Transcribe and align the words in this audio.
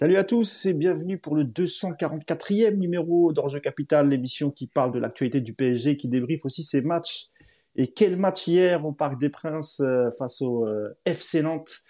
Salut 0.00 0.16
à 0.16 0.24
tous 0.24 0.64
et 0.64 0.72
bienvenue 0.72 1.18
pour 1.18 1.36
le 1.36 1.44
244e 1.44 2.74
numéro 2.76 3.34
d'Enjeu 3.34 3.60
Capital, 3.60 4.08
l'émission 4.08 4.50
qui 4.50 4.66
parle 4.66 4.92
de 4.92 4.98
l'actualité 4.98 5.42
du 5.42 5.52
PSG, 5.52 5.98
qui 5.98 6.08
débriefe 6.08 6.46
aussi 6.46 6.62
ses 6.62 6.80
matchs. 6.80 7.28
Et 7.76 7.88
quel 7.88 8.16
match 8.16 8.46
hier 8.46 8.86
au 8.86 8.92
Parc 8.92 9.20
des 9.20 9.28
Princes 9.28 9.80
euh, 9.80 10.08
face 10.18 10.40
au 10.40 10.66
euh, 10.66 10.96
FC 11.04 11.42
Nantes 11.42 11.82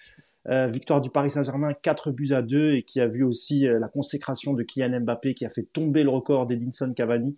euh, 0.48 0.66
victoire 0.66 1.00
du 1.00 1.08
Paris 1.08 1.30
Saint-Germain, 1.30 1.72
4 1.72 2.10
buts 2.10 2.32
à 2.32 2.42
2 2.42 2.72
et 2.72 2.82
qui 2.82 2.98
a 2.98 3.06
vu 3.06 3.22
aussi 3.22 3.68
la 3.68 3.86
consécration 3.86 4.54
de 4.54 4.64
Kylian 4.64 5.02
Mbappé 5.02 5.34
qui 5.34 5.44
a 5.44 5.48
fait 5.48 5.68
tomber 5.72 6.02
le 6.02 6.10
record 6.10 6.46
d'Edinson 6.46 6.92
Cavani 6.92 7.36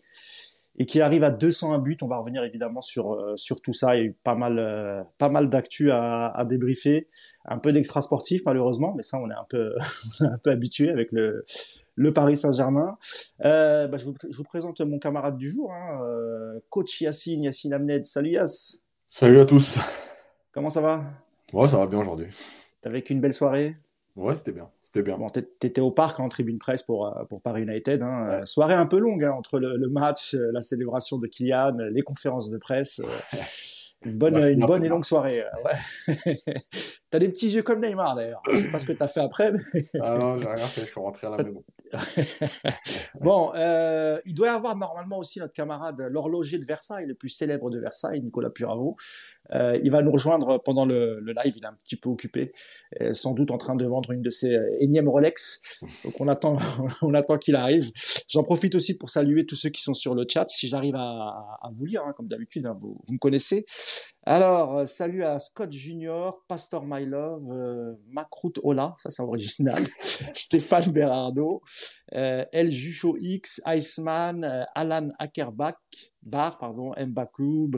et 0.77 0.87
qui 0.87 1.01
arrive 1.01 1.25
à 1.25 1.31
201 1.31 1.79
buts. 1.79 1.97
On 2.03 2.07
va 2.07 2.17
revenir 2.17 2.45
évidemment 2.45 2.81
sur, 2.81 3.13
euh, 3.13 3.37
sur 3.37 3.61
tout 3.61 3.73
ça. 3.73 3.95
Il 3.97 3.99
y 3.99 4.03
a 4.03 4.05
eu 4.07 4.13
pas 4.25 4.35
mal, 4.35 4.59
euh, 4.59 5.03
pas 5.19 5.29
mal 5.29 5.51
d'actu 5.51 5.91
à, 5.91 6.29
à 6.29 6.45
débriefer. 6.45 7.09
Un 7.45 7.59
peu 7.59 7.73
d'extra 7.73 8.03
sportif 8.03 8.43
malheureusement, 8.47 8.95
mais 8.97 9.03
ça 9.03 9.19
on 9.19 9.31
est 9.31 9.35
un 9.35 9.47
peu, 9.49 9.75
un 10.21 10.39
peu 10.39 10.51
habitué 10.51 10.91
avec 10.91 11.13
le, 11.13 11.45
le 11.95 12.13
Paris 12.13 12.37
Saint-Germain. 12.37 12.97
Euh, 13.45 13.87
bah, 13.89 13.99
je, 13.99 14.05
vous, 14.05 14.15
je, 14.31 14.37
vous, 14.37 14.45
présente 14.45 14.81
mon 14.81 14.99
camarade 14.99 15.37
du 15.37 15.51
jour, 15.51 15.73
hein, 15.73 16.01
euh, 16.05 16.61
coach 16.71 17.01
Yacine, 17.01 17.45
Yacine 17.45 17.75
Amned. 17.75 18.05
Salut 18.05 18.31
Yass. 18.31 18.83
Salut 19.09 19.41
à 19.41 19.45
tous. 19.45 19.79
Comment 20.53 20.71
ça 20.71 20.81
va? 20.81 21.05
Ouais, 21.53 21.69
ça 21.69 21.77
va 21.77 21.87
bien 21.87 22.01
aujourd'hui. 22.01 22.27
T'as 22.81 22.91
vécu 22.91 23.13
une 23.13 23.21
belle 23.21 23.35
soirée? 23.35 23.77
Ouais, 24.17 24.35
c'était 24.37 24.53
bien. 24.53 24.69
C'était 24.93 25.05
bien. 25.05 25.17
Bon, 25.17 25.29
t'étais 25.31 25.81
au 25.81 25.91
parc 25.91 26.21
en 26.21 26.29
tribune 26.29 26.59
presse 26.59 26.83
pour, 26.83 27.07
euh, 27.07 27.25
pour 27.25 27.41
Paris 27.41 27.63
United. 27.63 28.03
Hein. 28.03 28.29
Ouais. 28.29 28.47
Soirée 28.47 28.75
un 28.75 28.85
peu 28.85 28.99
longue 28.99 29.25
hein, 29.25 29.33
entre 29.33 29.59
le, 29.59 29.79
le, 29.79 29.89
match, 29.89 30.35
euh, 30.35 30.51
la 30.53 30.61
célébration 30.61 31.17
de 31.17 31.27
Kylian, 31.27 31.79
les 31.91 32.03
conférences 32.03 32.51
de 32.51 32.59
presse. 32.59 33.01
Euh, 33.01 33.39
une 34.05 34.19
bonne, 34.19 34.37
une 34.37 34.67
bonne 34.67 34.85
et 34.85 34.89
longue 34.89 35.07
soirée. 35.07 35.45
Ouais. 35.65 36.37
t'as 37.13 37.19
des 37.19 37.29
petits 37.29 37.51
yeux 37.51 37.63
comme 37.63 37.81
Neymar 37.81 38.17
d'ailleurs. 38.17 38.43
Je 38.51 38.57
sais 38.57 38.71
pas 38.71 38.81
ce 38.81 38.87
que 38.87 38.93
t'as 38.93 39.07
fait 39.07 39.21
après. 39.21 39.53
Mais... 39.53 39.85
Ah 40.01 40.17
non, 40.17 40.41
j'ai 40.41 40.49
rien 40.49 40.67
fait. 40.67 40.81
Je 40.81 40.87
suis 40.87 41.01
rentré 41.01 41.27
à 41.27 41.31
la 41.31 41.45
maison. 41.45 41.63
bon, 43.21 43.53
euh, 43.55 44.19
il 44.25 44.35
doit 44.35 44.47
y 44.47 44.51
avoir 44.51 44.77
normalement 44.77 45.19
aussi 45.19 45.39
notre 45.39 45.53
camarade, 45.53 45.97
l'horloger 45.99 46.59
de 46.59 46.65
Versailles, 46.65 47.05
le 47.07 47.15
plus 47.15 47.29
célèbre 47.29 47.71
de 47.71 47.79
Versailles, 47.79 48.23
Nicolas 48.23 48.49
Puravo. 48.49 48.97
Euh, 49.53 49.79
il 49.83 49.91
va 49.91 50.01
nous 50.01 50.11
rejoindre 50.11 50.57
pendant 50.63 50.87
le, 50.87 51.21
le, 51.21 51.33
live. 51.33 51.53
Il 51.57 51.63
est 51.63 51.67
un 51.67 51.77
petit 51.85 51.97
peu 51.97 52.09
occupé, 52.09 52.53
euh, 53.03 53.13
sans 53.13 53.35
doute 53.35 53.51
en 53.51 53.59
train 53.59 53.77
de 53.77 53.85
vendre 53.85 54.13
une 54.13 54.23
de 54.23 54.31
ses 54.31 54.57
énièmes 54.81 55.09
Rolex. 55.09 55.83
Donc 56.05 56.19
on 56.19 56.29
attend, 56.29 56.57
on 57.03 57.13
attend 57.13 57.37
qu'il 57.37 57.57
arrive. 57.57 57.91
J'en 58.29 58.43
profite 58.43 58.75
aussi 58.75 58.97
pour 58.97 59.11
saluer 59.11 59.45
tous 59.45 59.57
ceux 59.57 59.69
qui 59.69 59.83
sont 59.83 59.95
sur 59.95 60.15
le 60.15 60.25
chat. 60.27 60.49
Si 60.49 60.69
j'arrive 60.69 60.95
à, 60.97 61.59
à, 61.61 61.71
vous 61.73 61.85
lire, 61.85 62.03
hein, 62.07 62.15
comme 62.17 62.29
d'habitude, 62.29 62.65
hein, 62.65 62.75
vous, 62.81 62.99
vous, 63.05 63.13
me 63.13 63.19
connaissez. 63.19 63.67
Alors, 64.25 64.79
euh, 64.79 64.85
salut 64.85 65.25
à 65.25 65.41
Scott 65.41 65.73
Junior, 65.73 66.45
Pastor 66.47 66.87
My 66.87 67.05
Love, 67.05 67.43
euh, 67.51 67.95
Macroute 68.09 68.61
Ola, 68.63 68.95
ça 68.99 69.11
c'est 69.11 69.23
original, 69.23 69.83
Stéphane 70.33 70.93
Berardo, 70.93 71.61
euh, 72.15 72.45
El 72.53 72.71
Jucho 72.71 73.17
X, 73.19 73.61
Iceman, 73.67 74.45
euh, 74.45 74.63
Alan 74.77 75.09
Ackerbach, 75.19 75.75
Bar, 76.23 76.59
pardon, 76.59 76.93
Mbaku, 76.97 77.69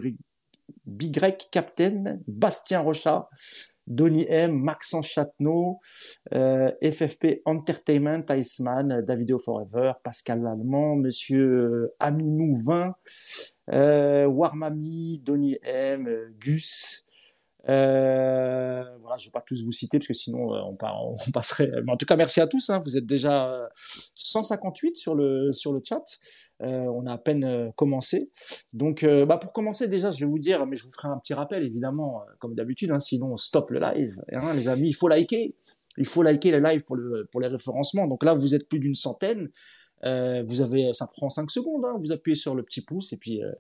Big 0.85 1.19
Captain, 1.51 2.19
Bastien 2.29 2.81
Rochat, 2.81 3.27
Donny 3.87 4.27
M, 4.29 4.53
Maxence 4.53 5.07
Chatneau, 5.07 5.81
euh, 6.35 6.71
FFP 6.83 7.43
Entertainment, 7.45 8.25
Iceman, 8.31 9.03
Davido 9.03 9.39
Forever, 9.39 9.93
Pascal 10.03 10.43
Lallemand, 10.43 10.97
Monsieur 10.97 11.89
Amimou 12.01 12.55
20, 12.67 12.89
euh, 12.89 12.91
Warmami, 13.69 15.21
Donny 15.21 15.59
M, 15.63 16.09
Gus. 16.39 17.05
Euh, 17.69 18.83
voilà, 19.01 19.17
je 19.17 19.25
ne 19.25 19.29
vais 19.29 19.33
pas 19.33 19.41
tous 19.41 19.65
vous 19.65 19.73
citer 19.73 19.99
parce 19.99 20.09
que 20.09 20.15
sinon 20.15 20.51
on, 20.51 20.77
on, 20.83 21.17
passerait. 21.33 21.71
Mais 21.85 21.93
en 21.93 21.97
tout 21.97 22.07
cas, 22.07 22.17
merci 22.17 22.41
à 22.41 22.47
tous. 22.47 22.69
Hein, 22.71 22.81
vous 22.85 22.97
êtes 22.97 23.07
déjà 23.07 23.69
158 23.77 24.97
sur 24.97 25.15
le 25.15 25.53
sur 25.53 25.73
le 25.73 25.81
chat. 25.83 26.03
Euh, 26.63 26.67
on 26.67 27.07
a 27.07 27.13
à 27.13 27.19
peine 27.19 27.45
euh, 27.45 27.65
commencé. 27.77 28.19
Donc, 28.75 29.03
euh, 29.03 29.27
bah 29.27 29.39
pour 29.39 29.53
commencer 29.53 29.89
déjà, 29.89 30.11
je 30.11 30.21
vais 30.21 30.27
vous 30.27 30.39
dire, 30.39 30.67
mais 30.67 30.77
je 30.77 30.85
vous 30.85 30.93
ferai 30.93 31.09
un 31.09 31.19
petit 31.19 31.35
rappel 31.35 31.63
évidemment, 31.65 32.23
comme 32.39 32.55
d'habitude. 32.55 32.91
Hein, 32.91 33.01
sinon, 33.01 33.33
on 33.33 33.37
stoppe 33.37 33.71
le 33.71 33.81
live. 33.81 34.21
Hein, 34.33 34.53
les 34.55 34.69
amis, 34.69 34.89
il 34.89 34.95
faut 34.95 35.09
liker. 35.09 35.57
Il 35.97 36.07
faut 36.07 36.23
liker 36.23 36.51
le 36.51 36.59
live 36.59 36.83
pour 36.83 36.97
le 36.97 37.29
pour 37.31 37.41
les 37.41 37.49
référencements. 37.49 38.07
Donc 38.07 38.25
là, 38.25 38.35
vous 38.35 38.55
êtes 38.55 38.69
plus 38.69 38.79
d'une 38.79 38.95
centaine. 38.95 39.51
Euh, 40.05 40.43
vous 40.47 40.61
avez, 40.61 40.91
ça 40.93 41.07
prend 41.07 41.29
5 41.29 41.51
secondes, 41.51 41.85
hein, 41.85 41.97
vous 41.99 42.13
appuyez 42.13 42.37
sur 42.37 42.55
le 42.55 42.63
petit 42.63 42.83
pouce 42.83 43.13
et 43.13 43.17
puis, 43.17 43.43
euh, 43.43 43.53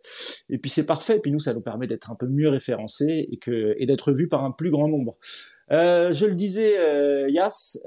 et 0.48 0.58
puis 0.58 0.70
c'est 0.70 0.86
parfait. 0.86 1.16
Et 1.16 1.20
puis 1.20 1.32
nous, 1.32 1.38
ça 1.38 1.54
nous 1.54 1.60
permet 1.60 1.86
d'être 1.86 2.10
un 2.10 2.16
peu 2.16 2.26
mieux 2.26 2.48
référencés 2.48 3.28
et, 3.30 3.38
que, 3.38 3.74
et 3.78 3.86
d'être 3.86 4.12
vus 4.12 4.28
par 4.28 4.44
un 4.44 4.50
plus 4.50 4.70
grand 4.70 4.88
nombre. 4.88 5.16
Euh, 5.70 6.12
je 6.12 6.26
le 6.26 6.34
disais, 6.34 6.74
Yas, 7.30 7.78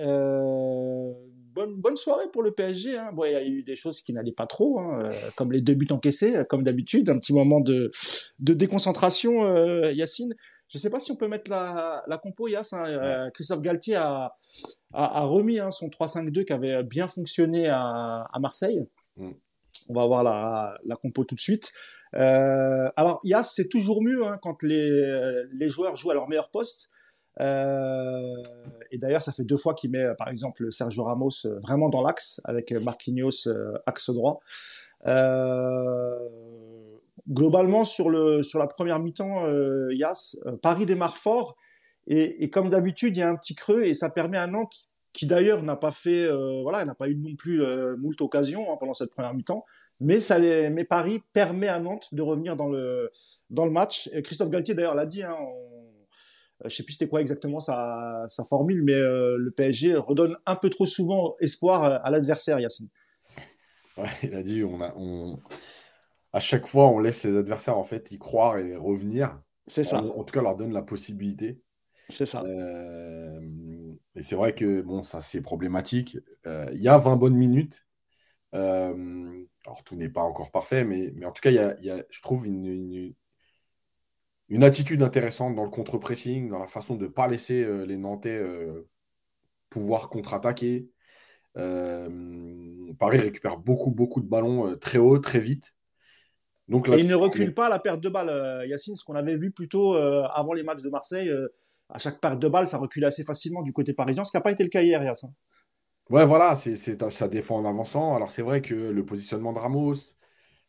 bonne, 1.57 1.75
bonne 1.75 1.95
soirée 1.95 2.25
pour 2.31 2.43
le 2.43 2.51
PSG. 2.51 2.97
Hein. 2.97 3.09
Bon, 3.13 3.25
il 3.25 3.31
y 3.31 3.35
a 3.35 3.43
eu 3.43 3.63
des 3.63 3.75
choses 3.75 4.01
qui 4.01 4.13
n'allaient 4.13 4.31
pas 4.31 4.47
trop, 4.47 4.79
hein, 4.79 5.09
comme 5.35 5.51
les 5.51 5.61
deux 5.61 5.73
buts 5.73 5.87
encaissés, 5.91 6.35
comme 6.49 6.63
d'habitude, 6.63 7.09
un 7.09 7.19
petit 7.19 7.33
moment 7.33 7.59
de, 7.59 7.91
de 8.39 8.53
déconcentration, 8.53 9.83
Yacine. 9.89 10.33
Je 10.69 10.77
ne 10.77 10.81
sais 10.81 10.89
pas 10.89 10.99
si 10.99 11.11
on 11.11 11.15
peut 11.15 11.29
mettre 11.29 11.49
la, 11.49 12.03
la 12.07 12.17
compo, 12.17 12.47
Yass. 12.47 12.73
Hein. 12.73 12.85
Euh, 12.87 13.29
Christophe 13.31 13.61
Galtier 13.61 13.95
a, 13.95 14.35
a, 14.93 15.19
a 15.19 15.23
remis 15.23 15.59
son 15.71 15.87
3-5-2 15.87 16.43
qui 16.43 16.53
avait 16.53 16.83
bien 16.83 17.07
fonctionné 17.07 17.69
à, 17.69 18.27
à 18.31 18.39
Marseille. 18.39 18.85
Mm. 19.15 19.31
On 19.89 19.93
va 19.93 20.05
voir 20.05 20.23
la, 20.23 20.77
la 20.85 20.97
compo 20.97 21.23
tout 21.23 21.35
de 21.35 21.39
suite. 21.39 21.71
Euh, 22.15 22.89
alors, 22.97 23.21
Yass, 23.23 23.53
c'est 23.55 23.69
toujours 23.69 24.03
mieux 24.03 24.21
quand 24.41 24.61
les, 24.61 25.43
les 25.53 25.67
joueurs 25.67 25.95
jouent 25.95 26.11
à 26.11 26.13
leur 26.13 26.27
meilleur 26.27 26.49
poste. 26.49 26.89
Euh, 27.39 28.43
et 28.91 28.97
d'ailleurs, 28.97 29.21
ça 29.21 29.31
fait 29.31 29.43
deux 29.43 29.57
fois 29.57 29.73
qu'il 29.73 29.91
met, 29.91 30.05
par 30.17 30.29
exemple, 30.29 30.71
Sergio 30.71 31.03
Ramos 31.03 31.45
vraiment 31.61 31.89
dans 31.89 32.01
l'axe, 32.01 32.41
avec 32.45 32.71
Marquinhos 32.71 33.47
axe 33.85 34.09
droit. 34.09 34.39
Euh, 35.05 36.17
globalement, 37.29 37.83
sur, 37.83 38.09
le, 38.09 38.43
sur 38.43 38.59
la 38.59 38.67
première 38.67 38.99
mi-temps, 38.99 39.45
euh, 39.45 39.93
Yas, 39.93 40.37
euh, 40.45 40.57
Paris 40.57 40.85
démarre 40.85 41.17
fort. 41.17 41.55
Et, 42.09 42.49
comme 42.49 42.69
d'habitude, 42.69 43.17
il 43.17 43.19
y 43.19 43.23
a 43.23 43.29
un 43.29 43.35
petit 43.35 43.53
creux 43.53 43.83
et 43.83 43.93
ça 43.93 44.09
permet 44.09 44.37
à 44.37 44.47
Nantes, 44.47 44.85
qui 45.11 45.25
d'ailleurs 45.25 45.61
n'a 45.61 45.75
pas 45.75 45.91
fait, 45.91 46.23
euh, 46.23 46.61
voilà, 46.61 46.85
n'a 46.85 46.95
pas 46.95 47.09
eu 47.09 47.15
non 47.15 47.35
plus 47.35 47.61
euh, 47.61 47.97
moult 47.97 48.21
occasions 48.21 48.71
hein, 48.71 48.77
pendant 48.79 48.93
cette 48.93 49.11
première 49.11 49.33
mi-temps, 49.33 49.65
mais, 49.99 50.19
Paris 50.85 51.21
permet 51.33 51.67
à 51.67 51.79
Nantes 51.79 52.07
de 52.13 52.21
revenir 52.21 52.55
dans 52.55 52.69
le, 52.69 53.11
dans 53.49 53.65
le 53.65 53.71
match. 53.71 54.09
Christophe 54.23 54.49
Galtier 54.49 54.73
d'ailleurs 54.73 54.95
l'a 54.95 55.05
dit, 55.05 55.21
hein, 55.21 55.35
je 56.65 56.75
sais 56.75 56.83
plus 56.83 56.93
c'était 56.93 57.07
quoi 57.07 57.21
exactement 57.21 57.59
sa, 57.59 58.25
sa 58.27 58.43
formule, 58.43 58.83
mais 58.83 58.93
euh, 58.93 59.37
le 59.37 59.51
PSG 59.51 59.95
redonne 59.95 60.37
un 60.45 60.55
peu 60.55 60.69
trop 60.69 60.85
souvent 60.85 61.35
espoir 61.39 61.83
à 61.83 62.09
l'adversaire, 62.09 62.59
Yacine. 62.59 62.89
Ouais, 63.97 64.09
il 64.23 64.35
a 64.35 64.43
dit, 64.43 64.63
on 64.63 64.81
a, 64.81 64.93
on, 64.95 65.39
à 66.33 66.39
chaque 66.39 66.67
fois, 66.67 66.87
on 66.87 66.99
laisse 66.99 67.23
les 67.23 67.35
adversaires 67.35 67.77
en 67.77 67.83
fait 67.83 68.11
y 68.11 68.17
croire 68.17 68.57
et 68.57 68.75
revenir. 68.75 69.41
C'est 69.65 69.83
ça. 69.83 70.01
En, 70.01 70.19
en, 70.19 70.23
tout 70.23 70.33
cas, 70.33 70.41
leur 70.41 70.55
donne 70.55 70.73
la 70.73 70.81
possibilité. 70.81 71.59
C'est 72.09 72.25
ça. 72.25 72.43
Euh, 72.43 73.39
et 74.15 74.23
c'est 74.23 74.35
vrai 74.35 74.53
que 74.53 74.81
bon, 74.81 75.03
ça 75.03 75.21
c'est 75.21 75.41
problématique. 75.41 76.17
Euh, 76.45 76.69
il 76.73 76.81
y 76.81 76.87
a 76.87 76.97
20 76.97 77.17
bonnes 77.17 77.35
minutes. 77.35 77.85
Euh, 78.55 79.43
alors 79.65 79.83
tout 79.83 79.95
n'est 79.95 80.09
pas 80.09 80.21
encore 80.21 80.51
parfait, 80.51 80.85
mais, 80.85 81.11
mais 81.15 81.25
en 81.25 81.31
tout 81.31 81.41
cas, 81.41 81.51
y 81.51 81.59
a, 81.59 81.77
y 81.81 81.89
a 81.89 82.03
je 82.09 82.21
trouve 82.21 82.47
une, 82.47 82.65
une, 82.65 83.13
une, 84.49 84.63
attitude 84.63 85.03
intéressante 85.03 85.55
dans 85.55 85.63
le 85.63 85.69
contre-pressing, 85.69 86.49
dans 86.49 86.59
la 86.59 86.67
façon 86.67 86.95
de 86.95 87.05
ne 87.05 87.09
pas 87.09 87.27
laisser 87.27 87.63
euh, 87.63 87.85
les 87.85 87.97
Nantais 87.97 88.37
euh, 88.37 88.87
pouvoir 89.69 90.09
contre-attaquer. 90.09 90.89
Paris 91.55 93.17
récupère 93.17 93.57
beaucoup, 93.57 93.89
beaucoup 93.89 94.21
de 94.21 94.27
ballons 94.27 94.77
très 94.77 94.99
haut, 94.99 95.17
très 95.17 95.39
vite. 95.39 95.73
Donc, 96.67 96.87
là, 96.87 96.97
et 96.97 97.01
il 97.01 97.07
ne 97.07 97.15
recule 97.15 97.53
pas 97.53 97.67
à 97.67 97.69
la 97.69 97.79
perte 97.79 98.01
de 98.01 98.09
balle, 98.09 98.29
euh, 98.29 98.65
Yacine, 98.67 98.95
ce 98.95 99.05
qu'on 99.05 99.15
avait 99.15 99.37
vu 99.37 99.51
plutôt 99.51 99.95
euh, 99.95 100.23
avant 100.33 100.53
les 100.53 100.63
matchs 100.63 100.81
de 100.81 100.89
Marseille. 100.89 101.29
Euh, 101.29 101.47
à 101.89 101.97
chaque 101.97 102.19
perte 102.19 102.39
de 102.39 102.47
balle, 102.49 102.67
ça 102.67 102.77
reculait 102.77 103.07
assez 103.07 103.23
facilement 103.23 103.61
du 103.61 103.71
côté 103.71 103.93
parisien, 103.93 104.25
ce 104.25 104.31
qui 104.31 104.37
n'a 104.37 104.41
pas 104.41 104.51
été 104.51 104.63
le 104.63 104.69
cas 104.69 104.81
hier, 104.81 105.01
Yacine. 105.01 105.31
Ouais, 106.09 106.25
voilà, 106.25 106.55
c'est, 106.57 106.75
ça 106.75 107.27
défend 107.29 107.57
en 107.57 107.65
avançant. 107.65 108.15
Alors 108.15 108.31
c'est 108.31 108.41
vrai 108.41 108.61
que 108.61 108.75
le 108.75 109.05
positionnement 109.05 109.53
de 109.53 109.59
Ramos, 109.59 109.95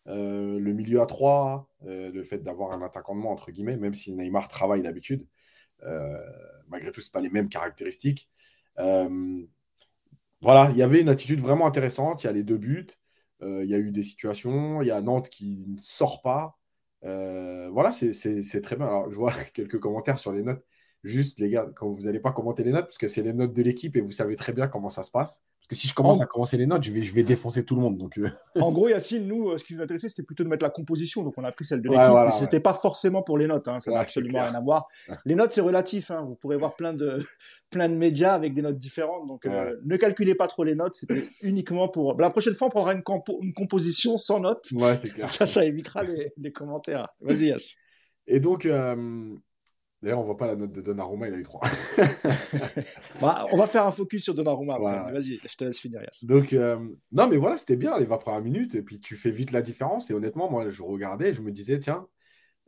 euh, 0.08 0.58
le 0.58 0.72
milieu 0.72 1.00
à 1.02 1.06
3, 1.06 1.68
euh, 1.86 2.10
le 2.12 2.22
fait 2.24 2.38
d'avoir 2.38 2.72
un 2.72 2.82
attaquant 2.82 3.14
de 3.14 3.20
moins, 3.20 3.32
entre 3.32 3.50
guillemets, 3.50 3.76
même 3.76 3.94
si 3.94 4.12
Neymar 4.12 4.48
travaille 4.48 4.82
d'habitude, 4.82 5.26
euh, 5.84 6.18
malgré 6.68 6.92
tout, 6.92 7.00
ce 7.00 7.10
pas 7.10 7.20
les 7.20 7.30
mêmes 7.30 7.48
caractéristiques. 7.48 8.30
voilà, 10.40 10.70
il 10.70 10.76
y 10.76 10.82
avait 10.82 11.00
une 11.00 11.08
attitude 11.08 11.40
vraiment 11.40 11.66
intéressante. 11.66 12.22
Il 12.24 12.26
y 12.26 12.30
a 12.30 12.32
les 12.32 12.42
deux 12.44 12.58
buts. 12.58 12.86
Euh, 13.42 13.64
il 13.64 13.70
y 13.70 13.74
a 13.74 13.78
eu 13.78 13.92
des 13.92 14.02
situations, 14.02 14.82
il 14.82 14.88
y 14.88 14.90
a 14.90 15.00
Nantes 15.00 15.28
qui 15.30 15.64
ne 15.68 15.78
sort 15.78 16.22
pas. 16.22 16.58
Euh, 17.04 17.70
voilà, 17.70 17.92
c'est 17.92 18.60
très 18.62 18.76
bien. 18.76 18.86
Alors, 18.86 19.10
je 19.10 19.16
vois 19.16 19.32
quelques 19.54 19.78
commentaires 19.80 20.18
sur 20.18 20.32
les 20.32 20.42
notes. 20.42 20.64
Juste 21.04 21.38
les 21.38 21.48
gars, 21.48 21.68
quand 21.76 21.88
vous 21.88 22.02
n'allez 22.02 22.20
pas 22.20 22.32
commenter 22.32 22.64
les 22.64 22.72
notes, 22.72 22.86
parce 22.86 22.98
que 22.98 23.08
c'est 23.08 23.22
les 23.22 23.32
notes 23.32 23.54
de 23.54 23.62
l'équipe 23.62 23.96
et 23.96 24.00
vous 24.00 24.12
savez 24.12 24.36
très 24.36 24.52
bien 24.52 24.68
comment 24.68 24.88
ça 24.88 25.02
se 25.02 25.10
passe. 25.10 25.42
Parce 25.60 25.68
que 25.68 25.74
si 25.76 25.88
je 25.88 25.94
commence 25.94 26.20
à 26.20 26.26
commencer 26.26 26.56
les 26.56 26.66
notes, 26.66 26.82
je 26.82 26.90
vais, 26.90 27.02
je 27.02 27.12
vais 27.12 27.22
défoncer 27.22 27.62
tout 27.62 27.74
le 27.74 27.82
monde. 27.82 27.98
Donc, 27.98 28.16
euh. 28.18 28.30
En 28.60 28.72
gros, 28.72 28.88
Yacine, 28.88 29.26
nous, 29.26 29.56
ce 29.58 29.64
qui 29.64 29.74
nous 29.74 29.82
intéressait, 29.82 30.08
c'était 30.08 30.22
plutôt 30.22 30.42
de 30.42 30.48
mettre 30.48 30.64
la 30.64 30.70
composition. 30.70 31.22
Donc 31.22 31.34
on 31.36 31.44
a 31.44 31.52
pris 31.52 31.64
celle 31.64 31.82
de 31.82 31.88
l'équipe. 31.88 32.04
mais 32.24 32.30
ce 32.30 32.42
n'était 32.42 32.60
pas 32.60 32.72
forcément 32.74 33.22
pour 33.22 33.36
les 33.36 33.46
notes. 33.46 33.68
Hein. 33.68 33.80
Ça 33.80 33.90
n'a 33.90 34.00
absolument 34.00 34.40
rien 34.40 34.54
à 34.54 34.60
voir. 34.60 34.88
Les 35.24 35.34
notes, 35.34 35.52
c'est 35.52 35.60
relatif. 35.60 36.10
Hein. 36.10 36.24
Vous 36.26 36.36
pourrez 36.36 36.56
voir 36.56 36.74
plein 36.74 36.94
de, 36.94 37.18
plein 37.70 37.88
de 37.88 37.94
médias 37.94 38.34
avec 38.34 38.54
des 38.54 38.62
notes 38.62 38.78
différentes. 38.78 39.26
Donc 39.26 39.46
ne 39.46 39.96
calculez 39.96 40.34
pas 40.34 40.48
trop 40.48 40.64
les 40.64 40.74
notes. 40.74 40.94
C'était 40.94 41.26
uniquement 41.42 41.88
pour. 41.88 42.18
La 42.18 42.30
prochaine 42.30 42.54
fois, 42.54 42.68
on 42.68 42.70
prendra 42.70 42.94
une, 42.94 43.02
une 43.42 43.52
composition 43.52 44.16
sans 44.16 44.40
notes. 44.40 44.68
Clair. 44.68 45.30
Ça, 45.30 45.46
ça 45.46 45.64
évitera 45.64 46.02
les, 46.02 46.32
les 46.36 46.52
commentaires. 46.52 47.08
Vas-y, 47.20 47.46
Yass. 47.46 47.74
Et 48.26 48.40
donc, 48.40 48.66
D'ailleurs, 50.00 50.20
on 50.20 50.24
voit 50.24 50.36
pas 50.36 50.46
la 50.46 50.54
note 50.54 50.70
de 50.70 50.80
Donnarumma, 50.80 51.26
il 51.26 51.34
a 51.34 51.38
eu 51.38 51.42
3. 51.42 51.60
bah, 53.20 53.46
on 53.50 53.56
va 53.56 53.66
faire 53.66 53.84
un 53.84 53.90
focus 53.90 54.22
sur 54.22 54.34
Donnarumma. 54.34 54.78
Vas-y, 54.78 55.40
je 55.44 55.56
te 55.56 55.64
laisse 55.64 55.80
finir. 55.80 56.00
Yass. 56.02 56.24
Donc, 56.24 56.52
euh, 56.52 56.78
non, 57.10 57.26
mais 57.28 57.36
voilà, 57.36 57.56
c'était 57.56 57.76
bien 57.76 57.98
les 57.98 58.04
20 58.04 58.18
premières 58.18 58.42
minutes. 58.42 58.76
Et 58.76 58.82
puis, 58.82 59.00
tu 59.00 59.16
fais 59.16 59.32
vite 59.32 59.50
la 59.50 59.60
différence. 59.60 60.08
Et 60.10 60.14
honnêtement, 60.14 60.48
moi, 60.48 60.70
je 60.70 60.82
regardais, 60.84 61.34
je 61.34 61.42
me 61.42 61.50
disais, 61.50 61.80
tiens, 61.80 62.06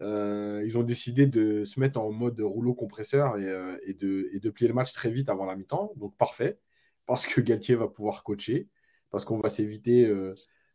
euh, 0.00 0.62
ils 0.64 0.76
ont 0.76 0.82
décidé 0.82 1.26
de 1.26 1.62
se 1.62 1.78
mettre 1.78 2.00
en 2.00 2.10
mode 2.10 2.40
rouleau 2.40 2.74
compresseur 2.74 3.38
et, 3.38 3.46
euh, 3.46 3.78
et, 3.86 3.94
de, 3.94 4.28
et, 4.32 4.40
de, 4.40 4.50
plier 4.50 4.66
le 4.66 4.74
match 4.74 4.92
très 4.92 5.10
vite 5.10 5.28
avant 5.28 5.44
la 5.44 5.54
mi-temps. 5.54 5.92
Donc, 5.96 6.16
parfait. 6.16 6.58
Parce 7.06 7.26
que 7.26 7.40
Galtier 7.40 7.76
va 7.76 7.86
pouvoir 7.86 8.24
coacher. 8.24 8.68
Parce 9.10 9.24
qu'on 9.24 9.38
va 9.38 9.50
s'éviter 9.50 10.12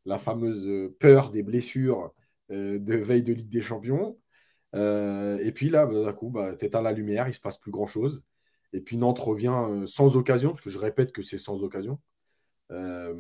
la 0.05 0.19
fameuse 0.19 0.93
peur 0.99 1.31
des 1.31 1.41
blessures 1.43 2.13
de 2.49 2.95
veille 2.95 3.23
de 3.23 3.33
Ligue 3.33 3.49
des 3.49 3.61
Champions. 3.61 4.17
Euh, 4.75 5.39
et 5.41 5.51
puis 5.51 5.69
là, 5.69 5.85
bah, 5.85 6.03
d'un 6.03 6.13
coup, 6.13 6.29
bah, 6.29 6.55
tu 6.55 6.65
éteins 6.65 6.81
la 6.81 6.91
lumière, 6.91 7.27
il 7.27 7.33
se 7.33 7.39
passe 7.39 7.57
plus 7.57 7.71
grand-chose. 7.71 8.23
Et 8.73 8.81
puis 8.81 8.97
Nantes 8.97 9.19
revient 9.19 9.53
euh, 9.69 9.85
sans 9.87 10.17
occasion, 10.17 10.51
parce 10.51 10.61
que 10.61 10.69
je 10.69 10.79
répète 10.79 11.11
que 11.11 11.21
c'est 11.21 11.37
sans 11.37 11.63
occasion. 11.63 11.99
Euh, 12.71 13.15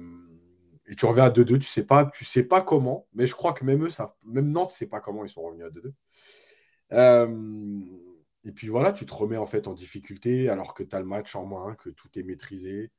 et 0.87 0.95
tu 0.95 1.05
reviens 1.05 1.25
à 1.25 1.29
2-2, 1.29 1.59
tu 1.59 1.67
sais 1.67 1.85
pas, 1.85 2.05
tu 2.13 2.25
sais 2.25 2.43
pas 2.43 2.61
comment, 2.61 3.07
mais 3.13 3.27
je 3.27 3.35
crois 3.35 3.53
que 3.53 3.63
même 3.65 3.85
eux, 3.85 3.89
même 4.23 4.51
Nantes 4.51 4.71
ne 4.71 4.75
sait 4.75 4.87
pas 4.87 4.99
comment 5.01 5.23
ils 5.25 5.29
sont 5.29 5.41
revenus 5.43 5.65
à 5.65 5.69
2-2. 5.69 5.93
et 8.43 8.51
puis 8.51 8.67
voilà, 8.67 8.91
tu 8.91 9.05
te 9.05 9.13
remets 9.13 9.37
en 9.37 9.45
fait 9.45 9.67
en 9.67 9.73
difficulté 9.73 10.49
alors 10.49 10.73
que 10.73 10.83
tu 10.83 10.95
as 10.95 10.99
le 10.99 11.05
match 11.05 11.35
en 11.35 11.45
main, 11.45 11.75
que 11.75 11.89
tout 11.89 12.09
est 12.19 12.23
maîtrisé. 12.23 12.91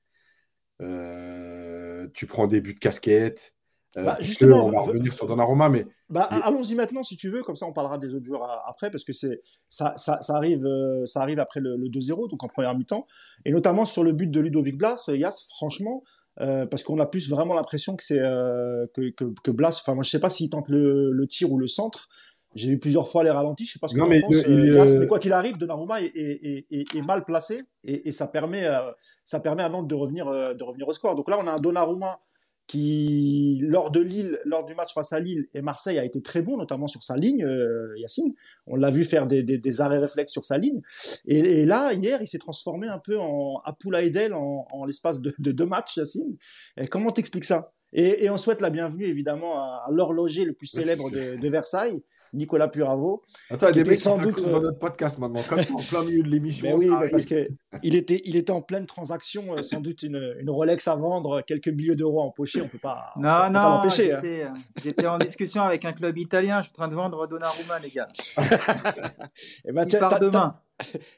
tu 0.81 2.26
prends 2.26 2.47
des 2.47 2.61
buts 2.61 2.75
de 2.75 2.81
casquette. 2.81 3.56
Euh, 3.96 4.02
bah, 4.04 4.16
justement, 4.20 4.66
on 4.66 4.70
va 4.70 4.81
revenir 4.81 5.12
sur 5.12 5.26
Donnarumma, 5.26 5.69
mais. 5.69 5.87
Bah, 6.10 6.22
Allons-y 6.22 6.75
maintenant, 6.75 7.02
si 7.02 7.16
tu 7.16 7.31
veux, 7.31 7.43
comme 7.43 7.56
ça 7.56 7.66
on 7.66 7.72
parlera 7.72 7.98
des 7.98 8.14
autres 8.14 8.25
joueurs 8.25 8.62
après, 8.66 8.90
parce 8.90 9.04
que 9.04 9.12
c'est 9.12 9.40
ça, 9.69 9.94
ça, 9.96 10.20
ça, 10.22 10.37
arrive, 10.37 10.66
euh, 10.66 11.06
ça 11.06 11.22
arrive 11.22 11.38
après 11.38 11.60
le, 11.60 11.76
2-0, 11.76 12.31
donc 12.31 12.43
en 12.44 12.48
première 12.48 12.76
mi-temps, 12.76 13.06
et 13.44 13.52
notamment 13.52 13.84
sur 13.84 14.04
le 14.04 14.12
but 14.12 14.31
de 14.31 14.40
Ludovic 14.40 14.76
Blas, 14.76 15.04
Yas, 15.08 15.46
franchement, 15.48 16.02
euh, 16.40 16.66
parce 16.66 16.82
qu'on 16.82 16.98
a 17.00 17.06
plus 17.06 17.31
vraiment 17.31 17.54
l'impression 17.54 17.96
que 17.96 18.04
c'est 18.04 18.19
que, 18.19 19.10
que, 19.10 19.25
que, 19.43 19.50
Blas, 19.50 19.78
enfin 19.81 19.94
moi 19.94 20.04
je 20.04 20.10
sais 20.10 20.20
pas 20.20 20.28
s'il 20.28 20.50
tente 20.50 20.69
le, 20.69 21.10
le, 21.10 21.26
tir 21.26 21.50
ou 21.50 21.58
le 21.58 21.66
centre. 21.66 22.08
J'ai 22.54 22.70
vu 22.70 22.78
plusieurs 22.78 23.08
fois 23.08 23.22
les 23.22 23.31
ralentis, 23.31 23.66
je 23.66 23.72
sais 23.75 23.78
pas 23.78 23.88
ce 23.88 23.94
que 23.94 24.00
tu 24.00 24.20
penses. 24.22 24.94
mais 24.94 25.06
quoi 25.06 25.19
qu'il 25.19 25.32
arrive, 25.32 25.58
Donnarumma 25.58 26.00
est, 26.00 26.06
est, 26.14 26.66
est, 26.70 26.94
est, 26.94 27.02
mal 27.02 27.25
placé 27.25 27.64
et, 27.84 28.12
ça 28.12 28.28
permet 28.28 28.66
ça 29.25 29.40
permet 29.40 29.62
à 29.62 29.69
Nantes 29.69 29.88
de 29.88 29.94
revenir 29.94 30.26
de 30.26 30.62
revenir 30.62 30.87
au 30.87 30.93
score. 30.93 31.16
Donc 31.16 31.28
là 31.31 31.38
on 31.40 31.46
a 31.46 31.52
un 31.52 31.58
Donnarumma 31.58 32.20
qui, 32.66 33.58
lors 33.62 33.90
de 33.90 34.00
Lille, 34.00 34.40
lors 34.44 34.64
du 34.64 34.74
match 34.74 34.92
face 34.92 35.12
à 35.12 35.20
Lille 35.20 35.48
et 35.54 35.62
Marseille, 35.62 35.98
a 35.98 36.04
été 36.04 36.20
très 36.20 36.42
bon, 36.42 36.56
notamment 36.56 36.88
sur 36.88 37.02
sa 37.02 37.16
ligne, 37.16 37.44
euh, 37.44 37.94
Yacine. 37.98 38.34
On 38.66 38.76
l'a 38.76 38.90
vu 38.90 39.04
faire 39.04 39.26
des, 39.26 39.42
des, 39.42 39.58
des, 39.58 39.80
arrêts 39.80 39.98
réflexes 39.98 40.32
sur 40.32 40.44
sa 40.44 40.58
ligne. 40.58 40.80
Et, 41.26 41.38
et 41.38 41.66
là, 41.66 41.92
hier, 41.92 42.20
il 42.20 42.26
s'est 42.26 42.38
transformé 42.38 42.88
un 42.88 42.98
peu 42.98 43.18
en 43.18 43.60
Apoula 43.64 44.02
Edel 44.02 44.34
en, 44.34 44.66
en 44.70 44.84
l'espace 44.84 45.20
de, 45.20 45.32
de, 45.38 45.52
deux 45.52 45.66
matchs, 45.66 45.96
Yacine. 45.96 46.36
Et 46.76 46.88
comment 46.88 47.10
t'expliques 47.10 47.44
ça? 47.44 47.72
Et, 47.92 48.24
et, 48.24 48.30
on 48.30 48.36
souhaite 48.36 48.60
la 48.60 48.70
bienvenue, 48.70 49.04
évidemment, 49.04 49.58
à, 49.58 49.86
l'horloger 49.90 50.44
le 50.44 50.52
plus 50.52 50.66
célèbre 50.66 51.10
de, 51.10 51.36
de 51.36 51.48
Versailles, 51.48 52.02
Nicolas 52.32 52.69
Puravo. 52.69 53.23
Attends, 53.50 53.69
il 53.69 53.76
y 53.76 53.81
a 53.81 53.82
des 53.82 53.90
mecs 53.90 53.99
sans 53.99 54.19
doute 54.19 54.43
dans 54.43 54.61
notre 54.61 54.78
podcast 54.78 55.19
maintenant, 55.19 55.43
comme 55.49 55.62
ça, 55.62 55.75
en 55.75 55.82
plein 55.82 56.05
milieu 56.05 56.23
de 56.23 56.28
l'émission. 56.28 56.76
oui, 56.76 56.88
parce 57.11 57.25
qu'il 57.25 57.94
était, 57.96 58.20
il 58.25 58.37
était 58.37 58.52
en 58.52 58.61
pleine 58.61 58.87
transaction, 58.87 59.56
euh, 59.56 59.62
sans 59.62 59.81
doute 59.81 60.02
une, 60.02 60.37
une, 60.38 60.50
Rolex 60.50 60.88
à 60.88 60.96
vendre, 60.96 61.43
quelques 61.43 61.69
milliers 61.69 61.96
d'euros 61.96 62.20
empochés, 62.20 62.62
on 62.62 62.69
peut 62.69 62.78
pas. 62.78 63.12
Non, 63.17 63.50
non, 63.50 63.61
l'empêcher. 63.61 64.12
Hein. 64.12 64.23
Euh, 64.25 64.49
j'étais 64.82 65.06
en 65.06 65.19
discussion 65.19 65.62
avec 65.62 65.84
un 65.84 65.93
club 65.93 66.17
italien, 66.19 66.61
je 66.61 66.67
suis 66.67 66.73
en 66.73 66.76
train 66.76 66.88
de 66.88 66.94
vendre 66.94 67.26
Donnarumma, 67.26 67.78
les 67.78 67.90
gars. 67.90 68.08
Et 68.38 68.43
eh 69.67 69.72
ben, 69.72 69.87
il 69.87 69.99
part 69.99 70.20
demain. 70.20 70.61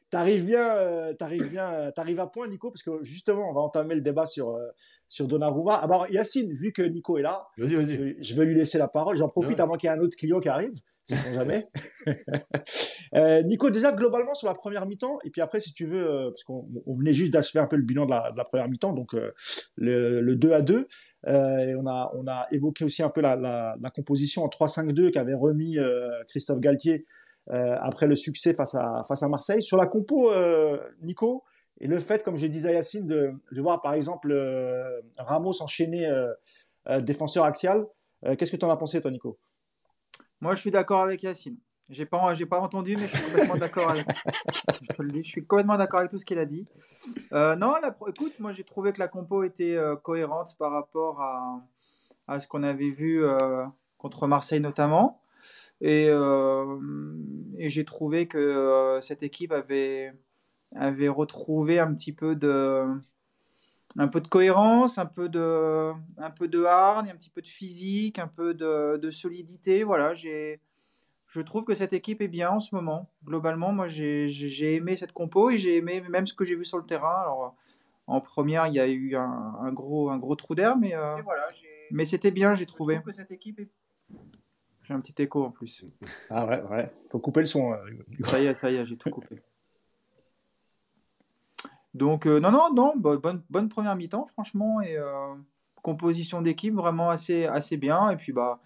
T'arrives 0.09 0.45
bien, 0.45 0.77
euh, 0.77 1.15
t'arrives 1.15 1.49
bien, 1.49 1.91
t'arrives 1.91 2.21
à 2.21 2.29
point, 2.29 2.47
Nico, 2.47 2.71
parce 2.71 2.83
que 2.83 3.03
justement, 3.03 3.51
on 3.51 3.55
va 3.55 3.61
entamer 3.61 3.97
le 3.97 4.01
débat 4.01 4.25
sur 4.25 4.57
sur 5.09 5.27
Donnarumma. 5.27 5.75
Alors 5.75 6.09
Yacine, 6.11 6.53
vu 6.53 6.73
que 6.73 6.83
Nico 6.83 7.19
est 7.19 7.23
là, 7.23 7.49
vas 7.57 7.67
-y, 7.67 7.75
vas 7.75 7.83
-y. 7.83 8.17
Je, 8.19 8.23
je, 8.23 8.35
vais 8.35 8.45
lui 8.45 8.55
laisser 8.55 8.79
la 8.79 8.89
parole. 8.89 9.17
J'en 9.17 9.29
profite 9.29 9.59
avant 9.59 9.77
qu'il 9.77 9.89
y 9.89 9.93
ait 9.93 9.97
un 9.97 10.01
autre 10.01 10.17
client 10.17 10.39
qui 10.39 10.49
arrive 10.49 10.75
euh, 13.15 13.43
Nico, 13.43 13.71
déjà 13.71 13.93
globalement 13.93 14.35
sur 14.35 14.49
la 14.49 14.55
première 14.55 14.87
mi-temps, 14.87 15.19
et 15.25 15.31
puis 15.31 15.41
après, 15.41 15.61
si 15.61 15.73
tu 15.73 15.87
veux, 15.87 16.07
euh, 16.07 16.31
parce 16.31 16.45
qu'on 16.45 16.69
venait 16.87 17.13
juste 17.13 17.33
d'achever 17.33 17.61
un 17.61 17.67
peu 17.67 17.77
le 17.77 17.83
bilan 17.83 18.07
de 18.07 18.11
la, 18.11 18.45
première 18.45 18.69
mi-temps, 18.69 18.93
donc 18.93 19.15
euh, 19.15 19.33
le, 19.77 20.21
le, 20.21 20.37
2 20.37 20.53
à 20.53 20.63
2. 20.63 20.89
Euh, 21.27 21.59
et 21.59 21.75
on 21.75 21.87
a, 21.87 22.13
on 22.15 22.27
a 22.27 22.47
évoqué 22.53 22.85
aussi 22.85 23.03
un 23.03 23.11
peu 23.11 23.21
la, 23.21 23.77
composition 23.95 24.45
en 24.45 24.49
3-5-2 24.49 25.11
qu'avait 25.11 25.35
remis 25.35 25.77
Christophe 26.29 26.61
Galtier 26.61 27.07
après 27.51 28.07
le 28.07 28.15
succès 28.15 28.53
face 28.53 28.75
à, 28.75 29.03
face 29.07 29.23
à 29.23 29.29
Marseille. 29.29 29.63
Sur 29.63 29.79
la 29.79 29.87
compo, 29.87 30.31
Nico, 31.03 31.45
et 31.81 31.87
le 31.87 31.99
fait, 31.99 32.23
comme 32.23 32.37
je 32.37 32.47
disais 32.47 32.69
à 32.69 32.73
Yacine, 32.73 33.07
de, 33.07 33.33
de 33.51 33.61
voir 33.61 33.81
par 33.81 33.95
exemple 33.95 34.33
Ramos 35.17 35.63
enchaîner 35.63 36.09
défenseur 37.01 37.45
axial, 37.45 37.85
qu'est-ce 38.37 38.53
que 38.53 38.57
tu 38.57 38.65
en 38.65 38.71
as 38.71 38.77
pensé, 38.77 39.01
toi, 39.01 39.11
Nico? 39.11 39.39
Moi, 40.41 40.55
je 40.55 40.61
suis 40.61 40.71
d'accord 40.71 41.03
avec 41.03 41.23
Yacine. 41.23 41.57
J'ai 41.91 42.05
pas, 42.05 42.35
pas 42.51 42.61
entendu, 42.61 42.97
mais 42.97 43.09
je 43.09 43.17
suis 43.17 43.25
complètement 43.25 43.57
d'accord 43.57 43.91
avec. 43.91 44.07
je, 45.15 45.23
suis 45.23 45.47
complètement 45.47 45.79
d'accord 45.79 46.01
avec 46.01 46.11
tout 46.11 46.19
ce 46.19 46.27
qu'il 46.27 46.39
a 46.39 46.45
dit. 46.45 46.67
Euh, 47.33 47.57
non, 47.57 47.75
écoute, 48.09 48.39
moi 48.41 48.53
j'ai 48.53 48.65
trouvé 48.65 48.93
que 48.93 48.99
la 48.99 49.09
compo 49.09 49.43
était 49.43 49.75
euh, 49.75 49.97
cohérente 49.97 50.55
par 50.59 50.71
rapport 50.71 51.23
à, 51.23 51.63
à 52.27 52.41
ce 52.41 52.49
qu'on 52.49 52.63
avait 52.63 52.91
vu 52.91 53.25
euh, 53.25 53.65
contre 53.97 54.27
Marseille 54.27 54.61
notamment, 54.61 55.23
et, 55.81 56.09
et 56.09 57.69
j'ai 57.69 57.85
trouvé 57.85 58.27
que 58.29 58.99
cette 59.01 59.23
équipe 59.23 59.53
avait 59.53 60.13
avait 60.75 61.09
retrouvé 61.09 61.79
un 61.79 61.95
petit 61.95 62.13
peu 62.13 62.37
de 62.37 62.85
un 63.99 64.09
peu 64.09 64.21
de 64.21 64.29
cohérence, 64.29 64.97
un 64.97 65.07
peu 65.07 65.29
de, 65.29 65.93
un 66.17 66.31
peu 66.31 66.49
de 66.49 66.65
hargne, 66.65 67.11
un 67.11 67.17
petit 67.17 67.31
peu 67.31 67.43
de 67.43 67.49
physique, 67.49 68.19
un 68.19 68.29
peu 68.29 68.55
de, 68.55 68.97
de 68.97 69.11
solidité. 69.11 69.83
Voilà, 69.83 70.15
j'ai, 70.15 70.61
je 71.27 71.41
trouve 71.41 71.65
que 71.65 71.75
cette 71.75 71.93
équipe 71.93 72.23
est 72.23 72.29
bien 72.29 72.51
en 72.51 72.61
ce 72.61 72.75
moment. 72.75 73.11
Globalement, 73.25 73.73
moi, 73.73 73.89
j'ai, 73.89 74.31
j'ai 74.31 74.77
aimé 74.77 74.97
cette 74.97 75.13
compo 75.13 75.51
et 75.51 75.59
j'ai 75.59 75.77
aimé 75.77 76.01
même 76.09 76.27
ce 76.27 76.35
que 76.35 76.45
j'ai 76.45 76.55
vu 76.55 76.65
sur 76.65 76.79
le 76.79 76.87
terrain. 76.87 77.23
Alors, 77.23 77.57
en 78.07 78.21
première, 78.21 78.69
il 78.69 78.75
y 78.75 78.81
a 78.81 78.87
eu 78.87 79.17
un, 79.17 79.57
un 79.61 79.73
gros, 79.73 80.11
un 80.11 80.17
gros 80.17 80.37
trou 80.37 80.55
d'air, 80.55 80.79
mais, 80.79 80.95
euh, 80.95 81.21
voilà, 81.23 81.49
mais 81.91 82.05
c'était 82.05 82.31
bien, 82.31 82.55
j'ai 82.55 82.67
trouvé. 82.67 82.95
Je 82.95 83.01
trouve 83.01 83.11
que 83.13 83.17
cette 83.17 83.33
équipe 83.33 83.61
est... 83.61 83.69
J'ai 84.85 84.95
un 84.95 85.01
petit 85.01 85.21
écho 85.21 85.45
en 85.45 85.51
plus. 85.51 85.85
Ah 86.31 86.47
ouais, 86.47 86.63
ouais. 86.71 86.91
Faut 87.11 87.19
couper 87.19 87.41
le 87.41 87.47
son. 87.47 87.75
Euh, 87.75 87.77
ça 88.25 88.41
y 88.41 88.47
est, 88.47 88.55
ça 88.55 88.71
y 88.71 88.77
est, 88.77 88.87
j'ai 88.87 88.97
tout 88.97 89.11
coupé. 89.11 89.43
Donc, 91.99 92.27
euh, 92.27 92.39
non, 92.39 92.53
non, 92.53 92.73
non, 92.73 92.95
bonne, 92.97 93.69
première 93.69 93.97
mi-temps, 93.97 94.27
franchement. 94.27 94.81
Et 94.81 94.97
euh, 94.97 95.35
composition 95.83 96.41
d'équipe 96.41 96.75
vraiment 96.75 97.11
assez, 97.11 97.45
assez 97.45 97.77
bien. 97.77 98.11
Et 98.11 98.17
puis, 98.17 98.33
bah, 98.33 98.61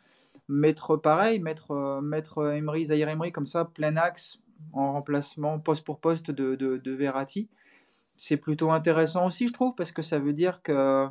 mettre 0.49 0.97
pareil, 0.97 1.41
mettre, 1.41 1.71
euh, 1.71 2.01
mettre 2.03 2.53
Emery, 2.53 2.87
Zahir 2.87 3.09
Emery 3.09 3.33
comme 3.33 3.47
ça, 3.47 3.65
plein 3.65 3.97
axe, 3.97 4.41
en 4.75 4.93
remplacement, 4.93 5.59
poste 5.59 5.85
pour 5.85 5.99
poste 5.99 6.31
de, 6.31 6.55
de, 6.55 6.93
Verratti. 6.93 7.49
C'est 8.17 8.37
plutôt 8.37 8.71
intéressant 8.71 9.27
aussi, 9.27 9.49
je 9.49 9.53
trouve, 9.53 9.75
parce 9.75 9.93
que 9.93 10.03
ça 10.03 10.19
veut 10.19 10.35
dire 10.35 10.63
que 10.63 11.09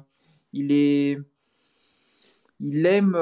il 0.54 0.72
est. 0.72 1.20
Il 2.64 2.86
aime, 2.86 3.18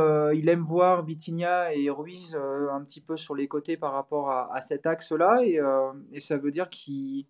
voir 0.65 1.06
Vitinha 1.06 1.74
et 1.74 1.89
Ruiz 1.89 2.36
un 2.36 2.84
petit 2.84 3.00
peu 3.00 3.15
sur 3.15 3.36
les 3.36 3.48
côtés 3.48 3.77
par 3.77 3.94
rapport 3.94 4.29
à, 4.29 4.53
à 4.53 4.60
cet 4.60 4.86
axe-là. 4.86 5.39
Et, 5.46 5.62
et, 6.12 6.20
ça 6.20 6.38
veut 6.38 6.51
dire 6.51 6.70
qu'il 6.70 7.25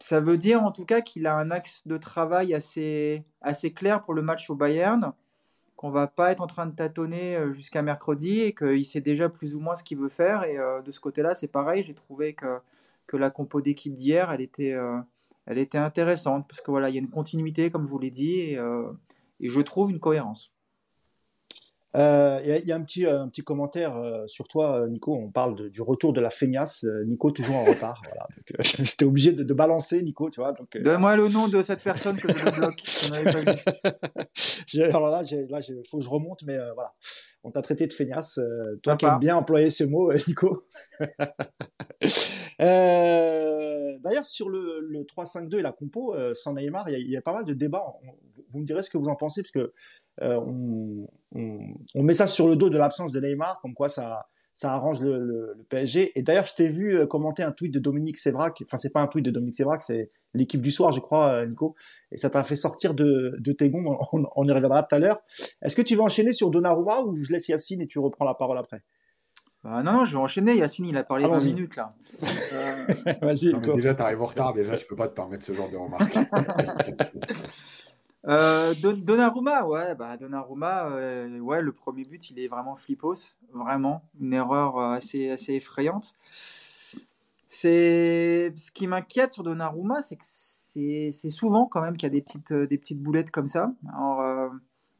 ça 0.00 0.20
veut 0.20 0.38
dire 0.38 0.62
en 0.62 0.70
tout 0.72 0.84
cas 0.84 1.00
qu'il 1.00 1.26
a 1.26 1.36
un 1.36 1.50
axe 1.50 1.86
de 1.86 1.96
travail 1.96 2.54
assez, 2.54 3.24
assez 3.40 3.72
clair 3.72 4.00
pour 4.00 4.14
le 4.14 4.22
match 4.22 4.48
au 4.50 4.54
Bayern, 4.54 5.12
qu'on 5.76 5.90
va 5.90 6.06
pas 6.06 6.32
être 6.32 6.40
en 6.42 6.46
train 6.46 6.66
de 6.66 6.74
tâtonner 6.74 7.36
euh, 7.36 7.50
jusqu'à 7.52 7.82
mercredi 7.82 8.40
et 8.40 8.54
qu'il 8.54 8.84
sait 8.84 9.00
déjà 9.00 9.28
plus 9.28 9.54
ou 9.54 9.60
moins 9.60 9.76
ce 9.76 9.84
qu'il 9.84 9.98
veut 9.98 10.08
faire. 10.08 10.44
Et 10.44 10.58
euh, 10.58 10.82
de 10.82 10.90
ce 10.90 11.00
côté-là, 11.00 11.34
c'est 11.34 11.48
pareil. 11.48 11.82
J'ai 11.82 11.94
trouvé 11.94 12.34
que, 12.34 12.58
que 13.06 13.16
la 13.16 13.30
compo 13.30 13.60
d'équipe 13.60 13.94
d'hier, 13.94 14.32
elle 14.32 14.40
était, 14.40 14.72
euh, 14.72 14.98
elle 15.46 15.58
était 15.58 15.78
intéressante 15.78 16.46
parce 16.48 16.60
que 16.60 16.70
voilà, 16.70 16.90
il 16.90 16.94
y 16.94 16.98
a 16.98 17.00
une 17.00 17.10
continuité, 17.10 17.70
comme 17.70 17.84
je 17.84 17.90
vous 17.90 17.98
l'ai 17.98 18.10
dit, 18.10 18.40
et, 18.40 18.58
et 19.40 19.48
je 19.48 19.60
trouve 19.60 19.90
une 19.90 20.00
cohérence. 20.00 20.52
Euh, 21.96 22.40
il 22.44 22.66
y, 22.66 22.72
a 22.72 22.76
un 22.76 22.82
petit, 22.82 23.06
euh, 23.06 23.22
un 23.22 23.28
petit 23.28 23.40
commentaire 23.42 23.96
euh, 23.96 24.26
sur 24.26 24.46
toi, 24.46 24.86
Nico. 24.88 25.14
On 25.14 25.30
parle 25.30 25.70
du 25.70 25.80
retour 25.80 26.12
de 26.12 26.20
la 26.20 26.28
feignasse. 26.28 26.84
Nico, 27.06 27.30
toujours 27.30 27.56
en 27.56 27.64
retard. 27.64 28.02
Voilà. 28.04 28.26
J'étais 28.60 29.06
obligé 29.06 29.32
de, 29.32 29.54
balancer, 29.54 30.02
Nico. 30.02 30.28
Tu 30.28 30.40
vois, 30.40 30.52
Donne-moi 30.74 31.16
le 31.16 31.28
nom 31.28 31.48
de 31.48 31.62
cette 31.62 31.80
personne 31.82 32.18
que 32.18 32.28
je 32.28 32.44
bloque. 32.54 32.82
alors 34.94 35.08
là, 35.08 35.22
il 35.22 35.82
faut 35.88 35.98
que 35.98 36.04
je 36.04 36.10
remonte, 36.10 36.42
mais 36.44 36.58
voilà. 36.74 36.92
On 37.44 37.50
t'a 37.50 37.62
traité 37.62 37.86
de 37.86 37.92
feignasse. 37.92 38.38
toi 38.82 38.96
qui 38.96 39.06
aimes 39.06 39.20
bien 39.20 39.36
employer 39.36 39.70
ce 39.70 39.84
mot, 39.84 40.12
Nico. 40.12 40.66
D'ailleurs, 44.00 44.26
sur 44.26 44.50
le, 44.50 44.80
le 44.80 45.04
3-5-2 45.04 45.58
et 45.58 45.62
la 45.62 45.72
compo, 45.72 46.14
sans 46.34 46.52
Neymar, 46.52 46.90
il 46.90 47.10
y, 47.10 47.16
a 47.16 47.22
pas 47.22 47.32
mal 47.32 47.44
de 47.44 47.54
débats. 47.54 47.94
Vous 48.50 48.58
me 48.58 48.66
direz 48.66 48.82
ce 48.82 48.90
que 48.90 48.98
vous 48.98 49.08
en 49.08 49.16
pensez, 49.16 49.42
parce 49.42 49.52
que 49.52 49.72
euh, 50.22 50.40
on, 51.34 52.02
met 52.02 52.14
ça 52.14 52.26
sur 52.26 52.48
le 52.48 52.56
dos 52.56 52.70
de 52.70 52.78
l'absence 52.78 53.12
de 53.12 53.20
Neymar, 53.20 53.60
comme 53.60 53.74
quoi 53.74 53.88
ça, 53.88 54.28
ça 54.54 54.72
arrange 54.72 55.00
le, 55.02 55.64
PSG. 55.68 56.18
Et 56.18 56.22
d'ailleurs, 56.22 56.46
je 56.46 56.54
t'ai 56.54 56.68
vu 56.68 56.96
euh, 56.96 57.06
commenter 57.06 57.44
un 57.44 57.52
tweet 57.52 57.72
de 57.72 57.78
Dominique 57.78 58.18
Sévrac. 58.18 58.60
Enfin, 58.64 58.76
c'est 58.76 58.92
pas 58.92 59.00
un 59.00 59.06
tweet 59.06 59.24
de 59.24 59.30
Dominique 59.30 59.54
Sévrac, 59.54 59.82
c'est 59.82 60.08
l'équipe 60.34 60.60
du 60.60 60.72
soir, 60.72 60.90
je 60.90 61.00
crois, 61.00 61.32
euh, 61.32 61.46
Nico. 61.46 61.76
Et 62.10 62.16
ça 62.16 62.28
t'a 62.28 62.42
fait 62.42 62.56
sortir 62.56 62.94
de, 62.94 63.38
tes 63.56 63.70
gonds. 63.70 63.98
On, 64.12 64.48
y 64.48 64.52
reviendra 64.52 64.82
tout 64.82 64.96
à 64.96 64.98
l'heure. 64.98 65.20
Est-ce 65.62 65.76
que 65.76 65.82
tu 65.82 65.94
vas 65.94 66.02
enchaîner 66.02 66.32
sur 66.32 66.50
Donnarumma 66.50 67.02
ou 67.02 67.14
je 67.14 67.30
laisse 67.30 67.48
Yacine 67.48 67.82
et 67.82 67.86
tu 67.86 68.00
reprends 68.00 68.26
la 68.26 68.34
parole 68.34 68.58
après? 68.58 68.82
Bah 69.62 69.82
non, 69.84 70.04
je 70.04 70.16
vais 70.16 70.22
enchaîner. 70.22 70.56
Yacine, 70.56 70.86
il 70.86 70.96
a 70.96 71.04
parlé 71.04 71.26
20 71.26 71.44
minutes 71.44 71.76
là. 71.76 71.94
Vas-y. 73.22 73.54
Déjà, 73.74 73.94
tu 73.94 74.02
arrives 74.02 74.22
en 74.22 74.26
retard. 74.26 74.54
Déjà, 74.54 74.76
je 74.76 74.86
peux 74.86 74.96
pas 74.96 75.08
te 75.08 75.14
permettre 75.14 75.44
ce 75.44 75.52
genre 75.52 75.70
de 75.70 75.76
remarques. 75.76 76.16
Euh, 78.26 78.74
Donnarumma, 78.74 79.64
ouais, 79.64 79.94
bah 79.94 80.16
Donnarumma, 80.16 80.88
euh, 80.90 81.38
ouais, 81.38 81.62
le 81.62 81.72
premier 81.72 82.02
but, 82.02 82.30
il 82.30 82.40
est 82.40 82.48
vraiment 82.48 82.74
flippos, 82.74 83.36
vraiment 83.52 84.02
une 84.20 84.32
erreur 84.32 84.76
euh, 84.78 84.90
assez, 84.90 85.54
effrayante. 85.54 86.14
C'est 87.46 88.52
ce 88.56 88.70
qui 88.72 88.86
m'inquiète 88.86 89.32
sur 89.32 89.42
Donnarumma, 89.44 90.02
c'est 90.02 90.16
que 90.16 90.24
c'est 90.24 91.30
souvent 91.30 91.66
quand 91.66 91.80
même 91.80 91.96
qu'il 91.96 92.06
y 92.06 92.10
a 92.10 92.20
des 92.20 92.20
petites, 92.78 93.02
boulettes 93.02 93.30
comme 93.30 93.48
ça. 93.48 93.72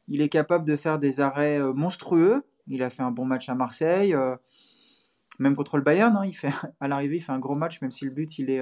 Il 0.07 0.21
est 0.21 0.29
capable 0.29 0.65
de 0.65 0.75
faire 0.75 0.97
des 0.97 1.19
arrêts 1.19 1.59
monstrueux. 1.73 2.43
Il 2.67 2.81
a 2.81 2.89
fait 2.89 3.03
un 3.03 3.11
bon 3.11 3.25
match 3.25 3.49
à 3.49 3.55
Marseille, 3.55 4.15
même 5.37 5.55
contre 5.55 5.77
le 5.77 5.83
Bayern. 5.83 6.15
Hein, 6.15 6.25
il 6.25 6.33
fait 6.33 6.49
à 6.79 6.87
l'arrivée, 6.87 7.17
il 7.17 7.21
fait 7.21 7.33
un 7.33 7.39
gros 7.39 7.55
match, 7.55 7.81
même 7.81 7.91
si 7.91 8.05
le 8.05 8.11
but 8.11 8.39
il 8.39 8.49
est, 8.49 8.61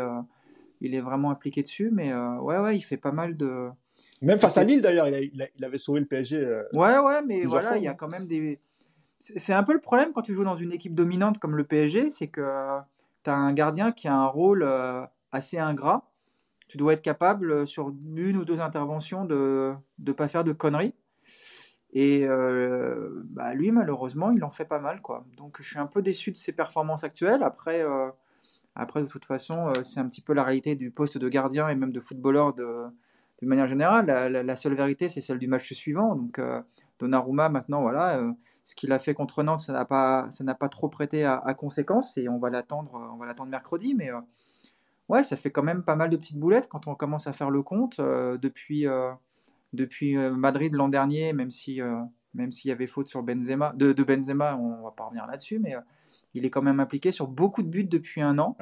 il 0.82 0.94
est 0.94 1.02
vraiment 1.02 1.32
impliqué 1.32 1.62
dessus. 1.62 1.90
Mais 1.94 2.14
ouais, 2.14 2.60
ouais, 2.60 2.76
il 2.76 2.82
fait 2.82 2.98
pas 2.98 3.14
mal 3.14 3.38
de 3.38 3.70
même 4.22 4.40
face 4.40 4.58
à 4.58 4.64
Lille, 4.64 4.82
d'ailleurs, 4.82 5.08
il, 5.08 5.64
avait 5.64 5.78
sauvé 5.78 6.00
le 6.00 6.06
PSG. 6.06 6.38
Euh, 6.38 6.64
ouais, 6.74 6.98
ouais, 6.98 7.22
mais 7.26 7.46
voilà, 7.46 7.78
il 7.78 7.84
y 7.84 7.88
a 7.88 7.94
quand 7.94 8.08
même 8.08 8.28
des. 8.28 8.60
C'est 9.20 9.54
un 9.54 9.64
peu 9.64 9.74
le 9.74 9.80
problème 9.80 10.12
quand 10.14 10.22
tu 10.22 10.34
joues 10.34 10.44
dans 10.44 10.56
une 10.56 10.72
équipe 10.72 10.94
dominante 10.94 11.40
comme 11.40 11.56
le 11.56 11.64
PSG, 11.64 12.12
c'est 12.12 12.28
que 12.28 12.42
tu 13.24 13.30
as 13.30 13.36
un 13.36 13.54
gardien 13.54 13.92
qui 13.92 14.08
a 14.08 14.16
un 14.16 14.28
rôle 14.28 14.64
euh, 14.64 15.04
assez 15.32 15.58
ingrat. 15.58 16.10
Tu 16.68 16.78
dois 16.78 16.94
être 16.94 17.02
capable, 17.02 17.52
euh, 17.52 17.66
sur 17.66 17.90
une 17.90 18.38
ou 18.38 18.46
deux 18.46 18.62
interventions, 18.62 19.26
de 19.26 19.74
ne 20.00 20.12
pas 20.12 20.28
faire 20.28 20.44
de 20.44 20.52
conneries. 20.52 20.94
Et 21.94 22.28
bah, 22.28 23.54
lui, 23.56 23.72
malheureusement, 23.72 24.30
il 24.32 24.44
en 24.44 24.52
fait 24.52 24.66
pas 24.66 24.80
mal. 24.80 25.02
quoi. 25.02 25.26
Donc 25.38 25.56
je 25.60 25.68
suis 25.68 25.80
un 25.80 25.88
peu 25.88 26.04
déçu 26.04 26.32
de 26.32 26.38
ses 26.38 26.52
performances 26.52 27.04
actuelles. 27.04 27.42
Après, 27.42 27.84
après 28.76 29.02
de 29.02 29.08
toute 29.08 29.26
façon, 29.26 29.74
c'est 29.84 30.00
un 30.00 30.08
petit 30.08 30.22
peu 30.22 30.34
la 30.34 30.44
réalité 30.44 30.76
du 30.76 30.92
poste 30.92 31.18
de 31.18 31.28
gardien 31.28 31.70
et 31.70 31.76
même 31.76 31.92
de 31.92 32.00
footballeur 32.00 32.54
de, 32.54 32.86
de 33.42 33.48
manière 33.48 33.68
générale, 33.68 34.08
la, 34.32 34.56
seule 34.56 34.74
vérité, 34.74 35.10
c'est 35.10 35.22
celle 35.22 35.38
du 35.38 35.48
match 35.48 35.72
suivant. 35.74 36.16
Donc, 36.16 36.40
euh, 36.40 36.62
Donnarumma, 37.00 37.50
maintenant, 37.50 37.82
voilà, 37.82 38.18
euh, 38.18 38.32
ce 38.64 38.76
qu'il 38.76 38.92
a 38.92 39.00
fait 39.00 39.14
contre 39.14 39.44
Nantes, 39.44 39.60
ça 39.60 39.74
n'a 39.74 39.86
pas, 39.86 40.28
ça 40.32 40.44
n'a 40.44 40.56
pas 40.56 40.70
trop 40.70 40.90
prêté 40.90 41.24
à, 41.24 41.54
conséquence 41.54 42.18
et 42.18 42.30
on 42.30 42.40
va 42.40 42.50
l'attendre, 42.50 42.96
euh, 42.96 43.14
on 43.14 43.18
va 43.18 43.28
l'attendre 43.28 43.52
mercredi. 43.52 43.94
Mais 43.94 44.10
ouais, 45.08 45.22
ça 45.22 45.38
fait 45.38 45.52
quand 45.52 45.62
même 45.62 45.84
pas 45.84 45.96
mal 45.96 46.10
de 46.10 46.18
petites 46.18 46.40
boulettes 46.40 46.68
quand 46.68 46.88
on 46.88 46.96
commence 46.96 47.28
à 47.28 47.34
faire 47.34 47.52
le 47.52 47.62
compte 47.62 48.02
depuis, 48.02 48.88
depuis 49.74 50.18
Madrid 50.18 50.74
l'an 50.74 50.90
dernier, 50.90 51.34
même 51.34 51.52
si, 51.52 51.80
même 52.34 52.52
s'il 52.52 52.70
y 52.70 52.72
avait 52.72 52.88
faute 52.88 53.08
sur 53.08 53.22
Benzema, 53.22 53.74
de, 53.76 53.94
Benzema, 54.04 54.58
on 54.58 54.84
va 54.84 54.92
pas 54.92 55.06
revenir 55.06 55.28
là-dessus, 55.28 55.60
mais 55.60 55.76
il 56.34 56.44
est 56.44 56.50
quand 56.50 56.64
même 56.64 56.80
impliqué 56.80 57.12
sur 57.12 57.28
beaucoup 57.28 57.62
de 57.62 57.70
buts 57.70 57.84
depuis 57.84 58.22
un 58.22 58.40
an. 58.40 58.58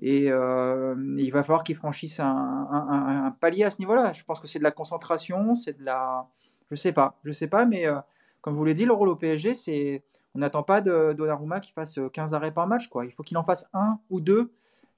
Et 0.00 0.30
euh, 0.30 0.94
il 1.16 1.30
va 1.30 1.42
falloir 1.42 1.62
qu'il 1.62 1.76
franchisse 1.76 2.20
un, 2.20 3.36
palier 3.40 3.64
à 3.64 3.70
ce 3.70 3.78
niveau-là. 3.78 4.12
Je 4.12 4.24
pense 4.24 4.40
que 4.40 4.46
c'est 4.46 4.58
de 4.58 4.64
la 4.64 4.70
concentration, 4.70 5.54
c'est 5.54 5.78
de 5.78 5.84
la. 5.84 6.28
Je 6.70 6.76
sais 6.76 6.92
pas, 6.92 7.18
je 7.24 7.32
sais 7.32 7.48
pas, 7.48 7.66
mais 7.66 7.86
euh, 7.86 7.98
comme 8.40 8.54
vous 8.54 8.64
l'avez 8.64 8.74
dit, 8.74 8.86
le 8.86 8.92
rôle 8.92 9.08
au 9.08 9.16
PSG, 9.16 9.54
c'est. 9.54 10.04
On 10.34 10.38
n'attend 10.38 10.62
pas 10.62 10.80
de 10.80 11.12
Donnarumma 11.12 11.60
qui 11.60 11.72
fasse 11.72 12.00
15 12.10 12.32
arrêts 12.32 12.52
par 12.52 12.66
match. 12.66 12.88
Il 13.04 13.12
faut 13.12 13.22
qu'il 13.22 13.36
en 13.36 13.44
fasse 13.44 13.68
un 13.74 13.98
ou 14.08 14.22
deux. 14.22 14.50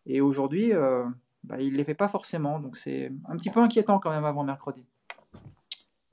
Et 0.06 0.20
aujourd'hui, 0.20 0.72
euh, 0.72 1.04
bah, 1.42 1.56
il 1.58 1.72
ne 1.72 1.76
les 1.76 1.84
fait 1.84 1.94
pas 1.94 2.06
forcément. 2.06 2.60
Donc 2.60 2.76
c'est 2.76 3.10
un 3.28 3.36
petit 3.36 3.50
peu 3.50 3.60
inquiétant 3.60 3.98
quand 3.98 4.10
même 4.10 4.24
avant 4.24 4.44
mercredi. 4.44 4.84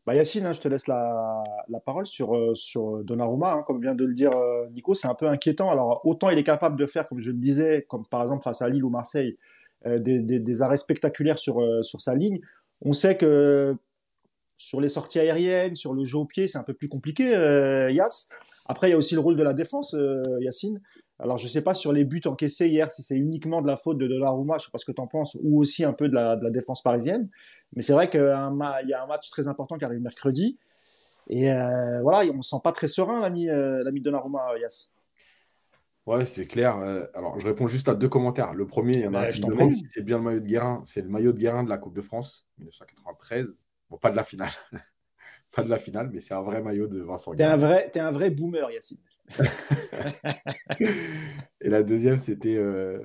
Bah 0.07 0.15
Yacine, 0.15 0.47
hein, 0.47 0.53
je 0.53 0.59
te 0.59 0.67
laisse 0.67 0.87
la, 0.87 1.43
parole 1.85 2.07
sur, 2.07 2.35
euh, 2.35 2.55
sur 2.55 3.03
Donnarumma. 3.03 3.53
Hein, 3.53 3.63
comme 3.67 3.79
vient 3.79 3.93
de 3.93 4.05
le 4.05 4.13
dire 4.13 4.31
euh, 4.31 4.67
Nico, 4.71 4.95
c'est 4.95 5.07
un 5.07 5.13
peu 5.13 5.27
inquiétant. 5.27 5.69
Alors, 5.69 6.01
autant 6.05 6.29
il 6.31 6.39
est 6.39 6.43
capable 6.43 6.75
de 6.75 6.87
faire, 6.87 7.07
comme 7.07 7.19
je 7.19 7.29
le 7.29 7.37
disais, 7.37 7.85
comme 7.87 8.05
par 8.07 8.23
exemple 8.23 8.43
face 8.43 8.63
à 8.63 8.69
Lille 8.69 8.83
ou 8.83 8.89
Marseille, 8.89 9.37
euh, 9.85 9.99
des, 9.99 10.61
arrêts 10.63 10.77
spectaculaires 10.77 11.37
sur, 11.37 11.63
sur 11.83 12.01
sa 12.01 12.15
ligne. 12.15 12.41
On 12.81 12.93
sait 12.93 13.15
que 13.15 13.75
sur 14.57 14.81
les 14.81 14.89
sorties 14.89 15.19
aériennes, 15.19 15.75
sur 15.75 15.93
le 15.93 16.03
jeu 16.03 16.17
au 16.17 16.25
pied, 16.25 16.47
c'est 16.47 16.57
un 16.57 16.63
peu 16.63 16.73
plus 16.73 16.89
compliqué, 16.89 17.29
Yass. 17.91 18.27
Après, 18.65 18.87
il 18.89 18.91
y 18.91 18.93
a 18.93 18.97
aussi 18.97 19.13
le 19.13 19.21
rôle 19.21 19.35
de 19.35 19.43
la 19.43 19.53
défense, 19.53 19.95
Yacine. 20.39 20.81
Alors, 21.21 21.37
je 21.37 21.45
ne 21.45 21.49
sais 21.49 21.61
pas 21.61 21.75
sur 21.75 21.93
les 21.93 22.03
buts 22.03 22.21
encaissés 22.25 22.67
hier, 22.67 22.91
si 22.91 23.03
c'est 23.03 23.15
uniquement 23.15 23.61
de 23.61 23.67
la 23.67 23.77
faute 23.77 23.99
de 23.99 24.07
Donnarumma, 24.07 24.55
je 24.57 24.63
ne 24.63 24.65
sais 24.65 24.71
pas 24.71 24.79
ce 24.79 24.85
que 24.85 24.91
tu 24.91 25.01
en 25.01 25.07
penses, 25.07 25.37
ou 25.43 25.59
aussi 25.59 25.85
un 25.85 25.93
peu 25.93 26.09
de 26.09 26.15
la, 26.15 26.35
de 26.35 26.43
la 26.43 26.49
défense 26.49 26.81
parisienne. 26.81 27.29
Mais 27.75 27.83
c'est 27.83 27.93
vrai 27.93 28.09
qu'il 28.09 28.19
y 28.19 28.93
a 28.93 29.03
un 29.03 29.07
match 29.07 29.29
très 29.29 29.47
important 29.47 29.77
qui 29.77 29.85
arrive 29.85 30.01
mercredi. 30.01 30.57
Et 31.27 31.51
euh, 31.51 32.01
voilà, 32.01 32.29
on 32.31 32.37
ne 32.37 32.41
sent 32.41 32.57
pas 32.63 32.71
très 32.71 32.87
serein, 32.87 33.19
l'ami 33.19 33.49
euh, 33.49 33.83
Donnarumma, 33.83 34.57
Yass. 34.59 34.91
Ouais, 36.07 36.25
c'est 36.25 36.47
clair. 36.47 36.77
Euh, 36.77 37.05
alors, 37.13 37.39
je 37.39 37.45
réponds 37.45 37.67
juste 37.67 37.87
à 37.87 37.93
deux 37.93 38.09
commentaires. 38.09 38.55
Le 38.55 38.65
premier, 38.65 38.93
il 38.95 39.01
y 39.01 39.07
en 39.07 39.13
a 39.13 39.31
c'est 39.31 40.01
bien 40.01 40.17
le 40.17 40.23
maillot 40.23 40.39
de 40.39 40.47
Guérin. 40.47 40.81
C'est 40.85 41.01
le 41.01 41.09
maillot 41.09 41.31
de 41.33 41.37
Guérin 41.37 41.63
de 41.63 41.69
la 41.69 41.77
Coupe 41.77 41.93
de 41.93 42.01
France, 42.01 42.47
1993. 42.57 43.57
Bon, 43.91 43.97
pas 43.97 44.09
de 44.09 44.15
la 44.15 44.23
finale. 44.23 44.51
pas 45.55 45.61
de 45.61 45.69
la 45.69 45.77
finale, 45.77 46.09
mais 46.11 46.19
c'est 46.19 46.33
un 46.33 46.41
vrai 46.41 46.63
maillot 46.63 46.87
de 46.87 46.99
Vincent 47.01 47.33
Guérin. 47.33 47.49
T'es 47.49 47.53
un 47.53 47.57
vrai, 47.57 47.91
es 47.93 47.99
un 47.99 48.11
vrai 48.11 48.31
boomer, 48.31 48.71
Yacine. 48.71 48.97
Et 51.61 51.69
la 51.69 51.83
deuxième, 51.83 52.17
c'était 52.17 52.55
euh, 52.55 52.99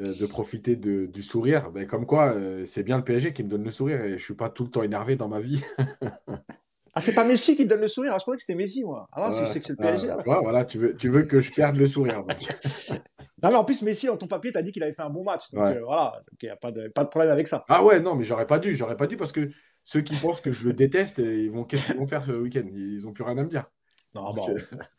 euh, 0.00 0.14
de 0.14 0.26
profiter 0.26 0.76
du 0.76 1.22
sourire. 1.22 1.70
Ben, 1.70 1.86
comme 1.86 2.06
quoi, 2.06 2.34
euh, 2.34 2.64
c'est 2.64 2.82
bien 2.82 2.96
le 2.98 3.04
PSG 3.04 3.32
qui 3.32 3.42
me 3.42 3.48
donne 3.48 3.64
le 3.64 3.70
sourire 3.70 4.02
et 4.02 4.18
je 4.18 4.24
suis 4.24 4.34
pas 4.34 4.50
tout 4.50 4.64
le 4.64 4.70
temps 4.70 4.82
énervé 4.82 5.16
dans 5.16 5.28
ma 5.28 5.40
vie. 5.40 5.62
ah, 6.94 7.00
c'est 7.00 7.14
pas 7.14 7.24
Messi 7.24 7.56
qui 7.56 7.64
te 7.64 7.70
donne 7.70 7.80
le 7.80 7.88
sourire? 7.88 8.12
Ah, 8.14 8.18
je 8.18 8.22
croyais 8.22 8.36
que 8.36 8.42
c'était 8.42 8.58
Messi, 8.58 8.84
moi. 8.84 9.06
Ah, 9.12 9.32
c'est 9.32 9.60
que 9.60 9.66
c'est 9.66 9.72
le 9.72 9.76
PSG. 9.76 10.08
voilà, 10.24 10.64
tu 10.64 10.78
veux, 10.78 10.94
tu 10.94 11.08
veux 11.08 11.22
que 11.22 11.40
je 11.40 11.52
perde 11.52 11.76
le 11.76 11.86
sourire. 11.86 12.24
non, 13.42 13.50
mais 13.50 13.54
en 13.54 13.64
plus, 13.64 13.82
Messi, 13.82 14.06
dans 14.06 14.16
ton 14.16 14.26
papier, 14.26 14.52
tu 14.52 14.58
as 14.58 14.62
dit 14.62 14.72
qu'il 14.72 14.82
avait 14.82 14.92
fait 14.92 15.02
un 15.02 15.10
bon 15.10 15.24
match. 15.24 15.50
Donc 15.50 15.62
voilà, 15.84 16.20
il 16.42 16.46
n'y 16.46 16.50
a 16.50 16.56
pas 16.56 16.72
de, 16.72 16.88
pas 16.88 17.04
de 17.04 17.08
problème 17.08 17.30
avec 17.30 17.48
ça. 17.48 17.64
Ah 17.68 17.84
ouais, 17.84 18.00
non, 18.00 18.14
mais 18.16 18.24
j'aurais 18.24 18.46
pas 18.46 18.58
dû. 18.58 18.74
J'aurais 18.74 18.96
pas 18.96 19.06
dû 19.06 19.16
parce 19.16 19.32
que 19.32 19.50
ceux 19.84 20.00
qui 20.00 20.16
pensent 20.16 20.40
que 20.40 20.50
je 20.50 20.64
le 20.64 20.72
déteste, 20.72 21.18
ils 21.18 21.50
vont, 21.50 21.64
qu'est-ce 21.64 21.86
qu'ils 21.86 21.96
vont 21.96 22.06
faire 22.06 22.24
ce 22.24 22.32
week-end? 22.32 22.66
Ils 22.74 23.06
ont 23.06 23.12
plus 23.12 23.22
rien 23.22 23.38
à 23.38 23.44
me 23.44 23.48
dire. 23.48 23.70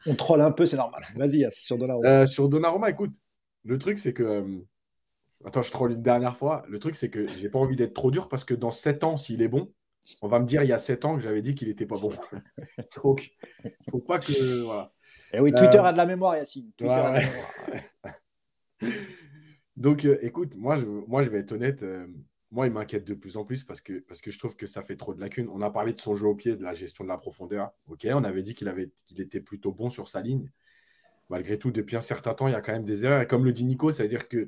On 0.06 0.16
troll 0.16 0.42
un 0.42 0.52
peu, 0.52 0.66
c'est 0.66 0.78
normal. 0.78 1.04
Vas-y, 1.16 1.46
sur 1.52 1.78
Donnarumma. 1.78 2.10
Euh, 2.10 2.28
sur 2.28 2.50
Donnarumma, 2.50 2.90
écoute, 2.90 3.12
le 3.64 3.78
truc, 3.78 3.98
c'est 3.98 4.14
que. 4.14 4.24
Euh, 4.24 4.66
attends, 5.46 5.62
je 5.62 5.72
troll 5.72 5.94
une 5.94 6.02
dernière 6.02 6.36
fois. 6.36 6.64
Le 6.68 6.80
truc, 6.80 6.96
c'est 6.96 7.10
que 7.10 7.28
j'ai 7.28 7.50
pas 7.50 7.60
envie 7.60 7.76
d'être 7.76 7.94
trop 7.94 8.12
dur 8.12 8.30
parce 8.30 8.44
que 8.44 8.54
dans 8.54 8.72
7 8.72 9.04
ans, 9.04 9.18
s'il 9.18 9.42
est 9.42 9.48
bon, 9.48 9.72
on 10.22 10.28
va 10.28 10.40
me 10.40 10.46
dire 10.46 10.64
il 10.64 10.70
y 10.70 10.74
a 10.74 10.80
7 10.80 11.06
ans 11.06 11.16
que 11.16 11.22
j'avais 11.22 11.42
dit 11.42 11.56
qu'il 11.56 11.70
était 11.70 11.86
pas 11.86 11.98
bon. 11.98 12.12
Donc, 13.04 13.32
faut 13.90 14.00
pas 14.00 14.20
que. 14.20 14.64
Voilà. 14.64 14.92
Et 15.34 15.38
eh 15.38 15.40
oui, 15.42 15.52
Twitter 15.52 15.80
euh, 15.80 15.84
a 15.84 15.92
de 15.92 15.98
la 15.98 16.06
mémoire, 16.06 16.36
Yacine. 16.36 16.72
Twitter 16.78 16.94
a 16.94 17.12
de 17.12 17.16
la 17.16 17.26
mémoire. 17.26 18.96
Donc, 19.76 20.06
écoute, 20.22 20.56
moi 20.56 20.76
je, 20.76 20.86
moi, 20.86 21.22
je 21.24 21.30
vais 21.30 21.40
être 21.40 21.52
honnête 21.52 21.84
moi, 22.52 22.66
il 22.68 22.74
m'inquiète 22.74 23.06
de 23.06 23.14
plus 23.14 23.36
en 23.38 23.44
plus 23.44 23.64
parce 23.64 23.82
que, 23.82 24.00
parce 24.00 24.22
que 24.22 24.32
je 24.32 24.40
trouve 24.40 24.56
que 24.56 24.68
ça 24.68 24.82
fait 24.82 24.96
trop 24.96 25.14
de 25.14 25.20
lacunes. 25.20 25.50
On 25.52 25.62
a 25.62 25.70
parlé 25.70 25.94
de 25.94 26.00
son 26.00 26.16
jeu 26.16 26.28
au 26.28 26.36
pied, 26.36 26.56
de 26.56 26.64
la 26.64 26.74
gestion 26.74 27.04
de 27.04 27.10
la 27.10 27.18
profondeur. 27.18 27.72
On 27.88 28.24
avait 28.24 28.42
dit 28.42 28.54
qu'il 28.54 28.70
était 29.20 29.42
plutôt 29.42 29.74
bon 29.74 29.90
sur 29.90 30.08
sa 30.08 30.22
ligne. 30.22 30.50
Malgré 31.30 31.60
tout, 31.60 31.72
depuis 31.72 31.98
un 31.98 32.02
certain 32.02 32.34
temps, 32.34 32.48
il 32.48 32.54
y 32.54 32.56
a 32.56 32.62
quand 32.62 32.72
même 32.72 32.86
des 32.86 33.04
erreurs. 33.04 33.22
Et 33.22 33.28
comme 33.28 33.44
le 33.44 33.52
dit 33.52 33.66
Nico, 33.66 33.92
ça 33.92 34.04
veut 34.04 34.10
dire 34.10 34.30
que 34.30 34.48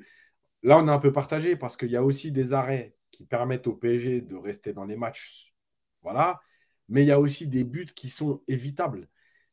là, 0.64 0.78
on 0.78 0.88
est 0.88 0.92
un 0.92 1.00
peu 1.00 1.12
partagé 1.12 1.58
parce 1.58 1.76
qu'il 1.76 1.92
y 1.92 1.98
a 1.98 2.04
aussi 2.04 2.32
des 2.32 2.54
arrêts 2.54 2.96
qui 3.12 3.26
permettent 3.26 3.68
au 3.68 3.76
PSG 3.76 4.22
de 4.22 4.36
rester 4.36 4.72
dans 4.72 4.86
les 4.86 4.96
matchs. 4.96 5.54
Voilà. 6.02 6.42
Mais 6.88 7.04
il 7.04 7.08
y 7.08 7.12
a 7.12 7.20
aussi 7.20 7.48
des 7.48 7.66
buts 7.66 7.86
qui 7.94 8.10
sont 8.10 8.42
évitables. 8.48 9.10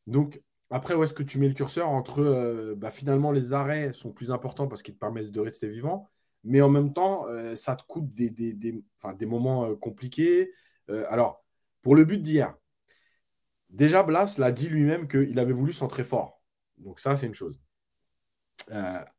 Donc, 0.07 0.41
après, 0.71 0.95
où 0.95 1.03
est-ce 1.03 1.15
que 1.15 1.25
tu 1.25 1.39
mets 1.39 1.49
le 1.49 1.55
curseur 1.55 1.89
entre 1.89 2.21
euh, 2.21 2.75
bah, 2.77 2.91
finalement 2.91 3.33
les 3.33 3.53
arrêts 3.53 3.93
sont 3.93 4.13
plus 4.13 4.31
importants 4.31 4.69
parce 4.69 4.83
qu'ils 4.83 4.95
te 4.95 5.01
permettent 5.01 5.31
de 5.33 5.41
rester 5.41 5.69
vivant 5.69 6.09
mais 6.47 6.61
en 6.63 6.69
même 6.71 6.93
temps, 6.93 7.27
euh, 7.29 7.57
ça 7.57 7.77
te 7.77 7.83
coûte 7.85 8.15
des, 8.15 8.31
des, 8.31 8.53
des, 8.55 9.27
moments 9.27 9.67
euh, 9.67 9.75
compliqués. 9.75 10.53
Euh, 10.91 11.05
alors, 11.11 11.45
pour 11.83 11.97
le 11.97 12.05
but 12.05 12.23
d'hier, 12.23 12.55
déjà, 13.69 14.03
Blas 14.05 14.37
l'a 14.39 14.53
dit 14.53 14.69
lui-même 14.69 15.09
qu'il 15.09 15.39
avait 15.41 15.53
voulu 15.53 15.73
centrer 15.73 16.05
fort. 16.05 16.41
Donc 16.79 17.01
ça, 17.01 17.17
c'est 17.17 17.27
une 17.27 17.35
chose. 17.35 17.61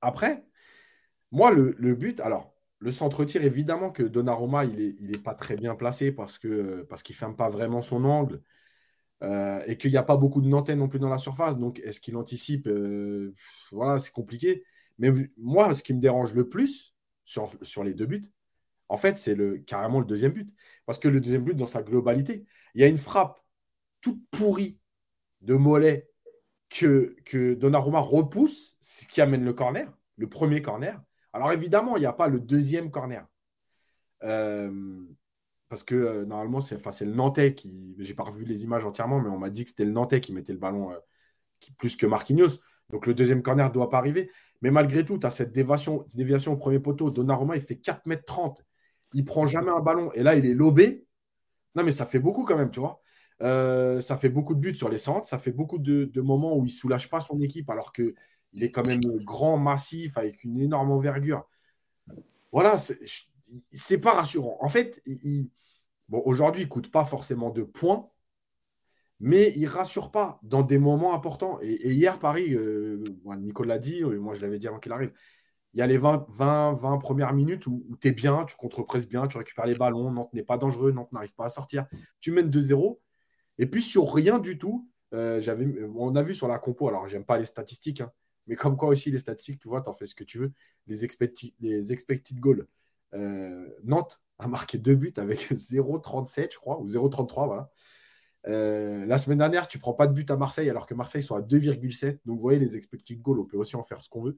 Après, 0.02 0.46
moi, 1.32 1.52
le, 1.52 1.96
but, 1.96 2.20
alors, 2.22 2.54
le 2.80 2.92
centre-tir, 2.92 3.44
évidemment 3.44 3.92
que 3.92 4.04
Donnarumma, 4.04 4.66
il 4.66 4.76
n'est 4.76 4.96
il 5.00 5.16
est 5.16 5.24
pas 5.24 5.36
très 5.36 5.56
bien 5.56 5.76
placé 5.76 6.12
parce 6.12 6.38
qu'il 6.40 6.86
parce 6.90 7.08
ne 7.08 7.14
ferme 7.16 7.36
pas 7.36 7.50
vraiment 7.50 7.82
son 7.82 8.06
angle. 8.06 8.42
Et 9.68 9.78
qu'il 9.78 9.92
n'y 9.92 9.98
a 9.98 10.04
pas 10.04 10.18
beaucoup 10.18 10.42
de 10.42 10.48
Nantais 10.48 10.76
non 10.76 10.88
plus 10.90 11.00
dans 11.00 11.10
la 11.10 11.18
surface. 11.18 11.58
Donc, 11.58 11.80
est-ce 11.80 12.00
qu'il 12.00 12.16
anticipe 12.18 12.70
Voilà, 13.72 14.00
c'est 14.00 14.12
compliqué. 14.12 14.64
Mais 15.00 15.12
moi, 15.38 15.74
ce 15.74 15.84
qui 15.84 15.94
me 15.94 16.02
dérange 16.02 16.34
le 16.34 16.50
plus 16.50 16.97
sur, 17.28 17.84
les 17.84 17.94
deux 17.94 18.06
buts, 18.06 18.32
en 18.90 18.98
fait, 18.98 19.18
c'est 19.18 19.36
le, 19.36 19.58
carrément 19.60 20.00
le 20.00 20.06
deuxième 20.06 20.32
but. 20.32 20.54
Parce 20.86 21.00
que 21.00 21.08
le 21.08 21.20
deuxième 21.20 21.44
but, 21.44 21.56
dans 21.56 21.68
sa 21.68 21.84
globalité, 21.84 22.46
il 22.74 22.82
y 22.82 22.84
a 22.84 22.88
une 22.88 22.98
frappe 22.98 23.40
toute 24.02 24.22
pourrie 24.32 24.80
de 25.42 25.56
Mollet 25.56 26.10
que, 26.70 27.16
que 27.26 27.54
Donnarumma 27.54 28.00
repousse, 28.00 28.78
ce 28.82 29.06
qui 29.08 29.22
amène 29.22 29.44
le 29.44 29.54
corner, 29.54 29.92
le 30.16 30.30
premier 30.30 30.62
corner. 30.62 31.02
Alors 31.34 31.52
évidemment, 31.52 31.98
il 31.98 32.02
n'y 32.02 32.06
a 32.06 32.14
pas 32.14 32.28
le 32.28 32.40
deuxième 32.40 32.92
corner. 32.92 33.28
Euh, 34.24 35.04
parce 35.70 35.84
que 35.84 35.96
euh, 35.96 36.26
normalement, 36.26 36.62
c'est 36.62 37.06
le 37.06 37.14
Nantais 37.14 37.54
qui. 37.54 37.96
J'ai 38.00 38.14
pas 38.14 38.24
revu 38.24 38.46
les 38.46 38.64
images 38.64 38.86
entièrement, 38.86 39.20
mais 39.20 39.30
on 39.30 39.38
m'a 39.38 39.50
dit 39.50 39.64
que 39.66 39.70
c'était 39.70 39.86
le 39.86 39.92
Nantais 39.92 40.22
qui 40.22 40.34
mettait 40.34 40.54
le 40.54 40.60
ballon 40.60 40.92
euh, 40.92 40.98
plus 41.78 41.98
que 41.98 42.06
Marquinhos. 42.06 42.60
Donc 42.90 43.06
le 43.06 43.14
deuxième 43.14 43.42
corner 43.42 43.68
ne 43.68 43.74
doit 43.74 43.90
pas 43.90 43.98
arriver. 43.98 44.32
Mais 44.62 44.72
malgré 44.72 45.06
tout, 45.06 45.18
tu 45.18 45.28
as 45.28 45.32
cette 45.32 45.52
déviation, 45.52 46.06
déviation 46.16 46.54
au 46.54 46.58
premier 46.58 46.80
poteau. 46.80 47.12
Donnarumma, 47.12 47.56
il 47.56 47.62
fait 47.62 47.78
4 47.78 48.06
mètres 48.06 48.26
30. 48.26 48.64
Il 49.14 49.24
prend 49.24 49.46
jamais 49.46 49.72
un 49.72 49.80
ballon. 49.80 50.12
Et 50.14 50.24
là, 50.24 50.36
il 50.36 50.46
est 50.46 50.54
lobé. 50.54 51.06
Non, 51.76 51.84
mais 51.84 51.92
ça 51.92 52.06
fait 52.06 52.20
beaucoup 52.20 52.44
quand 52.44 52.58
même, 52.58 52.72
tu 52.72 52.80
vois. 52.80 53.02
Euh, 53.44 54.02
ça 54.02 54.18
fait 54.18 54.30
beaucoup 54.30 54.56
de 54.56 54.60
buts 54.60 54.76
sur 54.76 54.90
les 54.90 54.98
centres. 54.98 55.28
Ça 55.28 55.38
fait 55.38 55.52
beaucoup 55.52 55.78
de, 55.78 56.12
moments 56.22 56.58
où 56.58 56.66
il 56.66 56.70
ne 56.70 56.78
soulage 56.78 57.10
pas 57.10 57.20
son 57.20 57.40
équipe 57.42 57.70
alors 57.70 57.94
qu'il 57.94 58.14
est 58.60 58.72
quand 58.72 58.86
même 58.86 59.02
grand, 59.24 59.58
massif, 59.58 60.18
avec 60.18 60.44
une 60.44 60.60
énorme 60.60 60.92
envergure. 60.92 61.48
Voilà, 62.52 62.78
c'est 62.78 64.00
pas 64.00 64.14
rassurant. 64.14 64.58
En 64.62 64.68
fait, 64.68 65.02
il, 65.06 65.50
bon, 66.10 66.22
aujourd'hui, 66.26 66.64
il 66.64 66.66
ne 66.66 66.70
coûte 66.70 66.92
pas 66.92 67.06
forcément 67.06 67.52
de 67.52 67.62
points, 67.62 68.10
mais 69.20 69.54
il 69.56 69.66
rassure 69.68 70.12
pas 70.12 70.40
dans 70.44 70.62
des 70.62 70.78
moments 70.78 71.14
importants. 71.14 71.60
Et, 71.62 71.92
hier, 71.92 72.20
Paris, 72.20 72.54
euh, 72.54 73.04
Nicolas 73.40 73.76
l'a 73.76 73.80
dit, 73.80 74.04
moi 74.04 74.34
je 74.36 74.42
l'avais 74.42 74.60
dit 74.60 74.68
avant 74.68 74.80
qu'il 74.80 74.92
arrive, 74.92 75.12
il 75.74 75.80
y 75.80 75.84
a 75.84 75.88
les 75.88 75.98
20, 75.98 76.26
20, 76.30 76.74
20 76.74 76.98
premières 76.98 77.34
minutes 77.34 77.68
où, 77.68 77.86
tu 78.02 78.08
es 78.08 78.12
bien, 78.12 78.46
tu 78.46 78.56
contre-presses 78.56 79.08
bien, 79.08 79.28
tu 79.28 79.38
récupères 79.38 79.66
les 79.66 79.76
ballons, 79.76 80.12
Nantes 80.12 80.34
n'est 80.34 80.44
pas 80.44 80.58
dangereux, 80.58 80.92
Nantes 80.92 81.12
n'arrive 81.12 81.36
pas 81.36 81.46
à 81.46 81.50
sortir. 81.50 81.86
Tu 82.20 82.32
mènes 82.32 82.50
2-0. 82.50 83.00
Et 83.60 83.66
puis 83.68 83.82
sur 83.82 84.12
rien 84.14 84.40
du 84.40 84.58
tout, 84.58 84.90
euh, 85.14 85.40
on 85.96 86.16
a 86.16 86.24
vu 86.24 86.34
sur 86.34 86.48
la 86.48 86.60
compo, 86.60 86.88
alors 86.88 87.08
j'aime 87.08 87.26
pas 87.26 87.38
les 87.38 87.46
statistiques, 87.46 88.02
hein, 88.02 88.12
mais 88.48 88.56
comme 88.56 88.78
quoi 88.78 88.90
aussi 88.90 89.12
les 89.12 89.20
statistiques, 89.20 89.60
tu 89.60 89.68
vois, 89.68 89.82
tu 89.82 89.90
en 89.90 89.94
fais 89.94 90.06
ce 90.06 90.16
que 90.16 90.24
tu 90.24 90.40
veux, 90.40 90.52
les, 90.88 91.04
expected, 91.04 92.40
goals. 92.40 92.68
Euh, 93.14 93.70
Nantes 93.84 94.22
a 94.40 94.48
marqué 94.48 94.78
deux 94.78 94.96
buts 94.96 95.14
avec 95.18 95.40
0,37, 95.52 96.54
je 96.54 96.58
crois, 96.58 96.80
ou 96.80 96.88
0,33, 96.88 97.46
voilà. 97.46 97.70
Euh, 98.48 99.06
la 99.06 99.18
semaine 99.18 99.40
dernière, 99.40 99.68
tu 99.68 99.78
prends 99.78 99.94
pas 99.94 100.08
de 100.08 100.14
but 100.14 100.30
à 100.32 100.38
Marseille 100.38 100.70
alors 100.70 100.86
que 100.86 100.94
Marseille 100.94 101.24
sont 101.24 101.36
à 101.36 101.42
2,7. 101.42 102.20
Donc, 102.26 102.38
vous 102.38 102.42
voyez, 102.42 102.60
les 102.60 102.76
expected 102.78 103.22
goals, 103.22 103.40
on 103.40 103.46
peut 103.46 103.58
aussi 103.58 103.76
en 103.76 103.84
faire 103.84 104.02
ce 104.02 104.10
qu'on 104.10 104.24
veut. 104.24 104.38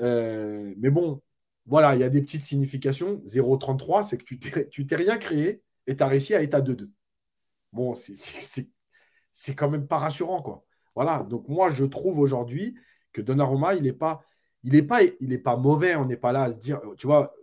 Euh, 0.00 0.74
mais 0.78 0.90
bon, 0.90 1.20
voilà, 1.66 1.94
il 1.94 2.00
y 2.00 2.04
a 2.04 2.08
des 2.08 2.22
petites 2.22 2.42
significations. 2.42 3.22
0,33, 3.26 4.02
c'est 4.02 4.18
que 4.18 4.24
tu 4.24 4.86
t'es 4.86 4.96
rien 4.96 5.18
créé 5.18 5.62
et 5.86 5.96
tu 5.96 6.02
as 6.02 6.06
réussi 6.06 6.34
à 6.34 6.42
être 6.42 6.54
à 6.54 6.60
2-2. 6.60 6.90
Bon, 7.72 7.94
c'est 7.94 9.54
quand 9.54 9.70
même 9.70 9.86
pas 9.86 9.98
rassurant. 9.98 10.64
Voilà, 10.94 11.22
donc 11.28 11.48
moi, 11.48 11.70
je 11.70 11.84
trouve 11.84 12.18
aujourd'hui 12.18 12.76
que 13.12 13.22
Donnarumma, 13.22 13.74
il 13.74 13.82
n'est 13.82 13.92
pas, 13.92 14.22
pas 15.42 15.56
mauvais. 15.56 15.96
On 15.96 16.04
n'est 16.04 16.16
pas 16.16 16.32
là 16.32 16.44
à 16.44 16.52
se 16.52 16.58
dire, 16.58 16.80
tu 16.98 17.06
vois, 17.06 17.34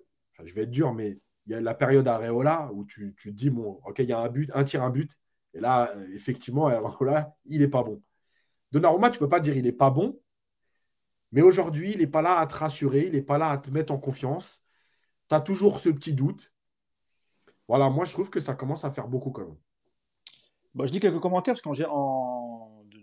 je 0.44 0.54
vais 0.54 0.64
être 0.64 0.72
dur, 0.72 0.94
mais 0.94 1.20
il 1.46 1.54
y 1.54 1.56
a 1.56 1.62
la 1.62 1.74
période 1.74 2.08
Areola 2.08 2.70
où 2.74 2.86
tu, 2.86 3.16
tu 3.18 3.32
te 3.32 3.36
dis, 3.36 3.50
bon, 3.50 3.80
ok, 3.86 4.00
il 4.00 4.10
y 4.10 4.14
a 4.14 4.20
un 4.20 4.30
but, 4.30 4.52
un 4.54 4.64
tir, 4.64 4.84
un 4.84 4.92
but. 4.92 5.18
Et 5.54 5.60
là, 5.60 5.92
euh, 5.96 6.08
effectivement, 6.14 6.70
il 7.46 7.60
n'est 7.60 7.68
pas 7.68 7.84
bon. 7.84 8.02
Donnarumma, 8.72 9.10
tu 9.10 9.16
ne 9.16 9.20
peux 9.20 9.30
pas 9.30 9.40
dire 9.40 9.58
il 9.58 9.64
n'est 9.64 9.72
pas 9.72 9.90
bon, 9.90 10.20
mais 11.32 11.42
aujourd'hui, 11.42 11.92
il 11.92 12.00
n'est 12.00 12.08
pas 12.08 12.22
là 12.22 12.40
à 12.40 12.48
te 12.48 12.56
rassurer, 12.56 13.08
il 13.08 13.14
n'est 13.14 13.22
pas 13.22 13.38
là 13.38 13.50
à 13.52 13.58
te 13.58 13.70
mettre 13.70 13.94
en 13.94 13.98
confiance. 13.98 14.64
Tu 15.30 15.36
as 15.36 15.42
toujours 15.42 15.80
ce 15.80 15.90
petit 15.90 16.14
doute. 16.14 16.54
Voilà, 17.68 17.90
moi, 17.90 18.06
je 18.06 18.14
trouve 18.14 18.30
que 18.30 18.40
ça 18.40 18.56
commence 18.56 18.84
à 18.86 18.92
faire 18.92 19.08
beaucoup 19.08 19.32
quand 19.32 19.46
même. 19.46 19.58
Bon, 20.74 20.86
je 20.86 20.92
dis 20.92 21.00
quelques 21.00 21.20
commentaires 21.20 21.54
parce 21.54 21.62
qu'en 21.62 21.74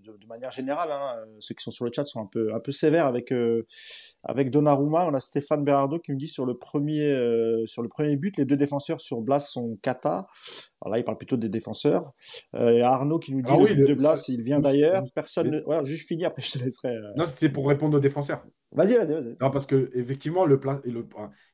de, 0.07 0.27
manière 0.27 0.51
générale, 0.51 0.91
hein, 0.91 1.17
euh, 1.19 1.37
ceux 1.41 1.55
qui 1.55 1.63
sont 1.63 1.71
sur 1.71 1.85
le 1.85 1.91
chat 1.95 2.05
sont 2.05 2.21
un 2.21 2.27
peu, 2.27 2.55
un 2.55 2.61
peu 2.61 2.73
sévères 2.73 3.07
avec, 3.07 3.33
euh, 3.33 3.67
avec 4.23 4.51
Donnarumma. 4.51 5.07
On 5.07 5.15
a 5.15 5.21
Stéphane 5.21 5.65
Berardo 5.65 5.99
qui 5.99 6.13
me 6.13 6.17
dit 6.17 6.29
sur 6.29 6.47
le 6.47 6.57
premier, 6.57 7.13
euh, 7.13 7.65
sur 7.67 7.83
le 7.83 7.89
premier 7.89 8.17
but, 8.17 8.37
les 8.37 8.45
deux 8.45 8.57
défenseurs 8.57 9.01
sur 9.01 9.21
Blas 9.21 9.41
sont 9.41 9.79
Kata. 9.83 10.27
Alors 10.81 10.93
là, 10.93 10.99
il 10.99 11.05
parle 11.05 11.19
plutôt 11.19 11.37
des 11.37 11.49
défenseurs. 11.49 12.13
et 12.55 12.83
Arnaud 12.83 13.19
qui 13.19 13.35
nous 13.35 13.43
dit 13.43 13.53
ah 13.53 13.59
le 13.59 13.75
but 13.75 13.89
de 13.89 13.95
Blas, 13.95 14.25
il 14.29 14.43
vient 14.43 14.61
d'ailleurs. 14.61 15.03
Personne. 15.15 15.51
Ne... 15.51 15.61
Voilà, 15.65 15.85
juste 15.85 16.09
fini, 16.09 16.25
après 16.25 16.43
je 16.43 16.53
te 16.53 16.59
laisserai. 16.59 16.95
Non, 17.17 17.25
c'était 17.25 17.49
pour 17.49 17.69
répondre 17.69 17.97
aux 17.97 18.01
défenseurs. 18.01 18.45
Vas-y, 18.73 18.97
vas-y, 18.97 19.13
vas-y. 19.13 19.37
Non, 19.41 19.51
parce 19.51 19.67
que 19.67 19.91
effectivement, 19.95 20.45
le, 20.45 20.61
le... 20.85 21.07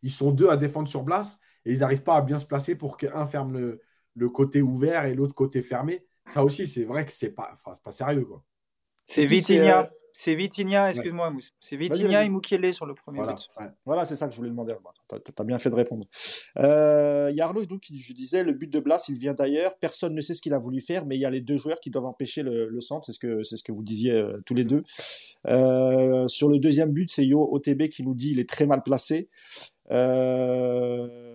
ils 0.02 0.10
sont 0.10 0.32
deux 0.32 0.48
à 0.48 0.56
défendre 0.56 0.88
sur 0.88 1.02
Blas 1.02 1.38
et 1.64 1.72
ils 1.72 1.80
n'arrivent 1.80 2.02
pas 2.02 2.16
à 2.16 2.22
bien 2.22 2.38
se 2.38 2.46
placer 2.46 2.74
pour 2.74 2.96
qu'un 2.96 3.26
ferme 3.26 3.56
le, 3.56 3.80
le 4.14 4.28
côté 4.28 4.62
ouvert 4.62 5.04
et 5.04 5.14
l'autre 5.14 5.34
côté 5.34 5.62
fermé. 5.62 6.04
Ça 6.28 6.44
aussi, 6.44 6.66
c'est 6.66 6.84
vrai 6.84 7.04
que 7.04 7.12
c'est 7.12 7.30
pas, 7.30 7.50
enfin, 7.52 7.72
pas 7.82 7.90
sérieux, 7.90 8.24
quoi. 8.24 8.42
C'est 9.06 9.24
Vitinha. 9.24 9.82
Euh, 9.82 9.86
c'est 10.14 10.34
Vitinha, 10.34 10.90
excuse-moi, 10.90 11.30
Mousse. 11.30 11.52
C'est 11.60 11.76
Vitinha 11.76 12.24
et 12.24 12.28
Mukiele 12.28 12.72
sur 12.74 12.86
le 12.86 12.94
premier 12.94 13.18
voilà. 13.18 13.34
but. 13.34 13.48
Voilà, 13.84 14.04
c'est 14.04 14.14
ça 14.14 14.26
que 14.26 14.32
je 14.32 14.36
voulais 14.36 14.50
demander. 14.50 14.74
Tu 15.08 15.16
as, 15.36 15.44
bien 15.44 15.58
fait 15.58 15.70
de 15.70 15.74
répondre. 15.74 16.06
Euh, 16.58 17.28
il 17.30 17.36
y 17.36 17.40
a 17.40 17.46
Arnaud 17.46 17.66
qui, 17.78 17.98
je 17.98 18.12
disais, 18.12 18.42
le 18.44 18.52
but 18.52 18.70
de 18.70 18.78
Blas, 18.78 19.04
il 19.08 19.16
vient 19.16 19.34
d'ailleurs. 19.34 19.76
Personne 19.78 20.14
ne 20.14 20.20
sait 20.20 20.34
ce 20.34 20.42
qu'il 20.42 20.54
a 20.54 20.58
voulu 20.58 20.80
faire, 20.80 21.06
mais 21.06 21.16
il 21.16 21.20
y 21.20 21.24
a 21.24 21.30
les 21.30 21.40
deux 21.40 21.56
joueurs 21.56 21.80
qui 21.80 21.90
doivent 21.90 22.04
empêcher 22.04 22.42
le, 22.42 22.80
centre. 22.80 23.06
C'est 23.06 23.12
ce 23.12 23.18
que, 23.18 23.42
c'est 23.42 23.56
ce 23.56 23.64
que 23.64 23.72
vous 23.72 23.82
disiez 23.82 24.12
euh, 24.12 24.40
tous 24.44 24.54
les 24.54 24.64
deux. 24.64 24.82
sur 26.28 26.48
le 26.48 26.58
deuxième 26.58 26.92
but, 26.92 27.10
c'est 27.10 27.24
Yo 27.24 27.48
OTB 27.50 27.88
qui 27.88 28.02
nous 28.04 28.14
dit 28.14 28.32
il 28.32 28.38
est 28.38 28.48
très 28.48 28.66
mal 28.66 28.82
placé. 28.82 29.28
Euh, 29.90 31.31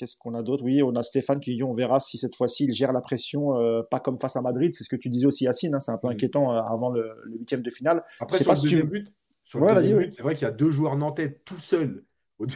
Qu'est-ce 0.00 0.16
qu'on 0.16 0.32
a 0.32 0.42
d'autre? 0.42 0.64
Oui, 0.64 0.82
on 0.82 0.96
a 0.96 1.02
Stéphane 1.02 1.40
qui 1.40 1.54
dit 1.54 1.62
on 1.62 1.74
verra 1.74 1.98
si 1.98 2.16
cette 2.16 2.34
fois-ci 2.34 2.64
il 2.64 2.72
gère 2.72 2.90
la 2.90 3.02
pression, 3.02 3.60
euh, 3.60 3.82
pas 3.82 4.00
comme 4.00 4.18
face 4.18 4.34
à 4.34 4.40
Madrid. 4.40 4.74
C'est 4.74 4.82
ce 4.82 4.88
que 4.88 4.96
tu 4.96 5.10
disais 5.10 5.26
aussi, 5.26 5.44
Yacine. 5.44 5.74
Hein, 5.74 5.78
c'est 5.78 5.92
un 5.92 5.98
peu 5.98 6.08
inquiétant 6.08 6.54
euh, 6.54 6.62
avant 6.62 6.88
le 6.88 7.18
huitième 7.26 7.60
de 7.60 7.70
finale. 7.70 8.02
Après, 8.18 8.38
sur, 8.38 8.50
le 8.50 8.62
deuxième 8.62 8.86
but, 8.86 9.12
c'est 9.44 10.22
vrai 10.22 10.34
qu'il 10.34 10.46
y 10.46 10.48
a 10.48 10.52
deux 10.52 10.70
joueurs 10.70 10.96
nantais 10.96 11.42
tout 11.44 11.58
seuls. 11.58 12.02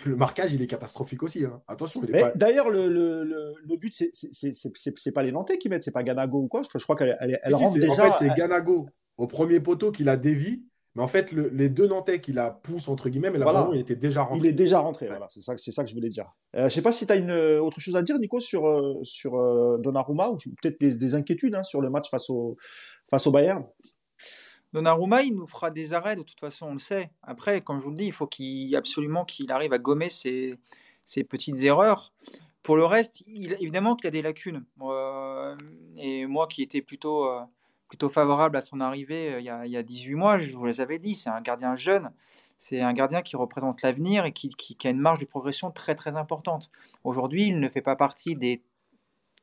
Le 0.06 0.16
marquage, 0.16 0.54
il 0.54 0.62
est 0.62 0.66
catastrophique 0.66 1.22
aussi. 1.22 1.44
Hein. 1.44 1.60
Attention. 1.68 2.00
D'ailleurs, 2.34 2.70
le, 2.70 2.88
le, 2.88 3.24
le, 3.62 3.76
but, 3.76 3.92
c'est 3.92 5.12
pas 5.12 5.22
les 5.22 5.30
Nantais 5.30 5.58
qui 5.58 5.68
mettent, 5.68 5.82
c'est 5.82 5.90
pas 5.90 6.02
Ganago 6.02 6.38
ou 6.38 6.48
quoi? 6.48 6.62
Je 6.62 6.82
crois 6.82 6.96
qu'elle 6.96 7.18
elle, 7.20 7.54
rentre 7.54 7.78
déjà. 7.78 8.08
En 8.08 8.12
fait, 8.14 8.26
c'est 8.26 8.34
Ganago 8.34 8.88
au 9.18 9.26
premier 9.26 9.60
poteau 9.60 9.92
qui 9.92 10.02
la 10.02 10.16
dévie 10.16 10.64
mais 10.94 11.02
en 11.02 11.08
fait, 11.08 11.32
les 11.32 11.68
deux 11.68 11.88
Nantais 11.88 12.20
qui 12.20 12.32
la 12.32 12.50
poussent, 12.50 12.88
entre 12.88 13.08
guillemets, 13.08 13.30
mais 13.30 13.38
là, 13.38 13.68
il 13.72 13.80
était 13.80 13.96
déjà 13.96 14.22
rentré. 14.22 14.38
Il 14.38 14.50
est 14.50 14.52
déjà 14.52 14.78
rentré, 14.78 15.08
voilà. 15.08 15.26
C'est 15.28 15.40
ça, 15.40 15.56
ça 15.58 15.82
que 15.82 15.90
je 15.90 15.94
voulais 15.94 16.08
dire. 16.08 16.26
Euh, 16.54 16.60
je 16.60 16.64
ne 16.64 16.68
sais 16.68 16.82
pas 16.82 16.92
si 16.92 17.04
tu 17.04 17.12
as 17.12 17.16
une, 17.16 17.30
euh, 17.30 17.60
autre 17.60 17.80
chose 17.80 17.96
à 17.96 18.02
dire, 18.02 18.16
Nico, 18.18 18.38
sur, 18.38 18.68
euh, 18.68 19.00
sur 19.02 19.32
Donnarumma, 19.80 20.28
ou 20.28 20.36
peut-être 20.62 20.80
des, 20.80 21.14
inquiétudes 21.16 21.56
hein, 21.56 21.64
sur 21.64 21.80
le 21.80 21.90
match 21.90 22.08
face 22.10 22.30
au, 22.30 22.56
face 23.10 23.26
au 23.26 23.32
Bayern. 23.32 23.66
Donnarumma, 24.72 25.22
il 25.22 25.34
nous 25.34 25.46
fera 25.46 25.72
des 25.72 25.94
arrêts, 25.94 26.14
de 26.14 26.22
toute 26.22 26.38
façon, 26.38 26.66
on 26.68 26.72
le 26.74 26.78
sait. 26.78 27.10
Après, 27.24 27.60
comme 27.60 27.80
je 27.80 27.84
vous 27.84 27.90
le 27.90 27.96
dis, 27.96 28.06
il 28.06 28.12
faut 28.12 28.28
qu'il, 28.28 28.74
absolument 28.76 29.24
qu'il 29.24 29.50
arrive 29.50 29.72
à 29.72 29.78
gommer 29.78 30.08
ses, 30.08 30.54
ses, 31.04 31.24
petites 31.24 31.60
erreurs. 31.64 32.12
Pour 32.62 32.76
le 32.76 32.84
reste, 32.84 33.24
il, 33.26 33.54
évidemment 33.54 33.96
qu'il 33.96 34.06
a 34.06 34.10
des 34.12 34.22
lacunes. 34.22 34.64
et 35.96 36.26
moi 36.26 36.46
qui 36.46 36.62
étais 36.62 36.82
plutôt 36.82 37.28
plutôt 37.94 38.08
favorable 38.08 38.56
à 38.56 38.60
son 38.60 38.80
arrivée 38.80 39.34
euh, 39.34 39.40
il 39.40 39.46
y, 39.46 39.50
a, 39.50 39.66
il 39.66 39.70
y, 39.70 39.76
a, 39.76 39.84
18 39.84 40.14
mois, 40.16 40.38
je 40.38 40.56
vous 40.56 40.66
les 40.66 40.80
avais 40.80 40.98
dit, 40.98 41.14
c'est 41.14 41.30
un 41.30 41.40
gardien 41.40 41.76
jeune, 41.76 42.10
c'est 42.58 42.80
un 42.80 42.92
gardien 42.92 43.22
qui 43.22 43.36
représente 43.36 43.82
l'avenir 43.82 44.24
et 44.24 44.32
qui, 44.32 44.48
qui, 44.48 44.76
a 44.88 44.90
une 44.90 44.98
marge 44.98 45.20
de 45.20 45.26
progression 45.26 45.70
très 45.70 45.94
très 45.94 46.16
importante. 46.16 46.72
Aujourd'hui, 47.04 47.44
il 47.44 47.60
ne 47.60 47.68
fait 47.68 47.82
pas 47.82 47.94
partie 47.94 48.34
des... 48.34 48.64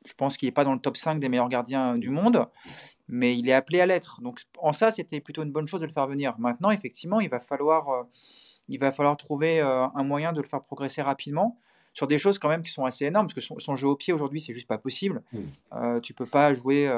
Je 0.06 0.14
pense 0.16 0.36
qu'il 0.36 0.48
n'est 0.48 0.52
pas 0.52 0.66
dans 0.66 0.74
le 0.74 0.82
top 0.82 0.98
5 0.98 1.22
des 1.22 1.30
meilleurs 1.30 1.48
gardiens 1.48 1.98
du 1.98 2.10
monde, 2.10 2.46
mais 3.08 3.38
il 3.38 3.48
est 3.48 3.54
appelé 3.54 3.80
à 3.80 3.86
l'être. 3.86 4.20
Donc 4.22 4.42
en 4.58 4.74
ça, 4.74 4.92
c'était 4.92 5.22
plutôt 5.22 5.44
une 5.44 5.52
bonne 5.52 5.68
chose 5.68 5.80
de 5.80 5.86
le 5.86 5.94
faire 5.94 6.08
venir. 6.08 6.36
Maintenant, 6.38 6.72
effectivement, 6.72 7.22
il 7.22 7.30
va 7.30 7.40
falloir, 7.40 7.88
euh, 7.90 8.04
il 8.68 8.80
va 8.80 8.92
falloir 8.92 9.16
trouver 9.16 9.62
euh, 9.62 9.88
un 9.96 10.04
moyen 10.04 10.34
de 10.34 10.42
le 10.42 10.48
faire 10.48 10.62
progresser 10.62 11.02
rapidement 11.02 11.58
sur 11.94 12.08
des 12.08 12.18
choses 12.18 12.38
quand 12.38 12.50
même 12.50 12.64
qui 12.64 12.72
sont 12.72 12.84
assez 12.84 13.06
énormes, 13.06 13.28
parce 13.28 13.36
que 13.36 13.42
son, 13.42 13.60
son 13.60 13.76
jeu 13.76 13.88
au 13.88 13.96
pied 13.96 14.12
aujourd'hui, 14.12 14.42
c'est 14.42 14.54
juste 14.54 14.68
pas 14.68 14.78
possible. 14.78 15.24
Mmh. 15.32 15.40
Euh, 15.74 16.00
tu 16.02 16.14
peux 16.14 16.26
pas 16.26 16.54
jouer 16.54 16.90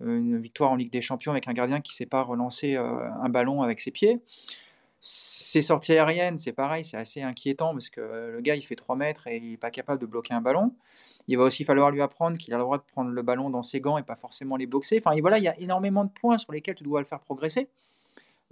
une 0.00 0.40
victoire 0.40 0.70
en 0.72 0.76
Ligue 0.76 0.92
des 0.92 1.00
Champions 1.00 1.32
avec 1.32 1.48
un 1.48 1.52
gardien 1.52 1.80
qui 1.80 1.92
ne 1.92 1.96
sait 1.96 2.06
pas 2.06 2.22
relancer 2.22 2.76
euh, 2.76 3.10
un 3.22 3.28
ballon 3.28 3.62
avec 3.62 3.80
ses 3.80 3.90
pieds. 3.90 4.20
Ses 5.02 5.62
sorties 5.62 5.92
aériennes, 5.92 6.36
c'est 6.36 6.52
pareil, 6.52 6.84
c'est 6.84 6.98
assez 6.98 7.22
inquiétant 7.22 7.72
parce 7.72 7.88
que 7.88 8.00
le 8.00 8.40
gars 8.42 8.54
il 8.54 8.62
fait 8.62 8.76
3 8.76 8.96
mètres 8.96 9.26
et 9.28 9.38
il 9.38 9.52
n'est 9.52 9.56
pas 9.56 9.70
capable 9.70 9.98
de 9.98 10.06
bloquer 10.06 10.34
un 10.34 10.42
ballon. 10.42 10.74
il 11.26 11.38
va 11.38 11.44
aussi 11.44 11.64
falloir 11.64 11.90
lui 11.90 12.02
apprendre 12.02 12.36
qu'il 12.36 12.52
a 12.52 12.58
le 12.58 12.64
droit 12.64 12.76
de 12.76 12.82
prendre 12.82 13.10
le 13.10 13.22
ballon 13.22 13.48
dans 13.48 13.62
ses 13.62 13.80
gants 13.80 13.96
et 13.96 14.02
pas 14.02 14.16
forcément 14.16 14.56
les 14.56 14.66
boxer. 14.66 15.02
Enfin, 15.02 15.18
voilà, 15.20 15.38
il 15.38 15.44
y 15.44 15.48
a 15.48 15.58
énormément 15.58 16.04
de 16.04 16.10
points 16.10 16.36
sur 16.36 16.52
lesquels 16.52 16.74
tu 16.74 16.84
dois 16.84 17.00
le 17.00 17.06
faire 17.06 17.20
progresser. 17.20 17.68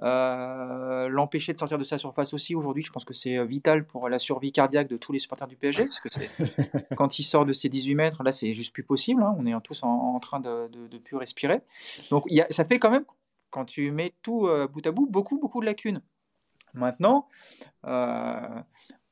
Euh, 0.00 1.08
l'empêcher 1.08 1.52
de 1.52 1.58
sortir 1.58 1.76
de 1.76 1.84
sa 1.84 1.98
surface 1.98 2.32
aussi 2.32 2.54
aujourd'hui, 2.54 2.82
je 2.82 2.92
pense 2.92 3.04
que 3.04 3.14
c'est 3.14 3.44
vital 3.44 3.84
pour 3.84 4.08
la 4.08 4.18
survie 4.18 4.52
cardiaque 4.52 4.88
de 4.88 4.96
tous 4.96 5.12
les 5.12 5.18
supporters 5.18 5.48
du 5.48 5.56
PSG, 5.56 5.86
parce 5.86 6.00
que 6.00 6.08
quand 6.94 7.18
il 7.18 7.24
sort 7.24 7.44
de 7.44 7.52
ses 7.52 7.68
18 7.68 7.94
mètres, 7.96 8.22
là 8.22 8.30
c'est 8.30 8.54
juste 8.54 8.72
plus 8.72 8.84
possible, 8.84 9.22
hein. 9.22 9.36
on 9.38 9.46
est 9.46 9.60
tous 9.62 9.82
en, 9.82 10.18
train 10.20 10.40
de, 10.40 10.68
de, 10.68 10.98
plus 10.98 11.16
respirer. 11.16 11.62
Donc 12.10 12.24
y 12.28 12.40
a, 12.40 12.46
ça 12.50 12.64
fait 12.64 12.78
quand 12.78 12.90
même, 12.90 13.04
quand 13.50 13.64
tu 13.64 13.90
mets 13.90 14.14
tout 14.22 14.46
euh, 14.46 14.68
bout 14.68 14.86
à 14.86 14.92
bout, 14.92 15.06
beaucoup 15.06 15.38
beaucoup 15.38 15.60
de 15.60 15.66
lacunes. 15.66 16.00
Maintenant, 16.74 17.26
euh, 17.86 18.62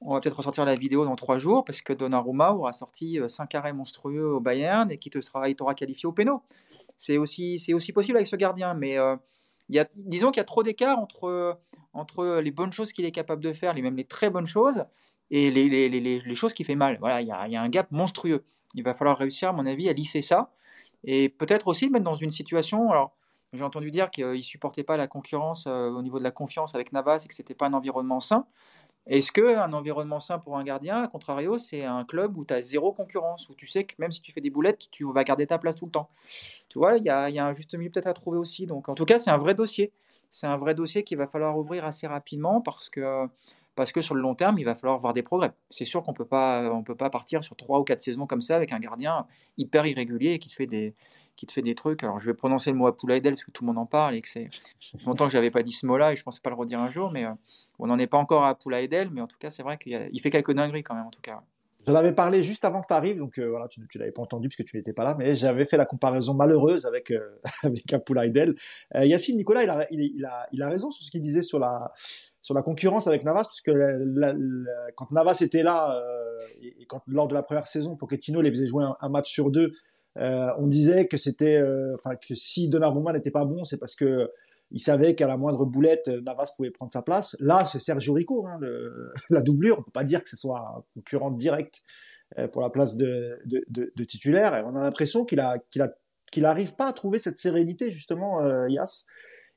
on 0.01 0.15
va 0.15 0.21
peut-être 0.21 0.37
ressortir 0.37 0.65
la 0.65 0.77
vidéo 0.77 1.05
dans 1.05 1.17
trois 1.17 1.39
jours 1.39 1.65
parce 1.65 1.81
que 1.81 1.93
Donnarumma 1.95 2.53
aura 2.53 2.73
sorti 2.73 3.19
5 3.27 3.55
arrêts 3.57 3.73
monstrueux 3.73 4.35
au 4.35 4.41
Bayern 4.41 4.91
et 4.91 4.99
qui 4.99 5.11
te 5.11 5.21
sera, 5.21 5.49
il 5.49 5.57
t'aura 5.57 5.75
qualifié 5.75 6.07
au 6.07 6.13
péno. 6.13 6.43
C'est 6.99 7.17
aussi, 7.17 7.59
c'est 7.59 7.73
aussi 7.73 7.93
possible 7.93 8.19
avec 8.19 8.29
ce 8.29 8.37
gardien, 8.37 8.75
mais 8.75 8.99
disons 9.69 10.31
qu'il 10.31 10.39
y 10.39 10.41
a 10.41 10.45
trop 10.45 10.63
d'écart 10.63 10.99
entre, 10.99 11.59
entre 11.93 12.39
les 12.39 12.51
bonnes 12.51 12.73
choses 12.73 12.93
qu'il 12.93 13.05
est 13.05 13.13
capable 13.13 13.43
de 13.43 13.53
faire, 13.53 13.75
les, 13.75 13.83
même 13.83 13.97
les 13.97 14.05
très 14.05 14.31
bonnes 14.31 14.47
choses, 14.47 14.85
et 15.31 15.51
les, 15.51 15.69
les, 15.69 15.89
les, 15.89 16.21
les 16.21 16.35
choses 16.35 16.55
qu'il 16.55 16.67
fait 16.67 16.77
mal. 16.77 16.99
Voilà, 17.01 17.21
il 17.21 17.29
y, 17.29 17.33
a, 17.33 17.47
il 17.49 17.53
y, 17.53 17.57
a, 17.57 17.63
un 17.63 17.69
gap 17.69 17.91
monstrueux. 17.91 18.45
Il 18.75 18.85
va 18.85 18.95
falloir 18.95 19.19
réussir, 19.19 19.49
à 19.49 19.53
mon 19.53 19.67
avis, 19.67 19.89
à 19.89 19.93
lisser 19.93 20.23
ça, 20.23 20.53
et 21.05 21.29
peut-être 21.29 21.67
aussi 21.69 21.91
mettre 21.91 22.05
dans 22.05 22.15
une 22.15 22.31
situation. 22.31 22.91
Alors, 22.91 23.17
j'ai 23.53 23.65
entendu 23.65 23.91
dire 23.91 24.11
qu'il 24.11 24.27
ne 24.27 24.41
supportait 24.41 24.85
pas 24.85 24.97
la 24.97 25.07
concurrence 25.07 25.67
euh, 25.67 25.89
au 25.91 26.03
niveau 26.03 26.19
de 26.19 26.25
la 26.25 26.31
confiance 26.31 26.75
avec 26.75 26.93
Navas 26.93 27.23
et 27.25 27.29
que 27.29 27.35
ce 27.35 27.43
n'était 27.43 27.55
pas 27.55 27.67
un 27.67 27.73
environnement 27.73 28.21
sain. 28.21 28.47
Est-ce 29.07 29.31
qu'un 29.31 29.73
environnement 29.73 30.19
sain 30.19 30.39
pour 30.39 30.57
un 30.59 30.65
gardien, 30.65 31.03
à 31.03 31.09
contrario, 31.09 31.59
c'est 31.59 31.85
un 31.85 32.05
club 32.05 32.37
où 32.37 32.45
tu 32.45 32.53
as 32.53 32.61
zéro 32.61 32.93
concurrence, 32.93 33.49
où 33.49 33.55
tu 33.55 33.67
sais 33.67 33.85
que 33.85 33.95
même 33.99 34.11
si 34.11 34.21
tu 34.21 34.33
fais 34.33 34.41
des 34.41 34.51
boulettes, 34.51 34.91
tu 34.91 35.05
vas 35.13 35.23
garder 35.23 35.47
ta 35.47 35.59
place 35.59 35.77
tout 35.77 35.87
le 35.87 35.93
temps? 35.93 36.11
Tu 36.69 36.79
vois, 36.79 36.97
il 36.97 37.05
y 37.05 37.09
a, 37.09 37.25
un 37.25 37.53
juste 37.53 37.75
milieu 37.77 37.91
peut-être 37.91 38.09
à 38.09 38.15
trouver 38.15 38.39
aussi. 38.39 38.67
Donc, 38.67 38.89
en 38.89 38.95
tout 38.95 39.05
cas, 39.05 39.21
c'est 39.21 39.31
un 39.31 39.39
vrai 39.39 39.55
dossier. 39.55 39.93
C'est 40.29 40.49
un 40.49 40.57
vrai 40.57 40.75
dossier 40.75 41.05
qu'il 41.05 41.19
va 41.19 41.29
falloir 41.29 41.57
ouvrir 41.57 41.85
assez 41.85 42.09
rapidement 42.09 42.61
parce 42.61 42.91
que, 42.91 43.27
parce 43.77 43.93
que 43.93 44.01
sur 44.01 44.17
le 44.17 44.21
long 44.21 44.35
terme, 44.35 44.59
il 44.59 44.65
va 44.65 44.75
falloir 44.75 44.99
voir 44.99 45.15
des 45.15 45.23
progrès. 45.23 45.53
C'est 45.71 45.85
sûr 45.85 46.03
qu'on 46.03 46.11
ne 46.11 46.17
peut 46.83 46.97
pas 46.97 47.11
partir 47.11 47.45
sur 47.45 47.55
trois 47.55 47.79
ou 47.79 47.85
quatre 47.85 48.01
saisons 48.01 48.27
comme 48.27 48.43
ça 48.43 48.57
avec 48.57 48.73
un 48.73 48.81
gardien 48.81 49.27
hyper 49.57 49.87
irrégulier 49.87 50.33
et 50.33 50.39
qui 50.41 50.51
fait 50.51 50.67
des, 50.67 50.95
qui 51.37 51.47
te 51.47 51.53
fait 51.53 51.63
des 51.63 51.75
trucs. 51.75 52.03
Alors, 52.03 52.19
je 52.19 52.27
vais 52.27 52.35
prononcer 52.35 52.71
le 52.71 52.77
mot 52.77 52.87
Apoulaïdel 52.87 53.35
parce 53.35 53.45
que 53.45 53.51
tout 53.51 53.63
le 53.63 53.69
monde 53.69 53.79
en 53.79 53.87
parle 53.87 54.15
et 54.15 54.23
que 54.23 54.29
c'est 54.29 54.49
longtemps 55.07 55.27
que 55.27 55.33
j'avais 55.33 55.51
pas 55.51 55.63
dit 55.63 55.73
ce 55.73 55.87
mot-là 55.87 56.13
et 56.13 56.17
je 56.17 56.23
pensais 56.23 56.41
pas 56.43 56.51
le 56.51 56.57
redire 56.57 56.81
un 56.81 56.91
jour, 56.91 57.11
mais 57.13 57.27
euh, 57.27 57.33
on 57.79 57.87
n'en 57.87 57.99
est 57.99 58.07
pas 58.07 58.19
encore 58.19 58.45
à 58.45 58.51
Apoulaïdel, 58.51 59.11
mais 59.11 59.21
en 59.21 59.27
tout 59.27 59.37
cas, 59.39 59.51
c'est 59.51 59.63
vrai 59.63 59.77
qu'il 59.77 60.21
fait 60.21 60.31
quelques 60.31 60.55
dingueries 60.55 60.83
quand 60.83 60.95
même, 60.95 61.07
en 61.07 61.11
tout 61.11 61.21
cas. 61.21 61.43
J'en 61.87 61.95
avais 61.95 62.15
parlé 62.15 62.43
juste 62.43 62.65
avant 62.65 62.81
que 62.81 62.89
tu 62.89 62.95
arrives, 62.95 63.19
donc 63.19 63.39
euh, 63.39 63.49
voilà, 63.49 63.69
tu 63.69 63.81
ne 63.81 63.87
l'avais 64.01 64.11
pas 64.11 64.23
entendu 64.23 64.49
parce 64.49 64.57
que 64.57 64.65
tu 64.65 64.77
n'étais 64.77 64.93
pas 64.93 65.05
là, 65.05 65.15
mais 65.17 65.35
j'avais 65.35 65.65
fait 65.65 65.77
la 65.77 65.85
comparaison 65.85 66.35
malheureuse 66.35 66.85
avec, 66.85 67.13
euh, 67.13 67.39
avec 67.63 67.93
Apoulaïdel. 67.93 68.57
Yacine, 68.95 69.37
Nicolas, 69.37 69.63
il 69.63 69.71
a, 69.71 69.87
il, 69.93 70.25
a, 70.25 70.49
il 70.53 70.63
a 70.63 70.69
raison 70.69 70.91
sur 70.91 71.05
ce 71.05 71.11
qu'il 71.13 71.21
disait 71.21 71.43
sur 71.43 71.61
la, 71.61 71.93
sur 72.43 72.55
la 72.55 72.63
concurrence 72.63 73.07
avec 73.07 73.23
Navas, 73.23 73.45
parce 73.45 73.61
que 73.61 73.71
quand 74.97 75.13
Navas 75.13 75.39
était 75.43 75.63
là, 75.63 76.03
et, 76.61 76.87
quand, 76.87 77.03
lors 77.07 77.29
de 77.29 77.35
la 77.35 77.45
première 77.45 77.69
saison, 77.69 77.95
Pochettino 77.95 78.41
les 78.41 78.51
faisait 78.51 78.67
jouer 78.67 78.85
un 79.01 79.09
match 79.09 79.31
sur 79.31 79.53
deux, 79.53 79.71
euh, 80.19 80.49
on 80.59 80.67
disait 80.67 81.07
que 81.07 81.17
c'était, 81.17 81.57
euh, 81.57 81.95
enfin 81.95 82.17
que 82.17 82.35
si 82.35 82.69
Donnarumma 82.69 83.13
n'était 83.13 83.31
pas 83.31 83.45
bon, 83.45 83.65
c'est 83.65 83.79
parce 83.79 83.95
que 83.95 84.31
il 84.73 84.81
savait 84.81 85.15
qu'à 85.15 85.29
la 85.29 85.37
moindre 85.37 85.65
boulette, 85.65 86.09
Navas 86.09 86.51
pouvait 86.57 86.73
prendre 86.73 86.93
sa 86.93 87.01
place. 87.01 87.37
Là, 87.39 87.65
c'est 87.65 87.81
Sergio 87.81 88.15
Rico, 88.15 88.47
hein, 88.49 88.59
la 89.31 89.41
doublure. 89.41 89.79
On 89.79 89.83
peut 89.83 89.93
pas 89.93 90.03
dire 90.03 90.25
que 90.25 90.29
ce 90.29 90.37
soit 90.37 90.59
un 90.59 90.83
concurrent 90.95 91.31
direct 91.31 91.83
euh, 92.39 92.49
pour 92.49 92.61
la 92.61 92.71
place 92.71 92.97
de, 92.97 93.39
titulaire. 94.09 94.57
Et 94.57 94.63
on 94.63 94.75
a 94.75 94.83
l'impression 94.83 95.25
qu'il 95.25 95.39
a, 95.39 95.59
qu'il 95.71 95.81
a, 95.81 95.95
qu'il 96.33 96.45
arrive 96.45 96.75
pas 96.75 96.89
à 96.89 96.93
trouver 96.93 97.21
cette 97.21 97.39
sérénité 97.39 97.93
justement, 97.93 98.45
euh. 98.45 98.67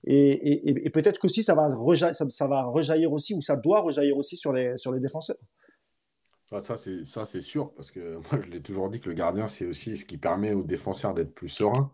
Et, 0.06 0.90
peut-être 0.94 1.20
qu'aussi 1.20 1.42
ça 1.42 1.56
va 1.56 1.68
rejaillir, 1.68 2.16
ça, 2.16 2.48
va 2.48 2.64
rejaillir 2.66 3.12
aussi, 3.12 3.34
ou 3.34 3.42
ça 3.42 3.56
doit 3.56 3.82
rejaillir 3.82 4.16
aussi 4.16 4.38
sur 4.38 4.54
les, 4.54 4.78
sur 4.78 4.94
les 4.94 5.00
défenseurs. 5.00 5.38
Ah, 6.52 6.62
ça, 6.62 6.78
c'est, 6.78 7.06
ça, 7.06 7.26
c'est 7.26 7.42
sûr, 7.42 7.74
parce 7.74 7.92
que 7.92 8.16
moi, 8.32 8.42
je 8.44 8.50
l'ai 8.50 8.62
toujours 8.62 8.90
dit 8.90 9.00
que 9.00 9.10
le 9.10 9.16
gardien, 9.16 9.48
c'est 9.48 9.66
aussi 9.66 9.98
ce 9.98 10.06
qui 10.06 10.18
permet 10.18 10.54
aux 10.54 10.64
défenseurs 10.64 11.14
d'être 11.14 11.34
plus 11.34 11.50
sereins. 11.50 11.92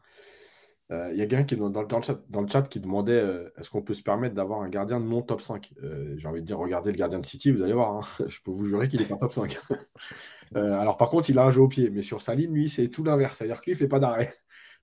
Euh, 0.91 1.09
il 1.11 1.17
y 1.17 1.21
a 1.21 1.25
quelqu'un 1.25 1.45
qui 1.45 1.55
est 1.55 1.57
dans, 1.57 1.69
dans, 1.69 1.81
le 1.81 2.03
chat, 2.03 2.19
dans 2.29 2.41
le 2.41 2.47
chat 2.47 2.61
qui 2.63 2.79
demandait 2.79 3.13
euh, 3.13 3.49
est-ce 3.57 3.71
qu'on 3.71 3.81
peut 3.81 3.95
se 3.95 4.03
permettre 4.03 4.35
d'avoir 4.35 4.61
un 4.61 4.69
gardien 4.69 4.99
non 4.99 5.23
top 5.23 5.41
5 5.41 5.73
euh, 5.81 6.13
J'ai 6.17 6.27
envie 6.27 6.41
de 6.41 6.45
dire 6.45 6.59
regardez 6.59 6.91
le 6.91 6.97
gardien 6.97 7.17
de 7.19 7.25
City, 7.25 7.51
vous 7.51 7.63
allez 7.63 7.73
voir, 7.73 7.95
hein. 7.95 8.01
je 8.27 8.37
peux 8.43 8.51
vous 8.51 8.65
jurer 8.65 8.87
qu'il 8.87 9.01
est 9.01 9.09
pas 9.09 9.17
top 9.17 9.33
5. 9.33 9.57
alors 10.55 10.97
par 10.97 11.09
contre, 11.09 11.29
il 11.31 11.39
a 11.39 11.43
un 11.43 11.51
jeu 11.51 11.61
au 11.61 11.67
pied, 11.67 11.89
mais 11.89 12.03
sur 12.03 12.21
sa 12.21 12.35
ligne, 12.35 12.53
lui, 12.53 12.69
c'est 12.69 12.87
tout 12.87 13.03
l'inverse. 13.03 13.37
C'est-à-dire 13.37 13.61
que 13.61 13.65
lui, 13.65 13.71
il 13.71 13.77
fait 13.77 13.87
pas 13.87 13.99
d'arrêt. 13.99 14.31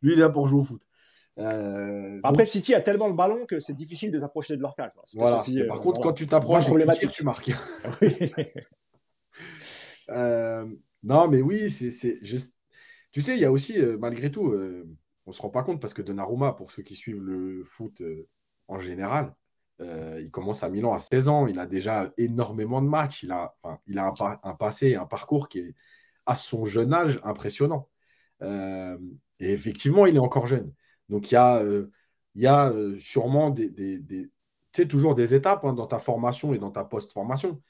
Lui, 0.02 0.14
il 0.14 0.18
est 0.18 0.22
là 0.22 0.30
pour 0.30 0.48
jouer 0.48 0.60
au 0.60 0.64
foot. 0.64 0.82
Après, 1.36 2.44
City 2.44 2.74
a 2.74 2.80
tellement 2.80 3.06
le 3.06 3.14
ballon 3.14 3.46
que 3.46 3.60
c'est 3.60 3.72
difficile 3.72 4.10
de 4.10 4.18
s'approcher 4.18 4.56
de 4.56 4.62
leur 4.62 4.74
cas. 4.74 4.92
Voilà. 5.14 5.40
par 5.68 5.80
contre, 5.80 6.00
quand 6.00 6.12
tu 6.12 6.26
t'approches, 6.26 6.66
tu 7.12 7.24
marques. 7.24 7.52
Euh, 10.12 10.66
non, 11.02 11.28
mais 11.28 11.40
oui, 11.42 11.70
c'est 11.70 12.24
juste. 12.24 12.54
Tu 13.12 13.22
sais, 13.22 13.34
il 13.36 13.40
y 13.40 13.44
a 13.44 13.52
aussi, 13.52 13.78
euh, 13.78 13.98
malgré 13.98 14.30
tout, 14.30 14.48
euh, 14.50 14.86
on 15.26 15.30
ne 15.30 15.34
se 15.34 15.42
rend 15.42 15.50
pas 15.50 15.62
compte 15.62 15.80
parce 15.80 15.94
que 15.94 16.02
Donnarumma, 16.02 16.52
pour 16.52 16.72
ceux 16.72 16.82
qui 16.82 16.94
suivent 16.96 17.22
le 17.22 17.64
foot 17.64 18.02
en 18.68 18.78
général, 18.78 19.34
il 19.80 20.30
commence 20.30 20.62
à 20.62 20.68
Milan 20.70 20.94
à 20.94 20.98
16 21.00 21.28
ans. 21.28 21.46
Il 21.46 21.58
a 21.58 21.66
déjà 21.66 22.12
énormément 22.16 22.80
de 22.82 22.88
matchs. 22.88 23.24
Il 23.24 23.32
a, 23.32 23.54
il 23.86 23.98
a 23.98 24.06
un, 24.20 24.38
un 24.44 24.54
passé, 24.54 24.94
un 24.94 25.06
parcours 25.06 25.48
qui 25.48 25.58
est, 25.60 25.74
à 26.26 26.34
son 26.36 26.64
jeune 26.64 26.92
âge, 26.94 27.20
impressionnant. 27.24 27.88
et 28.40 28.96
effectivement, 29.40 30.06
il 30.06 30.16
est 30.16 30.18
encore 30.20 30.46
jeune. 30.46 30.72
Donc, 31.08 31.30
il 31.30 31.34
y 31.34 31.36
a, 31.36 31.62
y 32.36 32.46
a 32.46 32.72
sûrement 32.98 33.50
des, 33.50 33.68
des, 33.70 33.98
des 33.98 34.30
toujours 34.88 35.14
des 35.14 35.34
étapes 35.34 35.64
hein, 35.64 35.72
dans 35.74 35.86
ta 35.86 35.98
formation 35.98 36.54
et 36.54 36.58
dans 36.58 36.70
ta 36.70 36.84
post-formation. 36.84 37.60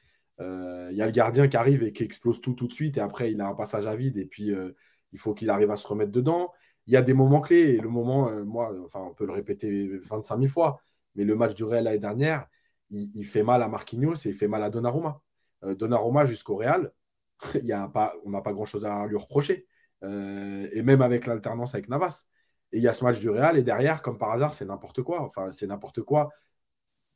Euh, 0.41 0.89
il 0.91 0.97
y 0.97 1.03
a 1.03 1.07
le 1.07 1.13
gardien 1.13 1.49
qui 1.49 1.57
arrive 1.57 1.83
et 1.83 1.93
qui 1.93 2.03
explose 2.05 2.41
tout 2.41 2.55
tout 2.55 2.67
de 2.67 2.73
suite, 2.73 2.97
et 2.97 3.01
après, 3.01 3.33
il 3.33 3.41
a 3.41 3.47
un 3.49 3.55
passage 3.55 3.87
à 3.87 3.95
vide, 3.97 4.17
et 4.19 4.27
puis 4.27 4.53
euh, 4.53 4.73
il 5.13 5.19
faut 5.19 5.35
qu'il 5.35 5.51
arrive 5.51 5.71
à 5.71 5.77
se 5.77 5.87
remettre 5.87 6.13
dedans. 6.13 6.53
Il 6.87 6.95
y 6.95 6.97
a 6.97 7.03
des 7.03 7.15
moments 7.15 7.41
clés, 7.41 7.75
et 7.75 7.81
le 7.81 7.89
moment, 7.89 8.29
euh, 8.29 8.45
moi, 8.45 8.73
on 8.95 9.15
peut 9.15 9.27
le 9.27 9.33
répéter 9.33 9.99
25 9.99 10.39
000 10.39 10.49
fois, 10.49 10.81
mais 11.15 11.25
le 11.25 11.35
match 11.37 11.55
du 11.55 11.65
Real 11.65 11.85
l'année 11.85 11.99
dernière, 11.99 12.47
il, 12.91 13.25
fait 13.25 13.43
mal 13.43 13.63
à 13.63 13.69
Marquinhos 13.69 14.17
et 14.27 14.31
il 14.31 14.35
fait 14.35 14.49
mal 14.49 14.63
à 14.63 14.69
Donnarumma. 14.69 15.21
Donnarumma 15.63 16.27
jusqu'au 16.27 16.57
Real, 16.57 16.93
il 17.55 17.65
y 17.65 17.73
a 17.73 17.89
pas, 17.89 18.15
on 18.25 18.31
n'a 18.31 18.43
pas 18.43 18.53
grand-chose 18.53 18.85
à 18.85 19.07
lui 19.07 19.17
reprocher. 19.17 19.67
et 20.03 20.83
même 20.83 21.01
avec 21.01 21.27
l'alternance 21.27 21.75
avec 21.75 21.89
Navas. 21.89 22.27
Et 22.73 22.79
il 22.79 22.83
y 22.83 22.89
a 22.89 22.93
ce 22.95 23.05
match 23.05 23.19
du 23.19 23.31
Real, 23.31 23.57
et 23.59 23.63
derrière, 23.63 24.03
comme 24.03 24.19
par 24.19 24.33
hasard, 24.33 24.53
c'est 24.53 24.67
n'importe 24.67 25.03
quoi. 25.03 25.23
Enfin, 25.23 25.51
c'est 25.53 25.67
n'importe 25.67 26.03
quoi 26.03 26.31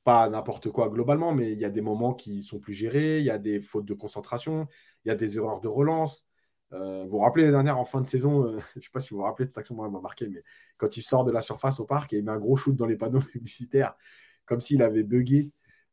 pas 0.07 0.29
n'importe 0.31 0.71
quoi 0.71 0.88
globalement, 0.88 1.35
mais 1.35 1.51
il 1.51 1.59
y 1.59 1.64
a 1.64 1.69
des 1.69 1.81
moments 1.81 2.14
qui 2.14 2.40
sont 2.45 2.61
plus 2.61 2.73
gérés, 2.73 3.19
il 3.19 3.25
y 3.25 3.31
a 3.31 3.38
des 3.38 3.59
fautes 3.59 3.87
de 3.87 3.92
concentration, 3.92 4.69
il 5.05 5.09
y 5.09 5.11
a 5.11 5.16
des 5.16 5.37
erreurs 5.37 5.61
de 5.61 5.66
relance. 5.66 6.29
Euh, 6.73 7.03
vous 7.03 7.11
vous 7.11 7.19
rappelez 7.19 7.42
l'année 7.42 7.55
dernière 7.55 7.77
en 7.77 7.85
fin 7.85 8.01
de 8.01 8.07
saison, 8.07 8.45
euh, 8.45 8.59
je 8.75 8.79
ne 8.79 8.83
sais 8.85 8.90
pas 8.92 9.01
si 9.01 9.11
vous 9.11 9.16
vous 9.16 9.25
rappelez 9.25 9.47
de 9.47 9.51
cette 9.51 9.59
action, 9.59 9.75
moi, 9.75 9.87
elle 9.87 9.92
m'a 9.92 10.01
marqué, 10.01 10.29
mais 10.29 10.45
quand 10.77 10.97
il 10.97 11.03
sort 11.03 11.25
de 11.25 11.33
la 11.33 11.42
surface 11.42 11.81
au 11.81 11.87
parc 11.87 12.12
et 12.12 12.19
il 12.19 12.25
met 12.25 12.31
un 12.31 12.38
gros 12.38 12.55
shoot 12.55 12.77
dans 12.77 12.87
les 12.87 12.95
panneaux 12.97 13.19
publicitaires, 13.33 13.97
comme 14.45 14.61
s'il 14.61 14.81
avait 14.81 15.03
bugué. 15.03 15.51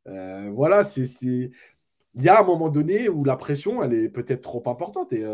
Euh, 0.08 0.52
voilà, 0.54 0.84
c'est. 0.84 1.52
Il 2.16 2.22
y 2.22 2.30
a 2.30 2.40
un 2.40 2.44
moment 2.44 2.70
donné 2.70 3.10
où 3.10 3.24
la 3.24 3.36
pression, 3.36 3.82
elle 3.84 3.94
est 3.94 4.10
peut-être 4.10 4.42
trop 4.42 4.62
importante 4.68 5.12
et, 5.14 5.26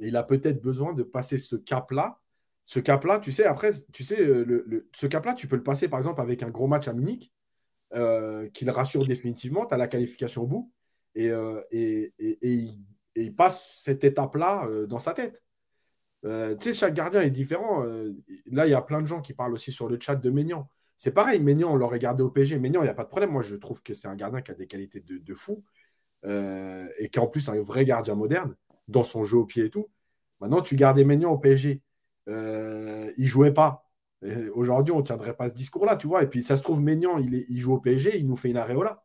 il 0.00 0.16
a 0.16 0.22
peut-être 0.22 0.60
besoin 0.62 0.92
de 0.92 1.02
passer 1.02 1.38
ce 1.38 1.56
cap-là. 1.56 2.20
Ce 2.66 2.80
cap-là, 2.80 3.18
tu 3.20 3.32
sais, 3.32 3.44
après, 3.44 3.72
tu 3.92 4.04
sais, 4.04 4.22
le, 4.22 4.88
ce 4.92 5.06
cap-là, 5.06 5.32
tu 5.34 5.48
peux 5.48 5.56
le 5.56 5.62
passer 5.62 5.88
par 5.88 5.98
exemple 5.98 6.20
avec 6.20 6.42
un 6.42 6.50
gros 6.50 6.66
match 6.66 6.88
à 6.88 6.92
Munich 6.92 7.32
euh, 7.92 8.48
qu'il 8.50 8.70
rassure 8.70 9.04
définitivement. 9.04 9.66
Tu 9.66 9.74
as 9.74 9.76
la 9.76 9.88
qualification 9.88 10.42
au 10.42 10.46
bout 10.46 10.72
et, 11.16 11.28
euh, 11.28 11.60
il, 11.72 13.34
passe 13.36 13.80
cette 13.82 14.04
étape-là 14.04 14.66
euh, 14.68 14.86
dans 14.86 15.00
sa 15.00 15.12
tête. 15.12 15.42
tu 16.22 16.28
sais, 16.60 16.72
chaque 16.72 16.94
gardien 16.94 17.20
est 17.22 17.30
différent. 17.30 17.84
là, 18.46 18.66
il 18.66 18.70
y 18.70 18.74
a 18.74 18.82
plein 18.82 19.02
de 19.02 19.06
gens 19.06 19.20
qui 19.20 19.34
parlent 19.34 19.54
aussi 19.54 19.72
sur 19.72 19.88
le 19.88 19.98
chat 20.00 20.14
de 20.14 20.30
Ménian. 20.30 20.68
C'est 20.96 21.12
pareil, 21.12 21.40
Ménian, 21.40 21.72
on 21.72 21.76
l'aurait 21.76 21.98
gardé 21.98 22.22
au 22.22 22.30
PSG. 22.30 22.58
Ménian, 22.60 22.82
il 22.82 22.84
n'y 22.84 22.90
a 22.90 22.94
pas 22.94 23.04
de 23.04 23.08
problème. 23.08 23.30
Moi, 23.30 23.42
je 23.42 23.56
trouve 23.56 23.82
que 23.82 23.92
c'est 23.92 24.06
un 24.06 24.14
gardien 24.14 24.40
qui 24.40 24.52
a 24.52 24.54
des 24.54 24.66
qualités 24.68 25.00
de, 25.00 25.34
fou 25.34 25.64
et 26.24 27.08
qui 27.10 27.18
est 27.18 27.22
en 27.22 27.26
plus 27.26 27.48
un 27.48 27.60
vrai 27.60 27.84
gardien 27.84 28.14
moderne 28.14 28.54
dans 28.86 29.02
son 29.02 29.24
jeu 29.24 29.38
au 29.38 29.46
pied 29.46 29.64
et 29.64 29.70
tout. 29.70 29.88
Maintenant, 30.40 30.62
tu 30.62 30.76
gardais 30.76 31.04
Ménian 31.04 31.32
au 31.32 31.38
PSG. 31.38 31.82
il 32.28 33.26
jouait 33.26 33.52
pas. 33.52 33.89
Aujourd'hui, 34.54 34.92
on 34.92 34.98
ne 34.98 35.02
tiendrait 35.02 35.34
pas 35.34 35.48
ce 35.48 35.54
discours-là, 35.54 35.96
tu 35.96 36.06
vois. 36.06 36.22
Et 36.22 36.26
puis, 36.26 36.42
ça 36.42 36.56
se 36.56 36.62
trouve, 36.62 36.82
Ménian, 36.82 37.18
il, 37.18 37.46
il, 37.48 37.58
joue 37.58 37.72
au 37.72 37.80
PSG, 37.80 38.18
il 38.18 38.26
nous 38.26 38.36
fait 38.36 38.50
une 38.50 38.58
aréola 38.58 39.02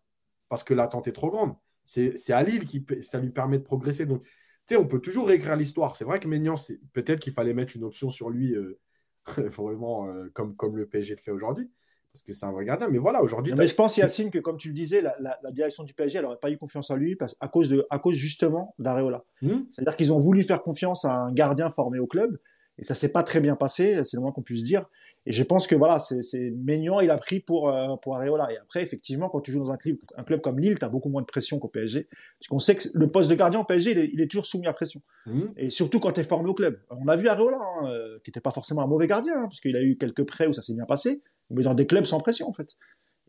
parce 0.49 0.63
que 0.63 0.73
l'attente 0.73 1.07
est 1.07 1.13
trop 1.13 1.29
grande. 1.29 1.55
C'est 1.85 2.31
à 2.31 2.43
Lille 2.43 2.65
qui 2.65 2.85
ça 3.01 3.19
lui 3.19 3.29
permet 3.29 3.57
de 3.57 3.63
progresser. 3.63 4.05
Donc, 4.05 4.23
tu 4.23 4.29
sais, 4.73 4.77
on 4.77 4.87
peut 4.87 4.99
toujours 4.99 5.27
réécrire 5.27 5.55
l'histoire. 5.55 5.95
C'est 5.95 6.05
vrai 6.05 6.19
que 6.19 6.27
Ménian, 6.27 6.55
peut-être 6.93 7.19
qu'il 7.19 7.33
fallait 7.33 7.53
mettre 7.53 7.75
une 7.75 7.83
option 7.83 8.09
sur 8.09 8.29
lui, 8.29 8.55
euh, 8.55 8.79
vraiment 9.37 10.07
euh, 10.07 10.29
comme, 10.33 10.55
comme 10.55 10.75
le 10.75 10.87
PSG 10.87 11.15
le 11.15 11.21
fait 11.21 11.31
aujourd'hui. 11.31 11.69
parce 12.11 12.23
que 12.23 12.33
c'est 12.33 12.45
un 12.45 12.51
vrai 12.51 12.65
gardien. 12.65 12.89
Mais 12.89 12.97
voilà, 12.97 13.21
aujourd'hui. 13.21 13.53
Mais 13.55 13.67
je 13.67 13.75
pense, 13.75 13.97
Yacine, 13.97 14.31
que 14.31 14.39
comme 14.39 14.57
tu 14.57 14.69
le 14.69 14.73
disais, 14.73 15.01
la, 15.01 15.51
direction 15.51 15.83
du 15.83 15.93
PSG, 15.93 16.17
elle 16.17 16.23
n'aurait 16.23 16.39
pas 16.41 16.49
eu 16.49 16.57
confiance 16.57 16.89
en 16.89 16.95
lui 16.95 17.15
parce, 17.15 17.35
à, 17.39 17.47
cause 17.47 17.69
de, 17.69 17.85
à 17.89 17.99
cause 17.99 18.15
justement 18.15 18.73
d'Areola. 18.79 19.23
Hmm. 19.41 19.61
C'est-à-dire 19.69 19.95
qu'ils 19.95 20.11
ont 20.11 20.19
voulu 20.19 20.43
faire 20.43 20.63
confiance 20.63 21.05
à 21.05 21.13
un 21.13 21.31
gardien 21.31 21.69
formé 21.69 21.99
au 21.99 22.07
club 22.07 22.39
et 22.77 22.83
ça 22.83 22.95
s'est 22.95 23.11
pas 23.11 23.23
très 23.23 23.39
bien 23.39 23.55
passé, 23.55 24.03
c'est 24.03 24.17
le 24.17 24.21
moins 24.21 24.31
qu'on 24.31 24.41
puisse 24.41 24.63
dire. 24.63 24.85
Et 25.25 25.31
je 25.31 25.43
pense 25.43 25.65
que 25.67 25.75
voilà, 25.75 25.97
c'est 25.99 26.51
Maignan, 26.51 26.99
il 26.99 27.09
a 27.09 27.17
pris 27.17 27.39
pour, 27.39 27.69
euh, 27.69 27.95
pour 28.01 28.15
Areola. 28.15 28.47
Et 28.51 28.57
après, 28.57 28.83
effectivement, 28.83 29.27
quand 29.29 29.41
tu 29.41 29.51
joues 29.51 29.63
dans 29.63 29.71
un 29.71 29.77
club, 29.77 29.97
un 30.15 30.23
club 30.23 30.41
comme 30.41 30.59
Lille, 30.59 30.77
tu 30.77 30.85
as 30.85 30.89
beaucoup 30.89 31.09
moins 31.09 31.21
de 31.21 31.27
pression 31.27 31.57
qu'au 31.57 31.67
PSG. 31.67 32.07
Parce 32.39 32.47
qu'on 32.47 32.59
sait 32.59 32.75
que 32.75 32.83
le 32.93 33.09
poste 33.09 33.29
de 33.29 33.35
gardien 33.35 33.59
au 33.59 33.63
PSG, 33.63 34.09
il 34.13 34.21
est, 34.21 34.27
toujours 34.27 34.45
soumis 34.45 34.67
à 34.67 34.73
pression. 34.73 35.01
Mmh. 35.25 35.41
Et 35.57 35.69
surtout 35.69 35.99
quand 35.99 36.11
tu 36.11 36.21
es 36.21 36.23
formé 36.23 36.49
au 36.49 36.53
club. 36.53 36.79
On 36.91 37.07
a 37.07 37.15
vu 37.15 37.27
Areola, 37.27 37.57
hein, 37.57 37.87
euh, 37.87 38.19
qui 38.23 38.29
n'était 38.29 38.41
pas 38.41 38.51
forcément 38.51 38.83
un 38.83 38.87
mauvais 38.87 39.07
gardien, 39.07 39.33
hein, 39.35 39.45
parce 39.45 39.59
qu'il 39.59 39.75
a 39.75 39.81
eu 39.81 39.97
quelques 39.97 40.25
prêts 40.25 40.47
où 40.47 40.53
ça 40.53 40.61
s'est 40.61 40.73
bien 40.73 40.85
passé, 40.85 41.23
mais 41.49 41.63
dans 41.63 41.73
des 41.73 41.87
clubs 41.87 42.05
sans 42.05 42.19
pression, 42.19 42.47
en 42.47 42.53
fait. 42.53 42.75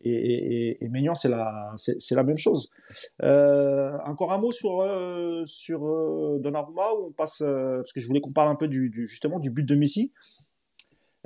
Et, 0.03 0.11
et, 0.11 0.83
et 0.83 0.89
Maignan, 0.89 1.15
c'est 1.15 1.29
la, 1.29 1.73
c'est 1.77 2.15
la 2.15 2.23
même 2.23 2.37
chose. 2.37 2.69
Euh, 3.23 3.97
encore 4.05 4.31
un 4.31 4.37
mot 4.37 4.51
sur, 4.51 4.81
euh, 4.81 5.43
sur 5.45 5.87
euh, 5.87 6.39
Donnarumma, 6.39 6.93
où 6.93 7.07
on 7.07 7.11
passe, 7.11 7.41
euh, 7.41 7.77
parce 7.77 7.93
que 7.93 7.99
je 7.99 8.07
voulais 8.07 8.21
qu'on 8.21 8.31
parle 8.31 8.49
un 8.49 8.55
peu 8.55 8.67
du, 8.67 8.89
du, 8.89 9.07
justement 9.07 9.39
du 9.39 9.49
but 9.49 9.63
de 9.63 9.75
Messi. 9.75 10.13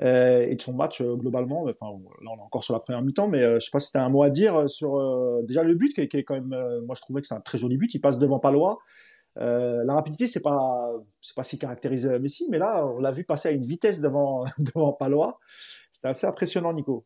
Euh, 0.04 0.48
et 0.50 0.56
de 0.56 0.62
son 0.62 0.74
match 0.74 1.02
euh, 1.02 1.16
globalement. 1.16 1.66
Enfin, 1.66 1.88
là, 2.22 2.32
on 2.32 2.38
est 2.38 2.42
encore 2.42 2.64
sur 2.64 2.74
la 2.74 2.80
première 2.80 3.04
mi-temps, 3.04 3.28
mais 3.28 3.44
euh, 3.44 3.60
je 3.60 3.66
sais 3.66 3.72
pas 3.72 3.80
si 3.80 3.92
tu 3.92 3.98
as 4.00 4.04
un 4.04 4.10
mot 4.10 4.24
à 4.24 4.32
dire 4.32 4.68
sur 4.68 5.00
déjà 5.44 5.64
le 5.64 5.76
but 5.76 5.94
qui 5.94 6.02
est, 6.02 6.24
quand 6.24 6.34
même. 6.34 6.82
moi, 6.86 6.96
je 6.96 7.02
trouvais 7.02 7.22
que 7.22 7.28
c'est 7.28 7.36
un 7.36 7.42
très 7.42 7.58
joli 7.58 7.78
but. 7.78 7.94
Il 7.94 8.00
passe 8.00 8.18
devant 8.18 8.40
Palois. 8.40 8.80
la 9.36 9.94
rapidité, 9.94 10.28
c'est 10.28 10.42
pas 10.42 10.92
c'est 11.22 11.36
pas 11.36 11.44
si 11.44 11.60
caractérisé 11.60 12.18
Messi, 12.20 12.48
mais 12.50 12.58
là, 12.58 12.86
on 12.86 13.00
l'a 13.00 13.12
vu 13.12 13.24
passer 13.24 13.50
à 13.50 13.52
une 13.52 13.66
vitesse 13.66 14.02
devant 14.02 14.44
devant 14.58 14.94
Palois. 14.94 15.40
C'était 15.92 16.08
assez 16.08 16.26
impressionnant, 16.26 16.74
Nico. 16.74 17.06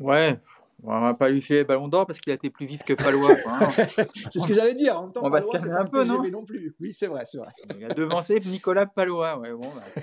Ouais, 0.00 0.38
on 0.84 1.00
va 1.00 1.14
pas 1.14 1.28
lui 1.28 1.40
fait 1.40 1.58
le 1.58 1.64
ballon 1.64 1.88
d'or 1.88 2.06
parce 2.06 2.20
qu'il 2.20 2.32
a 2.32 2.34
été 2.34 2.50
plus 2.50 2.66
vif 2.66 2.82
que 2.82 2.92
Palois. 2.92 3.30
Hein. 3.46 3.60
c'est 4.30 4.40
ce 4.40 4.46
que 4.46 4.54
j'allais 4.54 4.74
dire. 4.74 4.98
En 4.98 5.04
même 5.04 5.12
temps, 5.12 5.20
on 5.22 5.30
va 5.30 5.40
se 5.40 5.48
calmer 5.48 5.70
un 5.78 5.86
peu, 5.86 6.04
non, 6.04 6.22
non 6.28 6.44
plus. 6.44 6.74
Oui, 6.80 6.92
c'est 6.92 7.06
vrai, 7.06 7.22
c'est 7.24 7.38
vrai. 7.38 7.48
Il 7.78 7.84
a 7.84 7.88
devancé 7.88 8.40
Nicolas 8.40 8.86
Palois. 8.86 9.38
Ouais, 9.38 9.52
bon, 9.52 9.60
bah, 9.60 10.02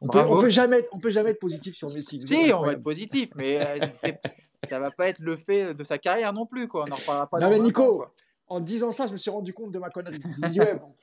on, 0.00 0.08
peut, 0.08 0.18
on, 0.20 0.38
peut, 0.38 0.48
jamais, 0.48 0.78
on 0.92 0.98
peut 0.98 1.10
jamais 1.10 1.30
être 1.30 1.40
positif 1.40 1.74
sur 1.74 1.92
Messi. 1.92 2.22
Si, 2.24 2.52
on 2.52 2.62
va 2.62 2.72
être 2.72 2.82
positif, 2.82 3.30
mais 3.34 3.58
euh, 3.60 3.86
ça 4.64 4.78
va 4.78 4.90
pas 4.90 5.08
être 5.08 5.20
le 5.20 5.36
fait 5.36 5.74
de 5.74 5.84
sa 5.84 5.98
carrière 5.98 6.32
non 6.32 6.46
plus. 6.46 6.68
Quoi. 6.68 6.84
On 6.88 6.92
en 6.92 6.96
reparlera 6.96 7.26
pas. 7.28 7.38
Non, 7.40 7.50
mais 7.50 7.58
Nico, 7.58 8.04
en 8.46 8.60
disant 8.60 8.92
ça, 8.92 9.06
je 9.06 9.12
me 9.12 9.16
suis 9.16 9.30
rendu 9.30 9.52
compte 9.52 9.72
de 9.72 9.78
ma 9.78 9.90
connerie. 9.90 10.20
Je 10.42 10.48
dis, 10.48 10.60
ouais, 10.60 10.74
bon, 10.74 10.94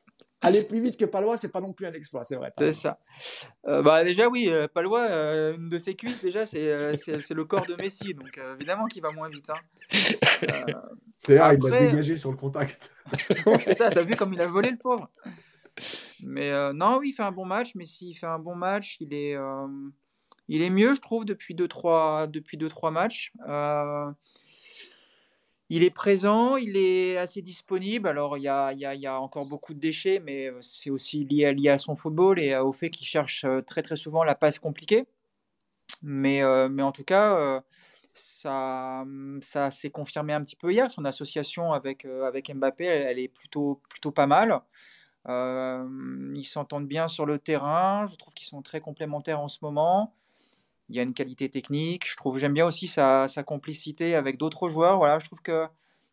aller 0.45 0.63
plus 0.63 0.81
vite 0.81 0.97
que 0.97 1.05
Palois, 1.05 1.37
c'est 1.37 1.51
pas 1.51 1.61
non 1.61 1.73
plus 1.73 1.85
un 1.85 1.93
exploit, 1.93 2.23
c'est 2.23 2.35
vrai. 2.35 2.51
C'est 2.57 2.73
ça. 2.73 2.99
Euh, 3.67 3.81
bah 3.81 4.03
déjà 4.03 4.27
oui, 4.27 4.47
euh, 4.49 4.67
Palois, 4.67 5.07
euh, 5.09 5.55
une 5.55 5.69
de 5.69 5.77
ses 5.77 5.95
cuisses 5.95 6.23
déjà, 6.23 6.45
c'est 6.45 6.59
le 6.61 7.43
corps 7.43 7.65
de 7.65 7.75
Messi, 7.75 8.13
donc 8.13 8.39
évidemment 8.55 8.85
qu'il 8.85 9.01
va 9.01 9.11
moins 9.11 9.29
vite. 9.29 9.49
Hein. 9.49 9.59
c'est 9.91 11.37
vrai, 11.37 11.57
il 11.57 11.69
l'a 11.69 11.79
dégagé 11.79 12.17
sur 12.17 12.31
le 12.31 12.37
contact. 12.37 12.91
c'est 13.63 13.77
ça, 13.77 13.89
t'as 13.89 14.03
vu 14.03 14.15
comme 14.15 14.33
il 14.33 14.41
a 14.41 14.47
volé 14.47 14.71
le 14.71 14.77
pauvre. 14.77 15.09
Mais 16.21 16.51
non, 16.73 16.97
oui, 16.99 17.09
il 17.09 17.13
fait 17.13 17.23
un 17.23 17.31
bon 17.31 17.45
match. 17.45 17.75
Messi, 17.75 18.11
il 18.11 18.15
fait 18.15 18.27
un 18.27 18.39
bon 18.39 18.55
match. 18.55 18.97
Il 18.99 19.13
est, 19.13 19.35
il 20.47 20.61
est 20.61 20.69
mieux, 20.69 20.93
je 20.93 21.01
trouve, 21.01 21.25
depuis 21.25 21.55
2-3 21.55 22.29
depuis 22.29 22.57
deux, 22.57 22.69
trois 22.69 22.91
matchs 22.91 23.33
il 25.69 25.83
est 25.83 25.89
présent, 25.89 26.57
il 26.57 26.77
est 26.77 27.17
assez 27.17 27.41
disponible. 27.41 28.07
Alors, 28.07 28.37
il 28.37 28.43
y 28.43 28.47
a, 28.47 29.19
encore 29.19 29.45
beaucoup 29.47 29.73
de 29.73 29.79
déchets, 29.79 30.19
mais 30.19 30.51
c'est 30.61 30.89
aussi 30.89 31.25
lié, 31.25 31.69
à 31.69 31.77
son 31.77 31.95
football 31.95 32.39
et 32.39 32.55
au 32.55 32.71
fait 32.71 32.89
qu'il 32.89 33.07
cherche 33.07 33.45
très 33.65 33.81
très 33.81 33.95
souvent 33.95 34.23
la 34.23 34.35
passe 34.35 34.59
compliquée. 34.59 35.05
Mais, 36.03 36.43
en 36.43 36.91
tout 36.91 37.03
cas, 37.03 37.63
ça, 38.13 39.05
ça 39.41 39.71
s'est 39.71 39.91
confirmé 39.91 40.33
un 40.33 40.43
petit 40.43 40.55
peu 40.55 40.71
hier. 40.71 40.91
Son 40.91 41.05
association 41.05 41.73
avec, 41.73 42.05
Mbappé, 42.05 42.85
elle, 42.85 43.19
est 43.19 43.27
plutôt 43.27 43.81
pas 44.13 44.27
mal. 44.27 44.61
ils 45.27 46.45
s'entendent 46.45 46.87
bien 46.87 47.07
sur 47.07 47.25
le 47.25 47.39
terrain. 47.39 48.05
Je 48.05 48.15
trouve 48.17 48.33
qu'ils 48.33 48.47
sont 48.47 48.61
très 48.61 48.81
complémentaires 48.81 49.39
en 49.39 49.47
ce 49.47 49.59
moment 49.63 50.13
il 50.89 50.95
y 50.95 50.99
a 50.99 51.03
une 51.03 51.13
qualité 51.13 51.49
technique. 51.49 52.09
Je 52.09 52.15
trouve, 52.15 52.37
j'aime 52.37 52.53
bien 52.53 52.65
aussi 52.65 52.87
sa, 52.87 53.27
complicité 53.45 54.15
avec 54.15 54.37
d'autres 54.37 54.69
joueurs. 54.69 54.97
Voilà, 54.97 55.19
je 55.19 55.25
trouve 55.25 55.41
que 55.41 55.65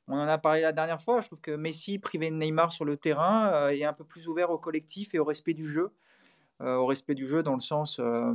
on 0.09 0.15
en 0.19 0.29
a 0.29 0.39
parlé 0.39 0.63
la 0.63 0.73
dernière 0.73 1.01
fois. 1.01 1.21
Je 1.21 1.27
trouve 1.27 1.41
que 1.41 1.53
Messi, 1.53 1.99
privé 1.99 2.31
de 2.31 2.37
Neymar 2.37 2.73
sur 2.73 2.85
le 2.85 2.97
terrain, 2.97 3.51
euh, 3.53 3.69
est 3.69 3.85
un 3.85 3.93
peu 3.93 4.05
plus 4.05 4.29
ouvert 4.29 4.51
au 4.51 4.59
collectif 4.59 5.15
et 5.15 5.19
au 5.19 5.25
respect 5.25 5.55
du 5.55 5.67
jeu. 5.67 5.93
Euh, 6.61 6.77
au 6.77 6.87
respect 6.87 7.15
du 7.15 7.27
jeu 7.27 7.43
dans 7.43 7.55
le 7.55 7.61
sens, 7.61 7.99
euh, 7.99 8.33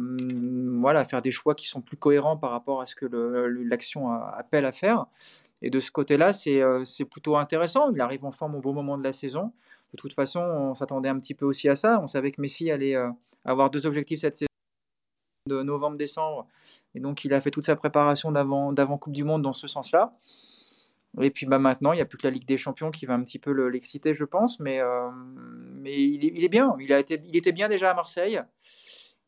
voilà, 0.79 1.05
faire 1.05 1.21
des 1.21 1.31
choix 1.31 1.55
qui 1.55 1.67
sont 1.67 1.81
plus 1.81 1.97
cohérents 1.97 2.35
par 2.35 2.51
rapport 2.51 2.81
à 2.81 2.85
ce 2.85 2.95
que 2.95 3.05
l'action 3.05 4.11
appelle 4.11 4.65
à 4.65 4.71
faire. 4.71 5.05
Et 5.61 5.69
de 5.69 5.79
ce 5.79 5.91
côté-là, 5.91 6.33
c'est 6.33 7.05
plutôt 7.09 7.37
intéressant. 7.37 7.91
Il 7.91 8.01
arrive 8.01 8.25
en 8.25 8.31
forme 8.31 8.55
au 8.55 8.61
bon 8.61 8.73
moment 8.73 8.97
de 8.97 9.03
la 9.03 9.13
saison. 9.13 9.53
De 9.93 9.97
toute 9.97 10.13
façon, 10.13 10.41
on 10.41 10.73
s'attendait 10.73 11.09
un 11.09 11.19
petit 11.19 11.33
peu 11.33 11.45
aussi 11.45 11.69
à 11.69 11.75
ça. 11.75 11.99
On 12.01 12.07
savait 12.07 12.31
que 12.31 12.41
Messi 12.41 12.69
allait 12.69 12.95
avoir 13.45 13.71
deux 13.71 13.87
objectifs 13.87 14.19
cette 14.19 14.35
saison 14.35 14.46
de 15.47 15.63
novembre-décembre. 15.63 16.47
Et 16.95 16.99
donc, 16.99 17.25
il 17.25 17.33
a 17.33 17.41
fait 17.41 17.51
toute 17.51 17.65
sa 17.65 17.75
préparation 17.75 18.31
d'avant 18.31 18.97
Coupe 18.97 19.13
du 19.13 19.23
Monde 19.23 19.41
dans 19.41 19.53
ce 19.53 19.67
sens-là. 19.67 20.13
Et 21.19 21.31
puis 21.31 21.45
bah, 21.45 21.59
maintenant, 21.59 21.93
il 21.93 21.95
n'y 21.95 22.01
a 22.01 22.05
plus 22.05 22.17
que 22.17 22.27
la 22.27 22.31
Ligue 22.31 22.45
des 22.45 22.57
Champions 22.57 22.91
qui 22.91 23.05
va 23.05 23.15
un 23.15 23.23
petit 23.23 23.39
peu 23.39 23.51
l'exciter, 23.69 24.13
je 24.13 24.25
pense. 24.25 24.59
Mais, 24.59 24.79
euh, 24.79 25.09
mais 25.75 25.95
il, 25.95 26.43
est, 26.43 26.49
bien. 26.49 26.75
Il, 26.79 26.93
a 26.93 26.99
été, 26.99 27.21
il 27.27 27.35
était 27.35 27.51
bien 27.51 27.67
déjà 27.67 27.91
à 27.91 27.93
Marseille. 27.93 28.41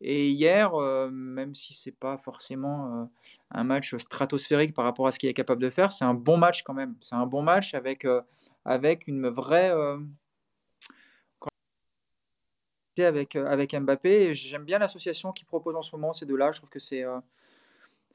Et 0.01 0.29
hier, 0.29 0.73
euh, 0.75 1.10
même 1.10 1.55
si 1.55 1.73
c'est 1.73 1.91
pas 1.91 2.17
forcément 2.17 3.01
euh, 3.01 3.05
un 3.51 3.63
match 3.63 3.95
stratosphérique 3.97 4.73
par 4.73 4.86
rapport 4.86 5.08
à 5.08 5.12
ce 5.12 5.19
qu'il 5.19 5.29
est 5.29 5.34
capable 5.34 5.62
de 5.62 5.69
faire, 5.69 5.91
c'est 5.91 6.05
un 6.05 6.13
bon 6.13 6.38
match 6.38 6.63
quand 6.63 6.73
même. 6.73 6.95
C'est 7.01 7.15
un 7.15 7.25
bon 7.25 7.41
match 7.41 7.73
avec, 7.73 8.05
avec 8.65 9.08
une 9.08 9.27
vraie 9.27 9.73
avec, 13.05 13.35
euh, 13.35 13.45
avec 13.45 13.75
Mbappé. 13.75 14.33
J'aime 14.33 14.63
bien 14.63 14.79
l'association 14.79 15.31
qu'il 15.31 15.45
propose 15.45 15.75
en 15.75 15.81
ce 15.81 15.95
moment, 15.95 16.13
ces 16.13 16.25
deux-là. 16.25 16.51
Je 16.51 16.57
trouve 16.59 16.69
que 16.69 16.79
c'est 16.79 17.03
euh, 17.03 17.19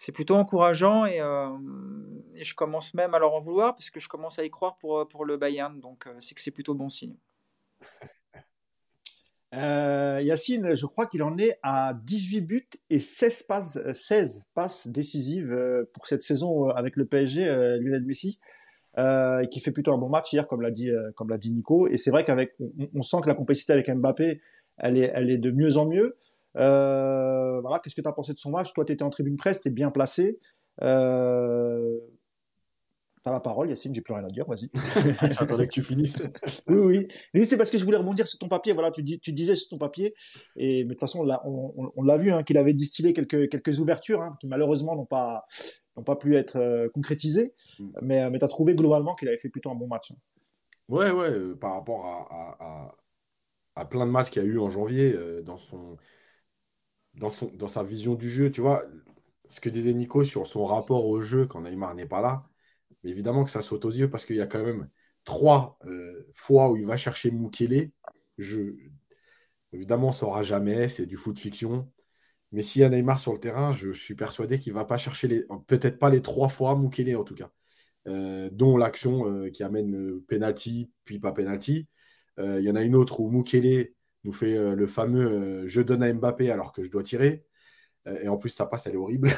c'est 0.00 0.12
plutôt 0.12 0.34
encourageant 0.34 1.04
euh, 1.04 1.48
et, 2.34 2.42
je 2.42 2.54
commence 2.54 2.94
même 2.94 3.14
à 3.14 3.18
leur 3.20 3.32
en 3.32 3.38
vouloir 3.38 3.74
parce 3.74 3.90
que 3.90 4.00
je 4.00 4.08
commence 4.08 4.38
à 4.40 4.44
y 4.44 4.50
croire 4.50 4.76
pour, 4.76 5.06
pour 5.08 5.24
le 5.24 5.36
Bayern. 5.36 5.80
Donc 5.80 6.08
c'est 6.20 6.34
que 6.34 6.40
c'est 6.40 6.50
plutôt 6.50 6.74
bon 6.74 6.88
signe. 6.88 7.14
Yacine, 9.52 10.74
je 10.74 10.86
crois 10.86 11.06
qu'il 11.06 11.22
en 11.22 11.38
est 11.38 11.56
à 11.62 11.94
18 11.94 12.40
buts 12.40 12.68
et 12.90 12.98
16 12.98 13.44
passes, 13.44 13.78
16 13.92 14.46
passes 14.52 14.88
décisives 14.88 15.56
pour 15.92 16.08
cette 16.08 16.22
saison 16.22 16.70
avec 16.70 16.96
le 16.96 17.04
PSG, 17.04 17.44
Lionel 17.80 18.02
Messi. 18.02 18.40
qui 19.52 19.60
fait 19.60 19.70
plutôt 19.70 19.92
un 19.92 19.98
bon 19.98 20.08
match 20.08 20.32
hier, 20.32 20.48
comme 20.48 20.60
l'a 20.60 20.72
dit, 20.72 20.90
dit 21.38 21.52
Nico. 21.52 21.86
Et 21.86 21.98
c'est 21.98 22.10
vrai 22.10 22.24
qu'avec, 22.24 22.56
on, 22.96 23.02
sent 23.02 23.18
que 23.22 23.28
la 23.28 23.36
complicité 23.36 23.72
avec 23.72 23.88
Mbappé 23.88 24.40
elle 24.78 24.98
est, 24.98 25.10
elle 25.14 25.30
est 25.30 25.38
de 25.38 25.50
mieux 25.50 25.76
en 25.76 25.86
mieux. 25.86 26.16
Euh, 26.56 27.60
voilà, 27.60 27.78
qu'est-ce 27.80 27.94
que 27.94 28.00
tu 28.00 28.08
as 28.08 28.12
pensé 28.12 28.32
de 28.32 28.38
son 28.38 28.50
match? 28.50 28.72
Toi, 28.72 28.84
tu 28.84 28.92
étais 28.92 29.02
en 29.02 29.10
tribune 29.10 29.36
presse, 29.36 29.60
tu 29.60 29.68
es 29.68 29.70
bien 29.70 29.90
placé. 29.90 30.38
Euh... 30.82 31.98
Tu 33.22 33.30
as 33.30 33.32
la 33.32 33.40
parole, 33.40 33.70
Yacine, 33.70 33.94
j'ai 33.94 34.02
plus 34.02 34.12
rien 34.12 34.24
à 34.24 34.28
dire, 34.28 34.44
vas-y. 34.46 34.70
J'attendais 35.32 35.66
que 35.66 35.72
tu 35.72 35.82
finisses. 35.82 36.18
oui, 36.68 36.76
oui. 36.76 37.08
Oui, 37.32 37.46
c'est 37.46 37.56
parce 37.56 37.70
que 37.70 37.78
je 37.78 37.84
voulais 37.84 37.96
rebondir 37.96 38.28
sur 38.28 38.38
ton 38.38 38.48
papier. 38.48 38.74
Voilà, 38.74 38.90
tu, 38.90 39.02
dis, 39.02 39.18
tu 39.18 39.32
disais 39.32 39.56
sur 39.56 39.70
ton 39.70 39.78
papier, 39.78 40.14
et 40.56 40.84
mais 40.84 40.88
de 40.88 40.90
toute 40.90 41.00
façon, 41.00 41.20
on 41.20 41.24
l'a 41.24 41.40
on, 41.46 41.92
on, 41.96 42.02
l'a 42.02 42.18
vu, 42.18 42.30
hein, 42.30 42.42
qu'il 42.42 42.58
avait 42.58 42.74
distillé 42.74 43.14
quelques, 43.14 43.48
quelques 43.48 43.80
ouvertures 43.80 44.20
hein, 44.20 44.36
qui 44.40 44.46
malheureusement 44.46 44.94
n'ont 44.94 45.06
pas, 45.06 45.46
n'ont 45.96 46.04
pas 46.04 46.16
pu 46.16 46.36
être 46.36 46.56
euh, 46.56 46.90
concrétisées. 46.92 47.54
Mm. 47.78 47.90
Mais, 48.02 48.30
mais 48.30 48.38
tu 48.38 48.44
as 48.44 48.48
trouvé 48.48 48.74
globalement 48.74 49.14
qu'il 49.14 49.28
avait 49.28 49.38
fait 49.38 49.48
plutôt 49.48 49.70
un 49.70 49.74
bon 49.74 49.86
match. 49.86 50.10
Hein. 50.10 50.16
Ouais, 50.88 51.10
ouais, 51.10 51.30
euh, 51.30 51.54
par 51.54 51.76
rapport 51.76 52.04
à 52.04 52.56
à 52.60 52.94
plein 53.84 54.06
de 54.06 54.12
matchs 54.12 54.30
qu'il 54.30 54.42
a 54.42 54.44
eu 54.44 54.58
en 54.58 54.70
janvier 54.70 55.12
euh, 55.12 55.42
dans, 55.42 55.58
son, 55.58 55.96
dans, 57.14 57.30
son, 57.30 57.50
dans 57.54 57.68
sa 57.68 57.82
vision 57.82 58.14
du 58.14 58.30
jeu. 58.30 58.50
Tu 58.50 58.60
vois, 58.60 58.84
ce 59.48 59.60
que 59.60 59.68
disait 59.68 59.94
Nico 59.94 60.24
sur 60.24 60.46
son 60.46 60.64
rapport 60.64 61.06
au 61.06 61.20
jeu 61.20 61.46
quand 61.46 61.62
Neymar 61.62 61.94
n'est 61.94 62.06
pas 62.06 62.20
là, 62.20 62.48
évidemment 63.04 63.44
que 63.44 63.50
ça 63.50 63.62
saute 63.62 63.84
aux 63.84 63.90
yeux 63.90 64.10
parce 64.10 64.24
qu'il 64.24 64.36
y 64.36 64.40
a 64.40 64.46
quand 64.46 64.64
même 64.64 64.88
trois 65.24 65.78
euh, 65.86 66.28
fois 66.34 66.70
où 66.70 66.76
il 66.76 66.86
va 66.86 66.96
chercher 66.96 67.30
Mukele. 67.30 67.90
Je... 68.38 68.74
Évidemment, 69.72 70.08
on 70.08 70.10
ne 70.10 70.14
saura 70.14 70.42
jamais, 70.42 70.88
c'est 70.88 71.06
du 71.06 71.16
foot 71.16 71.38
fiction. 71.38 71.90
Mais 72.52 72.62
s'il 72.62 72.82
y 72.82 72.84
a 72.84 72.88
Neymar 72.88 73.18
sur 73.18 73.32
le 73.32 73.40
terrain, 73.40 73.72
je 73.72 73.90
suis 73.90 74.14
persuadé 74.14 74.60
qu'il 74.60 74.72
ne 74.72 74.78
va 74.78 74.84
pas 74.84 74.98
chercher 74.98 75.26
les. 75.26 75.44
Peut-être 75.66 75.98
pas 75.98 76.10
les 76.10 76.22
trois 76.22 76.48
fois 76.48 76.76
Mukele 76.78 77.16
en 77.16 77.24
tout 77.24 77.34
cas. 77.34 77.50
Euh, 78.06 78.50
dont 78.52 78.76
l'action 78.76 79.48
qui 79.50 79.64
amène 79.64 80.20
penalty, 80.28 80.90
puis 81.04 81.18
pas 81.18 81.32
penalty. 81.32 81.88
Euh, 82.38 82.60
il 82.60 82.64
y 82.64 82.70
en 82.70 82.76
a 82.76 82.82
une 82.82 82.96
autre 82.96 83.20
où 83.20 83.30
Mukele 83.30 83.92
nous 84.24 84.32
fait 84.32 84.56
euh, 84.56 84.74
le 84.74 84.86
fameux 84.86 85.30
euh, 85.30 85.68
je 85.68 85.80
donne 85.80 86.02
à 86.02 86.12
Mbappé 86.12 86.50
alors 86.50 86.72
que 86.72 86.82
je 86.82 86.90
dois 86.90 87.02
tirer. 87.02 87.44
et 88.06 88.28
en 88.28 88.36
plus, 88.36 88.50
ça 88.50 88.66
passe, 88.66 88.86
elle 88.86 88.94
est 88.94 88.96
horrible. 88.96 89.30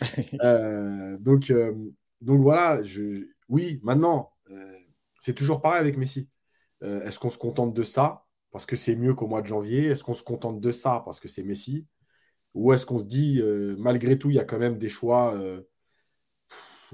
donc, 1.20 1.52
donc 2.20 2.40
voilà, 2.42 2.82
je, 2.82 3.28
oui, 3.48 3.80
maintenant, 3.82 4.32
c'est 5.20 5.34
toujours 5.34 5.62
pareil 5.62 5.80
avec 5.80 5.96
Messi. 5.96 6.28
Est-ce 6.82 7.18
qu'on 7.18 7.30
se 7.30 7.38
contente 7.38 7.72
de 7.72 7.82
ça 7.82 8.26
parce 8.50 8.66
que 8.66 8.76
c'est 8.76 8.94
mieux 8.94 9.14
qu'au 9.14 9.26
mois 9.26 9.40
de 9.40 9.46
janvier? 9.46 9.86
Est-ce 9.86 10.04
qu'on 10.04 10.12
se 10.12 10.22
contente 10.22 10.60
de 10.60 10.70
ça 10.70 11.00
parce 11.06 11.18
que 11.18 11.28
c'est 11.28 11.42
Messi? 11.42 11.86
Ou 12.52 12.74
est-ce 12.74 12.84
qu'on 12.84 12.98
se 12.98 13.06
dit, 13.06 13.40
malgré 13.78 14.18
tout, 14.18 14.28
il 14.28 14.36
y 14.36 14.38
a 14.38 14.44
quand 14.44 14.58
même 14.58 14.76
des 14.76 14.90
choix 14.90 15.34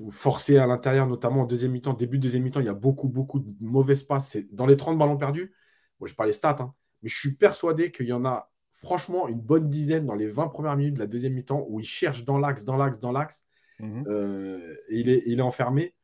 forcé 0.09 0.57
à 0.57 0.67
l'intérieur, 0.67 1.07
notamment 1.07 1.43
en 1.43 1.47
deuxième 1.47 1.73
mi-temps, 1.73 1.95
début 1.95 2.19
de 2.19 2.23
deuxième 2.23 2.43
mi-temps, 2.43 2.61
il 2.61 2.67
y 2.67 2.71
a 2.71 2.75
beaucoup, 2.75 3.09
beaucoup 3.09 3.41
de 3.41 3.53
mauvais 3.61 3.95
passes. 4.09 4.37
Dans 4.53 4.67
les 4.67 4.77
30 4.77 4.99
ballons 4.99 5.17
perdus, 5.17 5.53
moi 5.99 6.09
je 6.09 6.15
parle 6.15 6.29
les 6.29 6.33
stats, 6.33 6.57
hein, 6.61 6.75
mais 7.03 7.09
je 7.09 7.19
suis 7.19 7.35
persuadé 7.35 7.91
qu'il 7.91 8.07
y 8.07 8.13
en 8.13 8.25
a 8.25 8.51
franchement 8.73 9.29
une 9.29 9.41
bonne 9.41 9.69
dizaine 9.69 10.07
dans 10.07 10.15
les 10.15 10.27
20 10.27 10.49
premières 10.49 10.77
minutes 10.77 10.95
de 10.95 11.01
la 11.01 11.07
deuxième 11.07 11.35
mi-temps 11.35 11.67
où 11.69 11.81
il 11.81 11.87
cherche 11.87 12.25
dans 12.25 12.39
l'axe, 12.39 12.65
dans 12.65 12.77
l'axe, 12.77 13.01
dans 13.01 13.13
l'axe, 13.13 13.45
euh, 13.83 14.77
et 14.89 15.01
il 15.01 15.09
est, 15.09 15.23
il 15.27 15.39
est 15.39 15.43
enfermé. 15.43 15.95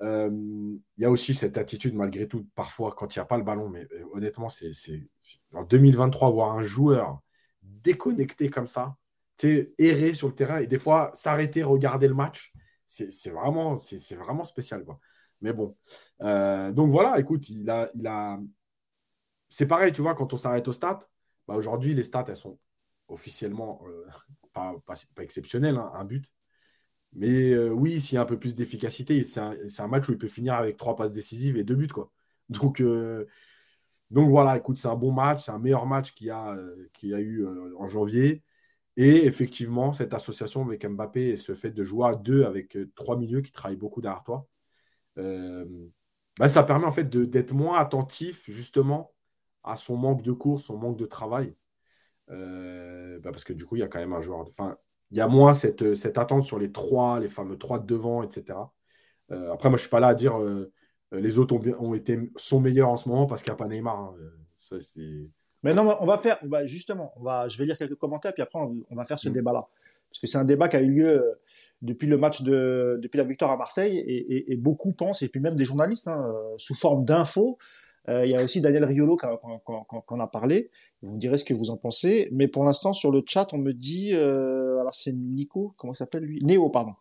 Euh, 0.00 0.30
il 0.30 1.02
y 1.02 1.04
a 1.04 1.10
aussi 1.10 1.34
cette 1.34 1.56
attitude, 1.56 1.94
malgré 1.94 2.26
tout, 2.26 2.46
parfois, 2.54 2.94
quand 2.96 3.14
il 3.14 3.18
n'y 3.18 3.22
a 3.22 3.26
pas 3.26 3.38
le 3.38 3.44
ballon, 3.44 3.68
mais 3.68 3.86
euh, 3.92 4.04
honnêtement, 4.12 4.48
c'est 4.48 4.72
en 5.52 5.64
2023, 5.64 6.30
voir 6.30 6.52
un 6.52 6.62
joueur 6.62 7.20
déconnecté 7.62 8.50
comme 8.50 8.66
ça, 8.66 8.96
errer 9.78 10.14
sur 10.14 10.28
le 10.28 10.34
terrain 10.34 10.58
et 10.58 10.66
des 10.66 10.78
fois 10.78 11.10
s'arrêter, 11.14 11.62
regarder 11.62 12.08
le 12.08 12.14
match, 12.14 12.52
c'est 12.86 13.30
vraiment, 13.30 13.76
vraiment 14.16 14.44
spécial. 14.44 14.84
Mais 15.40 15.52
bon. 15.52 15.76
donc 16.20 16.90
voilà, 16.90 17.18
écoute, 17.18 17.48
il 17.48 17.68
a, 17.70 17.90
il 17.94 18.06
c'est 19.54 19.66
pareil, 19.66 19.92
tu 19.92 20.02
vois, 20.02 20.14
quand 20.16 20.32
on 20.32 20.36
s'arrête 20.36 20.66
au 20.66 20.72
stade, 20.72 20.98
bah, 21.46 21.54
aujourd'hui, 21.54 21.94
les 21.94 22.02
stats, 22.02 22.24
elles 22.28 22.36
sont 22.36 22.58
officiellement 23.08 23.80
euh, 23.86 24.06
pas, 24.52 24.74
pas, 24.84 25.22
exceptionnelles, 25.22 25.76
hein, 25.76 25.92
un 25.94 26.04
but. 26.04 26.32
Mais 27.12 27.52
euh, 27.52 27.70
oui, 27.70 28.00
s'il 28.00 28.16
y 28.16 28.18
a 28.18 28.22
un 28.22 28.26
peu 28.26 28.38
plus 28.38 28.56
d'efficacité, 28.56 29.22
c'est 29.24 29.40
un, 29.40 29.86
match 29.86 30.08
où 30.08 30.12
il 30.12 30.18
peut 30.18 30.26
finir 30.26 30.54
avec 30.54 30.76
trois 30.76 30.96
passes 30.96 31.12
décisives 31.12 31.56
et 31.56 31.64
deux 31.64 31.76
buts. 31.76 31.88
Donc, 32.48 32.80
euh, 32.80 33.26
voilà, 34.10 34.56
écoute, 34.56 34.78
c'est 34.78 34.88
un 34.88 34.96
bon 34.96 35.12
match, 35.12 35.44
c'est 35.44 35.52
un 35.52 35.60
meilleur 35.60 35.86
match 35.86 36.14
qu'il 36.14 36.26
y 36.28 36.30
a 36.30 36.56
eu 37.20 37.46
en 37.78 37.86
janvier. 37.86 38.42
Et 38.96 39.26
effectivement, 39.26 39.92
cette 39.92 40.14
association 40.14 40.62
avec 40.64 40.86
Mbappé 40.86 41.30
et 41.30 41.36
ce 41.36 41.54
fait 41.54 41.70
de 41.70 41.82
jouer 41.82 42.08
à 42.08 42.14
deux 42.14 42.44
avec 42.44 42.78
trois 42.94 43.16
milieux 43.16 43.40
qui 43.40 43.52
travaillent 43.52 43.76
beaucoup 43.76 44.00
derrière 44.00 44.22
toi, 44.22 44.46
bah, 45.16 46.48
ça 46.48 46.62
permet 46.64 46.86
en 46.86 46.92
fait 46.92 47.08
d'être 47.08 47.52
moins 47.52 47.78
attentif 47.78 48.44
justement 48.50 49.14
à 49.62 49.76
son 49.76 49.96
manque 49.96 50.22
de 50.22 50.32
course, 50.32 50.64
son 50.64 50.78
manque 50.78 50.98
de 50.98 51.06
travail. 51.06 51.54
Euh, 52.30 53.18
bah, 53.20 53.30
parce 53.32 53.44
que 53.44 53.52
du 53.52 53.64
coup, 53.64 53.76
il 53.76 53.80
y 53.80 53.82
a 53.82 53.88
quand 53.88 53.98
même 53.98 54.12
un 54.12 54.20
joueur. 54.20 54.40
Enfin, 54.40 54.76
il 55.10 55.18
y 55.18 55.20
a 55.20 55.28
moins 55.28 55.54
cette, 55.54 55.94
cette 55.94 56.18
attente 56.18 56.44
sur 56.44 56.58
les 56.58 56.72
trois, 56.72 57.20
les 57.20 57.28
fameux 57.28 57.58
trois 57.58 57.78
de 57.78 57.86
devant, 57.86 58.22
etc. 58.22 58.58
Euh, 59.30 59.52
après, 59.52 59.68
moi, 59.70 59.76
je 59.76 59.82
ne 59.82 59.86
suis 59.86 59.90
pas 59.90 60.00
là 60.00 60.08
à 60.08 60.14
dire 60.14 60.40
euh, 60.40 60.72
les 61.12 61.38
autres 61.38 61.54
ont, 61.78 61.94
été, 61.94 62.30
sont 62.36 62.60
meilleurs 62.60 62.88
en 62.90 62.96
ce 62.96 63.08
moment 63.08 63.26
parce 63.26 63.42
qu'il 63.42 63.50
n'y 63.50 63.54
a 63.54 63.56
pas 63.56 63.68
Neymar. 63.68 63.98
Hein. 63.98 64.16
Ça, 64.58 64.76
Mais 65.64 65.74
non, 65.74 65.96
on 66.00 66.06
va 66.06 66.18
faire, 66.18 66.38
justement, 66.64 67.12
on 67.16 67.22
va, 67.22 67.48
je 67.48 67.58
vais 67.58 67.64
lire 67.64 67.78
quelques 67.78 67.96
commentaires, 67.96 68.32
puis 68.32 68.42
après, 68.42 68.60
on, 68.60 68.94
va 68.94 69.04
faire 69.04 69.18
ce 69.18 69.28
mm. 69.28 69.32
débat-là. 69.32 69.66
Parce 70.10 70.20
que 70.20 70.26
c'est 70.28 70.38
un 70.38 70.44
débat 70.44 70.68
qui 70.68 70.76
a 70.76 70.80
eu 70.80 70.90
lieu 70.90 71.40
depuis 71.82 72.06
le 72.06 72.16
match 72.16 72.42
de, 72.42 73.00
depuis 73.02 73.18
la 73.18 73.24
victoire 73.24 73.50
à 73.50 73.56
Marseille, 73.56 73.98
et, 73.98 74.56
beaucoup 74.56 74.92
pensent, 74.92 75.22
et 75.22 75.28
puis 75.28 75.40
même 75.40 75.56
des 75.56 75.64
journalistes, 75.64 76.06
hein, 76.06 76.32
sous 76.56 76.74
forme 76.74 77.04
d'infos, 77.04 77.58
euh, 78.08 78.26
il 78.26 78.32
y 78.32 78.36
a 78.36 78.42
aussi 78.42 78.60
Daniel 78.60 78.84
Riolo 78.84 79.16
qu'on 79.16 80.20
a 80.20 80.26
parlé. 80.26 80.70
Vous 81.02 81.14
me 81.14 81.18
direz 81.18 81.38
ce 81.38 81.44
que 81.44 81.54
vous 81.54 81.70
en 81.70 81.76
pensez. 81.76 82.28
Mais 82.32 82.48
pour 82.48 82.64
l'instant, 82.64 82.92
sur 82.92 83.10
le 83.10 83.22
chat, 83.26 83.48
on 83.52 83.58
me 83.58 83.72
dit, 83.72 84.10
euh, 84.12 84.78
alors 84.80 84.94
c'est 84.94 85.12
Nico, 85.12 85.74
comment 85.76 85.92
il 85.92 85.96
s'appelle 85.96 86.24
lui? 86.24 86.38
Néo, 86.42 86.68
pardon. 86.68 86.92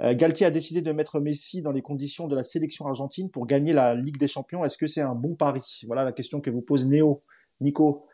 Euh, 0.00 0.14
Galtier 0.14 0.46
a 0.46 0.50
décidé 0.50 0.82
de 0.82 0.92
mettre 0.92 1.20
Messi 1.20 1.62
dans 1.62 1.72
les 1.72 1.82
conditions 1.82 2.28
de 2.28 2.36
la 2.36 2.42
sélection 2.42 2.86
argentine 2.86 3.30
pour 3.30 3.46
gagner 3.46 3.72
la 3.72 3.94
Ligue 3.94 4.18
des 4.18 4.26
Champions. 4.26 4.64
Est-ce 4.64 4.76
que 4.76 4.86
c'est 4.86 5.00
un 5.00 5.14
bon 5.14 5.34
pari? 5.34 5.80
Voilà 5.86 6.04
la 6.04 6.12
question 6.12 6.40
que 6.40 6.50
vous 6.50 6.62
pose 6.62 6.86
Néo. 6.86 7.22
Nico 7.62 8.06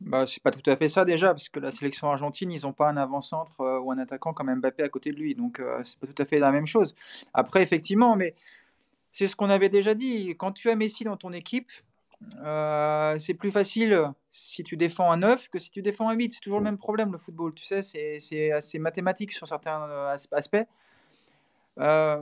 bah, 0.00 0.24
c'est 0.26 0.42
pas 0.42 0.50
tout 0.50 0.62
à 0.70 0.76
fait 0.76 0.88
ça 0.88 1.04
déjà, 1.04 1.28
parce 1.28 1.50
que 1.50 1.60
la 1.60 1.70
sélection 1.70 2.08
argentine, 2.08 2.50
ils 2.50 2.62
n'ont 2.62 2.72
pas 2.72 2.88
un 2.88 2.96
avant-centre 2.96 3.80
ou 3.82 3.92
un 3.92 3.98
attaquant 3.98 4.32
comme 4.32 4.54
Mbappé 4.54 4.82
à 4.82 4.88
côté 4.88 5.12
de 5.12 5.16
lui, 5.16 5.34
donc 5.34 5.60
c'est 5.82 5.98
pas 5.98 6.06
tout 6.06 6.22
à 6.22 6.24
fait 6.24 6.38
la 6.38 6.50
même 6.52 6.64
chose. 6.64 6.94
Après, 7.34 7.62
effectivement, 7.62 8.16
mais 8.16 8.34
c'est 9.10 9.26
ce 9.26 9.36
qu'on 9.36 9.50
avait 9.50 9.68
déjà 9.68 9.94
dit. 9.94 10.34
Quand 10.38 10.52
tu 10.52 10.70
as 10.70 10.76
Messi 10.76 11.04
dans 11.04 11.16
ton 11.16 11.32
équipe, 11.32 11.70
euh, 12.44 13.16
c'est 13.18 13.34
plus 13.34 13.50
facile 13.50 14.12
si 14.30 14.62
tu 14.62 14.76
défends 14.76 15.10
un 15.10 15.18
9 15.18 15.48
que 15.48 15.58
si 15.58 15.70
tu 15.70 15.82
défends 15.82 16.08
un 16.08 16.14
8. 16.14 16.34
C'est 16.34 16.40
toujours 16.40 16.58
le 16.58 16.64
même 16.64 16.78
problème, 16.78 17.12
le 17.12 17.18
football. 17.18 17.54
Tu 17.54 17.64
sais, 17.64 17.82
c'est 17.82 18.52
assez 18.52 18.78
mathématique 18.78 19.32
sur 19.32 19.48
certains 19.48 19.82
euh, 19.82 20.16
aspects. 20.32 20.64
Euh, 21.78 22.20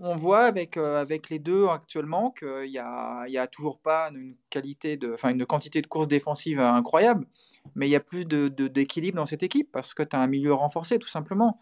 on 0.00 0.14
voit 0.14 0.44
avec, 0.44 0.76
euh, 0.76 1.00
avec 1.00 1.28
les 1.28 1.38
deux 1.38 1.66
actuellement 1.66 2.30
qu'il 2.30 2.70
n'y 2.70 2.78
a, 2.78 3.26
y 3.26 3.38
a 3.38 3.46
toujours 3.46 3.78
pas 3.78 4.10
une, 4.10 4.36
qualité 4.48 4.96
de, 4.96 5.16
une 5.24 5.44
quantité 5.44 5.82
de 5.82 5.86
courses 5.86 6.08
défensives 6.08 6.60
incroyable, 6.60 7.26
mais 7.74 7.88
il 7.88 7.90
y 7.90 7.96
a 7.96 8.00
plus 8.00 8.24
d'équilibre 8.24 9.16
de, 9.16 9.20
dans 9.20 9.26
cette 9.26 9.42
équipe 9.42 9.70
parce 9.72 9.94
que 9.94 10.02
tu 10.02 10.14
as 10.14 10.20
un 10.20 10.26
milieu 10.28 10.54
renforcé 10.54 10.98
tout 10.98 11.08
simplement. 11.08 11.60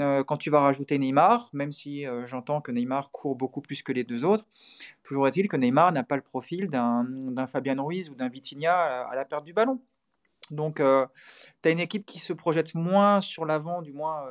Euh, 0.00 0.22
quand 0.22 0.36
tu 0.36 0.50
vas 0.50 0.60
rajouter 0.60 0.98
Neymar, 0.98 1.48
même 1.52 1.72
si 1.72 2.04
j'entends 2.24 2.60
que 2.60 2.70
Neymar 2.70 3.10
court 3.10 3.36
beaucoup 3.36 3.62
plus 3.62 3.82
que 3.82 3.92
les 3.92 4.04
deux 4.04 4.24
autres, 4.24 4.46
toujours 5.02 5.26
est-il 5.26 5.48
que 5.48 5.56
Neymar 5.56 5.92
n'a 5.92 6.04
pas 6.04 6.16
le 6.16 6.22
profil 6.22 6.68
d'un 6.68 7.46
Fabien 7.46 7.80
Ruiz 7.80 8.10
ou 8.10 8.14
d'un 8.14 8.28
Vitinha 8.28 9.08
à, 9.08 9.14
la 9.16 9.24
perte 9.24 9.44
du 9.44 9.54
ballon. 9.54 9.80
Donc 10.50 10.76
tu 10.76 10.82
as 10.82 11.70
une 11.70 11.80
équipe 11.80 12.04
qui 12.04 12.18
se 12.18 12.34
projette 12.34 12.74
moins 12.74 13.22
sur 13.22 13.46
l'avant, 13.46 13.80
du 13.80 13.92
moins 13.92 14.24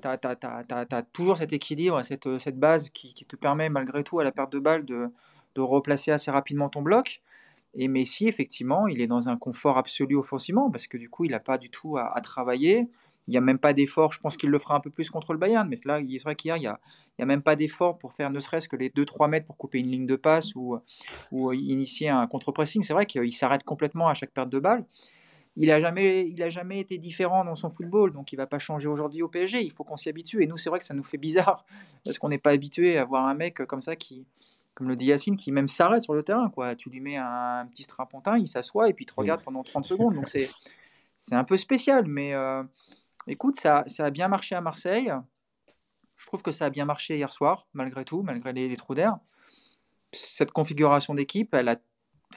tu 0.00 0.08
as, 0.08 1.02
toujours 1.12 1.36
cet 1.36 1.52
équilibre, 1.52 2.02
cette, 2.02 2.38
cette 2.38 2.58
base 2.58 2.88
qui, 2.90 3.14
te 3.14 3.36
permet 3.36 3.68
malgré 3.68 4.02
tout 4.04 4.18
à 4.20 4.24
la 4.24 4.32
perte 4.32 4.52
de 4.52 4.58
balle 4.58 4.84
de, 4.84 5.08
de, 5.54 5.60
replacer 5.60 6.10
assez 6.10 6.30
rapidement 6.30 6.68
ton 6.68 6.82
bloc. 6.82 7.22
Et 7.74 7.88
Messi, 7.88 8.28
effectivement, 8.28 8.86
il 8.86 9.00
est 9.00 9.06
dans 9.06 9.28
un 9.28 9.36
confort 9.36 9.78
absolu 9.78 10.16
offensivement 10.16 10.70
parce 10.70 10.86
que 10.86 10.98
du 10.98 11.08
coup, 11.08 11.24
il 11.24 11.30
n'a 11.30 11.40
pas 11.40 11.58
du 11.58 11.70
tout 11.70 11.96
à, 11.96 12.20
travailler. 12.20 12.88
Il 13.28 13.30
n'y 13.30 13.36
a 13.36 13.40
même 13.40 13.58
pas 13.58 13.72
d'effort. 13.72 14.12
Je 14.12 14.20
pense 14.20 14.36
qu'il 14.36 14.50
le 14.50 14.58
fera 14.58 14.74
un 14.74 14.80
peu 14.80 14.90
plus 14.90 15.08
contre 15.08 15.32
le 15.32 15.38
Bayern, 15.38 15.68
mais 15.68 15.78
là, 15.84 16.00
il 16.00 16.14
est 16.14 16.18
vrai 16.18 16.34
qu'hier, 16.34 16.56
il 16.56 16.60
n'y 16.60 16.66
a, 16.66 16.80
a, 17.18 17.24
même 17.24 17.42
pas 17.42 17.56
d'effort 17.56 17.98
pour 17.98 18.12
faire 18.12 18.30
ne 18.30 18.40
serait-ce 18.40 18.68
que 18.68 18.76
les 18.76 18.90
2-3 18.90 19.28
mètres 19.28 19.46
pour 19.46 19.56
couper 19.56 19.78
une 19.78 19.90
ligne 19.90 20.06
de 20.06 20.16
passe 20.16 20.54
ou, 20.54 20.76
ou 21.30 21.52
initier 21.52 22.08
un 22.08 22.26
contre-pressing. 22.26 22.82
C'est 22.82 22.92
vrai 22.92 23.06
qu'il 23.06 23.32
s'arrête 23.32 23.62
complètement 23.62 24.08
à 24.08 24.14
chaque 24.14 24.32
perte 24.32 24.50
de 24.50 24.58
balle 24.58 24.84
il 25.56 25.68
n'a 25.68 25.80
jamais, 25.80 26.28
il 26.28 26.42
a 26.42 26.48
jamais 26.48 26.80
été 26.80 26.96
différent 26.96 27.44
dans 27.44 27.54
son 27.54 27.70
football, 27.70 28.12
donc 28.12 28.32
il 28.32 28.36
va 28.36 28.46
pas 28.46 28.58
changer 28.58 28.88
aujourd'hui 28.88 29.22
au 29.22 29.28
PSG. 29.28 29.62
Il 29.62 29.72
faut 29.72 29.84
qu'on 29.84 29.98
s'y 29.98 30.08
habitue. 30.08 30.42
Et 30.42 30.46
nous, 30.46 30.56
c'est 30.56 30.70
vrai 30.70 30.78
que 30.78 30.84
ça 30.84 30.94
nous 30.94 31.04
fait 31.04 31.18
bizarre 31.18 31.66
parce 32.04 32.18
qu'on 32.18 32.30
n'est 32.30 32.38
pas 32.38 32.50
habitué 32.50 32.96
à 32.96 33.04
voir 33.04 33.26
un 33.26 33.34
mec 33.34 33.64
comme 33.66 33.82
ça 33.82 33.94
qui, 33.94 34.26
comme 34.74 34.88
le 34.88 34.96
dit 34.96 35.06
Yacine, 35.06 35.36
qui 35.36 35.52
même 35.52 35.68
s'arrête 35.68 36.02
sur 36.02 36.14
le 36.14 36.22
terrain. 36.22 36.48
Quoi. 36.48 36.74
Tu 36.74 36.88
lui 36.88 37.00
mets 37.00 37.16
un, 37.16 37.66
petit 37.66 37.82
strapontin, 37.82 38.38
il 38.38 38.48
s'assoit 38.48 38.88
et 38.88 38.94
puis 38.94 39.04
il 39.04 39.06
te 39.06 39.14
regarde 39.14 39.42
pendant 39.42 39.62
30 39.62 39.84
secondes. 39.84 40.14
Donc 40.14 40.28
c'est, 40.28 40.48
c'est 41.16 41.34
un 41.34 41.44
peu 41.44 41.58
spécial. 41.58 42.06
Mais 42.06 42.32
euh, 42.32 42.62
écoute, 43.26 43.56
ça, 43.56 43.84
ça 43.86 44.06
a 44.06 44.10
bien 44.10 44.28
marché 44.28 44.54
à 44.54 44.62
Marseille. 44.62 45.12
Je 46.16 46.26
trouve 46.26 46.42
que 46.42 46.52
ça 46.52 46.66
a 46.66 46.70
bien 46.70 46.86
marché 46.86 47.16
hier 47.16 47.32
soir, 47.32 47.66
malgré 47.74 48.06
tout, 48.06 48.22
malgré 48.22 48.54
les, 48.54 48.68
les 48.68 48.76
trous 48.76 48.94
d'air. 48.94 49.18
Cette 50.12 50.52
configuration 50.52 51.14
d'équipe, 51.14 51.52
elle, 51.54 51.68
a, 51.68 51.76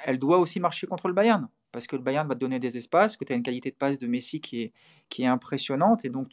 elle 0.03 0.17
doit 0.17 0.39
aussi 0.39 0.59
marcher 0.59 0.87
contre 0.87 1.07
le 1.07 1.13
Bayern 1.13 1.47
parce 1.75 1.87
que 1.87 1.97
le 1.97 2.01
Bayern 2.01 2.25
va 2.25 2.35
te 2.35 2.39
donner 2.39 2.57
des 2.57 2.77
espaces, 2.77 3.17
que 3.17 3.25
tu 3.25 3.33
as 3.33 3.35
une 3.35 3.43
qualité 3.43 3.69
de 3.69 3.75
passe 3.75 3.97
de 3.97 4.07
Messi 4.07 4.39
qui 4.39 4.71
est, 5.19 5.25
impressionnante. 5.25 6.05
Et 6.05 6.09
donc, 6.09 6.29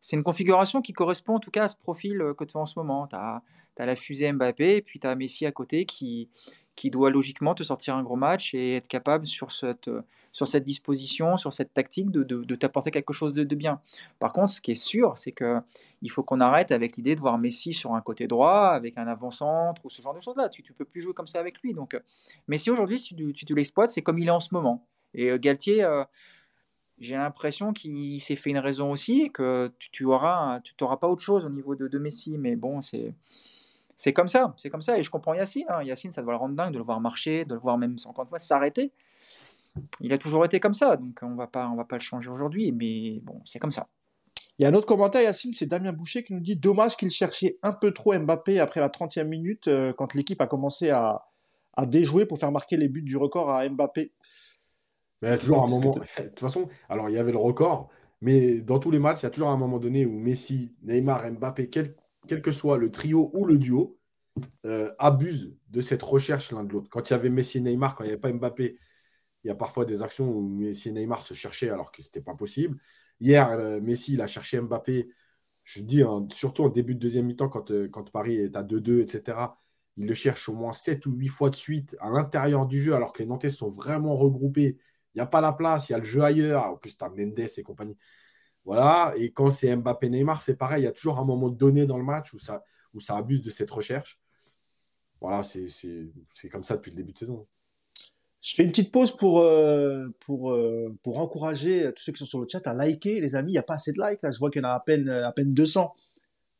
c'est 0.00 0.16
une 0.16 0.22
configuration 0.22 0.80
qui 0.80 0.94
correspond 0.94 1.34
en 1.34 1.38
tout 1.38 1.50
cas 1.50 1.64
à 1.64 1.68
ce 1.68 1.76
profil 1.76 2.22
euh, 2.22 2.32
que 2.32 2.44
tu 2.44 2.56
as 2.56 2.60
en 2.60 2.64
ce 2.64 2.78
moment. 2.78 3.06
Tu 3.06 3.14
as, 3.14 3.42
la 3.76 3.94
fusée 3.94 4.32
Mbappé, 4.32 4.80
puis 4.80 4.98
tu 4.98 5.06
as 5.06 5.14
Messi 5.14 5.44
à 5.44 5.52
côté 5.52 5.84
qui, 5.84 6.30
qui 6.76 6.90
doit 6.90 7.10
logiquement 7.10 7.54
te 7.54 7.62
sortir 7.62 7.96
un 7.96 8.02
gros 8.02 8.16
match 8.16 8.54
et 8.54 8.76
être 8.76 8.88
capable 8.88 9.26
sur 9.26 9.52
cette, 9.52 9.90
sur 10.32 10.46
cette 10.46 10.64
disposition, 10.64 11.36
sur 11.36 11.52
cette 11.52 11.74
tactique 11.74 12.10
de, 12.10 12.22
de, 12.22 12.54
t'apporter 12.54 12.90
quelque 12.90 13.12
chose 13.12 13.32
de, 13.32 13.54
bien. 13.54 13.80
Par 14.18 14.32
contre, 14.32 14.52
ce 14.52 14.60
qui 14.60 14.72
est 14.72 14.82
sûr, 14.82 15.18
c'est 15.18 15.32
qu'il 15.32 16.10
faut 16.10 16.22
qu'on 16.22 16.40
arrête 16.40 16.70
avec 16.70 16.96
l'idée 16.96 17.16
de 17.16 17.20
voir 17.20 17.38
Messi 17.38 17.72
sur 17.72 17.94
un 17.94 18.00
côté 18.00 18.26
droit, 18.26 18.68
avec 18.68 18.96
un 18.96 19.06
avant-centre 19.06 19.84
ou 19.84 19.90
ce 19.90 20.00
genre 20.02 20.14
de 20.14 20.20
choses-là. 20.20 20.48
Tu 20.48 20.62
ne 20.62 20.74
peux 20.74 20.84
plus 20.84 21.00
jouer 21.00 21.14
comme 21.14 21.26
ça 21.26 21.40
avec 21.40 21.60
lui. 21.60 21.74
Donc, 21.74 22.00
Messi 22.48 22.70
aujourd'hui, 22.70 22.98
si 22.98 23.14
tu, 23.14 23.32
tu, 23.32 23.54
l'exploites, 23.54 23.90
c'est 23.90 24.02
comme 24.02 24.18
il 24.18 24.28
est 24.28 24.30
en 24.30 24.40
ce 24.40 24.54
moment. 24.54 24.86
Et 25.14 25.30
euh, 25.30 25.38
Galtier, 25.38 25.82
euh, 25.82 26.04
j'ai 26.98 27.16
l'impression 27.16 27.72
qu'il 27.72 28.20
s'est 28.20 28.36
fait 28.36 28.50
une 28.50 28.58
raison 28.58 28.92
aussi, 28.92 29.30
que 29.32 29.72
tu 29.78 30.04
n'auras 30.04 30.60
tu, 30.60 30.74
pas 30.74 31.08
autre 31.08 31.22
chose 31.22 31.44
au 31.44 31.50
niveau 31.50 31.74
de, 31.74 31.88
de 31.88 31.98
Messi. 31.98 32.38
Mais 32.38 32.56
bon, 32.56 32.80
c'est 32.80 33.14
c'est 34.00 34.14
comme 34.14 34.28
ça, 34.28 34.54
c'est 34.56 34.70
comme 34.70 34.80
ça. 34.80 34.98
Et 34.98 35.02
je 35.02 35.10
comprends 35.10 35.34
Yacine. 35.34 35.66
Hein. 35.68 35.82
Yacine, 35.82 36.10
ça 36.10 36.22
doit 36.22 36.32
le 36.32 36.38
rendre 36.38 36.54
dingue 36.54 36.72
de 36.72 36.78
le 36.78 36.84
voir 36.84 37.02
marcher, 37.02 37.44
de 37.44 37.52
le 37.52 37.60
voir 37.60 37.76
même 37.76 37.96
encore 38.06 38.24
une 38.24 38.30
fois 38.30 38.38
s'arrêter. 38.38 38.92
Il 40.00 40.14
a 40.14 40.16
toujours 40.16 40.42
été 40.42 40.58
comme 40.58 40.72
ça, 40.72 40.96
donc 40.96 41.18
on 41.20 41.34
va 41.34 41.46
pas, 41.46 41.68
on 41.68 41.76
va 41.76 41.84
pas 41.84 41.96
le 41.96 42.00
changer 42.00 42.30
aujourd'hui. 42.30 42.72
Mais 42.72 43.20
bon, 43.22 43.42
c'est 43.44 43.58
comme 43.58 43.72
ça. 43.72 43.88
Il 44.58 44.62
y 44.62 44.64
a 44.64 44.70
un 44.70 44.74
autre 44.74 44.86
commentaire, 44.86 45.20
Yacine, 45.20 45.52
c'est 45.52 45.66
Damien 45.66 45.92
Boucher 45.92 46.22
qui 46.22 46.32
nous 46.32 46.40
dit 46.40 46.56
dommage 46.56 46.96
qu'il 46.96 47.10
cherchait 47.10 47.58
un 47.62 47.74
peu 47.74 47.92
trop 47.92 48.18
Mbappé 48.18 48.58
après 48.58 48.80
la 48.80 48.88
30e 48.88 49.28
minute 49.28 49.68
euh, 49.68 49.92
quand 49.92 50.14
l'équipe 50.14 50.40
a 50.40 50.46
commencé 50.46 50.88
à, 50.88 51.26
à, 51.74 51.84
déjouer 51.84 52.24
pour 52.24 52.38
faire 52.38 52.52
marquer 52.52 52.78
les 52.78 52.88
buts 52.88 53.02
du 53.02 53.18
record 53.18 53.50
à 53.50 53.68
Mbappé. 53.68 54.12
Mais 55.20 55.28
il 55.28 55.30
y 55.32 55.34
a 55.34 55.38
toujours 55.38 55.62
un 55.62 55.66
moment. 55.66 55.90
De 56.16 56.22
toute 56.22 56.40
façon, 56.40 56.70
alors 56.88 57.10
il 57.10 57.16
y 57.16 57.18
avait 57.18 57.32
le 57.32 57.38
record, 57.38 57.90
mais 58.22 58.62
dans 58.62 58.78
tous 58.78 58.90
les 58.90 58.98
matchs, 58.98 59.20
il 59.20 59.24
y 59.24 59.26
a 59.26 59.30
toujours 59.30 59.50
un 59.50 59.58
moment 59.58 59.78
donné 59.78 60.06
où 60.06 60.18
Messi, 60.18 60.72
Neymar, 60.84 61.30
Mbappé, 61.32 61.68
quel 61.68 61.94
quel 62.30 62.42
que 62.42 62.52
soit 62.52 62.78
le 62.78 62.92
trio 62.92 63.32
ou 63.34 63.44
le 63.44 63.58
duo, 63.58 63.98
euh, 64.64 64.94
abusent 65.00 65.52
de 65.68 65.80
cette 65.80 66.02
recherche 66.04 66.52
l'un 66.52 66.62
de 66.62 66.72
l'autre. 66.72 66.88
Quand 66.88 67.10
il 67.10 67.12
y 67.12 67.16
avait 67.16 67.28
Messi 67.28 67.58
et 67.58 67.60
Neymar, 67.60 67.96
quand 67.96 68.04
il 68.04 68.06
n'y 68.06 68.12
avait 68.12 68.20
pas 68.20 68.32
Mbappé, 68.32 68.78
il 69.42 69.48
y 69.48 69.50
a 69.50 69.56
parfois 69.56 69.84
des 69.84 70.00
actions 70.00 70.30
où 70.30 70.40
Messi 70.40 70.90
et 70.90 70.92
Neymar 70.92 71.24
se 71.24 71.34
cherchaient 71.34 71.70
alors 71.70 71.90
que 71.90 72.02
ce 72.02 72.06
n'était 72.06 72.20
pas 72.20 72.36
possible. 72.36 72.78
Hier, 73.18 73.50
euh, 73.50 73.80
Messi, 73.80 74.12
il 74.12 74.20
a 74.20 74.28
cherché 74.28 74.60
Mbappé. 74.60 75.08
je 75.64 75.82
dis, 75.82 76.04
surtout 76.30 76.62
en 76.62 76.68
début 76.68 76.94
de 76.94 77.00
deuxième 77.00 77.26
mi-temps, 77.26 77.48
quand, 77.48 77.72
euh, 77.72 77.90
Paris 78.12 78.36
est 78.36 78.54
à 78.54 78.62
2-2, 78.62 79.00
etc., 79.00 79.58
il 79.96 80.06
le 80.06 80.14
cherche 80.14 80.48
au 80.48 80.54
moins 80.54 80.72
7 80.72 81.06
ou 81.06 81.12
8 81.12 81.26
fois 81.26 81.50
de 81.50 81.56
suite 81.56 81.96
à 81.98 82.10
l'intérieur 82.10 82.66
du 82.66 82.80
jeu, 82.80 82.94
alors 82.94 83.12
que 83.12 83.24
les 83.24 83.28
Nantais 83.28 83.50
sont 83.50 83.68
vraiment 83.68 84.16
regroupés. 84.16 84.78
Il 85.14 85.18
n'y 85.18 85.22
a 85.22 85.26
pas 85.26 85.40
la 85.40 85.52
place, 85.52 85.88
il 85.88 85.92
y 85.92 85.94
a 85.96 85.98
le 85.98 86.04
jeu 86.04 86.22
ailleurs. 86.22 86.78
As 87.00 87.08
Mendes 87.08 87.40
et 87.40 87.62
compagnie. 87.64 87.96
Voilà. 88.64 89.14
Et 89.16 89.32
quand 89.32 89.50
c'est 89.50 89.74
Mbappé 89.74 90.08
Neymar, 90.10 90.42
c'est 90.42 90.56
pareil. 90.56 90.82
Il 90.82 90.84
y 90.84 90.88
a 90.88 90.92
toujours 90.92 91.18
un 91.18 91.24
moment 91.24 91.48
donné 91.48 91.86
dans 91.86 91.98
le 91.98 92.04
match 92.04 92.32
où 92.34 92.38
ça, 92.38 92.62
où 92.94 93.00
ça 93.00 93.16
abuse 93.16 93.42
de 93.42 93.50
cette 93.50 93.70
recherche. 93.70 94.20
Voilà, 95.20 95.42
c'est 95.42 96.48
comme 96.50 96.64
ça 96.64 96.76
depuis 96.76 96.90
le 96.90 96.96
début 96.96 97.12
de 97.12 97.18
saison. 97.18 97.46
Je 98.40 98.54
fais 98.54 98.62
une 98.62 98.70
petite 98.70 98.90
pause 98.90 99.14
pour, 99.14 99.40
euh, 99.40 100.08
pour, 100.20 100.52
euh, 100.52 100.96
pour 101.02 101.18
encourager 101.18 101.92
tous 101.94 102.02
ceux 102.04 102.12
qui 102.12 102.18
sont 102.20 102.24
sur 102.24 102.40
le 102.40 102.46
chat 102.48 102.66
à 102.66 102.72
liker, 102.72 103.20
les 103.20 103.34
amis. 103.34 103.50
Il 103.50 103.54
n'y 103.54 103.58
a 103.58 103.62
pas 103.62 103.74
assez 103.74 103.92
de 103.92 104.00
likes. 104.00 104.22
Là. 104.22 104.32
Je 104.32 104.38
vois 104.38 104.50
qu'il 104.50 104.62
y 104.62 104.64
en 104.64 104.68
a 104.68 104.72
à 104.72 104.80
peine, 104.80 105.10
à 105.10 105.30
peine 105.32 105.52
200. 105.52 105.92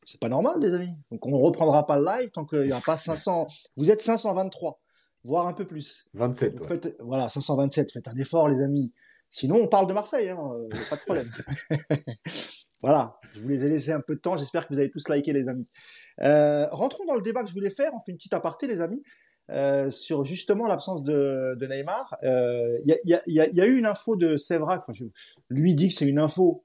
C'est 0.05 0.21
pas 0.21 0.29
normal, 0.29 0.57
les 0.61 0.75
amis. 0.75 0.93
Donc, 1.11 1.25
on 1.27 1.31
ne 1.31 1.37
reprendra 1.37 1.87
pas 1.87 1.99
le 1.99 2.05
live 2.05 2.31
tant 2.31 2.45
qu'il 2.45 2.65
n'y 2.65 2.73
a 2.73 2.81
pas 2.81 2.97
500. 2.99 3.47
Vous 3.77 3.91
êtes 3.91 4.03
523, 4.03 4.79
voire 5.25 5.47
un 5.47 5.55
peu 5.55 5.67
plus. 5.67 6.11
27. 6.13 6.61
voilà, 7.01 7.31
527. 7.31 7.93
Faites 7.93 8.09
un 8.09 8.17
effort, 8.17 8.49
les 8.49 8.63
amis. 8.63 8.93
Sinon, 9.31 9.57
on 9.57 9.69
parle 9.69 9.87
de 9.87 9.93
Marseille. 9.93 10.29
Hein. 10.29 10.53
pas 10.91 10.97
de 10.97 11.01
problème. 11.01 11.31
voilà. 12.83 13.19
Je 13.33 13.41
vous 13.41 13.49
les 13.49 13.65
ai 13.65 13.69
laissé 13.69 13.93
un 13.93 14.01
peu 14.01 14.17
de 14.17 14.21
temps. 14.21 14.37
J'espère 14.37 14.67
que 14.67 14.75
vous 14.75 14.81
avez 14.81 14.91
tous 14.91 15.09
liké, 15.09 15.33
les 15.33 15.49
amis. 15.49 15.69
Euh, 16.23 16.67
rentrons 16.73 17.05
dans 17.07 17.15
le 17.15 17.23
débat 17.23 17.43
que 17.43 17.49
je 17.49 17.55
voulais 17.55 17.71
faire. 17.71 17.93
On 17.95 18.01
fait 18.01 18.11
une 18.11 18.19
petite 18.19 18.35
aparté, 18.35 18.67
les 18.67 18.81
amis. 18.81 19.03
Euh, 19.51 19.91
sur 19.91 20.25
justement 20.25 20.69
l'absence 20.69 21.03
de, 21.03 21.57
de, 21.59 21.67
Neymar. 21.67 22.17
Il 22.23 22.29
euh, 22.29 22.79
y, 22.87 22.95
y, 23.05 23.21
y, 23.27 23.61
a 23.61 23.67
eu 23.67 23.79
une 23.79 23.87
info 23.87 24.15
de 24.15 24.37
Sévrac, 24.37 24.81
enfin, 24.83 24.93
je, 24.93 25.07
lui 25.49 25.75
dit 25.75 25.89
que 25.89 25.95
c'est 25.95 26.07
une 26.07 26.21
info, 26.21 26.63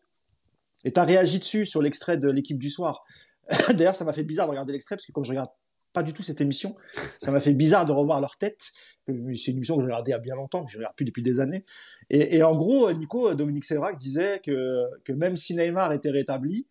et 0.84 0.94
tu 0.94 1.00
as 1.00 1.04
réagi 1.04 1.40
dessus 1.40 1.66
sur 1.66 1.82
l'extrait 1.82 2.18
de 2.18 2.30
l'équipe 2.30 2.60
du 2.60 2.70
soir. 2.70 3.04
D'ailleurs, 3.74 3.96
ça 3.96 4.06
m'a 4.06 4.14
fait 4.14 4.24
bizarre 4.24 4.46
de 4.46 4.52
regarder 4.52 4.72
l'extrait, 4.72 4.98
parce 4.98 5.08
que 5.08 5.12
comme 5.12 5.26
je 5.26 5.32
regarde 5.32 5.50
pas 5.96 6.04
du 6.04 6.14
tout 6.14 6.22
cette 6.22 6.42
émission, 6.42 6.76
ça 7.18 7.32
m'a 7.32 7.40
fait 7.40 7.54
bizarre 7.54 7.86
de 7.86 7.92
revoir 7.92 8.22
leur 8.22 8.38
tête. 8.38 8.72
C'est 9.08 9.14
une 9.14 9.58
émission 9.58 9.76
que 9.76 9.82
je 9.82 9.88
regardais 9.88 10.12
il 10.12 10.14
y 10.14 10.16
a 10.16 10.20
bien 10.20 10.36
longtemps, 10.36 10.66
que 10.66 10.72
je 10.72 10.78
regarde 10.78 10.96
plus 10.96 11.06
depuis 11.06 11.24
des 11.24 11.40
années. 11.40 11.66
Et, 12.10 12.44
en 12.44 12.56
gros, 12.56 12.92
Nico, 12.94 13.34
Dominique 13.34 13.66
Sévrac 13.66 13.98
disait 13.98 14.42
que, 14.44 14.86
même 15.14 15.36
si 15.36 15.56
Neymar 15.56 15.94
était 15.94 16.12
rétabli, 16.12 16.68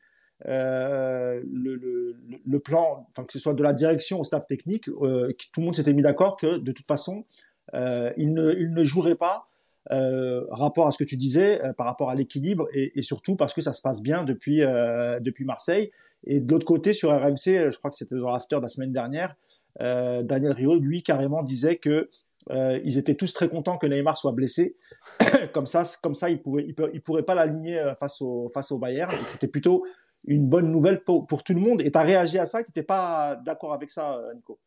euh, 0.46 1.40
le, 1.52 2.58
plan, 2.58 3.06
enfin 3.08 3.24
que 3.24 3.32
ce 3.32 3.38
soit 3.38 3.54
de 3.54 3.62
la 3.62 3.72
direction 3.72 4.20
au 4.20 4.24
staff 4.24 4.46
technique, 4.46 4.88
euh, 4.88 5.32
tout 5.52 5.60
le 5.60 5.64
monde 5.64 5.76
s'était 5.76 5.92
mis 5.92 6.02
d'accord 6.02 6.36
que 6.36 6.58
de 6.58 6.72
toute 6.72 6.86
façon, 6.86 7.24
euh, 7.72 8.12
il, 8.16 8.34
ne, 8.34 8.52
ne 8.52 8.84
jouerait 8.84 9.16
pas 9.16 9.48
euh, 9.92 10.46
rapport 10.50 10.86
à 10.86 10.90
ce 10.90 10.98
que 10.98 11.04
tu 11.04 11.16
disais, 11.16 11.62
euh, 11.62 11.72
par 11.74 11.86
rapport 11.86 12.08
à 12.08 12.14
l'équilibre 12.14 12.68
et, 12.72 13.02
surtout 13.02 13.36
parce 13.36 13.52
que 13.52 13.60
ça 13.60 13.74
se 13.74 13.82
passe 13.82 14.02
bien 14.02 14.24
euh, 14.24 15.20
depuis 15.20 15.44
Marseille. 15.44 15.90
Et 16.26 16.40
de 16.40 16.50
l'autre 16.50 16.66
côté, 16.66 16.94
sur 16.94 17.10
RMC, 17.10 17.70
je 17.70 17.78
crois 17.78 17.90
que 17.90 17.96
c'était 17.96 18.16
dans 18.16 18.30
l'after 18.30 18.56
de 18.56 18.62
la 18.62 18.68
semaine 18.68 18.92
dernière, 18.92 19.34
Daniel 19.78 20.52
Rio, 20.52 20.78
lui, 20.78 21.02
carrément 21.02 21.42
disait 21.42 21.76
que 21.76 22.08
ils 22.50 22.98
étaient 22.98 23.14
tous 23.14 23.32
très 23.32 23.48
contents 23.48 23.78
que 23.78 23.86
Neymar 23.86 24.16
soit 24.16 24.32
blessé. 24.32 24.76
comme 25.52 25.66
ça, 25.66 25.82
comme 26.02 26.14
ça, 26.14 26.30
il 26.30 26.40
pouvait, 26.40 26.64
il, 26.66 26.74
il 26.92 27.02
pourrait 27.02 27.24
pas 27.24 27.34
l'aligner 27.34 27.92
face 27.98 28.22
au 28.22 28.48
face 28.54 28.72
au 28.72 28.78
Bayern. 28.78 29.12
C'était 29.28 29.48
plutôt 29.48 29.84
une 30.26 30.48
bonne 30.48 30.70
nouvelle 30.70 31.02
pour, 31.02 31.26
pour 31.26 31.42
tout 31.42 31.54
le 31.54 31.60
monde. 31.60 31.82
Et 31.82 31.90
tu 31.90 31.98
as 31.98 32.02
réagi 32.02 32.38
à 32.38 32.46
ça, 32.46 32.62
tu 32.62 32.70
n'étais 32.70 32.82
pas 32.82 33.36
d'accord 33.36 33.72
avec 33.72 33.90
ça, 33.90 34.16
euh, 34.16 34.34
Nico? 34.34 34.58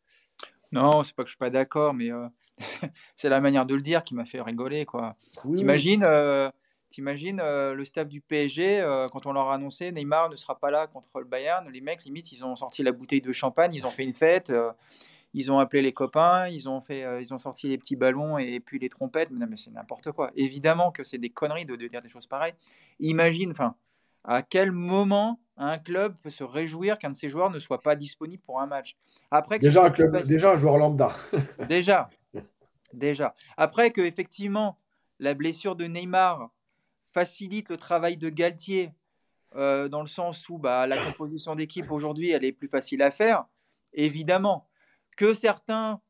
Non, 0.71 1.03
c'est 1.03 1.15
pas 1.15 1.23
que 1.23 1.27
je 1.27 1.31
suis 1.31 1.37
pas 1.37 1.49
d'accord, 1.49 1.93
mais 1.93 2.11
euh, 2.11 2.27
c'est 3.15 3.29
la 3.29 3.39
manière 3.39 3.65
de 3.65 3.75
le 3.75 3.81
dire 3.81 4.03
qui 4.03 4.15
m'a 4.15 4.25
fait 4.25 4.41
rigoler. 4.41 4.85
quoi. 4.85 5.15
T'imagines 5.55 6.03
euh, 6.99 7.73
le 7.73 7.85
staff 7.85 8.07
du 8.07 8.21
PSG, 8.21 8.81
quand 9.11 9.25
on 9.25 9.33
leur 9.33 9.49
a 9.49 9.55
annoncé 9.55 9.91
Neymar 9.91 10.29
ne 10.29 10.35
sera 10.35 10.57
pas 10.57 10.71
là 10.71 10.87
contre 10.87 11.19
le 11.19 11.25
Bayern, 11.25 11.69
les 11.69 11.81
mecs, 11.81 12.03
limite, 12.03 12.31
ils 12.31 12.45
ont 12.45 12.55
sorti 12.55 12.83
la 12.83 12.91
bouteille 12.91 13.21
de 13.21 13.31
champagne, 13.31 13.73
ils 13.73 13.85
ont 13.85 13.91
fait 13.91 14.03
une 14.03 14.13
fête, 14.13 14.53
ils 15.33 15.51
ont 15.51 15.59
appelé 15.59 15.81
les 15.81 15.93
copains, 15.93 16.47
ils 16.47 16.69
ont, 16.69 16.81
fait, 16.81 17.05
ils 17.21 17.33
ont 17.33 17.37
sorti 17.37 17.67
les 17.67 17.77
petits 17.77 17.95
ballons 17.95 18.37
et, 18.37 18.59
puis 18.59 18.79
les 18.79 18.89
trompettes. 18.89 19.29
Mais 19.31 19.39
non, 19.39 19.47
mais 19.49 19.57
c'est 19.57 19.71
n'importe 19.71 20.11
quoi. 20.11 20.31
Évidemment 20.35 20.91
que 20.91 21.03
c'est 21.03 21.17
des 21.17 21.29
conneries 21.29 21.65
de, 21.65 21.75
de, 21.75 21.87
dire 21.87 22.01
des 22.01 22.09
choses 22.09 22.27
pareilles. 22.27 22.53
Imagine, 22.99 23.51
enfin, 23.51 23.75
à 24.27 24.41
quel 24.41 24.71
moment 24.71 25.39
un 25.55 25.77
club 25.77 26.15
peut 26.21 26.29
se 26.29 26.43
réjouir 26.43 26.99
qu'un 26.99 27.09
de 27.09 27.15
ses 27.15 27.29
joueurs 27.29 27.49
ne 27.49 27.59
soit 27.59 27.81
pas 27.81 27.95
disponible 27.95 28.43
pour 28.43 28.59
un 28.59 28.67
match? 28.67 28.95
Après 29.31 29.57
déjà, 29.57 29.85
un 29.85 29.89
club, 29.89 30.21
déjà 30.27 30.51
un 30.51 30.55
joueur 30.57 30.77
lambda. 30.77 31.15
déjà, 31.67 32.09
déjà. 32.93 33.33
Après 33.55 33.91
que 33.91 34.01
effectivement 34.01 34.77
la 35.19 35.33
blessure 35.33 35.75
de 35.75 35.85
Neymar 35.85 36.49
facilite 37.13 37.69
le 37.69 37.77
travail 37.77 38.17
de 38.17 38.29
Galtier 38.29 38.93
euh, 39.55 39.87
dans 39.87 40.01
le 40.01 40.07
sens 40.07 40.49
où 40.49 40.57
bah, 40.57 40.87
la 40.87 40.97
composition 40.97 41.55
d'équipe 41.55 41.89
aujourd'hui 41.91 42.31
elle 42.31 42.45
est 42.45 42.51
plus 42.51 42.67
facile 42.67 43.01
à 43.01 43.11
faire. 43.11 43.45
Évidemment 43.93 44.69
que 45.15 45.33
certains 45.33 46.01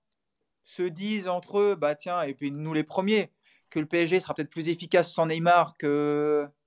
se 0.64 0.84
disent 0.84 1.30
entre 1.30 1.60
eux, 1.60 1.76
bah 1.76 1.96
tiens, 1.96 2.22
et 2.24 2.34
puis 2.34 2.52
nous 2.52 2.74
les 2.74 2.84
premiers, 2.84 3.32
que 3.70 3.80
le 3.80 3.86
PSG 3.86 4.20
sera 4.20 4.34
peut-être 4.34 4.50
plus 4.50 4.68
efficace 4.68 5.12
sans 5.14 5.28
Neymar 5.28 5.78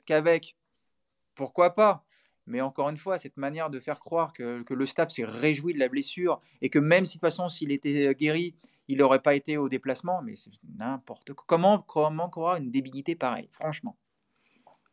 qu'avec. 0.07 0.57
Pourquoi 1.35 1.75
pas? 1.75 2.05
Mais 2.47 2.63
encore 2.63 2.89
une 2.89 2.97
fois, 2.97 3.19
cette 3.19 3.37
manière 3.37 3.69
de 3.69 3.79
faire 3.79 4.01
croire 4.01 4.33
que, 4.33 4.65
le 4.69 4.87
staff 4.87 5.11
s'est 5.11 5.25
réjoui 5.25 5.75
de 5.75 5.79
la 5.79 5.89
blessure 5.89 6.41
et 6.63 6.71
que 6.71 6.79
même 6.79 7.05
si 7.05 7.19
de 7.19 7.21
toute 7.21 7.29
façon, 7.29 7.49
s'il 7.49 7.73
était 7.73 8.15
guéri, 8.15 8.55
il 8.89 8.99
n'aurait 8.99 9.21
pas 9.21 9.35
été 9.35 9.57
au 9.57 9.69
déplacement, 9.69 10.23
mais 10.23 10.35
c'est 10.35 10.51
n'importe 10.79 11.35
quoi. 11.35 11.45
Comment, 11.47 11.79
comment 11.79 12.31
croire 12.31 12.57
une 12.57 12.71
débilité 12.71 13.15
pareille, 13.15 13.49
franchement 13.53 13.97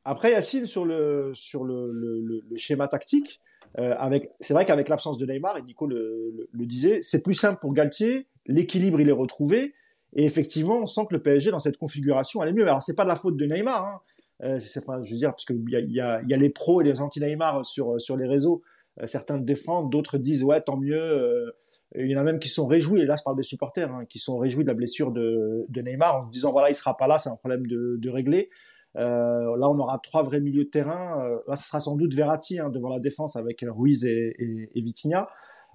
Après, 0.10 0.32
Yacine, 0.32 0.66
sur 0.66 0.86
le, 0.86 1.32
sur 1.34 1.66
le, 1.66 1.92
le, 1.92 2.56
schéma 2.56 2.88
tactique, 2.88 3.42
euh, 3.78 3.94
c'est 4.40 4.54
vrai 4.54 4.64
qu'avec 4.64 4.88
l'absence 4.88 5.18
de 5.18 5.26
Neymar, 5.26 5.58
et 5.58 5.64
Nico 5.64 5.86
le, 5.86 6.48
disait, 6.54 7.02
c'est 7.02 7.22
plus 7.22 7.34
simple 7.34 7.60
pour 7.60 7.74
Galtier, 7.74 8.26
l'équilibre 8.46 9.02
il 9.02 9.10
est 9.10 9.14
retrouvé, 9.14 9.74
et 10.16 10.24
effectivement, 10.24 10.78
on 10.78 10.86
sent 10.86 11.02
que 11.10 11.14
le 11.14 11.22
PSG 11.22 11.52
dans 11.52 11.60
cette 11.60 11.76
configuration, 11.76 12.42
elle 12.42 12.50
est 12.50 12.54
mieux. 12.54 12.64
Alors, 12.64 12.82
c'est 12.82 12.96
pas 12.96 13.04
de 13.04 13.10
la 13.10 13.18
faute 13.18 13.36
de 13.36 13.46
Neymar, 13.46 13.84
hein. 13.84 14.00
Euh, 14.44 14.60
je 14.60 15.12
veux 15.12 15.18
dire, 15.18 15.32
parce 15.32 15.44
qu'il 15.44 15.62
y 15.70 15.76
a, 15.76 15.82
y, 15.82 16.30
y 16.30 16.34
a 16.34 16.38
les 16.38 16.50
pros 16.50 16.80
et 16.80 16.86
les 16.86 17.02
anti-Neymar 17.02 17.66
sur, 17.66 18.00
sur 18.00 18.16
les 18.16 18.28
réseaux. 18.28 18.62
Euh, 19.02 19.08
certains 19.08 19.36
le 19.36 19.44
défendent, 19.44 19.92
d'autres 19.92 20.18
disent 20.18 20.44
ouais, 20.44 20.62
tant 20.62 20.78
mieux. 20.78 20.96
Euh, 20.96 21.52
il 21.96 22.10
y 22.10 22.16
en 22.16 22.20
a 22.20 22.24
même 22.24 22.40
qui 22.40 22.50
sont 22.50 22.68
réjouis, 22.68 23.02
et 23.02 23.06
là 23.06 23.16
je 23.18 23.24
parle 23.24 23.36
des 23.36 23.44
supporters, 23.44 23.92
hein, 23.92 24.06
qui 24.06 24.20
sont 24.20 24.38
réjouis 24.38 24.64
de 24.64 24.70
la 24.70 24.74
blessure 24.74 25.12
de, 25.12 25.66
Neymar 25.76 26.22
en 26.22 26.28
se 26.28 26.32
disant 26.32 26.52
voilà, 26.52 26.70
il 26.70 26.76
sera 26.76 26.96
pas 26.96 27.08
là, 27.08 27.18
c'est 27.18 27.30
un 27.30 27.36
problème 27.36 27.66
de 27.66 28.10
régler. 28.10 28.50
Euh, 28.98 29.56
là, 29.58 29.70
on 29.70 29.78
aura 29.80 30.00
trois 30.00 30.24
vrais 30.24 30.42
milieux 30.42 30.66
de 30.66 30.70
terrain. 30.70 31.24
Euh, 31.24 31.40
là, 31.48 31.56
ce 31.56 31.68
sera 31.68 31.80
sans 31.80 31.96
doute 31.96 32.14
Verratti 32.14 32.60
hein, 32.60 32.70
devant 32.70 32.90
la 32.90 33.00
défense 33.00 33.36
avec 33.36 33.64
Ruiz 33.68 34.06
et, 34.06 34.70
Vitinha. 34.76 35.30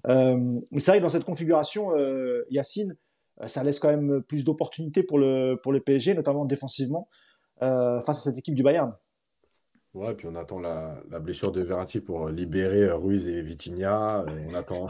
Euh, 0.09 0.37
mais 0.71 0.81
c'est 0.81 0.91
vrai 0.91 0.99
que 0.99 1.05
dans 1.05 1.09
cette 1.09 1.25
configuration, 1.25 1.93
Yacine, 2.51 2.97
ça 3.47 3.63
laisse 3.63 3.79
quand 3.79 3.89
même 3.89 4.23
plus 4.23 4.45
d'opportunités 4.45 5.03
pour 5.03 5.19
le, 5.19 5.57
pour 5.63 5.73
le 5.73 5.81
PSG, 5.81 6.15
notamment 6.15 6.45
défensivement. 6.45 7.09
Face 7.61 8.09
à 8.09 8.15
cette 8.15 8.39
équipe 8.39 8.57
du 8.57 8.65
Bayern. 8.65 8.93
Ouais, 9.95 10.15
puis 10.15 10.27
on 10.27 10.35
attend 10.35 10.59
la, 10.59 11.01
blessure 11.21 11.53
de 11.53 11.61
Verratti 11.61 12.01
pour 12.01 12.29
libérer 12.29 12.91
Ruiz 12.91 13.29
et 13.29 13.41
Vitinha. 13.43 14.25
On 14.49 14.55
attend. 14.55 14.89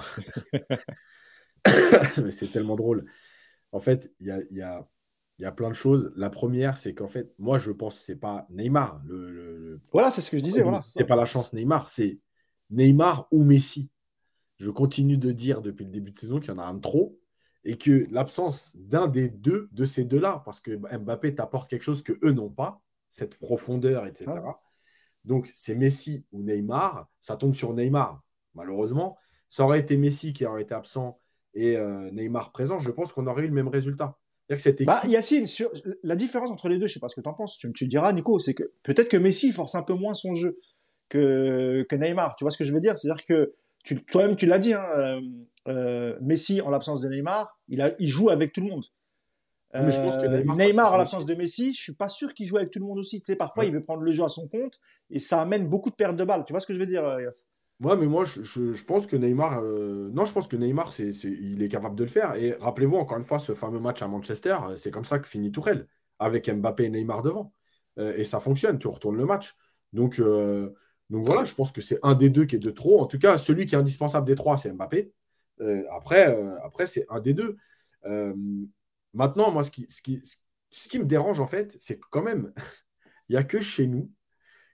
Mais 2.23 2.31
c'est 2.31 2.51
tellement 2.51 2.77
drôle. 2.77 3.05
En 3.73 3.81
fait, 3.81 4.11
il 4.21 4.47
y, 4.51 4.63
a, 4.63 4.89
y 5.39 5.45
a, 5.45 5.53
plein 5.53 5.69
de 5.69 5.75
choses. 5.75 6.13
La 6.17 6.31
première, 6.31 6.77
c'est 6.77 6.95
qu'en 6.95 7.09
fait, 7.09 7.33
moi, 7.39 7.59
je 7.59 7.73
pense 7.73 7.99
que 7.99 8.05
ce 8.05 8.13
n'est 8.13 8.19
pas 8.19 8.47
Neymar. 8.51 9.03
Le, 9.07 9.81
Voilà, 9.93 10.11
c'est 10.11 10.21
ce 10.21 10.31
que 10.31 10.39
je 10.39 10.43
disais. 10.43 10.63
Voilà, 10.63 10.81
c'est 10.83 11.05
pas 11.05 11.17
la 11.17 11.25
chance 11.25 11.53
Neymar, 11.53 11.89
c'est 11.89 12.19
Neymar 12.71 13.29
ou 13.31 13.45
Messi. 13.45 13.91
Je 14.59 14.71
continue 14.71 15.19
de 15.19 15.33
dire 15.33 15.61
depuis 15.61 15.85
le 15.85 15.91
début 15.91 16.13
de 16.13 16.19
saison 16.19 16.39
qu'il 16.39 16.51
y 16.51 16.55
en 16.55 16.59
a 16.59 16.65
un 16.65 16.79
trop 16.79 17.19
et 17.65 17.79
que 17.79 18.07
l'absence 18.11 18.77
d'un 18.77 19.09
des 19.09 19.29
deux, 19.29 19.69
de 19.73 19.85
ces 19.85 20.05
deux-là, 20.05 20.43
parce 20.45 20.61
que 20.61 20.77
Mbappé 20.97 21.35
t'apporte 21.35 21.71
quelque 21.71 21.83
chose 21.83 22.03
que 22.03 22.19
eux 22.23 22.33
n'ont 22.33 22.51
pas, 22.51 22.83
cette 23.09 23.39
profondeur, 23.39 24.07
etc. 24.07 24.33
Ah. 24.45 24.61
Donc 25.25 25.51
c'est 25.55 25.75
Messi 25.75 26.25
ou 26.33 26.43
Neymar, 26.43 27.09
ça 27.21 27.37
tombe 27.37 27.55
sur 27.55 27.73
Neymar, 27.73 28.23
malheureusement. 28.55 29.17
Ça 29.49 29.65
aurait 29.65 29.81
été 29.81 29.97
Messi 29.97 30.33
qui 30.33 30.45
aurait 30.47 30.63
été 30.63 30.75
absent 30.75 31.19
et 31.55 31.77
euh, 31.77 32.11
Neymar 32.11 32.53
présent, 32.53 32.79
je 32.79 32.91
pense 32.91 33.13
qu'on 33.13 33.27
aurait 33.27 33.45
eu 33.45 33.49
le 33.49 33.55
même 33.55 33.69
résultat. 33.69 34.19
Que 34.57 34.85
bah, 34.85 35.03
Yacine, 35.07 35.47
sur 35.47 35.71
la 36.03 36.17
différence 36.17 36.51
entre 36.51 36.69
les 36.69 36.79
deux, 36.79 36.87
je 36.87 36.95
sais 36.95 37.01
pas 37.01 37.09
ce 37.09 37.17
que 37.17 37.21
tu 37.21 37.29
en 37.29 37.35
penses, 37.35 37.57
tu, 37.57 37.69
me 37.69 37.87
diras, 37.87 38.13
Nico, 38.13 38.39
c'est 38.39 38.55
que 38.55 38.73
peut-être 38.83 39.09
que 39.09 39.17
Messi 39.17 39.53
force 39.53 39.75
un 39.75 39.83
peu 39.83 39.95
moins 39.95 40.15
son 40.15 40.35
jeu 40.35 40.59
que, 41.09 41.87
que 41.89 41.97
Neymar. 41.97 42.37
Tu 42.37 42.45
vois 42.45 42.51
ce 42.51 42.59
que 42.59 42.65
je 42.65 42.73
veux 42.73 42.81
dire? 42.81 42.99
C'est-à-dire 42.99 43.25
que 43.25 43.55
toi-même, 44.11 44.37
tu 44.37 44.47
l'as 44.47 44.59
dit, 44.59 44.73
hein, 44.73 44.85
euh, 44.97 45.21
euh, 45.69 46.19
Messi, 46.21 46.61
en 46.61 46.71
l'absence 46.71 47.01
de 47.01 47.09
Neymar, 47.09 47.59
il, 47.69 47.81
a, 47.81 47.93
il 47.99 48.09
joue 48.09 48.31
avec 48.31 48.53
tout 48.53 48.61
le 48.61 48.69
monde. 48.69 48.85
Euh, 49.75 49.91
Neymar, 50.57 50.93
en 50.93 50.97
l'absence 50.99 51.25
de 51.25 51.35
Messi, 51.35 51.73
je 51.73 51.83
suis 51.83 51.95
pas 51.95 52.09
sûr 52.09 52.35
qu'il 52.35 52.47
joue 52.47 52.59
avec 52.59 52.71
tout 52.71 52.79
le 52.79 52.85
monde 52.85 52.99
aussi. 52.99 53.23
Tu 53.23 53.33
sais, 53.33 53.37
parfois, 53.37 53.65
il 53.65 53.73
veut 53.73 53.81
prendre 53.81 54.03
le 54.03 54.13
jeu 54.13 54.23
à 54.23 54.29
son 54.29 54.49
compte 54.49 54.79
et 55.11 55.19
ça 55.19 55.41
amène 55.41 55.67
beaucoup 55.67 55.89
de 55.89 55.95
pertes 55.95 56.17
de 56.17 56.25
balles. 56.25 56.45
Tu 56.47 56.53
vois 56.53 56.61
ce 56.61 56.67
que 56.67 56.75
je 56.75 56.79
veux 56.79 56.87
dire, 56.87 57.03
Yass 57.21 57.47
Ouais, 57.83 57.97
mais 57.97 58.07
moi, 58.07 58.25
je, 58.25 58.43
je, 58.43 58.85
pense 58.85 59.07
que 59.07 59.17
Neymar, 59.17 59.61
non, 59.63 60.25
je 60.25 60.33
pense 60.33 60.47
que 60.47 60.57
Neymar, 60.57 60.93
c'est, 60.93 61.09
il 61.25 61.63
est 61.63 61.69
capable 61.69 61.97
de 61.97 62.05
le 62.05 62.09
faire. 62.11 62.37
Et 62.37 62.53
rappelez-vous 62.53 62.97
encore 62.97 63.19
une 63.19 63.25
fois 63.25 63.39
ce 63.41 63.55
fameux 63.55 63.81
match 63.81 64.03
à 64.03 64.09
Manchester, 64.09 64.57
c'est 64.77 64.93
comme 64.93 65.05
ça 65.05 65.19
que 65.19 65.27
finit 65.27 65.51
Tourelle, 65.51 65.89
avec 66.21 66.49
Mbappé 66.49 66.85
et 66.85 66.91
Neymar 66.91 67.23
devant. 67.23 67.53
et 67.99 68.25
ça 68.25 68.39
fonctionne, 68.41 68.79
tu 68.79 68.87
retournes 68.87 69.17
le 69.17 69.27
match. 69.27 69.57
Donc, 69.93 70.21
Donc 71.13 71.27
voilà, 71.27 71.45
je 71.45 71.55
pense 71.55 71.73
que 71.73 71.83
c'est 71.83 71.99
un 72.03 72.15
des 72.15 72.31
deux 72.31 72.47
qui 72.47 72.57
est 72.57 72.65
de 72.65 72.71
trop. 72.71 73.01
En 73.01 73.07
tout 73.07 73.19
cas, 73.19 73.37
celui 73.37 73.67
qui 73.67 73.75
est 73.75 73.79
indispensable 73.79 74.27
des 74.27 74.35
trois, 74.35 74.57
c'est 74.57 74.73
Mbappé. 74.73 75.13
Euh, 75.61 75.85
après, 75.95 76.35
euh, 76.35 76.57
après 76.65 76.87
c'est 76.87 77.05
un 77.11 77.21
des 77.21 77.35
deux. 77.35 77.57
Euh, 78.07 78.35
maintenant, 79.13 79.51
moi, 79.51 79.63
ce 79.63 79.71
qui, 79.71 79.87
ce, 79.91 80.01
qui, 80.03 80.23
ce 80.71 80.89
qui 80.89 80.99
me 80.99 81.05
dérange, 81.05 81.39
en 81.41 81.47
fait, 81.47 81.77
c'est 81.81 81.99
que 81.99 82.07
quand 82.11 82.23
même, 82.23 82.53
il 83.29 83.33
n'y 83.33 83.37
a 83.37 83.45
que 83.45 83.61
chez 83.61 83.87
nous 83.87 84.11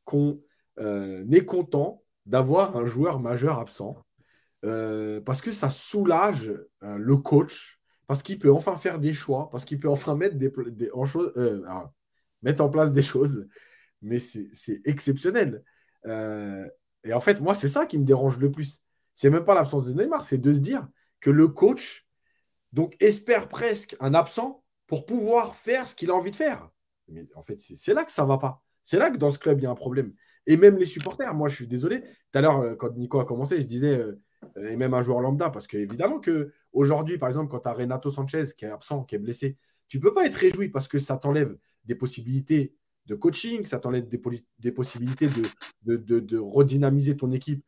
qu'on 0.05 0.41
est 0.79 1.45
content 1.45 2.05
d'avoir 2.29 2.77
un 2.77 2.87
joueur 2.87 3.19
majeur 3.21 3.59
absent. 3.59 3.97
parce 4.63 5.41
que 5.41 5.53
ça 5.53 5.71
soulage 5.71 6.53
le 6.83 7.17
coach, 7.17 7.81
parce 8.07 8.23
qu'il 8.23 8.39
peut 8.39 8.53
enfin 8.53 8.77
faire 8.77 9.01
des 9.01 9.15
choix, 9.15 9.51
parce 9.51 9.65
qu'il 9.65 9.81
peut 9.81 9.89
enfin 9.89 10.15
mettre, 10.15 10.37
mettre 12.43 12.63
en 12.63 12.69
place 12.69 12.93
des 12.93 13.03
choses. 13.03 13.49
Mais 14.03 14.21
c'est 14.21 14.81
exceptionnel. 14.85 15.65
et 16.07 17.13
en 17.13 17.21
fait, 17.21 17.41
moi, 17.41 17.55
c'est 17.55 17.69
ça 17.69 17.87
qui 17.87 17.99
me 17.99 18.05
dérange 18.05 18.39
le 18.39 18.51
plus 18.53 18.81
c'est 19.19 19.31
même 19.31 19.45
pas 19.45 19.55
l'absence 19.55 19.87
de 19.87 20.01
Neymar, 20.01 20.25
c'est 20.25 20.39
de 20.39 20.53
se 20.53 20.59
dire 20.59 20.87
que 21.19 21.31
le 21.31 21.49
coach 21.49 22.07
donc 22.73 22.95
espère 23.03 23.49
presque 23.49 23.97
un 23.99 24.15
absent 24.15 24.63
pour 24.87 25.07
pouvoir 25.07 25.57
faire 25.57 25.89
ce 25.89 25.97
qu'il 25.97 26.11
a 26.11 26.15
envie 26.15 26.31
de 26.31 26.37
faire. 26.37 26.71
Mais 27.09 27.25
en 27.35 27.43
fait, 27.43 27.59
c'est 27.59 27.95
là 27.95 28.05
que 28.05 28.13
ça 28.13 28.25
va 28.25 28.39
pas. 28.39 28.63
C'est 28.85 28.97
là 28.97 29.11
que 29.11 29.17
dans 29.17 29.31
ce 29.31 29.41
club, 29.41 29.59
il 29.59 29.65
y 29.65 29.67
a 29.67 29.71
un 29.71 29.75
problème. 29.75 30.15
Et 30.49 30.57
même 30.57 30.79
les 30.79 30.87
supporters, 30.87 31.33
moi 31.35 31.49
je 31.49 31.55
suis 31.57 31.67
désolé. 31.67 32.01
Tout 32.01 32.39
à 32.39 32.41
l'heure, 32.41 32.61
euh, 32.61 32.75
quand 32.75 32.97
Nico 32.97 33.21
a 33.21 33.27
commencé, 33.27 33.61
je 33.61 33.67
disais, 33.67 33.99
euh, 33.99 34.19
et 34.57 34.77
même 34.77 34.95
un 34.95 35.03
joueur 35.03 35.21
lambda, 35.21 35.51
parce 35.51 35.67
qu'évidemment 35.67 36.19
que 36.21 36.51
aujourd'hui, 36.73 37.19
par 37.19 37.29
exemple, 37.29 37.51
quand 37.51 37.61
tu 37.61 37.69
as 37.69 37.75
Renato 37.75 38.11
Sanchez 38.11 38.45
qui 38.57 38.65
est 38.65 38.71
absent, 38.71 39.05
qui 39.05 39.15
est 39.15 39.19
blessé, 39.19 39.59
tu 39.89 40.01
peux 40.01 40.13
pas 40.15 40.25
être 40.25 40.35
réjoui 40.35 40.71
parce 40.71 40.89
que 40.89 40.99
ça 40.99 41.19
t'enlève 41.19 41.57
des 41.85 41.95
possibilités 41.95 42.75
de 43.07 43.15
coaching, 43.15 43.67
ça 43.67 43.79
t'enlève 43.79 44.09
des, 44.09 44.19
possibilités 44.73 45.29
de, 45.29 45.97
de, 45.97 46.39
redynamiser 46.39 47.17
ton 47.17 47.31
équipe 47.31 47.63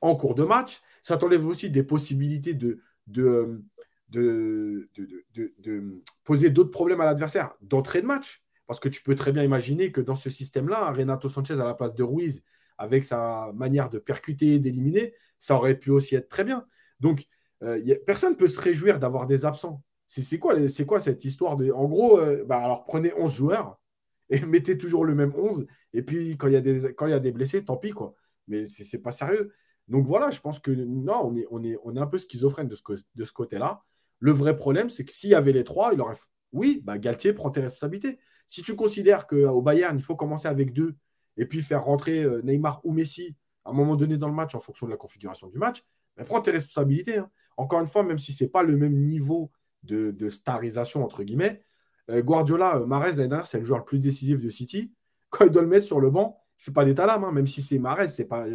en 0.00 0.16
cours 0.16 0.34
de 0.34 0.44
match. 0.44 0.80
Ça 1.02 1.18
t'enlève 1.18 1.46
aussi 1.46 1.70
des 1.70 1.82
possibilités 1.82 2.54
de, 2.54 2.80
de, 3.06 3.62
de, 4.08 4.88
de 5.34 6.02
poser 6.24 6.50
d'autres 6.50 6.70
problèmes 6.70 7.00
à 7.00 7.06
l'adversaire 7.06 7.54
d'entrée 7.60 8.02
de 8.02 8.06
match. 8.06 8.42
Parce 8.70 8.78
que 8.78 8.88
tu 8.88 9.02
peux 9.02 9.16
très 9.16 9.32
bien 9.32 9.42
imaginer 9.42 9.90
que 9.90 10.00
dans 10.00 10.14
ce 10.14 10.30
système-là, 10.30 10.92
Renato 10.92 11.28
Sanchez 11.28 11.54
à 11.54 11.64
la 11.64 11.74
place 11.74 11.92
de 11.92 12.04
Ruiz, 12.04 12.44
avec 12.78 13.02
sa 13.02 13.50
manière 13.52 13.90
de 13.90 13.98
percuter, 13.98 14.60
d'éliminer, 14.60 15.12
ça 15.40 15.56
aurait 15.56 15.74
pu 15.74 15.90
aussi 15.90 16.14
être 16.14 16.28
très 16.28 16.44
bien. 16.44 16.64
Donc, 17.00 17.26
euh, 17.64 17.82
personne 18.06 18.34
ne 18.34 18.36
peut 18.36 18.46
se 18.46 18.60
réjouir 18.60 19.00
d'avoir 19.00 19.26
des 19.26 19.44
absents. 19.44 19.82
C'est 20.06 20.38
quoi, 20.38 20.54
quoi 20.86 21.00
cette 21.00 21.24
histoire 21.24 21.56
de. 21.56 21.72
En 21.72 21.86
gros, 21.86 22.20
euh, 22.20 22.44
bah, 22.44 22.58
alors 22.58 22.84
prenez 22.84 23.12
11 23.14 23.34
joueurs 23.34 23.80
et 24.28 24.38
mettez 24.46 24.78
toujours 24.78 25.04
le 25.04 25.16
même 25.16 25.32
11. 25.34 25.66
Et 25.92 26.02
puis, 26.02 26.36
quand 26.36 26.46
il 26.46 26.52
y, 26.52 26.56
a 26.56 26.60
des, 26.60 26.94
y 26.96 27.12
a 27.12 27.18
des 27.18 27.32
blessés, 27.32 27.64
tant 27.64 27.76
pis, 27.76 27.90
quoi. 27.90 28.14
Mais 28.46 28.64
c'est 28.66 29.02
pas 29.02 29.10
sérieux. 29.10 29.52
Donc 29.88 30.06
voilà, 30.06 30.30
je 30.30 30.38
pense 30.38 30.60
que 30.60 30.70
non, 30.70 31.22
on 31.24 31.34
est, 31.34 31.46
on 31.50 31.64
est, 31.64 31.76
on 31.82 31.96
est 31.96 32.00
un 32.00 32.06
peu 32.06 32.18
schizophrène 32.18 32.68
de 32.68 32.76
ce, 32.76 32.82
ce 33.20 33.32
côté-là. 33.32 33.82
Le 34.20 34.30
vrai 34.30 34.56
problème, 34.56 34.90
c'est 34.90 35.04
que 35.04 35.10
s'il 35.10 35.30
y 35.30 35.34
avait 35.34 35.52
les 35.52 35.64
trois, 35.64 35.92
il 35.92 36.00
aurait. 36.00 36.14
Oui, 36.52 36.80
bah, 36.84 36.98
Galtier 36.98 37.32
prend 37.32 37.50
tes 37.50 37.62
responsabilités. 37.62 38.20
Si 38.50 38.62
tu 38.62 38.74
considères 38.74 39.28
qu'au 39.28 39.62
Bayern, 39.62 39.96
il 39.96 40.02
faut 40.02 40.16
commencer 40.16 40.48
avec 40.48 40.72
deux 40.72 40.96
et 41.36 41.46
puis 41.46 41.62
faire 41.62 41.84
rentrer 41.84 42.24
euh, 42.24 42.42
Neymar 42.42 42.80
ou 42.82 42.92
Messi 42.92 43.36
à 43.64 43.70
un 43.70 43.72
moment 43.72 43.94
donné 43.94 44.18
dans 44.18 44.26
le 44.26 44.34
match 44.34 44.56
en 44.56 44.58
fonction 44.58 44.86
de 44.86 44.90
la 44.90 44.96
configuration 44.96 45.46
du 45.46 45.56
match, 45.56 45.84
bah, 46.16 46.24
prends 46.24 46.40
tes 46.40 46.50
responsabilités. 46.50 47.18
Hein. 47.18 47.30
Encore 47.56 47.78
une 47.78 47.86
fois, 47.86 48.02
même 48.02 48.18
si 48.18 48.32
ce 48.32 48.42
n'est 48.42 48.50
pas 48.50 48.64
le 48.64 48.76
même 48.76 49.04
niveau 49.04 49.52
de, 49.84 50.28
starisation, 50.28 51.04
entre 51.04 51.22
guillemets, 51.22 51.62
euh, 52.10 52.22
Guardiola, 52.22 52.78
euh, 52.78 52.86
Mares, 52.86 53.04
l'année 53.04 53.28
dernière, 53.28 53.46
c'est 53.46 53.58
le 53.58 53.64
joueur 53.64 53.78
le 53.78 53.84
plus 53.84 54.00
décisif 54.00 54.42
de 54.42 54.48
City. 54.48 54.92
Quand 55.30 55.44
il 55.44 55.52
doit 55.52 55.62
le 55.62 55.68
mettre 55.68 55.86
sur 55.86 56.00
le 56.00 56.10
banc, 56.10 56.42
ne 56.58 56.64
fait 56.64 56.72
pas 56.72 56.84
d'état 56.84 57.14
hein, 57.14 57.30
même 57.30 57.46
si 57.46 57.62
c'est 57.62 57.78
Marez, 57.78 58.08
c'est 58.08 58.26
pas, 58.26 58.46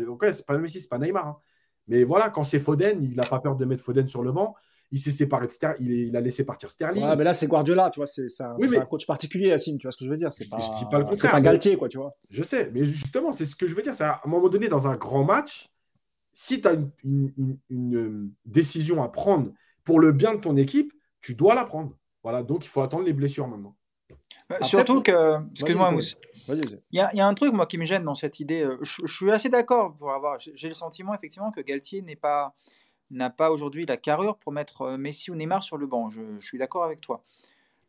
pas 0.46 0.58
Messi, 0.58 0.82
c'est 0.82 0.90
pas 0.90 1.00
Neymar. 1.00 1.26
Hein. 1.26 1.38
Mais 1.88 2.04
voilà, 2.04 2.30
quand 2.30 2.44
c'est 2.44 2.60
Foden, 2.60 3.02
il 3.02 3.16
n'a 3.16 3.24
pas 3.24 3.40
peur 3.40 3.56
de 3.56 3.64
mettre 3.64 3.82
Foden 3.82 4.10
sur 4.10 4.24
le 4.24 4.34
banc. 4.34 4.56
Il 4.92 5.00
s'est 5.00 5.12
séparé 5.12 5.48
de 5.48 5.52
Sterling, 5.52 6.08
il, 6.08 6.16
a 6.16 6.22
laissé 6.22 6.46
partir 6.46 6.70
Sterling. 6.70 7.04
Ouais, 7.04 7.16
mais 7.16 7.24
là, 7.24 7.34
c'est 7.34 7.48
Guardiola, 7.48 7.90
tu 7.90 8.00
vois, 8.00 8.08
c'est, 8.08 8.28
un, 8.42 8.56
un, 8.56 8.86
coach 8.86 9.06
particulier, 9.06 9.50
Yacine, 9.50 9.78
tu 9.78 9.88
vois 9.88 9.92
ce 9.92 9.98
que 9.98 10.06
je 10.06 10.10
veux 10.12 10.18
dire. 10.18 10.32
C'est 10.32 10.48
pas, 10.48 10.60
c'est 11.14 11.30
pas 11.30 11.42
Galtier, 11.42 11.76
quoi, 11.76 11.90
tu 11.90 11.98
vois. 11.98 12.16
Je 12.30 12.44
sais, 12.44 12.70
mais 12.74 12.86
justement, 12.86 13.34
c'est 13.34 13.46
ce 13.46 13.56
que 13.56 13.68
je 13.68 13.76
veux 13.76 13.82
dire. 13.82 13.96
C'est 13.96 14.04
à 14.04 14.22
un 14.24 14.30
moment 14.30 14.48
donné, 14.48 14.68
dans 14.68 14.88
un 14.88 14.96
grand 14.96 15.24
match, 15.24 15.70
si 16.34 16.62
tu 16.62 16.68
as 16.68 16.76
une, 17.04 17.58
une, 17.70 18.32
décision 18.46 19.02
à 19.02 19.10
prendre 19.10 19.52
pour 19.84 20.00
le 20.00 20.12
bien 20.12 20.36
de 20.36 20.40
ton 20.42 20.56
équipe, 20.58 20.94
tu 21.22 21.34
dois 21.34 21.56
la 21.56 21.64
prendre. 21.64 21.98
Voilà, 22.24 22.44
donc 22.44 22.66
il 22.66 22.68
faut 22.68 22.82
attendre 22.82 23.04
les 23.04 23.14
blessures 23.14 23.48
maintenant. 23.48 23.76
Euh, 24.52 24.58
surtout 24.62 25.02
que, 25.02 25.40
excuse-moi, 25.52 25.92
Mousse, 25.92 26.18
il 26.48 26.78
y, 26.92 27.00
a, 27.00 27.16
y, 27.16 27.20
a 27.20 27.28
un 27.28 27.34
truc 27.34 27.54
moi 27.54 27.66
qui 27.66 27.78
me 27.78 27.86
gêne 27.86 28.04
dans 28.04 28.14
cette 28.14 28.40
idée. 28.40 28.62
Euh, 28.62 28.78
je, 28.82 29.08
suis 29.08 29.32
assez 29.32 29.50
d'accord 29.50 29.96
pour 29.96 30.12
avoir. 30.12 30.38
J'ai 30.40 30.68
le 30.68 30.74
sentiment 30.74 31.14
effectivement 31.14 31.52
que 31.52 31.62
Galtier 31.62 32.02
n'est 32.02 32.16
pas 32.16 32.54
n'a 33.12 33.30
pas 33.30 33.52
aujourd'hui 33.52 33.86
la 33.86 33.98
carrure 33.98 34.38
pour 34.38 34.52
mettre 34.52 34.82
euh, 34.82 34.98
Messi 34.98 35.32
ou 35.32 35.36
Neymar 35.36 35.64
sur 35.64 35.78
le 35.78 35.88
banc. 35.88 36.10
Je, 36.10 36.22
suis 36.40 36.58
d'accord 36.58 36.84
avec 36.84 37.02
toi. 37.02 37.24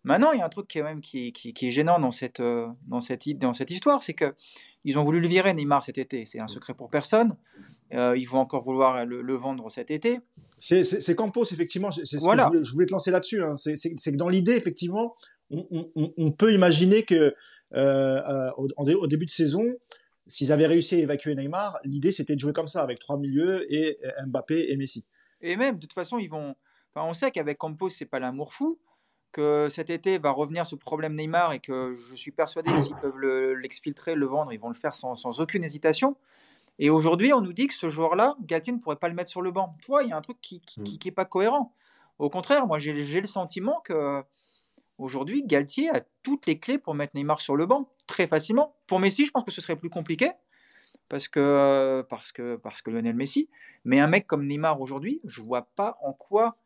Maintenant, 0.04 0.32
il 0.32 0.38
y 0.38 0.42
a 0.42 0.46
un 0.46 0.50
truc 0.50 0.68
qui 0.68 0.78
est 0.78 0.82
même 0.82 1.00
qui, 1.00 1.32
qui, 1.32 1.66
est 1.66 1.70
gênant 1.70 1.98
dans 1.98 2.12
cette 2.12 2.40
dans 2.40 3.00
cette 3.00 3.28
dans 3.38 3.52
cette 3.52 3.72
histoire, 3.72 4.04
c'est 4.04 4.14
que 4.14 4.36
ils 4.84 5.00
ont 5.00 5.02
voulu 5.02 5.18
le 5.18 5.26
virer 5.26 5.52
Neymar 5.52 5.82
cet 5.82 5.98
été. 5.98 6.24
C'est 6.24 6.38
un 6.38 6.46
secret 6.46 6.74
pour 6.74 6.90
personne. 6.90 7.34
ils 7.90 8.28
vont 8.28 8.38
encore 8.38 8.62
vouloir 8.62 9.04
le, 9.04 9.34
vendre 9.34 9.68
cet 9.68 9.90
été. 9.90 10.20
C'est 10.60 11.16
Campos 11.16 11.46
effectivement. 11.50 11.90
Voilà. 12.20 12.52
je, 12.60 12.70
voulais, 12.70 12.86
te 12.86 12.92
lancer 12.92 13.10
là-dessus. 13.10 13.42
Hein. 13.42 13.56
C'est 13.56 13.76
que 13.76 14.16
dans 14.16 14.28
l'idée 14.28 14.54
effectivement, 14.54 15.16
on, 15.50 15.90
on, 15.94 16.30
peut 16.30 16.52
imaginer 16.52 17.02
que 17.02 17.34
euh, 17.74 18.20
euh, 18.28 18.50
au, 18.56 19.06
début 19.06 19.26
de 19.26 19.30
saison, 19.30 19.64
s'ils 20.26 20.52
avaient 20.52 20.66
réussi 20.66 20.96
à 20.96 20.98
évacuer 20.98 21.34
Neymar, 21.34 21.78
l'idée 21.84 22.12
c'était 22.12 22.34
de 22.34 22.40
jouer 22.40 22.52
comme 22.52 22.68
ça, 22.68 22.82
avec 22.82 22.98
trois 22.98 23.16
milieux 23.16 23.72
et 23.72 23.98
euh, 24.04 24.26
Mbappé 24.26 24.66
et 24.70 24.76
Messi. 24.76 25.06
Et 25.40 25.56
même, 25.56 25.76
de 25.76 25.80
toute 25.80 25.92
façon, 25.92 26.18
ils 26.18 26.28
vont. 26.28 26.54
Enfin, 26.94 27.06
on 27.06 27.12
sait 27.12 27.30
qu'avec 27.30 27.58
Campos, 27.58 27.90
c'est 27.90 28.06
pas 28.06 28.18
l'amour 28.18 28.54
fou, 28.54 28.78
que 29.32 29.68
cet 29.70 29.90
été 29.90 30.18
va 30.18 30.30
revenir 30.30 30.66
ce 30.66 30.76
problème 30.76 31.14
Neymar 31.14 31.52
et 31.52 31.60
que 31.60 31.94
je 31.94 32.14
suis 32.14 32.30
persuadé 32.30 32.72
que 32.72 32.80
s'ils 32.80 32.96
peuvent 32.96 33.18
l'exfiltrer, 33.60 34.14
le, 34.14 34.26
vendre, 34.26 34.52
ils 34.52 34.60
vont 34.60 34.68
le 34.68 34.74
faire 34.74 34.94
sans, 34.94 35.14
sans 35.14 35.40
aucune 35.40 35.62
hésitation. 35.62 36.16
Et 36.78 36.90
aujourd'hui, 36.90 37.32
on 37.32 37.40
nous 37.40 37.52
dit 37.52 37.68
que 37.68 37.74
ce 37.74 37.88
joueur-là, 37.88 38.36
Galtier 38.42 38.72
ne 38.72 38.78
pourrait 38.78 38.96
pas 38.96 39.08
le 39.08 39.14
mettre 39.14 39.30
sur 39.30 39.42
le 39.42 39.50
banc. 39.50 39.76
Tu 39.80 39.86
vois, 39.86 40.02
il 40.02 40.10
y 40.10 40.12
a 40.12 40.16
un 40.16 40.22
truc 40.22 40.38
qui 40.40 40.62
n'est 40.78 40.84
qui, 40.84 41.10
mm. 41.10 41.14
pas 41.14 41.24
cohérent. 41.24 41.74
Au 42.18 42.30
contraire, 42.30 42.66
moi, 42.66 42.78
j'ai 42.78 42.92
le 43.20 43.26
sentiment 43.26 43.80
que 43.84 44.22
Aujourd'hui, 44.98 45.42
Galtier 45.44 45.90
a 45.90 46.02
toutes 46.22 46.46
les 46.46 46.58
clés 46.58 46.78
pour 46.78 46.94
mettre 46.94 47.14
Neymar 47.16 47.40
sur 47.40 47.56
le 47.56 47.66
banc 47.66 47.92
très 48.06 48.26
facilement. 48.26 48.74
Pour 48.86 48.98
Messi, 48.98 49.26
je 49.26 49.30
pense 49.30 49.44
que 49.44 49.50
ce 49.50 49.60
serait 49.60 49.76
plus 49.76 49.90
compliqué 49.90 50.30
parce 51.08 51.28
que, 51.28 52.04
parce 52.08 52.32
que, 52.32 52.56
parce 52.56 52.82
que 52.82 52.90
Lionel 52.90 53.14
Messi. 53.14 53.48
Mais 53.84 54.00
un 54.00 54.08
mec 54.08 54.26
comme 54.26 54.46
Neymar 54.46 54.80
aujourd'hui, 54.80 55.20
je 55.24 55.40
vois 55.40 55.68
pas 55.76 55.98
en 56.02 56.12
quoi. 56.12 56.56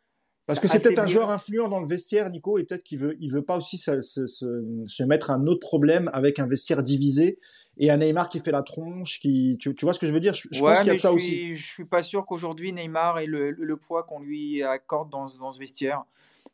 Parce 0.46 0.58
que 0.58 0.66
c'est 0.66 0.80
peut-être 0.80 0.98
un 0.98 1.06
joueur 1.06 1.30
influent 1.30 1.68
dans 1.68 1.78
le 1.78 1.86
vestiaire, 1.86 2.28
Nico, 2.28 2.58
et 2.58 2.64
peut-être 2.64 2.82
qu'il 2.82 2.98
veut, 2.98 3.16
il 3.20 3.30
veut 3.30 3.44
pas 3.44 3.56
aussi 3.56 3.78
se, 3.78 4.00
se, 4.00 5.04
mettre 5.04 5.30
un 5.30 5.46
autre 5.46 5.60
problème 5.60 6.10
avec 6.12 6.40
un 6.40 6.46
vestiaire 6.48 6.82
divisé 6.82 7.38
et 7.76 7.88
un 7.90 7.98
Neymar 7.98 8.28
qui 8.28 8.40
fait 8.40 8.50
la 8.50 8.62
tronche, 8.62 9.20
qui, 9.20 9.56
tu, 9.60 9.72
vois 9.82 9.92
ce 9.92 10.00
que 10.00 10.08
je 10.08 10.12
veux 10.12 10.18
dire? 10.18 10.34
Je, 10.34 10.48
pense 10.58 10.80
qu'il 10.80 10.88
y 10.88 10.90
a 10.90 10.98
ça 10.98 11.12
aussi. 11.12 11.54
Je 11.54 11.64
suis 11.64 11.84
pas 11.84 12.02
sûr 12.02 12.26
qu'aujourd'hui 12.26 12.72
Neymar 12.72 13.20
ait 13.20 13.26
le, 13.26 13.52
le 13.52 13.76
poids 13.76 14.02
qu'on 14.02 14.18
lui 14.18 14.62
accorde 14.64 15.08
dans, 15.10 15.26
dans 15.38 15.52
ce 15.52 15.60
vestiaire. 15.60 16.04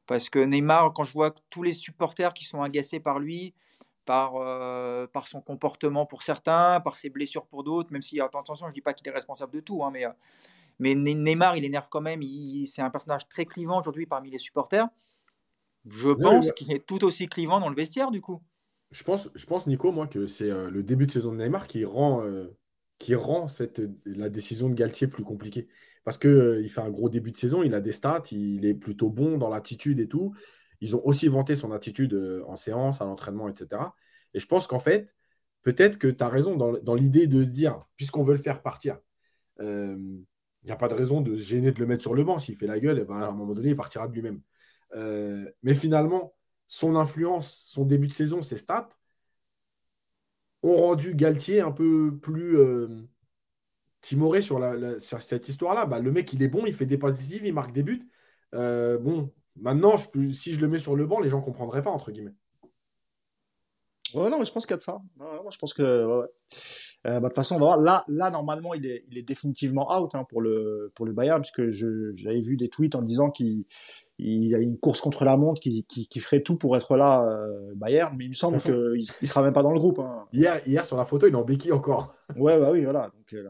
Parce 0.06 0.30
que 0.30 0.38
Neymar, 0.38 0.92
quand 0.92 1.04
je 1.04 1.12
vois 1.12 1.34
tous 1.50 1.62
les 1.62 1.72
supporters 1.72 2.32
qui 2.32 2.44
sont 2.44 2.62
agacés 2.62 3.00
par 3.00 3.18
lui, 3.18 3.54
par, 4.04 4.36
euh, 4.36 5.06
par 5.08 5.26
son 5.26 5.40
comportement 5.42 6.06
pour 6.06 6.22
certains, 6.22 6.80
par 6.80 6.96
ses 6.96 7.10
blessures 7.10 7.46
pour 7.46 7.64
d'autres, 7.64 7.92
même 7.92 8.02
si, 8.02 8.20
attention, 8.20 8.54
je 8.54 8.70
ne 8.70 8.72
dis 8.72 8.80
pas 8.80 8.94
qu'il 8.94 9.06
est 9.08 9.12
responsable 9.12 9.52
de 9.52 9.60
tout, 9.60 9.84
hein, 9.84 9.90
mais, 9.92 10.06
euh, 10.06 10.10
mais 10.78 10.94
Neymar, 10.94 11.56
il 11.56 11.64
énerve 11.64 11.88
quand 11.90 12.00
même. 12.00 12.20
C'est 12.66 12.82
un 12.82 12.90
personnage 12.90 13.28
très 13.28 13.44
clivant 13.44 13.80
aujourd'hui 13.80 14.06
parmi 14.06 14.30
les 14.30 14.38
supporters. 14.38 14.88
Je 15.88 16.10
pense 16.10 16.52
qu'il 16.52 16.72
est 16.72 16.86
tout 16.86 17.04
aussi 17.04 17.28
clivant 17.28 17.60
dans 17.60 17.68
le 17.68 17.76
vestiaire, 17.76 18.10
du 18.10 18.20
coup. 18.20 18.40
Je 18.92 19.02
pense, 19.02 19.28
je 19.34 19.46
pense 19.46 19.66
Nico, 19.66 19.90
moi, 19.90 20.06
que 20.06 20.26
c'est 20.26 20.50
euh, 20.50 20.70
le 20.70 20.82
début 20.82 21.06
de 21.06 21.10
saison 21.10 21.32
de 21.32 21.38
Neymar 21.38 21.66
qui 21.66 21.84
rend, 21.84 22.22
qui 22.98 23.14
rend 23.16 23.48
cette, 23.48 23.82
la 24.04 24.28
décision 24.28 24.68
de 24.68 24.74
Galtier 24.74 25.08
plus 25.08 25.24
compliquée 25.24 25.68
parce 26.06 26.18
qu'il 26.18 26.30
euh, 26.30 26.68
fait 26.68 26.80
un 26.80 26.88
gros 26.88 27.08
début 27.08 27.32
de 27.32 27.36
saison, 27.36 27.64
il 27.64 27.74
a 27.74 27.80
des 27.80 27.90
stats, 27.90 28.22
il 28.30 28.64
est 28.64 28.74
plutôt 28.74 29.10
bon 29.10 29.38
dans 29.38 29.50
l'attitude 29.50 29.98
et 29.98 30.06
tout. 30.06 30.36
Ils 30.80 30.94
ont 30.94 31.04
aussi 31.04 31.26
vanté 31.26 31.56
son 31.56 31.72
attitude 31.72 32.14
euh, 32.14 32.44
en 32.46 32.54
séance, 32.54 33.00
à 33.00 33.06
l'entraînement, 33.06 33.48
etc. 33.48 33.82
Et 34.32 34.38
je 34.38 34.46
pense 34.46 34.68
qu'en 34.68 34.78
fait, 34.78 35.12
peut-être 35.64 35.98
que 35.98 36.06
tu 36.06 36.22
as 36.22 36.28
raison 36.28 36.54
dans, 36.56 36.94
l'idée 36.94 37.26
de 37.26 37.42
se 37.42 37.48
dire, 37.48 37.80
puisqu'on 37.96 38.22
veut 38.22 38.36
le 38.36 38.40
faire 38.40 38.62
partir, 38.62 39.00
il 39.58 39.64
euh, 39.66 39.96
n'y 40.64 40.70
a 40.70 40.76
pas 40.76 40.86
de 40.86 40.94
raison 40.94 41.22
de 41.22 41.34
se 41.34 41.42
gêner 41.42 41.72
de 41.72 41.80
le 41.80 41.86
mettre 41.86 42.02
sur 42.02 42.14
le 42.14 42.22
banc. 42.22 42.38
S'il 42.38 42.54
fait 42.54 42.68
la 42.68 42.78
gueule, 42.78 43.00
eh 43.00 43.04
ben, 43.04 43.16
à 43.18 43.26
un 43.26 43.32
moment 43.32 43.54
donné, 43.54 43.70
il 43.70 43.76
partira 43.76 44.06
de 44.06 44.12
lui-même. 44.12 44.40
mais 45.64 45.74
finalement, 45.74 46.36
son 46.68 46.94
influence, 46.94 47.64
son 47.66 47.84
début 47.84 48.06
de 48.06 48.12
saison, 48.12 48.42
ses 48.42 48.58
stats, 48.58 48.90
ont 50.62 50.76
rendu 50.76 51.16
Galtier 51.16 51.60
un 51.60 51.72
peu 51.72 52.16
plus 52.16 52.58
timoré 54.06 54.40
sur, 54.40 54.60
la, 54.60 55.00
sur 55.00 55.20
cette 55.20 55.48
histoire-là. 55.48 55.84
Bah, 55.84 55.98
le 55.98 56.12
mec, 56.12 56.32
il 56.32 56.42
est 56.42 56.48
bon, 56.48 56.64
il 56.64 56.72
fait 56.72 56.86
des 56.86 56.96
passes 56.96 57.18
décisives, 57.18 57.44
il 57.44 57.52
marque 57.52 57.72
des 57.72 57.82
buts. 57.82 58.08
Euh, 58.54 58.98
bon, 58.98 59.32
maintenant, 59.56 59.96
je, 59.96 60.30
si 60.30 60.52
je 60.54 60.60
le 60.60 60.68
mets 60.68 60.78
sur 60.78 60.94
le 60.94 61.06
banc, 61.06 61.18
les 61.18 61.28
gens 61.28 61.40
ne 61.40 61.44
comprendraient 61.44 61.82
pas, 61.82 61.90
entre 61.90 62.12
guillemets. 62.12 62.34
Ouais, 64.14 64.30
non, 64.30 64.38
mais 64.38 64.44
je 64.44 64.52
pense 64.52 64.64
qu'il 64.64 64.74
y 64.74 64.74
a 64.74 64.78
de 64.78 64.82
ça. 64.82 64.98
moi, 65.16 65.48
je 65.50 65.58
pense 65.58 65.74
que. 65.74 66.22
bah, 67.02 67.18
de 67.18 67.26
toute 67.26 67.34
façon, 67.34 67.56
on 67.56 67.58
va 67.58 67.66
voir. 67.66 67.80
Là, 67.80 68.04
là 68.06 68.30
normalement, 68.30 68.74
il 68.74 68.86
est, 68.86 69.04
il 69.08 69.18
est 69.18 69.22
définitivement 69.22 69.92
out 69.98 70.14
hein, 70.14 70.24
pour, 70.28 70.40
le, 70.40 70.92
pour 70.94 71.04
le 71.04 71.12
Bayern, 71.12 71.42
puisque 71.42 71.68
j'avais 72.14 72.40
vu 72.40 72.56
des 72.56 72.68
tweets 72.68 72.94
en 72.94 73.02
disant 73.02 73.30
qu'il 73.30 73.64
il 74.18 74.54
a 74.54 74.58
une 74.58 74.78
course 74.78 75.00
contre 75.00 75.24
la 75.24 75.36
montre 75.36 75.60
qui, 75.60 75.84
qui, 75.84 76.20
ferait 76.20 76.42
tout 76.42 76.56
pour 76.56 76.76
être 76.76 76.96
là, 76.96 77.22
euh, 77.22 77.74
Bayern, 77.74 78.14
mais 78.16 78.24
il 78.24 78.28
me 78.28 78.34
semble 78.34 78.58
qu'il 78.60 78.72
ne 78.72 79.26
sera 79.26 79.42
même 79.42 79.52
pas 79.52 79.62
dans 79.62 79.72
le 79.72 79.78
groupe. 79.78 79.98
Hein. 79.98 80.26
Hier, 80.32 80.60
hier, 80.66 80.84
sur 80.86 80.96
la 80.96 81.04
photo, 81.04 81.26
il 81.26 81.34
est 81.34 81.36
en 81.36 81.44
béquille 81.44 81.72
encore. 81.72 82.14
ouais, 82.36 82.58
bah 82.58 82.70
oui, 82.72 82.84
voilà. 82.84 83.10
Donc, 83.14 83.32
euh, 83.34 83.46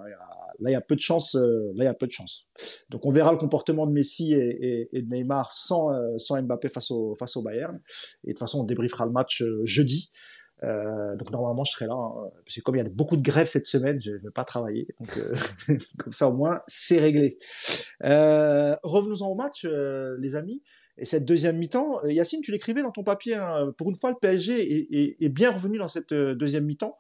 là, 0.61 0.71
il 0.71 0.73
y, 0.73 0.77
a 0.77 0.81
peu 0.81 0.95
de 0.95 1.01
chance. 1.01 1.35
Euh, 1.35 1.73
là, 1.77 1.85
il 1.85 1.87
y 1.87 1.87
a 1.87 1.95
peu 1.95 2.07
de 2.07 2.13
chance. 2.13 2.47
Donc, 2.91 3.05
on 3.07 3.11
verra 3.11 3.33
le 3.33 3.39
comportement 3.39 3.87
de 3.87 3.93
Messi 3.93 4.35
et, 4.35 4.89
de 4.93 5.09
Neymar 5.09 5.53
sans, 5.53 5.91
sans 6.19 6.41
Mbappé 6.41 6.69
face 6.69 6.91
au, 6.91 7.43
Bayern. 7.43 7.81
Et 8.25 8.29
de 8.29 8.33
toute 8.33 8.39
façon, 8.39 8.61
on 8.61 8.65
débriefera 8.65 9.07
le 9.07 9.13
match 9.13 9.43
jeudi. 9.65 10.11
Euh, 10.65 11.17
donc 11.17 11.31
normalement 11.33 11.65
je 11.65 11.73
serai 11.73 11.87
là, 11.87 11.95
hein, 11.95 12.31
parce 12.45 12.57
que 12.57 12.61
comme 12.63 12.77
il 12.77 12.79
y 12.79 12.87
a 12.87 12.89
beaucoup 12.89 13.17
de 13.17 13.23
grèves 13.23 13.47
cette 13.47 13.67
semaine, 13.67 14.01
je 14.01 14.13
ne 14.13 14.17
vais 14.17 14.31
pas 14.31 14.45
travailler. 14.45 14.89
Donc 15.01 15.19
euh, 15.19 15.35
comme 15.99 16.13
ça 16.13 16.29
au 16.29 16.33
moins 16.33 16.61
c'est 16.67 16.99
réglé. 16.99 17.39
Euh, 18.05 18.75
Revenons-en 18.83 19.29
au 19.29 19.35
match, 19.35 19.65
euh, 19.65 20.17
les 20.19 20.35
amis. 20.35 20.63
Et 20.99 21.05
cette 21.05 21.27
deuxième 21.27 21.59
mi-temps, 21.59 22.03
euh, 22.05 22.13
Yacine, 22.13 22.41
tu 22.41 22.53
l'écrivais 22.53 22.83
dans 22.83 22.91
ton 22.91 23.05
papier. 23.05 23.35
Hein, 23.35 23.75
pour 23.77 23.91
une 23.91 23.97
fois, 23.97 24.11
le 24.11 24.17
PSG 24.19 25.19
est 25.21 25.29
bien 25.29 25.51
revenu 25.51 25.77
dans 25.77 25.89
cette 25.89 26.15
deuxième 26.15 26.65
mi-temps. 26.65 26.97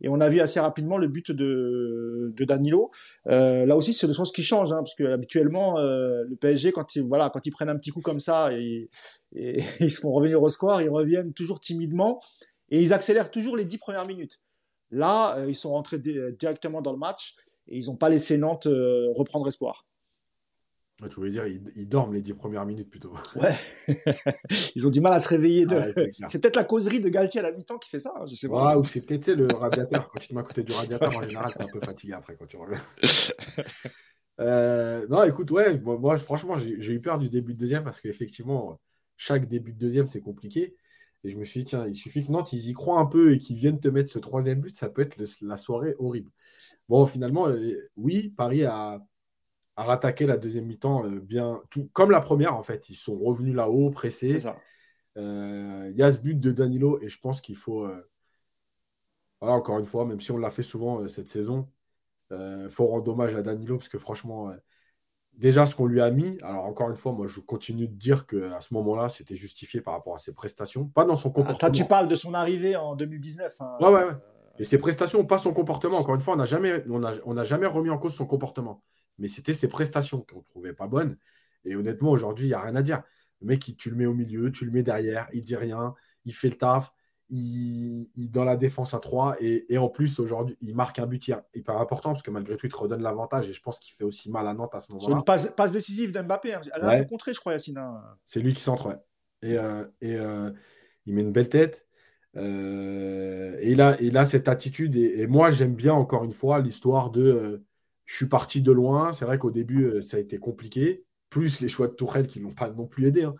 Et 0.00 0.08
on 0.08 0.20
a 0.20 0.28
vu 0.28 0.40
assez 0.40 0.60
rapidement 0.60 0.98
le 0.98 1.08
but 1.08 1.30
de, 1.30 2.32
Danilo. 2.38 2.90
Euh, 3.26 3.66
là 3.66 3.76
aussi, 3.76 3.92
c'est 3.92 4.06
des 4.06 4.12
choses 4.12 4.32
qui 4.32 4.42
changent, 4.42 4.72
hein, 4.72 4.78
parce 4.78 4.94
que 4.94 5.04
habituellement, 5.04 5.78
euh, 5.78 6.24
le 6.28 6.36
PSG, 6.36 6.72
quand 6.72 6.96
ils, 6.96 7.02
voilà, 7.02 7.30
quand 7.30 7.44
ils 7.46 7.50
prennent 7.50 7.68
un 7.68 7.76
petit 7.76 7.90
coup 7.90 8.00
comme 8.00 8.20
ça 8.20 8.52
et, 8.52 8.88
ils 9.32 9.90
se 9.90 10.00
font 10.00 10.12
revenir 10.12 10.42
au 10.42 10.48
score, 10.48 10.80
ils 10.80 10.88
reviennent 10.88 11.32
toujours 11.32 11.60
timidement 11.60 12.20
et 12.70 12.80
ils 12.80 12.92
accélèrent 12.92 13.30
toujours 13.30 13.56
les 13.56 13.64
dix 13.64 13.78
premières 13.78 14.06
minutes. 14.06 14.40
Là, 14.90 15.36
euh, 15.36 15.46
ils 15.48 15.54
sont 15.54 15.70
rentrés 15.70 15.98
directement 15.98 16.82
dans 16.82 16.92
le 16.92 16.98
match 16.98 17.34
et 17.68 17.78
ils 17.78 17.86
n'ont 17.86 17.96
pas 17.96 18.08
laissé 18.08 18.38
Nantes 18.38 18.68
reprendre 19.14 19.46
espoir. 19.46 19.84
Tu 21.08 21.16
voulais 21.16 21.30
dire, 21.30 21.46
ils, 21.46 21.88
dorment 21.88 22.14
les 22.14 22.22
dix 22.22 22.34
premières 22.34 22.66
minutes 22.66 22.90
plutôt. 22.90 23.12
Ouais. 23.36 23.54
ils 24.74 24.86
ont 24.86 24.90
du 24.90 25.00
mal 25.00 25.12
à 25.12 25.20
se 25.20 25.28
réveiller. 25.28 25.66
De... 25.66 25.80
c'est 26.28 26.40
peut-être 26.40 26.56
la 26.56 26.64
causerie 26.64 27.00
de 27.00 27.08
Galtier 27.08 27.40
à 27.40 27.44
la 27.44 27.52
mi-temps 27.52 27.78
qui 27.78 27.88
fait 27.88 27.98
ça, 27.98 28.12
hein, 28.16 28.24
je 28.28 28.34
sais 28.34 28.48
pas. 28.48 28.76
ou 28.78 28.84
c'est 28.84 29.00
peut-être 29.00 29.28
le 29.28 29.46
radiateur. 29.46 30.08
quand 30.08 30.18
tu 30.18 30.28
te 30.28 30.34
mets 30.34 30.40
à 30.40 30.44
côté 30.44 30.62
du 30.62 30.72
radiateur, 30.72 31.16
en 31.16 31.22
général, 31.22 31.52
tu 31.56 31.62
es 31.62 31.64
un 31.64 31.72
peu 31.72 31.80
fatigué 31.80 32.12
après 32.12 32.36
quand 32.36 32.46
tu 32.46 32.56
reviens. 32.56 32.80
Euh, 34.42 35.06
non, 35.08 35.22
écoute, 35.24 35.50
ouais, 35.50 35.78
moi, 35.78 36.16
franchement, 36.16 36.56
j'ai 36.56 36.94
eu 36.94 37.00
peur 37.02 37.18
du 37.18 37.28
début 37.28 37.52
de 37.52 37.58
deuxième 37.58 37.84
parce 37.84 38.00
qu'effectivement, 38.00 38.80
chaque 39.18 39.46
début 39.46 39.74
de 39.74 39.78
deuxième, 39.78 40.08
c'est 40.08 40.22
compliqué. 40.22 40.76
Et 41.24 41.28
je 41.28 41.36
me 41.36 41.44
suis 41.44 41.60
dit, 41.60 41.66
tiens, 41.66 41.86
il 41.86 41.94
suffit 41.94 42.24
que 42.24 42.32
Nantes, 42.32 42.54
ils 42.54 42.70
y 42.70 42.72
croient 42.72 42.98
un 43.00 43.04
peu 43.04 43.34
et 43.34 43.38
qu'ils 43.38 43.56
viennent 43.56 43.78
te 43.78 43.88
mettre 43.88 44.10
ce 44.10 44.18
troisième 44.18 44.62
but, 44.62 44.74
ça 44.74 44.88
peut 44.88 45.02
être 45.02 45.16
la 45.42 45.56
soirée 45.58 45.94
horrible. 45.98 46.30
Bon, 46.88 47.06
finalement, 47.06 47.48
euh, 47.48 47.76
oui, 47.96 48.30
Paris 48.36 48.64
a, 48.64 49.00
a 49.80 49.84
rattaqué 49.84 50.26
la 50.26 50.36
deuxième 50.36 50.66
mi-temps 50.66 51.04
euh, 51.04 51.20
bien, 51.20 51.62
tout, 51.70 51.88
comme 51.92 52.10
la 52.10 52.20
première, 52.20 52.54
en 52.56 52.62
fait. 52.62 52.88
Ils 52.90 52.94
sont 52.94 53.18
revenus 53.18 53.54
là-haut, 53.54 53.90
pressés. 53.90 54.46
Euh, 55.16 55.88
il 55.90 55.96
y 55.96 56.02
a 56.02 56.12
ce 56.12 56.18
but 56.18 56.38
de 56.38 56.52
Danilo 56.52 57.00
et 57.02 57.08
je 57.08 57.18
pense 57.18 57.40
qu'il 57.40 57.56
faut. 57.56 57.88
voilà, 59.40 59.54
encore 59.54 59.78
une 59.78 59.86
fois, 59.86 60.04
même 60.04 60.20
si 60.20 60.30
on 60.32 60.38
l'a 60.38 60.50
fait 60.50 60.62
souvent 60.62 61.06
cette 61.08 61.28
saison, 61.28 61.68
il 62.30 62.68
faut 62.70 62.86
rendre 62.86 63.10
hommage 63.10 63.34
à 63.34 63.42
Danilo 63.42 63.76
parce 63.76 63.88
que 63.88 63.98
franchement 63.98 64.52
déjà 65.40 65.66
ce 65.66 65.74
qu'on 65.74 65.86
lui 65.86 66.00
a 66.00 66.10
mis, 66.10 66.38
alors 66.42 66.64
encore 66.66 66.90
une 66.90 66.96
fois, 66.96 67.12
moi 67.12 67.26
je 67.26 67.40
continue 67.40 67.88
de 67.88 67.94
dire 67.94 68.26
qu'à 68.26 68.60
ce 68.60 68.74
moment-là, 68.74 69.08
c'était 69.08 69.34
justifié 69.34 69.80
par 69.80 69.94
rapport 69.94 70.14
à 70.14 70.18
ses 70.18 70.32
prestations, 70.32 70.84
pas 70.86 71.04
dans 71.04 71.16
son 71.16 71.30
comportement. 71.30 71.72
tu 71.72 71.84
parles 71.86 72.08
de 72.08 72.14
son 72.14 72.34
arrivée 72.34 72.76
en 72.76 72.94
2019. 72.94 73.60
Hein. 73.60 73.76
Ouais, 73.80 73.88
ouais, 73.88 74.04
ouais. 74.04 74.12
Et 74.58 74.64
ses 74.64 74.78
prestations, 74.78 75.24
pas 75.24 75.38
son 75.38 75.54
comportement. 75.54 75.96
Encore 75.98 76.14
une 76.14 76.20
fois, 76.20 76.34
on 76.34 76.36
n'a 76.36 76.44
jamais, 76.44 76.84
on 76.90 77.44
jamais 77.44 77.66
remis 77.66 77.88
en 77.88 77.96
cause 77.96 78.14
son 78.14 78.26
comportement. 78.26 78.82
Mais 79.20 79.28
c'était 79.28 79.52
ses 79.52 79.68
prestations 79.68 80.22
qu'on 80.22 80.38
ne 80.38 80.44
trouvait 80.44 80.72
pas 80.72 80.88
bonnes. 80.88 81.16
Et 81.64 81.76
honnêtement, 81.76 82.10
aujourd'hui, 82.10 82.46
il 82.46 82.48
n'y 82.48 82.54
a 82.54 82.60
rien 82.60 82.74
à 82.74 82.82
dire. 82.82 83.02
Le 83.40 83.46
mec, 83.46 83.60
tu 83.78 83.90
le 83.90 83.96
mets 83.96 84.06
au 84.06 84.14
milieu, 84.14 84.50
tu 84.50 84.64
le 84.64 84.72
mets 84.72 84.82
derrière, 84.82 85.28
il 85.32 85.42
dit 85.42 85.56
rien, 85.56 85.94
il 86.24 86.34
fait 86.34 86.48
le 86.48 86.56
taf 86.56 86.92
il, 87.30 88.30
dans 88.30 88.44
la 88.44 88.56
défense 88.56 88.92
à 88.92 88.98
3 88.98 89.36
et, 89.40 89.78
en 89.78 89.88
plus 89.88 90.18
aujourd'hui 90.18 90.56
il 90.60 90.74
marque 90.74 90.98
un 90.98 91.06
but 91.06 91.30
hyper 91.54 91.76
important 91.78 92.10
parce 92.10 92.22
que 92.22 92.30
malgré 92.30 92.56
tout 92.56 92.66
il 92.66 92.72
te 92.72 92.76
redonne 92.76 93.02
l'avantage 93.02 93.48
et 93.48 93.52
je 93.52 93.62
pense 93.62 93.78
qu'il 93.78 93.94
fait 93.94 94.04
aussi 94.04 94.30
mal 94.30 94.46
à 94.48 94.54
Nantes 94.54 94.74
à 94.74 94.80
ce 94.80 94.92
moment-là. 94.92 95.08
C'est 95.08 95.18
une 95.18 95.24
passe, 95.24 95.54
passe 95.54 95.72
décisive 95.72 96.12
d'Mbappé, 96.12 96.54
hein. 96.54 96.60
elle 96.74 96.82
a 96.82 96.90
rencontré 96.90 97.32
je 97.32 97.40
crois 97.40 97.52
Yacine. 97.52 97.78
Hein. 97.78 98.02
C'est 98.24 98.40
lui 98.40 98.52
qui 98.52 98.60
centre 98.60 99.00
et, 99.42 99.56
euh, 99.56 99.84
et 100.00 100.16
euh, 100.16 100.50
il 101.06 101.14
met 101.14 101.22
une 101.22 101.32
belle 101.32 101.48
tête 101.48 101.86
euh, 102.36 103.56
et 103.60 103.72
il 103.72 103.80
a, 103.80 104.00
il 104.00 104.16
a 104.16 104.24
cette 104.24 104.48
attitude 104.48 104.96
et, 104.96 105.26
moi 105.26 105.50
j'aime 105.50 105.74
bien 105.74 105.94
encore 105.94 106.24
une 106.24 106.32
fois 106.32 106.60
l'histoire 106.60 107.10
de 107.10 107.62
je 108.10 108.16
suis 108.16 108.26
parti 108.26 108.60
de 108.60 108.72
loin, 108.72 109.12
c'est 109.12 109.24
vrai 109.24 109.38
qu'au 109.38 109.52
début 109.52 110.02
ça 110.02 110.16
a 110.16 110.20
été 110.20 110.38
compliqué, 110.38 111.04
plus 111.28 111.60
les 111.60 111.68
choix 111.68 111.86
de 111.86 111.92
Tourelle 111.92 112.26
qui 112.26 112.40
n'ont 112.40 112.50
pas 112.50 112.68
non 112.68 112.88
plus 112.88 113.06
aidé. 113.06 113.22
Hein. 113.22 113.36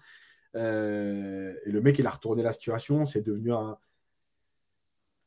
Euh, 0.55 1.53
et 1.67 1.73
le 1.73 1.81
mec, 1.81 1.99
il 1.99 2.07
a 2.07 2.11
retourné 2.11 2.43
la 2.45 2.53
situation. 2.53 3.05
C'est 3.05 3.21
devenu 3.21 3.53
un, 3.53 3.77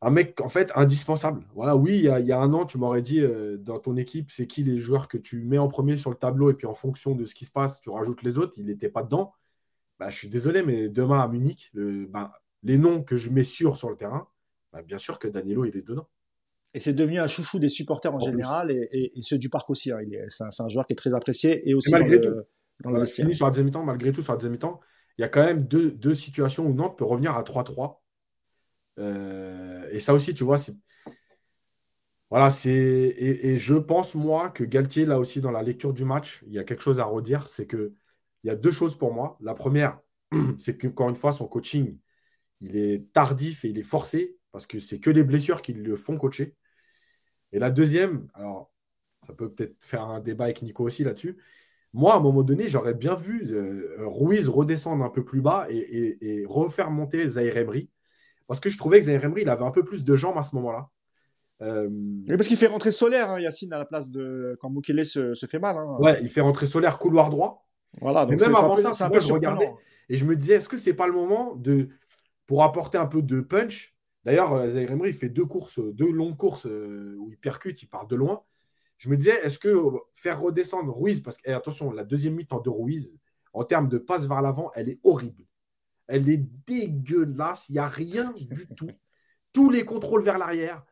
mec, 0.10 0.40
en 0.40 0.48
fait, 0.48 0.72
indispensable. 0.76 1.46
Voilà, 1.54 1.76
oui, 1.76 1.98
il 1.98 2.26
y 2.26 2.32
a, 2.32 2.40
un 2.40 2.54
an, 2.54 2.66
tu 2.66 2.78
m'aurais 2.78 3.02
dit 3.02 3.20
euh, 3.20 3.58
dans 3.58 3.80
ton 3.80 3.98
équipe, 3.98 4.32
c'est 4.32 4.48
qui 4.48 4.64
les 4.64 4.80
joueurs 4.80 5.10
que 5.10 5.18
tu 5.18 5.44
mets 5.44 5.58
en 5.58 5.68
premier 5.68 5.98
sur 5.98 6.10
le 6.10 6.16
tableau 6.16 6.50
et 6.50 6.54
puis 6.54 6.68
en 6.68 6.74
fonction 6.74 7.14
de 7.14 7.26
ce 7.26 7.36
qui 7.36 7.44
se 7.46 7.52
passe, 7.52 7.82
tu 7.82 7.90
rajoutes 7.90 8.24
les 8.24 8.38
autres. 8.38 8.54
Il 8.58 8.68
n'était 8.68 8.90
pas 8.90 9.04
dedans. 9.04 9.34
Bah, 10.00 10.10
je 10.10 10.18
suis 10.18 10.30
désolé, 10.30 10.64
mais 10.64 10.88
demain 10.88 11.20
à 11.20 11.28
Munich, 11.28 11.72
bah, 11.74 12.34
les 12.64 12.78
noms 12.78 13.04
que 13.04 13.18
je 13.18 13.30
mets 13.30 13.44
sur 13.44 13.78
sur 13.78 13.90
le 13.90 13.98
terrain, 13.98 14.28
bah, 14.72 14.82
bien 14.82 14.98
sûr 14.98 15.20
que 15.20 15.28
Danilo, 15.28 15.66
il 15.66 15.76
est 15.78 15.88
dedans. 15.88 16.08
Et 16.74 16.80
c'est 16.80 16.94
devenu 16.94 17.20
un 17.20 17.28
chouchou 17.28 17.60
des 17.60 17.70
supporters 17.70 18.14
en, 18.14 18.20
général 18.20 18.72
et, 18.72 19.12
ceux 19.22 19.38
du 19.38 19.50
parc 19.50 19.70
aussi. 19.70 19.92
Hein. 19.92 20.00
C'est 20.30 20.64
un, 20.64 20.68
joueur 20.70 20.88
qui 20.88 20.94
est 20.94 20.98
très 20.98 21.14
apprécié 21.14 21.68
et 21.70 21.76
aussi 21.76 21.92
malgré 21.92 22.20
tout, 22.20 22.34
sur 22.82 22.92
la 22.92 23.52
deuxième 23.52 23.66
mi-temps, 23.66 23.84
malgré 23.84 24.12
tout, 24.12 24.22
sur 24.22 24.34
la 24.34 24.38
deuxième 24.38 24.54
mi-temps, 24.54 24.80
il 25.18 25.22
y 25.22 25.26
a 25.26 25.30
quand 25.30 25.44
même 25.44 25.64
deux, 25.64 26.16
situations 26.16 26.66
où 26.66 26.74
Nantes 26.74 26.98
peut 26.98 27.06
revenir 27.06 27.36
à 27.36 27.44
3-3. 27.44 28.02
Euh, 29.00 29.88
et 29.92 30.00
ça 30.00 30.14
aussi, 30.14 30.34
tu 30.34 30.44
vois, 30.44 30.58
c'est. 30.58 30.76
Voilà, 32.30 32.50
c'est. 32.50 32.72
Et, 32.72 33.60
je 33.60 33.76
pense, 33.76 34.16
moi, 34.16 34.50
que 34.50 34.64
Galtier, 34.64 35.06
là 35.06 35.20
aussi, 35.20 35.40
dans 35.42 35.52
la 35.52 35.62
lecture 35.62 35.94
du 35.94 36.04
match, 36.06 36.44
il 36.48 36.54
y 36.54 36.60
a 36.60 36.64
quelque 36.64 36.82
chose 36.82 37.00
à 37.00 37.06
redire. 37.06 37.48
C'est 37.48 37.68
que 37.68 37.94
il 38.44 38.48
y 38.48 38.50
a 38.50 38.56
deux 38.56 38.72
choses 38.72 38.98
pour 38.98 39.14
moi. 39.14 39.38
La 39.42 39.54
première, 39.54 40.00
c'est 40.60 40.78
qu'encore 40.78 41.10
une 41.10 41.16
fois, 41.16 41.32
son 41.32 41.48
coaching, 41.48 41.98
il 42.62 42.76
est 42.76 43.12
tardif 43.14 43.66
et 43.66 43.70
il 43.70 43.78
est 43.78 43.84
forcé 43.84 44.38
parce 44.52 44.68
que 44.68 44.80
c'est 44.80 45.00
que 45.00 45.10
les 45.10 45.24
blessures 45.24 45.62
qui 45.62 45.74
le 45.74 45.96
font 45.96 46.18
coacher. 46.18 46.56
Et 47.54 47.60
la 47.60 47.72
deuxième, 47.72 48.28
alors, 48.34 48.72
ça 49.26 49.34
peut 49.34 49.50
peut-être 49.50 49.76
faire 49.80 50.04
un 50.04 50.20
débat 50.20 50.46
avec 50.46 50.62
Nico 50.62 50.84
aussi 50.84 51.04
là-dessus, 51.04 51.38
moi, 51.94 52.16
à 52.16 52.18
un 52.18 52.20
moment 52.20 52.42
donné, 52.42 52.68
j'aurais 52.68 52.96
bien 52.96 53.14
vu 53.14 53.48
euh, 53.52 53.96
Ruiz 54.00 54.50
redescendre 54.50 55.04
un 55.06 55.10
peu 55.10 55.24
plus 55.24 55.42
bas 55.42 55.68
et, 55.70 56.44
refaire 56.48 56.90
monter 56.90 57.30
Zahir 57.30 57.56
Emery. 57.56 57.90
Parce 58.48 58.60
que 58.60 58.70
je 58.70 58.78
trouvais 58.78 59.00
que 59.00 59.06
Zahir 59.06 59.24
Emery, 59.24 59.44
il 59.44 59.50
avait 59.50 59.64
un 59.64 59.72
peu 59.72 59.84
plus 59.84 60.04
de 60.04 60.16
jambes 60.16 60.38
à 60.38 60.44
ce 60.44 60.56
moment-là. 60.56 60.90
Euh... 61.62 61.88
parce 62.28 62.48
qu'il 62.48 62.58
fait 62.58 62.68
rentrer 62.68 62.92
Solaire, 62.92 63.30
hein, 63.30 63.40
Yacine, 63.40 63.72
à 63.74 63.78
la 63.78 63.86
place 63.86 64.10
de 64.10 64.58
quand 64.60 64.72
Mukele 64.72 65.06
se, 65.06 65.34
fait 65.48 65.60
mal. 65.60 65.78
Hein. 65.78 65.98
Ouais, 66.00 66.18
il 66.22 66.30
fait 66.30 66.42
rentrer 66.42 66.66
Solaire 66.66 66.98
couloir 66.98 67.30
droit. 67.30 67.68
Voilà, 68.02 68.26
donc 68.26 68.42
même 68.42 68.56
avant 68.56 68.76
ça, 68.80 68.92
ça 68.92 69.08
moi, 69.08 69.20
je 69.20 69.32
regardais 69.32 69.72
et 70.10 70.18
je 70.18 70.26
me 70.26 70.36
disais, 70.36 70.56
est-ce 70.56 70.68
que 70.68 70.78
c'est 70.78 70.94
pas 70.94 71.08
le 71.08 71.14
moment 71.14 71.56
de 71.56 71.90
pour 72.46 72.64
apporter 72.64 72.98
un 72.98 73.06
peu 73.06 73.22
de 73.22 73.42
punch 73.42 73.93
D'ailleurs, 74.26 74.54
euh, 74.54 74.70
Zahir 74.70 74.92
Emery, 74.92 75.10
il 75.10 75.16
fait 75.16 75.30
deux 75.30 75.46
courses, 75.46 75.80
deux 75.80 76.12
longues 76.12 76.38
courses 76.38 76.66
euh, 76.66 77.16
où 77.20 77.30
il 77.30 77.38
percute, 77.38 77.82
il 77.82 77.88
part 77.88 78.08
de 78.08 78.16
loin 78.16 78.44
je 79.04 79.10
me 79.10 79.18
disais, 79.18 79.38
est-ce 79.44 79.60
que 79.60 79.92
faire 80.14 80.40
redescendre 80.40 80.98
Ruiz, 80.98 81.22
parce 81.22 81.36
que, 81.36 81.52
attention, 81.52 81.92
la 81.92 82.06
deuxième 82.06 82.36
mi-temps 82.36 82.62
de 82.62 82.70
Ruiz, 82.70 83.20
en 83.52 83.66
termes 83.66 83.90
de 83.90 83.98
passe 83.98 84.26
vers 84.28 84.42
l'avant, 84.42 84.72
elle 84.76 84.88
est 84.88 85.02
horrible. 85.04 85.44
Elle 86.08 86.30
est 86.30 86.46
dégueulasse. 86.66 87.68
Il 87.68 87.74
n'y 87.74 87.80
a 87.80 87.88
rien 87.88 88.32
du 88.32 88.66
tout. 88.78 88.92
Tous 89.52 89.70
les 89.70 89.84
contrôles 89.84 90.24
vers 90.24 90.38
l'arrière. 90.38 90.86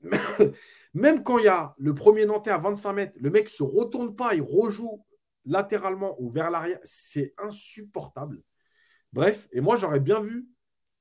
Même 0.94 1.24
quand 1.24 1.38
il 1.38 1.46
y 1.46 1.48
a 1.48 1.74
le 1.78 1.92
premier 1.92 2.24
Nantais 2.24 2.52
à 2.52 2.58
25 2.58 2.92
mètres, 2.92 3.14
le 3.16 3.30
mec 3.30 3.46
ne 3.46 3.50
se 3.50 3.64
retourne 3.64 4.14
pas, 4.14 4.36
il 4.36 4.42
rejoue 4.42 5.04
latéralement 5.44 6.14
ou 6.20 6.30
vers 6.30 6.52
l'arrière. 6.52 6.78
C'est 6.84 7.34
insupportable. 7.36 8.42
Bref, 9.12 9.48
et 9.50 9.60
moi, 9.60 9.74
j'aurais 9.74 9.98
bien 9.98 10.20
vu 10.20 10.46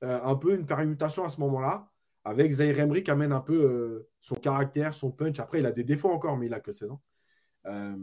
euh, 0.03 0.19
un 0.23 0.35
peu 0.35 0.55
une 0.55 0.65
permutation 0.65 1.23
à 1.23 1.29
ce 1.29 1.39
moment-là 1.41 1.89
avec 2.23 2.51
Zaire 2.51 2.79
Emery 2.79 3.03
qui 3.03 3.11
amène 3.11 3.31
un 3.31 3.39
peu 3.39 3.53
euh, 3.53 4.09
son 4.19 4.35
caractère, 4.35 4.93
son 4.93 5.11
punch. 5.11 5.39
Après, 5.39 5.59
il 5.59 5.65
a 5.65 5.71
des 5.71 5.83
défauts 5.83 6.11
encore, 6.11 6.37
mais 6.37 6.47
il 6.47 6.53
a 6.53 6.59
que 6.59 6.71
16 6.71 6.91
ans. 6.91 7.01
Euh, 7.67 7.95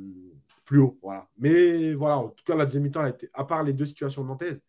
plus 0.64 0.78
haut, 0.78 0.99
voilà. 1.03 1.28
Mais 1.38 1.93
voilà, 1.93 2.18
en 2.18 2.28
tout 2.28 2.45
cas, 2.45 2.55
la 2.55 2.64
deuxième 2.64 2.84
mi-temps, 2.84 3.05
à 3.34 3.45
part 3.45 3.62
les 3.62 3.72
deux 3.72 3.84
situations 3.84 4.24
nantaises, 4.24 4.64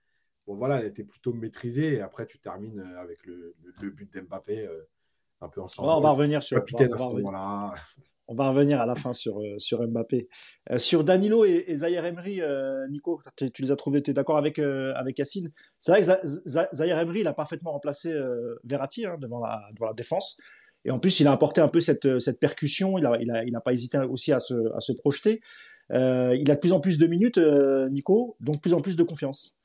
bon 0.46 0.56
voilà, 0.56 0.80
elle 0.80 0.88
était 0.88 1.04
plutôt 1.04 1.34
maîtrisée. 1.34 1.96
Et 1.96 2.02
après, 2.02 2.26
tu 2.26 2.40
termines 2.40 2.80
avec 3.00 3.26
le, 3.26 3.56
but 3.92 4.12
d'Mbappé 4.12 4.68
un 5.42 5.50
peu 5.50 5.62
ensemble. 5.62 5.90
on 5.90 6.02
va 6.02 6.12
revenir 6.12 6.42
sur 6.42 6.58
capitaine 6.58 6.94
à 6.94 6.98
ce 6.98 7.04
moment-là 7.04 7.76
on 8.28 8.34
va 8.34 8.50
revenir 8.50 8.80
à 8.82 8.86
la 8.86 8.96
fin 8.96 9.14
sur, 9.14 9.40
euh, 9.40 9.58
sur 9.58 9.86
Mbappé. 9.88 10.28
Euh, 10.72 10.78
sur 10.78 11.04
Danilo 11.04 11.46
et, 11.46 11.66
et 11.68 11.76
Zahir 11.78 12.06
Emery, 12.06 12.42
euh, 12.42 12.88
Nico, 12.90 13.22
tu 13.36 13.62
les 13.62 13.72
as 13.72 13.76
trouvés, 13.76 14.02
tu 14.02 14.12
es 14.12 14.14
d'accord 14.14 14.38
avec, 14.38 14.60
avec 14.60 15.20
Yacine? 15.20 15.50
C'est 15.80 15.92
vrai 15.92 16.02
que 16.02 16.28
Zahir 16.46 16.98
Emery, 17.00 17.22
il 17.22 17.28
a 17.28 17.34
parfaitement 17.34 17.72
remplacé 17.72 18.14
Verratti 18.64 19.06
hein, 19.06 19.18
devant, 19.20 19.40
la, 19.40 19.62
devant 19.74 19.88
la 19.88 19.94
défense. 19.94 20.38
Et 20.86 20.92
en 20.92 21.00
plus, 21.00 21.20
il 21.20 21.28
a 21.28 21.32
apporté 21.32 21.62
un 21.62 21.70
peu 21.70 21.80
cette, 21.80 22.20
cette 22.20 22.40
percussion. 22.40 22.98
Il 22.98 23.04
n'a 23.04 23.18
il 23.20 23.32
a, 23.32 23.44
il 23.44 23.56
a 23.56 23.62
pas 23.62 23.72
hésité 23.72 24.00
aussi 24.00 24.34
à 24.34 24.40
se, 24.40 24.54
à 24.76 24.82
se 24.82 24.92
projeter. 24.92 25.42
Euh, 25.92 26.36
il 26.40 26.50
a 26.50 26.56
de 26.56 26.60
plus 26.60 26.74
en 26.74 26.80
plus 26.80 26.98
de 26.98 27.08
minutes, 27.08 27.38
euh, 27.38 27.90
Nico, 27.90 28.36
donc 28.40 28.62
plus 28.62 28.74
en 28.74 28.82
plus 28.82 28.96
de 28.96 29.04
confiance. 29.04 29.56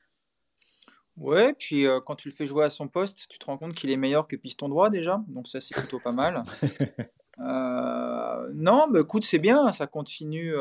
Ouais, 1.17 1.53
puis 1.53 1.85
euh, 1.85 1.99
quand 2.05 2.15
tu 2.15 2.29
le 2.29 2.35
fais 2.35 2.45
jouer 2.45 2.65
à 2.65 2.69
son 2.69 2.87
poste, 2.87 3.27
tu 3.29 3.39
te 3.39 3.45
rends 3.45 3.57
compte 3.57 3.73
qu'il 3.73 3.91
est 3.91 3.97
meilleur 3.97 4.27
que 4.27 4.35
piston 4.35 4.69
droit 4.69 4.89
déjà, 4.89 5.21
donc 5.27 5.47
ça 5.47 5.59
c'est 5.59 5.75
plutôt 5.75 5.99
pas 5.99 6.11
mal. 6.11 6.43
non, 7.39 8.87
mais 8.91 9.01
écoute, 9.01 9.23
c'est 9.23 9.39
bien, 9.39 9.71
ça 9.71 9.87
continue, 9.87 10.53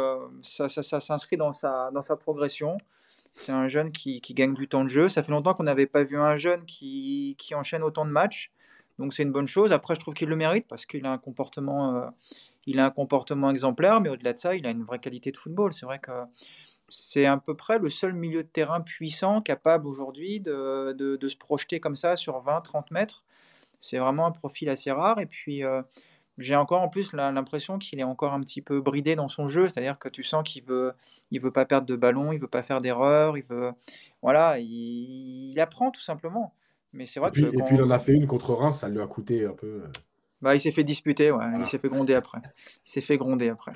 ça, 0.43 0.69
ça, 0.69 1.01
s'inscrit 1.01 1.37
dans 1.37 1.53
sa, 1.53 2.17
progression. 2.21 2.79
C'est 3.35 3.53
un 3.53 3.69
jeune 3.69 3.93
qui, 3.93 4.21
gagne 4.31 4.55
du 4.55 4.69
temps 4.69 4.85
de 4.85 4.89
jeu. 4.89 5.09
Ça 5.09 5.23
fait 5.23 5.33
longtemps 5.33 5.55
qu'on 5.55 5.65
n'avait 5.65 5.87
pas 5.87 6.03
vu 6.05 6.19
un 6.19 6.37
jeune 6.37 6.65
qui, 6.65 7.37
enchaîne 7.55 7.83
autant 7.83 8.05
de 8.05 8.11
matchs, 8.11 8.53
donc 8.99 9.13
c'est 9.13 9.23
une 9.23 9.33
bonne 9.33 9.47
chose. 9.47 9.73
Après, 9.73 9.95
je 9.95 10.01
trouve 10.01 10.15
qu'il 10.15 10.29
le 10.29 10.37
mérite 10.37 10.67
parce 10.69 10.87
qu'il 10.87 11.05
a 11.07 11.13
un 11.13 11.19
comportement 11.19 12.11
il 12.69 12.81
a 12.81 12.85
un 12.85 12.91
comportement 12.91 13.51
exemplaire, 13.51 13.99
mais 14.03 14.11
au-delà 14.11 14.35
de 14.35 14.39
ça, 14.39 14.55
il 14.55 14.67
a 14.67 14.71
une 14.71 14.85
vraie 14.85 14.99
qualité 14.99 15.33
de 15.33 15.39
football. 15.39 15.73
C'est 15.73 15.87
vrai 15.87 15.99
que 15.99 16.13
c'est 16.91 17.25
à 17.25 17.39
peu 17.39 17.55
près 17.55 17.79
le 17.79 17.89
seul 17.89 18.13
milieu 18.13 18.43
de 18.43 18.49
terrain 18.49 18.83
puissant 18.83 19.41
capable 19.41 19.87
aujourd'hui 19.87 20.39
de, 20.41 20.93
de, 20.93 21.29
se 21.29 21.37
projeter 21.37 21.81
comme 21.81 21.97
ça 21.97 22.15
sur 22.15 22.45
20-30 22.45 22.93
mètres. 22.93 23.25
C'est 23.81 23.97
vraiment 23.97 24.27
un 24.27 24.33
profil 24.33 24.69
assez 24.69 24.93
rare. 24.93 25.19
Et 25.19 25.25
puis, 25.25 25.65
euh, 25.65 25.81
j'ai 26.39 26.55
encore 26.55 26.81
en 26.83 26.89
plus 26.89 27.13
l'impression 27.13 27.79
qu'il 27.79 27.99
est 27.99 28.05
encore 28.05 28.33
un 28.33 28.41
petit 28.41 28.63
peu 28.63 28.81
bridé 28.81 29.17
dans 29.17 29.29
son 29.29 29.49
jeu. 29.49 29.69
C'est-à-dire 29.69 29.99
que 29.99 30.09
tu 30.09 30.23
sens 30.23 30.49
qu'il 30.49 30.65
veut, 30.65 30.93
il 31.31 31.41
veut 31.41 31.51
pas 31.51 31.65
perdre 31.65 31.87
de 31.87 31.97
ballon, 31.97 32.33
il 32.33 32.39
veut 32.39 32.49
pas 32.49 32.63
faire 32.63 32.81
d'erreur, 32.81 33.37
il 33.37 33.45
veut, 33.45 33.73
voilà, 34.23 34.59
il, 34.59 35.59
apprend 35.59 35.91
tout 35.91 36.01
simplement. 36.01 36.55
Mais 36.93 37.05
c'est 37.05 37.21
vrai 37.21 37.29
et 37.31 37.33
puis, 37.33 37.45
et 37.45 37.63
puis 37.63 37.75
il 37.75 37.83
en 37.83 37.91
a 37.91 37.99
fait 37.99 38.15
une 38.15 38.27
contre 38.27 38.55
Reims, 38.55 38.79
ça 38.79 38.89
lui 38.89 39.01
a 39.01 39.07
coûté 39.07 39.45
un 39.45 39.53
peu. 39.53 39.67
Euh, 39.67 39.89
bah, 40.41 40.55
il 40.55 40.61
s'est 40.61 40.73
fait 40.73 40.85
disputer, 40.85 41.31
ouais. 41.33 41.45
il 41.59 41.67
s'est 41.67 41.79
fait 41.79 41.89
gronder 41.89 42.15
après. 42.15 42.39
Il 42.87 42.91
s'est 42.91 43.01
fait 43.01 43.19
gronder 43.19 43.51
après. 43.51 43.73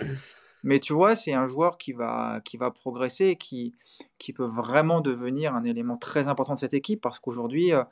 Mais 0.63 0.79
tu 0.79 0.93
vois, 0.93 1.17
c'est 1.17 1.33
un 1.33 1.49
joueur 1.49 1.77
qui 1.77 1.93
va, 1.93 2.41
qui 2.45 2.57
va 2.57 2.71
progresser, 2.71 3.35
qui, 3.37 3.75
qui 4.19 4.33
peut 4.33 4.47
vraiment 4.47 5.01
devenir 5.01 5.55
un 5.55 5.65
élément 5.65 5.97
très 5.97 6.29
important 6.29 6.55
de 6.55 6.59
cette 6.59 6.75
équipe 6.75 7.01
parce 7.01 7.19
qu'aujourd'hui, 7.19 7.73
euh, 7.73 7.83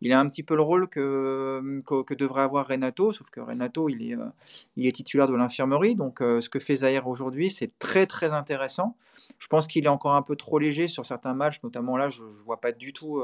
il 0.00 0.12
a 0.12 0.20
un 0.20 0.28
petit 0.28 0.42
peu 0.42 0.54
le 0.56 0.62
rôle 0.62 0.88
que, 0.88 1.80
que, 1.84 2.14
devrait 2.14 2.42
avoir 2.42 2.68
Renato, 2.68 3.12
sauf 3.12 3.30
que 3.30 3.40
Renato, 3.40 3.88
il 3.88 4.10
est, 4.10 4.16
euh, 4.16 4.26
il 4.76 4.86
est 4.86 4.92
titulaire 4.92 5.28
de 5.28 5.34
l'infirmerie. 5.34 5.94
Donc, 5.94 6.20
euh, 6.20 6.40
ce 6.40 6.48
que 6.48 6.58
fait 6.58 6.76
Zahir 6.76 7.06
aujourd'hui, 7.06 7.50
c'est 7.50 7.78
très, 7.78 8.06
très 8.06 8.32
intéressant. 8.32 8.96
Je 9.38 9.46
pense 9.46 9.66
qu'il 9.66 9.84
est 9.84 9.88
encore 9.88 10.14
un 10.14 10.22
peu 10.22 10.36
trop 10.36 10.58
léger 10.58 10.88
sur 10.88 11.06
certains 11.06 11.34
matchs, 11.34 11.62
notamment 11.62 11.96
là, 11.96 12.08
je 12.08 12.24
ne 12.24 12.30
vois 12.44 12.60
pas 12.60 12.72
du 12.72 12.92
tout 12.92 13.22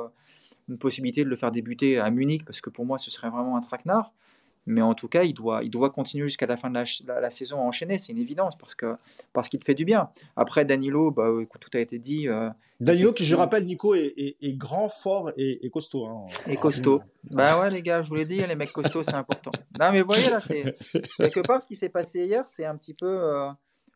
une 0.69 0.79
possibilité 0.79 1.25
de 1.25 1.29
le 1.29 1.37
faire 1.37 1.51
débuter 1.51 1.99
à 1.99 2.11
Munich 2.11 2.45
parce 2.45 2.61
que 2.61 2.71
pour 2.71 2.85
moi, 2.85 2.99
ce 2.99 3.11
serait 3.11 3.31
vraiment 3.31 3.57
un 3.57 3.61
traquenard. 3.61 4.13
Mais 4.67 4.83
en 4.83 4.95
tout 4.95 5.09
cas, 5.09 5.23
il 5.23 5.33
doit, 5.33 5.63
il 5.63 5.71
doit 5.71 5.91
continuer 5.91 6.27
jusqu'à 6.27 6.47
la 6.47 6.57
fin 6.57 6.71
de 6.71 6.75
la, 6.75 7.31
saison 7.31 7.59
à 7.59 7.63
enchaîner, 7.63 7.99
c'est 7.99 8.13
une 8.13 8.19
évidence, 8.19 8.57
parce 8.59 8.75
qu'il 8.75 8.97
parce 9.33 9.49
qu'il 9.49 9.63
fait 9.63 9.75
du 9.75 9.85
bien. 9.85 10.11
Après, 10.35 10.65
Danilo, 10.65 11.11
bah, 11.13 11.29
écoute, 11.41 11.61
tout 11.61 11.71
a 11.75 11.81
été 11.81 11.99
dit. 11.99 12.29
Euh, 12.29 12.51
Danilo, 12.81 13.13
qui 13.13 13.25
je 13.25 13.35
rappelle, 13.35 13.65
Nico, 13.65 13.95
est, 13.95 14.15
est, 14.17 14.53
grand, 14.53 14.89
fort 14.89 15.31
et, 15.37 15.71
costaud. 15.71 16.07
Hein. 16.07 16.25
Et 16.49 16.57
costaud. 16.57 17.01
bah 17.33 17.61
ouais, 17.61 17.71
les 17.71 17.81
gars, 17.81 18.03
je 18.03 18.09
vous 18.09 18.17
l'ai 18.17 18.27
dit, 18.27 18.45
les 18.45 18.55
mecs 18.55 18.73
costauds, 18.73 19.03
c'est 19.03 19.15
important. 19.15 19.53
Non, 19.79 19.93
mais 19.93 20.03
vous 20.03 20.09
voyez, 20.09 20.29
là, 20.29 20.41
c'est 20.41 20.77
quelque 21.17 21.41
part, 21.41 21.63
ce 21.63 21.67
qui 21.67 21.77
s'est 21.77 21.89
passé 21.89 22.27
hier, 22.27 22.47
c'est 22.47 22.65
un 22.65 22.77
petit 22.77 22.95
peu. 22.95 23.07
Euh, 23.07 23.49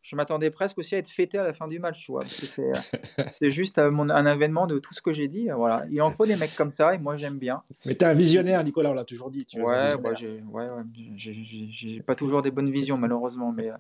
je 0.03 0.17
m'attendais 0.17 0.51
presque 0.51 0.79
aussi 0.79 0.95
à 0.95 0.99
être 0.99 1.09
fêté 1.09 1.37
à 1.39 1.45
la 1.45 1.53
fin 1.53 1.69
du 1.69 1.79
match, 1.79 2.05
tu 2.05 2.13
vois, 2.13 2.23
parce 2.23 2.37
que 2.37 2.47
c'est, 2.47 2.71
c'est 3.29 3.51
juste 3.51 3.79
un, 3.79 3.97
un 3.99 4.27
avènement 4.27 4.67
de 4.67 4.79
tout 4.79 4.95
ce 4.95 5.03
que 5.03 5.13
j'ai 5.13 5.29
dit. 5.29 5.49
Voilà, 5.55 5.85
il 5.91 6.01
en 6.01 6.11
faut 6.11 6.27
des 6.27 6.37
mecs 6.37 6.57
comme 6.57 6.71
ça, 6.71 6.95
et 6.95 6.99
moi 6.99 7.17
j'aime 7.17 7.39
bien. 7.39 7.63
Mais 7.85 7.95
t'es 7.95 8.07
un 8.07 8.15
visionnaire, 8.15 8.65
Nicolas, 8.65 8.91
on 8.91 8.95
l'a 8.95 9.05
toujours 9.05 9.31
dit. 9.31 9.45
Tu 9.45 9.61
ouais, 9.61 9.97
bah, 9.99 10.15
j'ai, 10.15 10.43
ouais, 10.51 10.69
ouais 10.69 10.83
j'ai, 11.17 12.01
pas 12.01 12.15
toujours 12.15 12.41
des 12.43 12.51
bonnes 12.51 12.71
visions, 12.71 12.97
malheureusement, 12.97 13.53
mais 13.53 13.71
euh, 13.71 13.77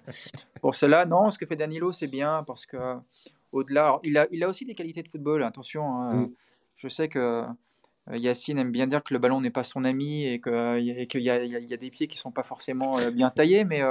pour 0.60 0.74
cela, 0.74 1.06
non, 1.06 1.30
ce 1.30 1.38
que 1.38 1.46
fait 1.46 1.56
Danilo, 1.56 1.90
c'est 1.92 2.08
bien 2.08 2.44
parce 2.46 2.66
que 2.66 2.76
au-delà, 3.52 3.98
il 4.04 4.16
a, 4.18 4.26
il 4.30 4.44
a 4.44 4.48
aussi 4.48 4.64
des 4.64 4.74
qualités 4.74 5.02
de 5.02 5.08
football. 5.08 5.42
Attention, 5.42 5.94
hein, 5.94 6.16
mm. 6.16 6.30
je 6.76 6.88
sais 6.88 7.08
que 7.08 7.44
euh, 8.10 8.16
Yacine 8.16 8.58
aime 8.58 8.72
bien 8.72 8.86
dire 8.86 9.02
que 9.02 9.14
le 9.14 9.20
ballon 9.20 9.40
n'est 9.40 9.50
pas 9.50 9.64
son 9.64 9.84
ami 9.84 10.26
et 10.26 10.40
qu'il 10.40 11.22
y, 11.22 11.30
a, 11.30 11.44
y 11.44 11.74
a 11.74 11.76
des 11.76 11.90
pieds 11.90 12.08
qui 12.08 12.18
sont 12.18 12.30
pas 12.30 12.42
forcément 12.42 12.98
euh, 12.98 13.10
bien 13.10 13.30
taillés, 13.30 13.64
mais 13.64 13.82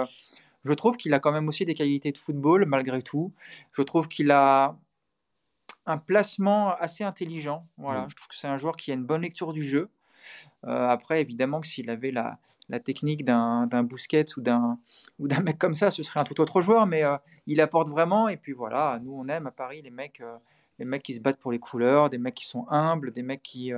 je 0.65 0.73
trouve 0.73 0.97
qu'il 0.97 1.13
a 1.13 1.19
quand 1.19 1.31
même 1.31 1.47
aussi 1.47 1.65
des 1.65 1.73
qualités 1.73 2.11
de 2.11 2.17
football, 2.17 2.65
malgré 2.65 3.01
tout. 3.01 3.33
Je 3.71 3.81
trouve 3.81 4.07
qu'il 4.07 4.31
a 4.31 4.77
un 5.85 5.97
placement 5.97 6.75
assez 6.75 7.03
intelligent. 7.03 7.65
Voilà, 7.77 8.01
mm. 8.05 8.09
Je 8.09 8.15
trouve 8.15 8.27
que 8.27 8.35
c'est 8.35 8.47
un 8.47 8.57
joueur 8.57 8.75
qui 8.75 8.91
a 8.91 8.93
une 8.93 9.05
bonne 9.05 9.21
lecture 9.21 9.53
du 9.53 9.63
jeu. 9.63 9.89
Euh, 10.65 10.87
après, 10.87 11.21
évidemment, 11.21 11.61
que 11.61 11.67
s'il 11.67 11.89
avait 11.89 12.11
la, 12.11 12.37
la 12.67 12.79
technique 12.79 13.23
d'un 13.23 13.83
Bousquet 13.83 14.25
ou 14.37 14.41
d'un 14.41 14.77
mec 15.43 15.57
comme 15.57 15.73
ça, 15.73 15.91
ce 15.91 16.03
serait 16.03 16.19
un 16.19 16.25
tout 16.25 16.39
autre 16.41 16.61
joueur, 16.61 16.85
mais 16.85 17.03
euh, 17.03 17.17
il 17.47 17.61
apporte 17.61 17.89
vraiment. 17.89 18.27
Et 18.27 18.37
puis 18.37 18.53
voilà, 18.53 18.99
nous, 19.01 19.13
on 19.13 19.27
aime 19.27 19.47
à 19.47 19.51
Paris 19.51 19.81
les 19.81 19.91
mecs. 19.91 20.21
Euh, 20.21 20.37
mecs 20.81 21.03
qui 21.03 21.13
se 21.13 21.19
battent 21.19 21.41
pour 21.41 21.51
les 21.51 21.59
couleurs, 21.59 22.09
des 22.09 22.17
mecs 22.17 22.35
qui 22.35 22.47
sont 22.47 22.65
humbles, 22.69 23.11
des 23.11 23.21
mecs 23.21 23.43
qui, 23.43 23.73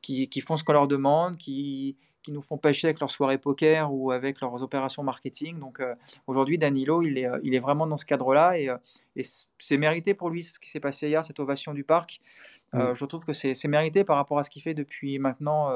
qui, 0.00 0.28
qui, 0.28 0.40
font 0.40 0.56
ce 0.56 0.62
qu'on 0.62 0.72
leur 0.72 0.86
demande, 0.86 1.36
qui, 1.36 1.96
qui 2.24 2.32
nous 2.32 2.42
font 2.42 2.58
pêcher 2.58 2.88
avec 2.88 2.98
leurs 2.98 3.10
soirées 3.10 3.38
poker 3.38 3.92
ou 3.92 4.10
avec 4.10 4.40
leurs 4.40 4.62
opérations 4.62 5.04
marketing. 5.04 5.60
Donc 5.60 5.78
euh, 5.78 5.94
aujourd'hui, 6.26 6.58
Danilo, 6.58 7.02
il 7.02 7.18
est, 7.18 7.26
euh, 7.26 7.38
il 7.44 7.54
est 7.54 7.60
vraiment 7.60 7.86
dans 7.86 7.98
ce 7.98 8.06
cadre-là 8.06 8.58
et, 8.58 8.68
euh, 8.68 8.76
et 9.14 9.22
c'est 9.58 9.76
mérité 9.76 10.14
pour 10.14 10.30
lui 10.30 10.42
ce 10.42 10.58
qui 10.58 10.70
s'est 10.70 10.80
passé 10.80 11.08
hier, 11.08 11.24
cette 11.24 11.38
ovation 11.38 11.74
du 11.74 11.84
parc. 11.84 12.20
Mm. 12.72 12.94
Je 12.94 13.04
trouve 13.04 13.24
que 13.24 13.32
c'est 13.32 13.68
mérité 13.68 14.02
par 14.02 14.16
rapport 14.16 14.38
à 14.38 14.42
ce 14.42 14.50
qu'il 14.50 14.62
fait 14.62 14.74
depuis 14.74 15.18
maintenant 15.18 15.70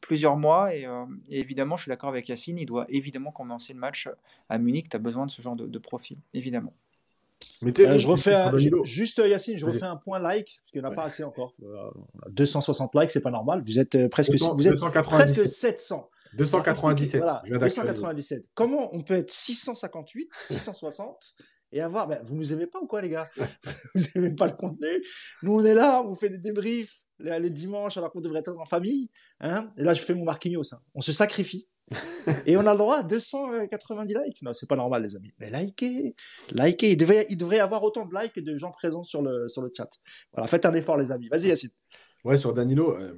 plusieurs 0.00 0.36
mois 0.36 0.74
et, 0.74 0.86
évidemment, 1.28 1.76
je 1.76 1.82
suis 1.82 1.88
d'accord 1.88 2.10
avec 2.10 2.28
Yacine, 2.28 2.58
il 2.58 2.66
doit 2.66 2.86
évidemment 2.88 3.32
commencer 3.32 3.72
le 3.72 3.80
match 3.80 4.08
à 4.48 4.58
Munich. 4.58 4.88
Tu 4.88 4.96
as 4.96 5.00
besoin 5.00 5.26
de 5.26 5.30
ce 5.30 5.42
genre 5.42 5.56
de, 5.56 5.66
de 5.66 5.78
profil, 5.78 6.18
évidemment. 6.34 6.72
Euh, 7.64 7.98
je 7.98 8.06
refais 8.06 8.36
juste 8.84 9.18
Yacine, 9.18 9.56
je 9.56 9.66
refais 9.66 9.84
un 9.84 9.96
point 9.96 10.18
like 10.18 10.58
parce 10.60 10.70
qu'il 10.70 10.80
n'y 10.80 10.86
en 10.86 10.90
a 10.90 10.94
pas 10.94 11.04
assez 11.04 11.24
encore. 11.24 11.54
260 12.28 12.94
euh, 12.94 13.00
likes, 13.00 13.10
c'est 13.10 13.20
pas 13.20 13.30
normal. 13.30 13.62
Vous 13.64 13.78
êtes 13.78 13.94
euh, 13.94 14.08
presque, 14.08 14.32
vous 14.32 14.68
êtes 14.68 14.78
presque 15.02 15.48
700. 15.48 16.10
297. 16.36 17.20
Voilà, 17.20 17.42
297. 17.48 18.50
Comment 18.54 18.94
on 18.94 19.02
peut 19.02 19.14
être 19.14 19.30
658, 19.30 20.28
660 20.34 21.34
et 21.72 21.80
avoir. 21.80 22.08
Ben, 22.08 22.20
vous 22.24 22.34
nous 22.34 22.52
aimez 22.52 22.66
pas 22.66 22.78
ou 22.78 22.86
quoi, 22.86 23.00
les 23.00 23.08
gars? 23.08 23.28
Vous 23.94 24.04
aimez 24.16 24.34
pas 24.34 24.46
le 24.46 24.52
contenu? 24.52 25.02
Nous, 25.42 25.54
on 25.54 25.64
est 25.64 25.74
là, 25.74 26.02
on 26.04 26.08
vous 26.08 26.14
fait 26.14 26.28
des 26.28 26.38
débriefs 26.38 27.06
les, 27.18 27.50
dimanches 27.50 27.96
alors 27.96 28.12
qu'on 28.12 28.20
devrait 28.20 28.40
être 28.40 28.56
en 28.56 28.66
famille. 28.66 29.10
Hein 29.40 29.70
et 29.78 29.82
là, 29.82 29.94
je 29.94 30.02
fais 30.02 30.14
mon 30.14 30.24
Marquinhos. 30.24 30.74
Hein. 30.74 30.80
On 30.94 31.00
se 31.00 31.12
sacrifie 31.12 31.68
et 32.46 32.56
on 32.56 32.66
a 32.66 32.72
le 32.72 32.78
droit 32.78 32.98
à 32.98 33.02
290 33.02 34.14
likes. 34.24 34.42
Non, 34.42 34.52
c'est 34.52 34.68
pas 34.68 34.76
normal, 34.76 35.02
les 35.02 35.16
amis. 35.16 35.28
Mais 35.38 35.50
likez, 35.50 36.14
likez. 36.50 36.92
Il 36.92 36.96
devrait, 36.96 37.26
il 37.30 37.36
devrait 37.36 37.58
y 37.58 37.60
avoir 37.60 37.82
autant 37.82 38.06
de 38.06 38.14
likes 38.14 38.32
que 38.32 38.40
de 38.40 38.56
gens 38.56 38.72
présents 38.72 39.04
sur 39.04 39.22
le, 39.22 39.48
sur 39.48 39.62
le 39.62 39.70
chat. 39.76 39.88
Voilà, 40.32 40.48
faites 40.48 40.66
un 40.66 40.74
effort, 40.74 40.96
les 40.96 41.12
amis. 41.12 41.28
Vas-y, 41.28 41.48
Yacine. 41.48 41.70
Ouais, 42.24 42.36
sur 42.36 42.52
Danilo, 42.52 42.96
euh, 42.96 43.14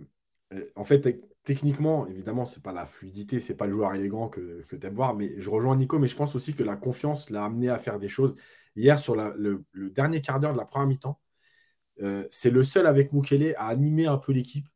euh, 0.53 0.64
en 0.77 0.85
fait, 0.85 1.21
techniquement, 1.45 2.07
évidemment, 2.07 2.45
c'est 2.45 2.62
pas 2.62 2.73
la 2.73 2.85
fluidité, 2.85 3.41
c'est 3.41 3.55
pas 3.55 3.66
le 3.66 3.73
joueur 3.73 3.95
élégant 3.95 4.29
que, 4.29 4.62
que 4.69 4.77
tu 4.77 4.87
aimes 4.87 4.95
voir, 4.95 5.14
mais 5.14 5.41
je 5.41 5.49
rejoins 5.49 5.77
Nico, 5.77 5.99
mais 5.99 6.09
je 6.09 6.16
pense 6.16 6.35
aussi 6.35 6.55
que 6.55 6.62
la 6.62 6.77
confiance 6.77 7.31
l'a 7.31 7.45
amené 7.45 7.71
à 7.71 7.79
faire 7.79 7.99
des 7.99 8.09
choses. 8.09 8.35
Hier, 8.77 8.99
sur 8.99 9.16
le, 9.16 9.64
dernier 9.91 10.21
quart 10.21 10.41
d'heure 10.41 10.53
de 10.53 10.59
la 10.59 10.66
première 10.66 10.89
mi-temps, 10.89 11.21
euh, 12.03 12.27
c'est 12.31 12.51
le 12.51 12.62
seul 12.62 12.87
avec 12.87 13.12
Mukele 13.12 13.55
à 13.57 13.69
animer 13.69 14.07
un 14.07 14.19
peu 14.19 14.33
l'équipe 14.33 14.69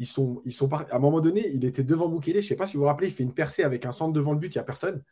ils 0.00 0.06
sont, 0.06 0.40
ils 0.46 0.52
sont 0.52 0.72
à 0.72 0.96
un 0.96 0.98
moment 0.98 1.20
donné, 1.20 1.46
il 1.52 1.62
était 1.66 1.84
devant 1.84 2.08
Mukele, 2.08 2.36
je 2.36 2.38
ne 2.38 2.42
sais 2.42 2.56
pas 2.56 2.64
si 2.64 2.78
vous 2.78 2.80
vous 2.80 2.88
rappelez, 2.88 3.08
il 3.08 3.12
fait 3.12 3.22
une 3.22 3.34
percée 3.34 3.64
avec 3.64 3.84
un 3.84 3.92
centre 3.92 4.14
devant 4.14 4.32
le 4.32 4.38
but, 4.38 4.54
il 4.54 4.56
n'y 4.56 4.62
a 4.62 4.64
personne. 4.64 5.04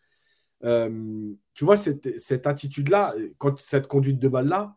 Euh, 0.65 1.31
tu 1.53 1.67
vois, 1.67 1.77
cette, 1.77 2.19
cette 2.19 2.47
attitude-là, 2.47 3.15
quand 3.37 3.61
cette 3.61 3.87
conduite 3.87 4.19
de 4.19 4.29
balle-là, 4.29 4.77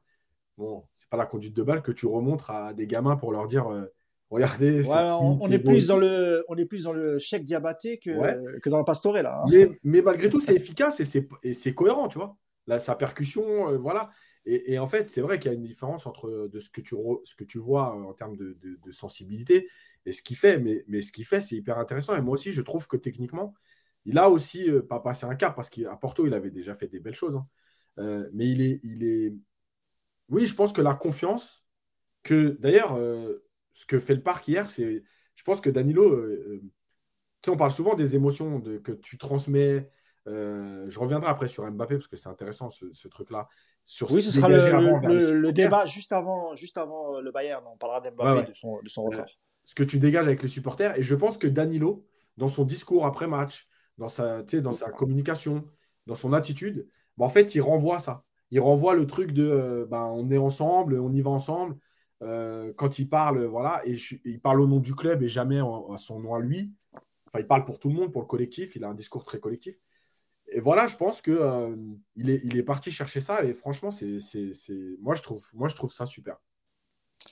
bon, 0.57 0.83
c'est 0.95 1.07
pas 1.07 1.15
la 1.15 1.25
conduite 1.25 1.55
de 1.55 1.63
balle 1.63 1.81
que 1.81 1.93
tu 1.93 2.07
remontres 2.07 2.51
à 2.51 2.73
des 2.73 2.87
gamins 2.87 3.15
pour 3.15 3.31
leur 3.31 3.47
dire 3.47 3.71
euh, 3.71 3.85
regardez. 4.29 4.83
on, 4.85 5.49
est 5.49 5.59
plus 5.59 5.87
dans 5.87 5.97
le, 5.97 6.43
on 6.49 6.57
est 6.57 6.65
plus 6.65 6.83
dans 6.83 6.93
le 6.93 7.17
chèque 7.17 7.45
diabaté 7.45 7.97
que, 7.97 8.59
que 8.59 8.69
dans 8.69 8.79
le 8.79 8.85
pastoré, 8.85 9.23
là. 9.23 9.39
Hein. 9.41 9.47
Mais, 9.49 9.69
mais, 9.85 10.01
malgré 10.01 10.29
tout, 10.29 10.41
c'est 10.41 10.55
efficace 10.55 10.99
et 10.99 11.53
c'est 11.53 11.73
cohérent, 11.73 12.09
tu 12.09 12.17
vois. 12.17 12.35
Là, 12.67 12.79
sa 12.79 12.95
percussion, 12.95 13.69
euh, 13.69 13.77
voilà. 13.77 14.11
Et, 14.45 14.77
en 14.77 14.87
fait, 14.87 15.07
c'est 15.07 15.21
vrai 15.21 15.39
qu'il 15.39 15.51
y 15.51 15.53
a 15.53 15.55
une 15.55 15.63
différence 15.63 16.07
entre 16.07 16.49
de 16.51 16.59
ce 16.59 16.71
que 16.71 16.81
tu, 16.81 16.95
ce 17.23 17.35
que 17.35 17.43
tu 17.43 17.59
vois 17.59 17.93
en 17.93 18.11
termes 18.13 18.35
de, 18.35 18.57
de 18.61 18.91
sensibilité 18.91 19.67
et 20.05 20.13
ce 20.13 20.21
qu'il 20.21 20.37
fait, 20.37 20.57
mais, 20.57 20.83
mais 20.87 21.01
ce 21.01 21.11
qu'il 21.11 21.25
fait, 21.25 21.41
c'est 21.41 21.55
hyper 21.55 21.77
intéressant. 21.77 22.15
Et 22.15 22.21
moi 22.21 22.33
aussi, 22.33 22.51
je 22.51 22.61
trouve 22.61 22.87
que 22.87 22.97
techniquement, 22.97 23.53
il 24.05 24.17
a 24.17 24.29
aussi 24.29 24.69
euh, 24.69 24.81
pas 24.81 24.99
passé 24.99 25.25
un 25.25 25.35
cap 25.35 25.55
parce 25.55 25.69
qu'à 25.69 25.95
Porto, 25.95 26.25
il 26.25 26.33
avait 26.33 26.49
déjà 26.49 26.73
fait 26.73 26.87
des 26.87 26.99
belles 26.99 27.15
choses. 27.15 27.35
Hein. 27.35 27.47
Euh, 27.99 28.29
mais 28.33 28.47
il 28.47 28.61
est, 28.61 28.79
il 28.83 29.03
est. 29.03 29.33
Oui, 30.29 30.45
je 30.45 30.55
pense 30.55 30.73
que 30.73 30.81
la 30.81 30.95
confiance, 30.95 31.65
que 32.23 32.57
d'ailleurs, 32.59 32.95
euh, 32.95 33.45
ce 33.73 33.85
que 33.85 33.99
fait 33.99 34.15
le 34.15 34.23
parc 34.23 34.47
hier, 34.47 34.69
c'est. 34.69 35.03
Je 35.35 35.43
pense 35.43 35.61
que 35.61 35.69
Danilo. 35.69 36.27
tu 36.27 36.61
sais, 37.45 37.51
on 37.51 37.57
parle 37.57 37.71
souvent 37.71 37.95
des 37.95 38.15
émotions 38.15 38.59
de, 38.59 38.77
que 38.77 38.91
tu 38.91 39.17
transmets. 39.17 39.89
je 40.25 40.99
reviendrai 40.99 41.29
après 41.29 41.47
sur 41.47 41.69
Mbappé 41.69 41.95
parce 41.95 42.07
que 42.07 42.15
c'est 42.15 42.29
intéressant 42.29 42.69
ce, 42.69 43.07
truc-là. 43.07 43.47
oui, 44.09 44.21
ce 44.21 44.31
sera 44.31 44.49
le, 44.49 45.51
débat 45.51 45.85
juste 45.85 46.11
avant, 46.11 46.55
juste 46.55 46.77
avant 46.77 47.19
le 47.19 47.31
Bayern. 47.31 47.63
On 47.65 47.77
parlera 47.77 48.01
d'Mbappé, 48.01 48.47
de, 48.47 48.53
son, 48.53 48.79
de 48.83 48.89
son 48.89 49.03
record 49.05 49.25
ce 49.71 49.75
que 49.75 49.83
tu 49.83 49.99
dégages 49.99 50.27
avec 50.27 50.41
les 50.41 50.49
supporters. 50.49 50.99
Et 50.99 51.01
je 51.01 51.15
pense 51.15 51.37
que 51.37 51.47
Danilo, 51.47 52.05
dans 52.35 52.49
son 52.49 52.65
discours 52.65 53.05
après 53.05 53.25
match, 53.25 53.69
dans 53.97 54.09
sa, 54.09 54.43
dans 54.43 54.73
sa 54.73 54.89
communication, 54.89 55.63
dans 56.07 56.15
son 56.15 56.33
attitude, 56.33 56.89
bah, 57.15 57.23
en 57.23 57.29
fait, 57.29 57.55
il 57.55 57.61
renvoie 57.61 57.99
ça. 57.99 58.25
Il 58.49 58.59
renvoie 58.59 58.95
le 58.95 59.07
truc 59.07 59.31
de 59.31 59.49
euh, 59.49 59.85
bah, 59.89 60.11
on 60.13 60.29
est 60.29 60.37
ensemble, 60.37 60.99
on 60.99 61.13
y 61.13 61.21
va 61.21 61.29
ensemble. 61.29 61.77
Euh, 62.21 62.73
quand 62.75 62.99
il 62.99 63.07
parle, 63.07 63.45
voilà, 63.45 63.81
et 63.85 63.95
il 64.25 64.41
parle 64.41 64.59
au 64.59 64.67
nom 64.67 64.81
du 64.81 64.93
club 64.93 65.23
et 65.23 65.29
jamais 65.29 65.59
à 65.59 65.97
son 65.97 66.19
nom 66.19 66.35
à 66.35 66.41
lui. 66.41 66.73
Enfin, 67.27 67.39
il 67.39 67.47
parle 67.47 67.63
pour 67.63 67.79
tout 67.79 67.87
le 67.87 67.95
monde, 67.95 68.11
pour 68.11 68.21
le 68.21 68.27
collectif. 68.27 68.75
Il 68.75 68.83
a 68.83 68.89
un 68.89 68.93
discours 68.93 69.23
très 69.23 69.39
collectif. 69.39 69.77
Et 70.47 70.59
voilà, 70.59 70.87
je 70.87 70.97
pense 70.97 71.21
que 71.21 71.31
euh, 71.31 71.77
il, 72.17 72.29
est, 72.29 72.41
il 72.43 72.57
est 72.57 72.63
parti 72.63 72.91
chercher 72.91 73.21
ça. 73.21 73.45
Et 73.45 73.53
franchement, 73.53 73.89
c'est, 73.89 74.19
moi, 74.99 75.15
je 75.15 75.21
trouve, 75.21 75.47
moi, 75.53 75.69
je 75.69 75.75
trouve 75.75 75.93
ça 75.93 76.05
super. 76.05 76.35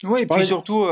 Oui, 0.04 0.22
et 0.22 0.26
puis 0.26 0.46
surtout, 0.46 0.86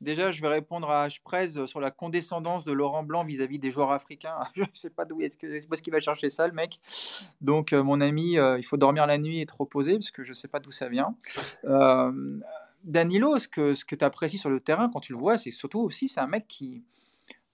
Déjà, 0.00 0.30
je 0.30 0.40
vais 0.40 0.48
répondre 0.48 0.88
à 0.90 1.08
H. 1.08 1.66
sur 1.66 1.80
la 1.80 1.90
condescendance 1.90 2.64
de 2.64 2.72
Laurent 2.72 3.02
Blanc 3.02 3.24
vis-à-vis 3.24 3.58
des 3.58 3.70
joueurs 3.70 3.90
africains. 3.90 4.38
je 4.54 4.62
ne 4.62 4.66
sais 4.74 4.90
pas 4.90 5.04
d'où 5.04 5.20
est-ce 5.20 5.36
qu'il 5.82 5.92
va 5.92 6.00
chercher 6.00 6.30
ça, 6.30 6.46
le 6.46 6.52
mec. 6.52 6.78
Donc, 7.40 7.72
euh, 7.72 7.82
mon 7.82 8.00
ami, 8.00 8.38
euh, 8.38 8.58
il 8.58 8.64
faut 8.64 8.76
dormir 8.76 9.06
la 9.06 9.18
nuit 9.18 9.40
et 9.40 9.46
te 9.46 9.54
reposer 9.54 9.94
parce 9.94 10.10
que 10.10 10.22
je 10.22 10.30
ne 10.30 10.34
sais 10.34 10.48
pas 10.48 10.60
d'où 10.60 10.70
ça 10.70 10.88
vient. 10.88 11.16
Euh, 11.64 12.40
Danilo, 12.84 13.38
ce 13.38 13.48
que, 13.48 13.74
ce 13.74 13.84
que 13.84 13.96
tu 13.96 14.04
apprécies 14.04 14.38
sur 14.38 14.50
le 14.50 14.60
terrain 14.60 14.88
quand 14.92 15.00
tu 15.00 15.12
le 15.12 15.18
vois, 15.18 15.36
c'est 15.36 15.50
surtout 15.50 15.80
aussi, 15.80 16.06
c'est 16.06 16.20
un 16.20 16.28
mec 16.28 16.46
qui, 16.46 16.84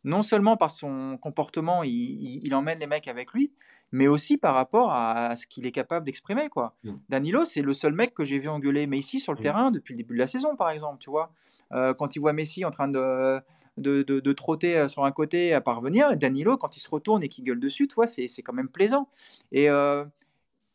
non 0.05 0.21
seulement 0.23 0.57
par 0.57 0.71
son 0.71 1.17
comportement, 1.17 1.83
il, 1.83 2.55
emmène 2.55 2.79
les 2.79 2.87
mecs 2.87 3.09
avec 3.09 3.33
lui, 3.33 3.53
mais 3.91 4.07
aussi 4.07 4.37
par 4.37 4.55
rapport 4.55 4.93
à, 4.93 5.35
ce 5.37 5.47
qu'il 5.47 5.67
est 5.67 5.73
capable 5.73 6.05
d'exprimer. 6.05 6.51
quoi. 6.51 6.77
Mm. 6.85 6.93
Danilo, 7.09 7.45
c'est 7.47 7.63
le 7.63 7.73
seul 7.73 7.95
mec 7.95 8.15
que 8.15 8.25
j'ai 8.25 8.39
vu 8.39 8.49
engueuler 8.49 8.87
Messi 8.87 9.19
sur 9.19 9.33
le 9.33 9.39
mm. 9.39 9.43
terrain 9.43 9.71
depuis 9.71 9.95
le 9.95 9.99
début 9.99 10.15
de 10.15 10.19
la 10.19 10.27
saison, 10.27 10.57
par 10.57 10.71
exemple, 10.71 10.99
tu 10.99 11.11
vois. 11.11 11.33
Euh, 11.75 11.95
quand 11.95 12.17
il 12.17 12.21
voit 12.21 12.33
Messi 12.33 12.65
en 12.65 12.71
train 12.71 12.89
de, 12.89 13.43
de, 13.77 14.33
trotter 14.33 14.77
euh, 14.77 14.89
sur 14.89 15.05
un 15.05 15.13
côté 15.13 15.53
à 15.53 15.61
parvenir, 15.61 16.17
Danilo, 16.17 16.57
quand 16.57 16.77
il 16.77 16.81
se 16.81 16.89
retourne 16.89 17.23
et 17.23 17.29
qu'il 17.29 17.45
gueule 17.45 17.61
dessus, 17.61 17.89
tu 17.89 17.95
vois, 17.95 18.07
c'est, 18.07 18.29
quand 18.43 18.53
même 18.53 18.69
plaisant. 18.69 19.09
Et 19.51 19.69
euh, 19.69 20.05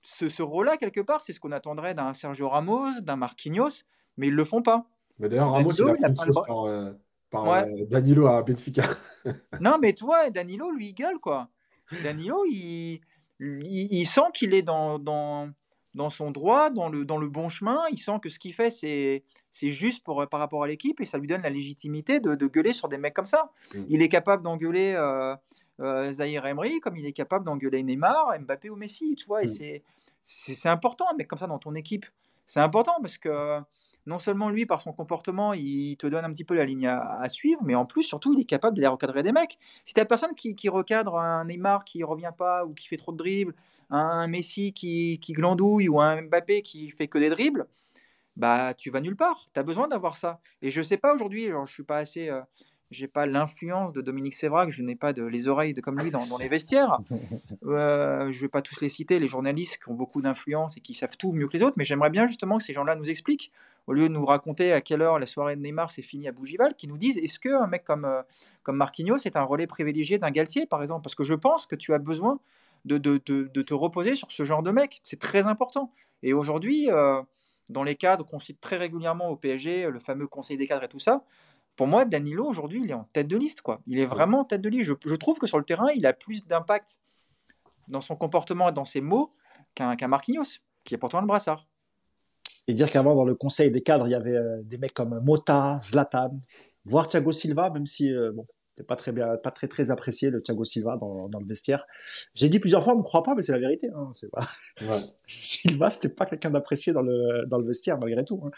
ce, 0.01 0.41
rôle-là, 0.41 0.77
quelque 0.77 1.01
part, 1.01 1.23
c'est 1.23 1.33
ce 1.33 1.39
qu'on 1.39 1.51
attendrait 1.51 1.95
d'un 1.95 2.13
Sergio 2.13 2.49
Ramos, 2.49 3.01
d'un 3.01 3.15
Marquinhos, 3.15 3.83
mais 4.17 4.27
ils 4.27 4.31
ne 4.31 4.37
le 4.37 4.45
font 4.45 4.61
pas. 4.61 4.85
Mais 5.19 5.29
d'ailleurs, 5.29 5.51
Ramos, 5.51 5.71
il 5.71 5.89
a 5.89 6.09
pris 6.11 6.31
par, 7.31 7.65
Danilo 7.89 8.27
à 8.27 8.41
Benfica. 8.41 8.83
non, 9.61 9.77
mais 9.79 9.93
tu 9.93 10.03
vois, 10.03 10.29
Danilo, 10.29 10.71
lui, 10.71 10.89
il 10.89 10.93
gueule, 10.93 11.19
quoi. 11.19 11.49
Danilo, 12.03 12.43
il, 12.45 13.01
il, 13.39 14.05
sent 14.05 14.21
qu'il 14.33 14.53
est 14.53 14.61
dans, 14.61 14.99
dans, 14.99 15.49
dans 15.93 16.09
son 16.09 16.31
droit, 16.31 16.69
dans 16.69 16.89
le, 16.89 17.05
dans 17.05 17.17
le 17.17 17.27
bon 17.27 17.47
chemin. 17.49 17.79
Il 17.91 17.97
sent 17.97 18.19
que 18.21 18.29
ce 18.29 18.39
qu'il 18.39 18.53
fait, 18.53 18.71
c'est, 18.71 19.23
c'est 19.51 19.69
juste 19.69 20.03
pour, 20.03 20.27
par 20.27 20.39
rapport 20.39 20.63
à 20.63 20.67
l'équipe 20.67 21.01
et 21.01 21.05
ça 21.05 21.17
lui 21.17 21.27
donne 21.27 21.41
la 21.41 21.49
légitimité 21.49 22.19
de, 22.19 22.35
gueuler 22.47 22.73
sur 22.73 22.87
des 22.87 22.97
mecs 22.97 23.13
comme 23.13 23.25
ça. 23.25 23.51
Mm. 23.73 23.83
Il 23.89 24.01
est 24.01 24.09
capable 24.09 24.43
d'engueuler 24.43 24.93
euh, 24.95 25.35
euh, 25.79 26.11
Zahir 26.11 26.45
Emery 26.45 26.79
comme 26.79 26.97
il 26.97 27.05
est 27.05 27.13
capable 27.13 27.45
d'engueuler 27.45 27.83
Neymar, 27.83 28.39
Mbappé 28.39 28.69
ou 28.69 28.75
Messi, 28.75 29.15
tu 29.15 29.25
vois. 29.25 29.43
Et 29.43 29.47
mm. 29.47 29.81
c'est, 30.21 30.69
important, 30.69 31.05
un 31.11 31.15
mec 31.15 31.27
comme 31.27 31.39
ça 31.39 31.47
dans 31.47 31.59
ton 31.59 31.73
équipe. 31.75 32.05
C'est 32.45 32.59
important 32.59 32.95
parce 33.01 33.17
que 33.17 33.59
non 34.05 34.17
seulement 34.17 34.49
lui, 34.49 34.65
par 34.65 34.81
son 34.81 34.91
comportement, 34.91 35.53
il 35.53 35.95
te 35.97 36.07
donne 36.07 36.25
un 36.25 36.31
petit 36.31 36.43
peu 36.43 36.55
la 36.55 36.65
ligne 36.65 36.87
à, 36.87 37.29
suivre, 37.29 37.61
mais 37.63 37.75
en 37.75 37.85
plus, 37.85 38.03
surtout, 38.03 38.33
il 38.33 38.41
est 38.41 38.45
capable 38.45 38.75
de 38.75 38.81
les 38.81 38.87
recadrer 38.87 39.21
des 39.21 39.31
mecs. 39.31 39.59
Si 39.83 39.93
tu 39.93 40.03
personne 40.05 40.33
qui, 40.33 40.55
qui, 40.55 40.67
recadre 40.67 41.17
un 41.17 41.45
Neymar 41.45 41.85
qui 41.85 42.03
revient 42.03 42.31
pas 42.35 42.65
ou 42.65 42.73
qui 42.73 42.87
fait 42.87 42.97
trop 42.97 43.11
de 43.11 43.17
dribbles, 43.17 43.53
un 43.91 44.27
Messi 44.27 44.73
qui, 44.73 45.19
qui 45.19 45.33
glandouille 45.33 45.89
ou 45.89 46.01
un 46.01 46.23
Mbappé 46.23 46.63
qui 46.63 46.89
fait 46.89 47.07
que 47.07 47.19
des 47.19 47.29
dribbles, 47.29 47.67
bah 48.39 48.73
tu 48.73 48.89
vas 48.89 49.01
nulle 49.01 49.15
part. 49.15 49.49
Tu 49.53 49.59
as 49.59 49.63
besoin 49.63 49.87
d'avoir 49.87 50.17
ça. 50.17 50.39
Et 50.61 50.71
je 50.71 50.81
sais 50.81 50.97
pas 50.97 51.13
aujourd'hui, 51.13 51.51
je 51.65 51.71
suis 51.71 51.83
pas 51.83 51.97
assez 51.97 52.29
euh, 52.29 52.41
j'ai 52.91 53.07
pas 53.07 53.25
l'influence 53.25 53.93
de 53.93 54.01
Dominique 54.01 54.33
Sévrac, 54.33 54.71
je 54.71 54.81
n'ai 54.81 54.95
pas 54.95 55.13
de, 55.13 55.23
les 55.23 55.47
oreilles 55.47 55.73
de, 55.73 55.81
comme 55.81 55.99
lui 55.99 56.09
dans, 56.09 56.25
les 56.37 56.47
vestiaires. 56.47 56.99
Euh, 57.65 58.31
je 58.31 58.41
vais 58.41 58.47
pas 58.47 58.61
tous 58.61 58.81
les 58.81 58.89
citer, 58.89 59.19
les 59.19 59.27
journalistes 59.27 59.77
qui 59.83 59.89
ont 59.89 59.93
beaucoup 59.93 60.21
d'influence 60.21 60.77
et 60.77 60.81
qui 60.81 60.93
savent 60.93 61.17
tout 61.17 61.31
mieux 61.31 61.47
que 61.47 61.53
les 61.53 61.61
autres, 61.61 61.75
mais 61.77 61.83
j'aimerais 61.83 62.09
bien 62.09 62.25
justement 62.25 62.57
que 62.57 62.63
ces 62.63 62.73
gens-là 62.73 62.95
nous 62.95 63.09
expliquent, 63.09 63.51
au 63.85 63.93
lieu 63.93 64.07
de 64.07 64.13
nous 64.13 64.25
raconter 64.25 64.71
à 64.73 64.81
quelle 64.81 65.01
heure 65.01 65.19
la 65.19 65.25
soirée 65.25 65.55
de 65.55 65.61
Neymar 65.61 65.91
s'est 65.91 66.01
finie 66.01 66.27
à 66.27 66.31
Bougival, 66.31 66.73
qui 66.75 66.87
nous 66.87 66.97
disent 66.97 67.17
est-ce 67.17 67.39
qu'un 67.39 67.67
mec 67.67 67.83
comme, 67.83 68.05
euh, 68.05 68.21
comme 68.63 68.77
Marquinhos 68.77 69.17
est 69.25 69.35
un 69.35 69.43
relais 69.43 69.67
privilégié 69.67 70.17
d'un 70.17 70.31
Galtier, 70.31 70.65
par 70.65 70.81
exemple? 70.81 71.03
Parce 71.03 71.15
que 71.15 71.23
je 71.23 71.35
pense 71.35 71.67
que 71.67 71.75
tu 71.75 71.93
as 71.93 71.99
besoin 71.99 72.39
de, 72.85 72.97
de, 72.97 73.17
te 73.61 73.73
reposer 73.73 74.15
sur 74.15 74.31
ce 74.31 74.43
genre 74.43 74.63
de 74.63 74.71
mec. 74.71 74.99
C'est 75.03 75.19
très 75.19 75.47
important. 75.47 75.91
Et 76.23 76.33
aujourd'hui, 76.33 76.89
euh, 76.89 77.21
dans 77.69 77.83
les 77.83 77.95
cadres 77.95 78.25
qu'on 78.25 78.39
cite 78.39 78.59
très 78.59 78.77
régulièrement 78.77 79.29
au 79.29 79.35
PSG, 79.35 79.89
le 79.89 79.99
fameux 79.99 80.27
conseil 80.27 80.57
des 80.57 80.67
cadres 80.67 80.83
et 80.83 80.87
tout 80.87 80.99
ça, 80.99 81.23
pour 81.79 81.87
moi, 81.87 82.03
Danilo, 82.03 82.45
aujourd'hui, 82.45 82.81
il 82.83 82.91
est 82.91 82.93
en 82.93 83.05
tête 83.05 83.29
de 83.29 83.37
liste. 83.37 83.61
Quoi. 83.61 83.79
Il 83.87 83.99
est 83.99 84.05
vraiment 84.05 84.41
en 84.41 84.43
tête 84.43 84.59
de 84.59 84.67
liste. 84.67 84.91
Je, 85.05 85.15
trouve 85.15 85.39
que 85.39 85.47
sur 85.47 85.57
le 85.57 85.63
terrain, 85.63 85.87
il 85.95 86.05
a 86.05 86.11
plus 86.11 86.45
d'impact 86.45 86.99
dans 87.87 88.01
son 88.01 88.17
comportement 88.17 88.67
et 88.67 88.73
dans 88.73 88.83
ses 88.83 88.99
mots 88.99 89.31
qu'un 89.75 89.95
Marquinhos, 90.09 90.59
qui 90.83 90.95
est 90.95 90.97
pourtant 90.97 91.21
le 91.21 91.27
brassard. 91.27 91.65
Et 92.67 92.73
dire 92.73 92.91
qu'avant, 92.91 93.13
dans 93.13 93.23
le 93.23 93.33
conseil 93.33 93.71
des 93.71 93.81
cadres, 93.81 94.07
il 94.07 94.11
y 94.11 94.15
avait 94.15 94.35
euh, 94.35 94.61
des 94.63 94.77
mecs 94.77 94.93
comme 94.93 95.21
Mota, 95.23 95.79
Zlatan, 95.79 96.41
voire 96.83 97.07
Thiago 97.07 97.31
Silva, 97.31 97.69
même 97.69 97.85
si, 97.85 98.13
euh, 98.13 98.33
bon, 98.33 98.45
pas 98.83 98.95
très 98.95 99.11
bien, 99.11 99.37
pas 99.37 99.51
très 99.51 99.67
très 99.67 99.91
apprécié 99.91 100.29
le 100.29 100.41
Thiago 100.41 100.63
Silva 100.63 100.97
dans, 100.97 101.39
le 101.39 101.45
vestiaire. 101.45 101.85
J'ai 102.33 102.49
dit 102.49 102.59
plusieurs 102.59 102.83
fois, 102.83 102.93
on 102.93 102.97
me 102.97 103.03
croit 103.03 103.23
pas, 103.23 103.35
mais 103.35 103.41
c'est 103.41 103.51
la 103.51 103.59
vérité. 103.59 103.89
Hein, 103.95 104.11
c'est 104.13 104.29
pas... 104.29 104.45
Silva, 105.27 105.89
c'était 105.89 106.13
pas 106.13 106.25
quelqu'un 106.25 106.51
d'apprécié 106.51 106.93
dans 106.93 107.01
le 107.01 107.45
dans 107.47 107.57
le 107.57 107.65
vestiaire 107.65 107.99
malgré 107.99 108.23
tout. 108.25 108.41
Hein. 108.45 108.51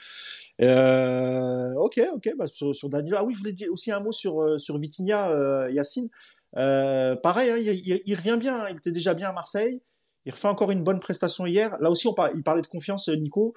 Euh, 0.62 1.74
ok, 1.76 2.02
ok, 2.14 2.34
bah, 2.38 2.46
sur, 2.48 2.90
Danilo. 2.90 3.18
Ah 3.20 3.24
oui, 3.24 3.34
je 3.34 3.40
voulais 3.40 3.54
dire 3.54 3.72
aussi 3.72 3.92
un 3.92 4.00
mot 4.00 4.12
sur 4.12 4.42
euh, 4.42 4.58
sur 4.58 4.78
Vitinha, 4.78 5.30
euh, 5.30 5.72
Yacine. 5.72 6.10
pareil, 6.54 7.50
hein, 7.50 7.58
il, 7.58 8.16
revient 8.16 8.38
bien. 8.40 8.70
Il 8.70 8.78
était 8.78 8.92
déjà 8.92 9.14
bien 9.14 9.30
à 9.30 9.34
Marseille. 9.34 9.82
Il 10.26 10.32
refait 10.32 10.48
encore 10.48 10.72
une 10.72 10.84
bonne 10.84 11.00
prestation 11.00 11.46
hier. 11.46 11.76
Là 11.80 11.90
aussi, 11.90 12.08
on 12.08 12.16
il 12.36 12.44
parlait 12.44 12.62
de 12.62 12.68
confiance, 12.68 13.10
Nico 13.10 13.54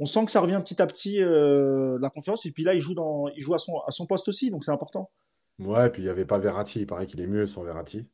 on 0.00 0.06
sent 0.06 0.26
que 0.26 0.30
ça 0.30 0.40
revient 0.40 0.60
petit 0.64 0.80
à 0.80 0.86
petit 0.86 1.18
la 1.18 2.10
confiance 2.10 2.46
et 2.46 2.52
puis 2.52 2.62
là 2.62 2.72
il 2.72 2.80
joue 2.80 2.94
dans 2.94 3.26
il 3.36 3.42
joue 3.42 3.54
à 3.54 3.58
son 3.58 3.78
à 3.78 3.90
son 3.90 4.06
poste 4.06 4.28
aussi 4.28 4.48
donc 4.48 4.62
c'est 4.62 4.70
important. 4.70 5.10
Ouais, 5.58 5.90
puis 5.90 6.02
il 6.02 6.04
n'y 6.04 6.10
avait 6.10 6.24
pas 6.24 6.38
Verratti. 6.38 6.80
Il 6.80 6.86
paraît 6.86 7.06
qu'il 7.06 7.20
est 7.20 7.26
mieux 7.26 7.46
sans 7.46 7.62
Verratti. 7.62 8.06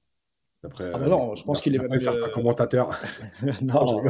Après, 0.65 0.91
ah 0.95 0.99
bah 0.99 1.09
non, 1.09 1.35
je 1.35 1.45
pense 1.45 1.61
qu'il 1.61 1.75
est 1.75 1.79
même. 1.79 1.99
certains 1.99 2.31
commentateurs. 2.31 2.99
non, 3.63 4.03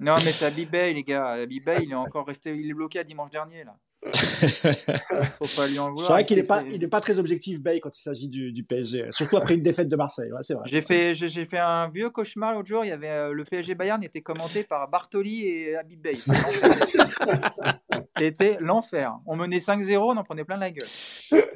non, 0.00 0.16
mais 0.24 0.32
c'est 0.32 0.44
Abibay, 0.44 0.92
les 0.92 1.02
gars. 1.02 1.28
Abibay, 1.28 1.78
il 1.82 1.92
est 1.92 1.94
encore 1.94 2.26
resté. 2.26 2.54
Il 2.54 2.68
est 2.68 2.74
bloqué 2.74 2.98
à 2.98 3.04
dimanche 3.04 3.30
dernier, 3.30 3.64
là. 3.64 3.76
Faut 4.12 5.56
pas 5.56 5.66
lui 5.66 5.78
en 5.78 5.88
vouloir. 5.88 6.06
C'est 6.06 6.12
vrai 6.12 6.24
qu'il 6.24 6.36
n'est 6.36 6.42
pas, 6.42 6.62
il 6.62 6.84
est 6.84 6.88
pas 6.88 7.00
très 7.00 7.18
objectif, 7.18 7.60
Bay, 7.60 7.80
quand 7.80 7.96
il 7.96 8.02
s'agit 8.02 8.28
du, 8.28 8.52
du, 8.52 8.62
PSG. 8.62 9.06
Surtout 9.10 9.36
après 9.36 9.54
une 9.54 9.62
défaite 9.62 9.88
de 9.88 9.96
Marseille. 9.96 10.30
Ouais, 10.32 10.42
c'est 10.42 10.54
vrai. 10.54 10.64
J'ai 10.66 10.82
fait, 10.82 11.14
j'ai, 11.14 11.44
fait 11.46 11.58
un 11.58 11.88
vieux 11.88 12.10
cauchemar 12.10 12.54
l'autre 12.54 12.68
jour. 12.68 12.84
Il 12.84 12.88
y 12.88 12.92
avait 12.92 13.08
euh, 13.08 13.32
le 13.32 13.44
PSG 13.44 13.74
Bayern 13.74 14.02
était 14.04 14.20
commenté 14.20 14.64
par 14.64 14.88
Bartoli 14.88 15.46
et 15.46 15.76
Habib 15.76 16.00
Bay. 16.02 16.18
C'était 18.18 18.56
l'enfer. 18.60 19.18
On 19.26 19.36
menait 19.36 19.58
5-0, 19.58 19.96
on 19.98 20.16
en 20.16 20.24
prenait 20.24 20.44
plein 20.44 20.56
la 20.56 20.70
gueule. 20.70 20.88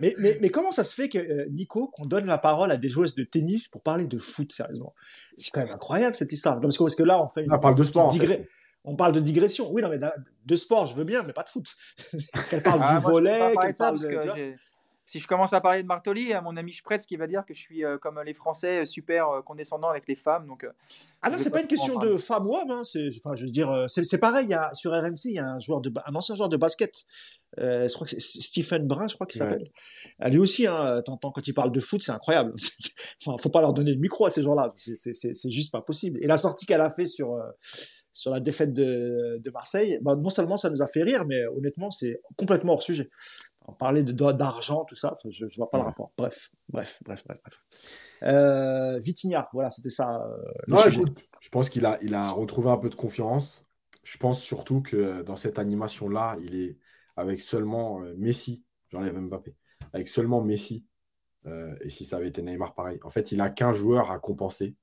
Mais, 0.01 0.15
mais, 0.19 0.39
mais 0.41 0.49
comment 0.51 0.73
ça 0.73 0.85
se 0.85 0.95
fait 0.95 1.09
que 1.09 1.19
euh, 1.19 1.47
Nico, 1.51 1.89
qu'on 1.89 2.07
donne 2.07 2.27
la 2.27 2.39
parole 2.39 2.71
à 2.71 2.77
des 2.77 2.89
joueuses 2.89 3.15
de 3.15 3.25
tennis 3.25 3.69
pour 3.69 3.83
parler 3.83 4.07
de 4.07 4.19
foot, 4.19 4.53
sérieusement? 4.53 4.95
C'est 5.37 5.51
quand 5.51 5.61
même 5.61 5.75
incroyable 5.75 6.17
cette 6.17 6.33
histoire. 6.33 6.61
Parce 6.61 6.77
que, 6.77 6.83
parce 6.83 6.97
que 6.97 7.03
là, 7.03 7.23
on 7.23 7.29
fait 7.29 7.45
une, 7.45 7.53
on 7.53 7.59
parle 7.59 7.75
de 7.75 7.85
sport 7.85 8.13
on 8.85 8.97
parle 8.97 9.13
de 9.13 9.21
digression. 9.21 9.71
Oui, 9.71 9.83
non, 9.83 9.91
mais 9.91 9.99
de 9.99 10.57
sport, 10.57 10.87
je 10.87 10.97
veux 10.97 11.05
bien, 11.05 11.23
mais 11.23 11.33
pas 11.33 11.43
de 11.43 11.51
foot. 11.51 11.67
qu'elle 12.51 12.63
parle 12.63 12.81
ah, 12.83 12.95
du 12.95 13.03
volet, 13.03 13.55
qu'elle 13.61 13.75
parle 13.75 13.99
de. 13.99 14.55
Si 15.11 15.19
je 15.19 15.27
commence 15.27 15.53
à 15.53 15.61
parler 15.61 15.83
de 15.83 15.89
Martoli, 15.89 16.33
à 16.33 16.41
mon 16.41 16.57
ami 16.57 16.73
Spretz 16.73 17.05
qui 17.05 17.17
va 17.17 17.27
dire 17.27 17.45
que 17.45 17.53
je 17.53 17.59
suis 17.59 17.85
euh, 17.85 17.99
comme 17.99 18.23
les 18.25 18.33
Français, 18.33 18.87
super 18.87 19.29
euh, 19.29 19.43
condescendant 19.43 19.89
avec 19.89 20.07
les 20.07 20.15
femmes. 20.15 20.47
Donc, 20.47 20.63
euh, 20.63 20.71
ah 21.21 21.31
non, 21.31 21.37
c'est 21.37 21.51
pas 21.51 21.61
une 21.61 21.67
question 21.67 21.99
de 21.99 22.17
femme 22.17 22.47
ou 22.47 22.55
homme. 22.55 22.71
Hein, 22.71 22.83
enfin, 22.85 23.35
je 23.35 23.45
veux 23.45 23.51
dire, 23.51 23.87
c'est 23.89 24.19
pareil. 24.19 24.45
Il 24.45 24.53
y 24.53 24.55
a, 24.55 24.73
sur 24.73 24.93
RMC, 24.93 25.25
il 25.25 25.33
y 25.33 25.41
a 25.41 25.51
un 25.51 25.59
joueur 25.59 25.81
de, 25.81 25.93
un 26.07 26.15
ancien 26.15 26.37
joueur 26.37 26.49
de 26.49 26.57
basket. 26.57 26.95
je 27.59 27.93
crois 27.93 28.07
que 28.07 28.13
c'est 28.13 28.21
Stephen 28.21 28.87
Brun, 28.87 29.09
je 29.09 29.17
crois 29.17 29.27
qu'il 29.27 29.41
s'appelle. 29.41 29.65
Lui 30.27 30.39
aussi, 30.39 30.69
hein, 30.69 31.03
quand 31.05 31.45
il 31.45 31.55
parle 31.55 31.73
de 31.73 31.81
foot, 31.81 32.01
c'est 32.05 32.13
incroyable. 32.13 32.55
enfin, 33.27 33.37
faut 33.43 33.51
pas 33.51 33.63
leur 33.63 33.75
donner 33.75 33.91
le 33.93 33.99
micro 33.99 34.27
à 34.27 34.31
ces 34.31 34.43
gens-là. 34.43 34.73
C'est 34.77 35.51
juste 35.51 35.73
pas 35.73 35.81
possible. 35.81 36.21
Et 36.23 36.29
la 36.29 36.37
sortie 36.37 36.67
qu'elle 36.67 36.83
a 36.83 36.89
fait 36.89 37.07
sur 37.07 37.37
sur 38.13 38.31
la 38.31 38.41
défaite 38.41 38.73
de, 38.73 39.51
Marseille, 39.53 39.99
bah, 40.03 40.15
non 40.17 40.31
seulement 40.31 40.57
ça 40.57 40.71
nous 40.71 40.83
a 40.83 40.87
fait 40.87 41.03
rire, 41.03 41.25
mais 41.27 41.47
honnêtement, 41.47 41.91
c'est 41.91 42.21
complètement 42.37 42.75
hors 42.75 42.83
sujet. 42.83 43.11
On 43.71 43.75
parlait 43.75 44.03
d'argent, 44.03 44.85
tout 44.85 44.97
ça, 44.97 45.17
je, 45.29 45.45
ne 45.45 45.51
vois 45.57 45.71
pas 45.71 45.79
le 45.79 45.85
rapport. 45.85 46.13
Bref, 46.17 46.51
bref, 46.69 47.01
bref, 47.05 47.23
bref. 47.25 47.39
bref. 47.43 47.61
Euh, 48.25 48.99
Vitinha, 48.99 49.49
voilà, 49.53 49.71
c'était 49.71 49.91
ça. 49.91 50.23
Euh, 50.69 50.91
je 51.41 51.49
pense 51.51 51.71
qu'il 51.71 51.87
a, 51.87 51.99
il 52.03 52.15
a 52.15 52.31
retrouvé 52.31 52.71
un 52.71 52.77
peu 52.77 52.89
de 52.89 52.97
confiance. 52.97 53.65
Je 54.03 54.19
pense 54.19 54.43
surtout 54.43 54.83
que 54.83 55.23
dans 55.23 55.37
cette 55.37 55.59
animation-là, 55.59 56.37
il 56.43 56.57
est 56.57 56.79
avec 57.17 57.41
seulement 57.41 58.03
euh, 58.03 58.15
Messi, 58.19 58.65
j'enlève 58.89 59.17
Mbappé, 59.17 59.55
avec 59.93 60.09
seulement 60.09 60.41
Messi, 60.43 60.87
et 61.83 61.89
si 61.89 62.05
ça 62.05 62.17
avait 62.17 62.29
été 62.29 62.43
Neymar, 62.43 62.75
pareil. 62.75 62.99
En 63.03 63.09
fait, 63.09 63.33
il 63.33 63.41
a 63.41 63.49
qu'un 63.49 63.73
joueur 63.73 64.11
à 64.11 64.19
compenser 64.19 64.77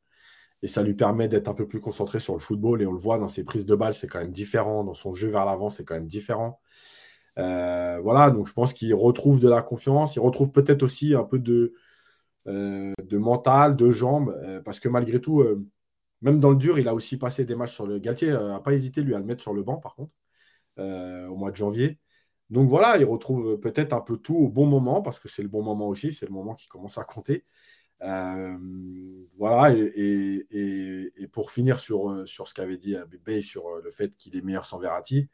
et 0.64 0.68
ça 0.68 0.82
lui 0.82 0.96
permet 0.96 1.28
d'être 1.28 1.48
un 1.50 1.54
peu 1.54 1.68
plus 1.68 1.80
concentré 1.80 2.20
sur 2.20 2.34
le 2.34 2.40
football. 2.40 2.82
Et 2.82 2.88
on 2.88 2.94
le 2.94 3.00
voit 3.00 3.20
dans 3.20 3.28
ses 3.28 3.44
prises 3.44 3.66
de 3.66 3.76
balles, 3.76 3.94
c'est 3.94 4.08
quand 4.08 4.20
même 4.20 4.32
différent. 4.32 4.84
Dans 4.84 4.94
son 4.94 5.14
jeu 5.14 5.30
vers 5.30 5.46
l'avant, 5.46 5.70
c'est 5.70 5.86
quand 5.86 5.94
même 5.94 6.08
différent. 6.08 6.60
Euh, 7.38 8.00
voilà, 8.02 8.32
donc 8.32 8.48
je 8.48 8.54
pense 8.54 8.74
qu'il 8.74 8.94
retrouve 8.96 9.40
de 9.40 9.50
la 9.50 9.62
confiance. 9.62 10.16
Il 10.16 10.20
retrouve 10.20 10.52
peut-être 10.52 10.84
aussi 10.84 11.16
un 11.16 11.24
peu 11.24 11.40
de, 11.40 11.74
de 12.46 13.18
mental, 13.18 13.76
de 13.76 13.92
jambes, 13.92 14.36
parce 14.66 14.80
que 14.80 14.90
malgré 14.90 15.22
tout, 15.22 15.44
même 16.22 16.40
dans 16.40 16.52
le 16.52 16.56
dur, 16.58 16.80
il 16.80 16.88
a 16.88 16.94
aussi 16.96 17.18
passé 17.18 17.46
des 17.46 17.56
matchs 17.56 17.74
sur 17.74 17.88
le. 17.88 18.00
Galtier 18.00 18.32
n'a 18.32 18.60
pas 18.60 18.74
hésité 18.74 19.02
lui 19.02 19.16
à 19.16 19.20
le 19.20 19.26
mettre 19.26 19.42
sur 19.42 19.54
le 19.54 19.64
banc, 19.64 19.78
par 19.78 19.96
contre, 19.96 20.12
au 20.78 21.36
mois 21.36 21.52
de 21.52 21.56
janvier. 21.56 22.00
Donc 22.50 22.70
voilà, 22.70 22.98
il 22.98 23.06
retrouve 23.06 23.60
peut-être 23.60 23.94
un 23.94 24.02
peu 24.02 24.18
tout 24.18 24.36
au 24.36 24.50
bon 24.50 24.66
moment, 24.66 25.02
parce 25.02 25.20
que 25.20 25.28
c'est 25.28 25.44
le 25.44 25.50
bon 25.50 25.64
moment 25.64 25.88
aussi, 25.88 26.14
c'est 26.14 26.26
le 26.26 26.34
moment 26.34 26.56
qui 26.56 26.68
commence 26.68 26.98
à 26.98 27.04
compter. 27.04 27.46
Euh, 28.04 28.58
voilà, 29.38 29.74
et, 29.76 31.30
pour 31.32 31.52
finir 31.52 31.80
sur, 31.80 32.28
sur 32.28 32.48
ce 32.48 32.54
qu'avait 32.54 32.78
dit 32.78 32.96
Bébé 33.10 33.42
sur 33.42 33.76
le 33.84 33.92
fait 33.92 34.16
qu'il 34.18 34.36
est 34.38 34.42
meilleur 34.42 34.66
sans 34.66 34.80
Verratti, 34.80 35.30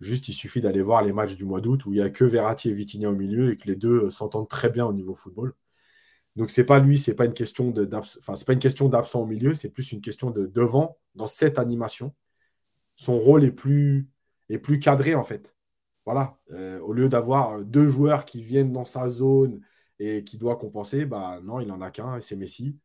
juste 0.00 0.28
il 0.28 0.32
suffit 0.34 0.60
d'aller 0.60 0.82
voir 0.82 1.02
les 1.02 1.12
matchs 1.12 1.36
du 1.36 1.44
mois 1.44 1.60
d'août 1.60 1.86
où 1.86 1.92
il 1.92 1.96
n'y 1.96 2.02
a 2.02 2.10
que 2.10 2.24
Verratti 2.24 2.70
et 2.70 2.72
Vitinha 2.72 3.10
au 3.10 3.14
milieu 3.14 3.52
et 3.52 3.56
que 3.58 3.66
les 3.66 3.76
deux 3.76 4.10
s'entendent 4.10 4.48
très 4.48 4.70
bien 4.70 4.86
au 4.86 4.92
niveau 4.92 5.14
football. 5.14 5.54
Donc 6.36 6.50
c'est 6.50 6.64
pas 6.64 6.78
lui, 6.78 6.98
c'est 6.98 7.14
pas 7.14 7.24
une 7.24 7.34
question 7.34 7.70
de 7.70 7.84
pas 7.84 8.52
une 8.52 8.58
question 8.60 8.88
d'absent 8.88 9.22
au 9.22 9.26
milieu, 9.26 9.54
c'est 9.54 9.70
plus 9.70 9.92
une 9.92 10.00
question 10.00 10.30
de 10.30 10.46
devant 10.46 10.98
dans 11.16 11.26
cette 11.26 11.58
animation. 11.58 12.14
Son 12.96 13.18
rôle 13.18 13.44
est 13.44 13.52
plus 13.52 14.08
est 14.48 14.58
plus 14.58 14.78
cadré 14.78 15.14
en 15.14 15.24
fait. 15.24 15.54
Voilà, 16.06 16.38
euh, 16.52 16.80
au 16.80 16.92
lieu 16.94 17.08
d'avoir 17.08 17.62
deux 17.64 17.86
joueurs 17.88 18.24
qui 18.24 18.42
viennent 18.42 18.72
dans 18.72 18.84
sa 18.84 19.08
zone 19.10 19.60
et 19.98 20.24
qui 20.24 20.38
doit 20.38 20.56
compenser, 20.56 21.04
bah 21.04 21.40
non, 21.42 21.60
il 21.60 21.70
en 21.72 21.80
a 21.82 21.90
qu'un 21.90 22.16
et 22.16 22.20
c'est 22.20 22.36
Messi. 22.36 22.78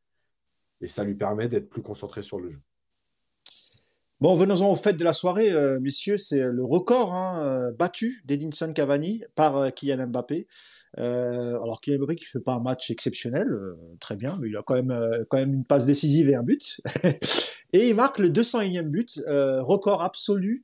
Et 0.82 0.88
ça 0.88 1.04
lui 1.04 1.16
permet 1.16 1.48
d'être 1.48 1.70
plus 1.70 1.82
concentré 1.82 2.24
sur 2.24 2.40
le 2.40 2.50
jeu. 2.50 2.60
Bon, 4.24 4.36
venons-en 4.36 4.72
au 4.72 4.78
fait 4.78 4.94
de 4.94 5.04
la 5.04 5.12
soirée, 5.12 5.52
euh, 5.52 5.82
messieurs. 5.82 6.16
C'est 6.16 6.40
le 6.40 6.64
record 6.64 7.14
hein, 7.14 7.44
euh, 7.46 7.72
battu 7.74 8.22
d'Edinson 8.24 8.72
Cavani 8.72 9.22
par 9.36 9.74
Kylian 9.74 10.08
Mbappé. 10.08 10.48
alors 10.96 11.82
Kylian 11.82 12.00
Mbappé 12.00 12.16
qui 12.16 12.24
fait 12.24 12.40
pas 12.40 12.54
un 12.54 12.62
match 12.62 12.90
exceptionnel, 12.90 13.54
très 14.00 14.16
bien, 14.16 14.38
mais 14.40 14.48
il 14.48 14.56
a 14.56 14.64
quand 14.64 14.76
même 14.76 15.28
une 15.34 15.66
passe 15.66 15.84
décisive 15.84 16.30
et 16.30 16.36
un 16.36 16.42
but. 16.42 16.80
et 17.74 17.90
il 17.90 17.96
marque 17.96 18.18
le 18.18 18.30
201e 18.30 18.84
but, 18.84 19.22
record 19.28 20.02
absolu 20.02 20.64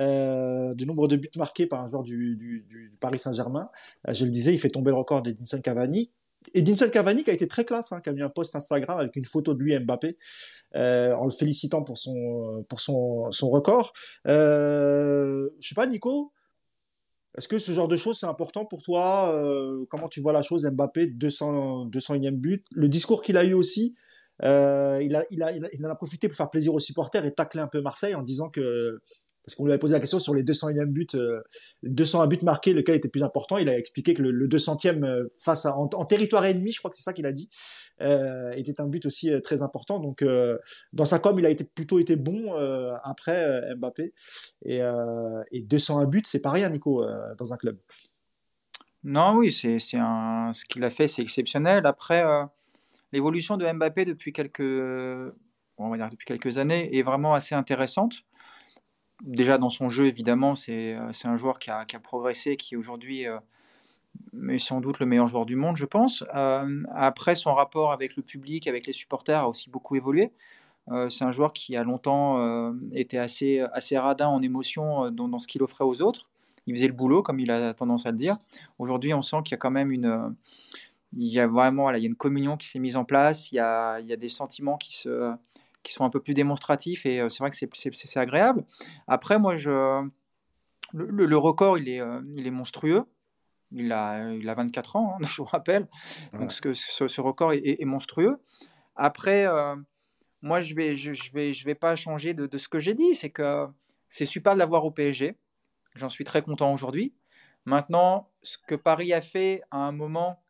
euh, 0.00 0.72
du 0.74 0.86
nombre 0.86 1.06
de 1.06 1.16
buts 1.16 1.28
marqués 1.36 1.66
par 1.66 1.82
un 1.82 1.86
joueur 1.86 2.02
du, 2.02 2.36
du, 2.36 2.94
Paris 3.00 3.18
Saint-Germain. 3.18 3.68
Euh, 4.08 4.14
je 4.14 4.24
le 4.24 4.30
disais, 4.30 4.54
il 4.54 4.58
fait 4.58 4.70
tomber 4.70 4.90
le 4.90 4.96
record 4.96 5.22
d'Edinson 5.22 5.60
Cavani. 5.60 6.10
Edinson 6.54 6.88
Cavani 6.90 7.24
qui 7.24 7.30
a 7.30 7.34
été 7.34 7.48
très 7.48 7.64
classe, 7.64 7.92
hein, 7.92 8.00
qui 8.00 8.08
a 8.08 8.12
mis 8.12 8.22
un 8.22 8.28
post 8.28 8.54
Instagram 8.56 8.98
avec 8.98 9.16
une 9.16 9.24
photo 9.24 9.54
de 9.54 9.62
lui 9.62 9.78
Mbappé, 9.78 10.16
euh, 10.76 11.14
en 11.14 11.24
le 11.24 11.30
félicitant 11.30 11.82
pour 11.82 11.98
son 11.98 12.64
pour 12.68 12.80
son, 12.80 13.30
son 13.30 13.50
record. 13.50 13.92
Euh, 14.26 15.50
je 15.60 15.68
sais 15.68 15.74
pas, 15.74 15.86
Nico, 15.86 16.32
est-ce 17.36 17.48
que 17.48 17.58
ce 17.58 17.72
genre 17.72 17.88
de 17.88 17.96
choses 17.96 18.18
c'est 18.18 18.26
important 18.26 18.64
pour 18.64 18.82
toi 18.82 19.34
euh, 19.34 19.84
Comment 19.90 20.08
tu 20.08 20.20
vois 20.20 20.32
la 20.32 20.42
chose 20.42 20.66
Mbappé 20.66 21.06
200 21.06 21.86
201e 21.86 22.32
but, 22.32 22.64
le 22.72 22.88
discours 22.88 23.22
qu'il 23.22 23.36
a 23.36 23.44
eu 23.44 23.54
aussi. 23.54 23.94
Euh, 24.42 25.00
il, 25.02 25.14
a, 25.14 25.24
il, 25.30 25.42
a, 25.42 25.52
il, 25.52 25.86
en 25.86 25.90
a 25.90 25.94
profité 25.94 26.26
pour 26.26 26.36
faire 26.36 26.50
plaisir 26.50 26.74
aux 26.74 26.80
supporters 26.80 27.24
et 27.24 27.32
tacler 27.32 27.60
un 27.60 27.68
peu 27.68 27.80
Marseille 27.80 28.14
en 28.14 28.22
disant 28.22 28.48
que 28.48 29.00
parce 29.44 29.56
qu'on 29.56 29.64
lui 29.64 29.72
avait 29.72 29.78
posé 29.78 29.94
la 29.94 30.00
question 30.00 30.18
sur 30.18 30.34
les 30.34 30.42
201 30.42 30.86
buts, 30.86 31.06
euh, 31.14 31.42
201 31.82 32.26
buts 32.26 32.38
marqués, 32.42 32.72
lequel 32.72 32.96
était 32.96 33.08
plus 33.08 33.22
important. 33.22 33.58
Il 33.58 33.68
a 33.68 33.76
expliqué 33.76 34.14
que 34.14 34.22
le, 34.22 34.30
le 34.30 34.48
200e 34.48 35.04
euh, 35.04 35.28
face 35.36 35.66
à, 35.66 35.76
en, 35.76 36.04
territoire 36.04 36.44
ennemi, 36.44 36.72
je 36.72 36.78
crois 36.78 36.90
que 36.90 36.96
c'est 36.96 37.02
ça 37.02 37.12
qu'il 37.12 37.26
a 37.26 37.32
dit, 37.32 37.50
euh, 38.00 38.52
était 38.52 38.80
un 38.80 38.86
but 38.86 39.04
aussi 39.06 39.32
euh, 39.32 39.40
très 39.40 39.62
important. 39.62 39.98
Donc 39.98 40.24
dans 40.92 41.04
sa 41.04 41.18
com, 41.18 41.38
il 41.38 41.46
a 41.46 41.54
plutôt 41.74 41.98
été 41.98 42.16
bon 42.16 42.52
après 43.04 43.74
Mbappé. 43.76 44.12
Et, 44.64 44.80
et 45.50 45.60
201 45.62 46.04
buts, 46.06 46.22
c'est 46.24 46.42
pas 46.42 46.50
rien, 46.50 46.70
Nico, 46.70 47.04
dans 47.38 47.52
un 47.52 47.56
club. 47.56 47.78
Non, 49.04 49.34
oui, 49.36 49.50
c'est 49.50 49.78
ce 49.78 50.64
qu'il 50.66 50.84
a 50.84 50.90
fait, 50.90 51.08
c'est 51.08 51.22
exceptionnel. 51.22 51.86
Après, 51.86 52.22
l'évolution 53.12 53.56
de 53.56 53.70
Mbappé 53.70 54.04
depuis 54.04 54.32
quelques 54.32 54.62
on 55.78 55.90
va 55.90 55.96
dire 55.96 56.08
depuis 56.10 56.26
quelques 56.26 56.58
années 56.58 56.96
est 56.96 57.02
vraiment 57.02 57.34
assez 57.34 57.54
intéressante 57.54 58.22
déjà 59.22 59.58
dans 59.58 59.70
son 59.70 59.88
jeu, 59.88 60.06
évidemment, 60.06 60.54
c'est 60.54 60.94
euh, 60.94 61.10
un 61.24 61.36
joueur 61.36 61.58
qui 61.58 61.70
a, 61.70 61.84
qui 61.84 61.96
a, 61.96 62.00
progressé, 62.00 62.56
qui 62.56 62.76
aujourd'hui 62.76 63.26
euh, 63.26 63.38
est 64.48 64.58
sans 64.58 64.80
doute 64.80 64.98
le 64.98 65.06
meilleur 65.06 65.26
joueur 65.26 65.46
du 65.46 65.56
monde, 65.56 65.76
je 65.76 65.86
pense. 65.86 66.24
Euh, 66.34 66.82
après, 66.94 67.34
son 67.34 67.54
rapport 67.54 67.92
avec 67.92 68.16
le 68.16 68.22
public, 68.22 68.66
avec 68.66 68.86
les 68.86 68.92
supporters 68.92 69.40
a 69.40 69.48
aussi 69.48 69.70
beaucoup 69.70 69.96
évolué. 69.96 70.32
Euh, 70.90 71.08
c'est 71.08 71.24
un 71.24 71.30
joueur 71.30 71.52
qui 71.52 71.76
a 71.76 71.84
longtemps 71.84 72.40
euh, 72.40 72.72
été 72.92 73.18
assez, 73.18 73.60
assez 73.72 73.96
radin 73.96 74.26
en 74.26 74.42
émotion 74.42 75.10
dans, 75.10 75.28
dans, 75.28 75.38
ce 75.38 75.46
qu'il 75.46 75.62
offrait 75.62 75.84
aux 75.84 76.02
autres. 76.02 76.28
Il 76.66 76.74
faisait 76.74 76.88
le 76.88 76.92
boulot, 76.92 77.22
comme 77.22 77.40
il 77.40 77.50
a 77.50 77.74
tendance 77.74 78.06
à 78.06 78.10
le 78.10 78.16
dire. 78.16 78.36
Aujourd'hui, 78.78 79.14
on 79.14 79.22
sent 79.22 79.38
qu'il 79.44 79.52
y 79.52 79.54
a 79.54 79.58
quand 79.58 79.70
même 79.70 79.90
une, 79.90 80.34
il 81.16 81.26
y 81.26 81.40
a 81.40 81.46
vraiment, 81.46 81.82
voilà, 81.82 81.98
il 81.98 82.02
y 82.02 82.06
a 82.06 82.08
une 82.08 82.16
communion 82.16 82.56
qui 82.56 82.68
s'est 82.68 82.78
mise 82.78 82.96
en 82.96 83.04
place. 83.04 83.50
Il 83.52 83.56
y 83.56 83.58
a, 83.58 83.98
il 84.00 84.06
y 84.06 84.12
a 84.12 84.16
des 84.16 84.28
sentiments 84.28 84.76
qui 84.76 84.96
se, 84.96 85.32
qui 85.82 85.92
sont 85.92 86.04
un 86.04 86.10
peu 86.10 86.20
plus 86.20 86.34
démonstratifs 86.34 87.06
et 87.06 87.20
euh, 87.20 87.28
c'est 87.28 87.38
vrai 87.40 87.50
que 87.50 87.56
c'est 87.56 88.18
agréable. 88.18 88.64
Après, 89.08 89.38
moi, 89.38 89.56
je, 89.56 90.06
le, 90.92 91.26
le, 91.26 91.36
record, 91.36 91.78
il 91.78 91.88
est, 91.88 92.00
euh, 92.00 92.20
il 92.36 92.46
est 92.46 92.52
monstrueux. 92.52 93.04
Il 93.72 93.90
a, 93.92 94.32
il 94.32 94.48
a 94.48 94.54
24 94.54 94.96
ans, 94.96 95.14
hein, 95.14 95.24
je 95.26 95.36
vous 95.36 95.44
rappelle. 95.44 95.88
Donc, 96.34 96.52
ce, 96.52 96.72
ce, 96.72 97.08
ce 97.08 97.20
record 97.20 97.52
est, 97.52 97.80
est, 97.80 97.84
monstrueux. 97.84 98.38
Après, 98.96 99.46
euh, 99.46 99.74
moi, 100.42 100.60
je 100.60 100.74
ne 100.74 100.76
vais, 100.76 100.94
je, 100.94 101.12
je, 101.12 101.32
vais, 101.32 101.54
je 101.54 101.64
vais 101.64 101.74
pas 101.74 101.96
changer 101.96 102.34
de, 102.34 102.46
de 102.46 102.58
ce 102.58 102.68
que 102.68 102.78
j'ai 102.78 102.94
dit. 102.94 103.14
C'est 103.14 103.30
que 103.30 103.66
c'est 104.08 104.26
super 104.26 104.54
de 104.54 104.58
l'avoir 104.58 104.84
au 104.84 104.90
PSG. 104.90 105.36
J'en 105.94 106.08
suis 106.08 106.24
très 106.24 106.42
content 106.42 106.72
aujourd'hui. 106.72 107.14
Maintenant, 107.64 108.30
ce 108.42 108.58
que 108.58 108.74
Paris 108.74 109.12
a 109.12 109.20
fait 109.20 109.62
à 109.70 109.78
un 109.78 109.92
moment, 109.92 110.42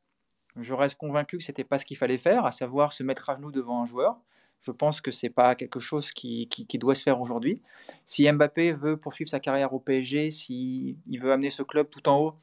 je 0.56 0.74
reste 0.74 0.98
convaincu 0.98 1.38
que 1.38 1.44
ce 1.44 1.50
n'était 1.50 1.64
pas 1.64 1.78
ce 1.78 1.84
qu'il 1.84 1.96
fallait 1.96 2.18
faire, 2.18 2.44
à 2.44 2.52
savoir 2.52 2.92
se 2.92 3.02
mettre 3.02 3.30
à 3.30 3.34
genoux 3.34 3.52
devant 3.52 3.82
un 3.82 3.86
joueur. 3.86 4.18
Je 4.62 4.70
pense 4.70 5.00
que 5.00 5.10
c'est 5.10 5.30
pas 5.30 5.54
quelque 5.56 5.80
chose 5.80 6.12
qui, 6.12 6.48
qui, 6.48 6.78
doit 6.78 6.94
se 6.94 7.02
faire 7.02 7.20
aujourd'hui. 7.20 7.60
Si 8.04 8.30
Mbappé 8.30 8.72
veut 8.72 8.96
poursuivre 8.96 9.28
sa 9.28 9.40
carrière 9.40 9.72
au 9.72 9.80
PSG, 9.80 10.30
s'il 10.30 10.96
il 11.08 11.20
veut 11.20 11.32
amener 11.32 11.50
ce 11.50 11.64
club 11.64 11.90
tout 11.90 12.08
en 12.08 12.18
haut, 12.18 12.34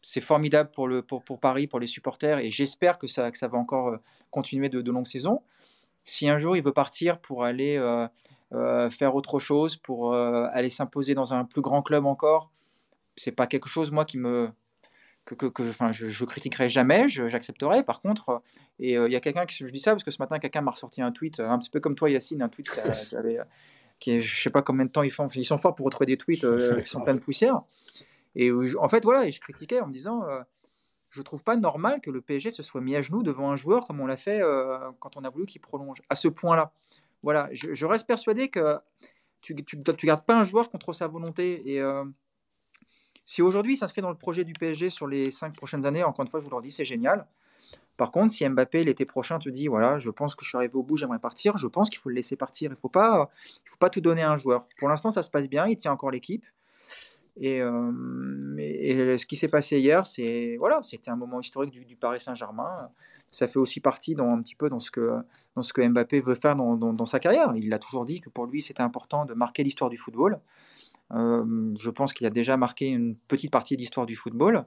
c'est 0.00 0.22
formidable 0.22 0.70
pour, 0.70 0.88
le, 0.88 1.02
pour, 1.02 1.22
pour, 1.22 1.38
Paris, 1.38 1.66
pour 1.66 1.78
les 1.78 1.86
supporters, 1.86 2.38
et 2.38 2.50
j'espère 2.50 2.98
que 2.98 3.06
ça, 3.06 3.30
que 3.30 3.38
ça 3.38 3.48
va 3.48 3.58
encore 3.58 3.88
euh, 3.88 3.96
continuer 4.30 4.70
de, 4.70 4.90
longues 4.90 5.06
saisons. 5.06 5.42
Si 6.04 6.28
un 6.28 6.38
jour 6.38 6.56
il 6.56 6.62
veut 6.62 6.72
partir 6.72 7.20
pour 7.20 7.44
aller 7.44 7.76
euh, 7.76 8.08
euh, 8.52 8.90
faire 8.90 9.14
autre 9.14 9.38
chose, 9.38 9.76
pour 9.76 10.14
aller 10.14 10.70
s'imposer 10.70 11.14
dans 11.14 11.34
un 11.34 11.44
plus 11.44 11.62
grand 11.62 11.82
club 11.82 12.06
encore, 12.06 12.50
c'est 13.14 13.30
pas 13.30 13.46
quelque 13.46 13.68
chose 13.68 13.92
moi 13.92 14.04
qui 14.04 14.18
me 14.18 14.50
que, 15.24 15.34
que, 15.34 15.46
que 15.46 15.62
enfin, 15.62 15.92
je, 15.92 16.08
je 16.08 16.24
critiquerai 16.24 16.68
jamais, 16.68 17.08
j'accepterai. 17.08 17.82
Par 17.84 18.00
contre, 18.00 18.42
et 18.78 18.96
euh, 18.96 19.08
il 19.08 19.12
y 19.12 19.16
a 19.16 19.20
quelqu'un 19.20 19.46
qui, 19.46 19.56
je 19.64 19.70
dis 19.70 19.80
ça 19.80 19.92
parce 19.92 20.04
que 20.04 20.10
ce 20.10 20.20
matin, 20.20 20.38
quelqu'un 20.38 20.60
m'a 20.60 20.72
ressorti 20.72 21.02
un 21.02 21.12
tweet, 21.12 21.40
un 21.40 21.58
petit 21.58 21.70
peu 21.70 21.80
comme 21.80 21.94
toi, 21.94 22.10
Yacine, 22.10 22.42
un 22.42 22.48
tweet 22.48 22.70
qui, 22.70 22.80
avait, 23.16 23.38
qui 24.00 24.12
est, 24.12 24.20
je 24.20 24.40
sais 24.42 24.50
pas 24.50 24.62
combien 24.62 24.84
de 24.84 24.90
temps 24.90 25.02
ils 25.02 25.12
font, 25.12 25.28
ils 25.28 25.44
sont 25.44 25.58
forts 25.58 25.74
pour 25.74 25.86
retrouver 25.86 26.06
des 26.06 26.16
tweets 26.16 26.44
euh, 26.44 26.80
qui 26.80 26.88
sont 26.88 27.02
pleins 27.02 27.14
de 27.14 27.20
poussière. 27.20 27.62
Et 28.34 28.50
en 28.50 28.88
fait, 28.88 29.04
voilà, 29.04 29.26
et 29.26 29.32
je 29.32 29.40
critiquais 29.40 29.80
en 29.80 29.86
me 29.86 29.92
disant, 29.92 30.24
euh, 30.24 30.40
je 31.10 31.20
trouve 31.20 31.42
pas 31.44 31.56
normal 31.56 32.00
que 32.00 32.10
le 32.10 32.22
PSG 32.22 32.50
se 32.50 32.62
soit 32.62 32.80
mis 32.80 32.96
à 32.96 33.02
genoux 33.02 33.22
devant 33.22 33.50
un 33.50 33.56
joueur 33.56 33.84
comme 33.84 34.00
on 34.00 34.06
l'a 34.06 34.16
fait 34.16 34.40
euh, 34.40 34.78
quand 34.98 35.16
on 35.16 35.24
a 35.24 35.30
voulu 35.30 35.46
qu'il 35.46 35.60
prolonge 35.60 36.00
à 36.08 36.16
ce 36.16 36.28
point-là. 36.28 36.72
Voilà, 37.22 37.48
je, 37.52 37.74
je, 37.74 37.86
reste 37.86 38.06
persuadé 38.06 38.48
que 38.48 38.78
tu, 39.42 39.54
tu, 39.64 39.80
tu, 39.82 40.06
gardes 40.06 40.24
pas 40.24 40.34
un 40.34 40.44
joueur 40.44 40.70
contre 40.70 40.92
sa 40.92 41.06
volonté 41.06 41.62
et 41.70 41.80
euh, 41.80 42.04
si 43.24 43.42
aujourd'hui 43.42 43.74
il 43.74 43.76
s'inscrit 43.76 44.02
dans 44.02 44.10
le 44.10 44.16
projet 44.16 44.44
du 44.44 44.52
PSG 44.52 44.90
sur 44.90 45.06
les 45.06 45.30
cinq 45.30 45.54
prochaines 45.54 45.86
années, 45.86 46.02
encore 46.02 46.24
une 46.24 46.30
fois, 46.30 46.40
je 46.40 46.48
vous 46.48 46.56
le 46.56 46.62
dis, 46.62 46.70
c'est 46.70 46.84
génial. 46.84 47.26
Par 47.96 48.10
contre, 48.10 48.32
si 48.32 48.48
Mbappé 48.48 48.84
l'été 48.84 49.04
prochain 49.04 49.38
te 49.38 49.48
dit 49.48 49.68
voilà, 49.68 49.98
je 49.98 50.10
pense 50.10 50.34
que 50.34 50.44
je 50.44 50.48
suis 50.48 50.56
arrivé 50.56 50.74
au 50.74 50.82
bout, 50.82 50.96
j'aimerais 50.96 51.18
partir, 51.18 51.56
je 51.56 51.66
pense 51.66 51.90
qu'il 51.90 51.98
faut 51.98 52.08
le 52.08 52.14
laisser 52.14 52.36
partir. 52.36 52.70
Il 52.70 52.74
ne 52.74 52.78
faut, 52.78 52.88
pas, 52.88 53.30
faut 53.64 53.76
pas 53.76 53.90
tout 53.90 54.00
donner 54.00 54.22
à 54.22 54.30
un 54.32 54.36
joueur. 54.36 54.66
Pour 54.78 54.88
l'instant, 54.88 55.10
ça 55.10 55.22
se 55.22 55.30
passe 55.30 55.48
bien, 55.48 55.66
il 55.66 55.76
tient 55.76 55.92
encore 55.92 56.10
l'équipe. 56.10 56.44
Et, 57.36 57.60
euh, 57.62 59.16
ce 59.18 59.26
qui 59.26 59.36
s'est 59.36 59.48
passé 59.48 59.78
hier, 59.78 60.06
c'est 60.06 60.56
voilà, 60.58 60.82
c'était 60.82 61.10
un 61.10 61.16
moment 61.16 61.40
historique 61.40 61.86
du, 61.86 61.96
Paris 61.96 62.20
Saint-Germain. 62.20 62.90
Ça 63.30 63.48
fait 63.48 63.58
aussi 63.58 63.80
partie 63.80 64.14
dans, 64.14 64.30
un 64.30 64.42
petit 64.42 64.54
peu 64.54 64.68
dans 64.68 64.80
ce 64.80 64.90
que, 64.90 65.88
Mbappé 65.88 66.20
veut 66.20 66.34
faire 66.34 66.56
dans, 66.56 66.76
dans 66.76 67.06
sa 67.06 67.18
carrière. 67.20 67.52
Il 67.56 67.72
a 67.72 67.78
toujours 67.78 68.04
dit 68.04 68.20
que 68.20 68.28
pour 68.28 68.46
lui, 68.46 68.60
c'était 68.60 68.82
important 68.82 69.24
de 69.24 69.32
marquer 69.32 69.62
l'histoire 69.62 69.88
du 69.88 69.96
football. 69.96 70.38
Euh, 71.14 71.74
je 71.78 71.90
pense 71.90 72.12
qu'il 72.12 72.26
a 72.26 72.30
déjà 72.30 72.56
marqué 72.56 72.86
une 72.86 73.16
petite 73.28 73.50
partie 73.50 73.76
de 73.76 73.80
l'histoire 73.80 74.06
du 74.06 74.16
football. 74.16 74.64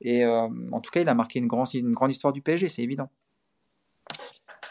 Et 0.00 0.24
euh, 0.24 0.48
en 0.72 0.80
tout 0.80 0.90
cas, 0.90 1.00
il 1.00 1.08
a 1.08 1.14
marqué 1.14 1.38
une, 1.38 1.46
grand, 1.46 1.64
une 1.72 1.92
grande 1.92 2.10
histoire 2.10 2.32
du 2.32 2.42
PSG, 2.42 2.68
c'est 2.68 2.82
évident. 2.82 3.08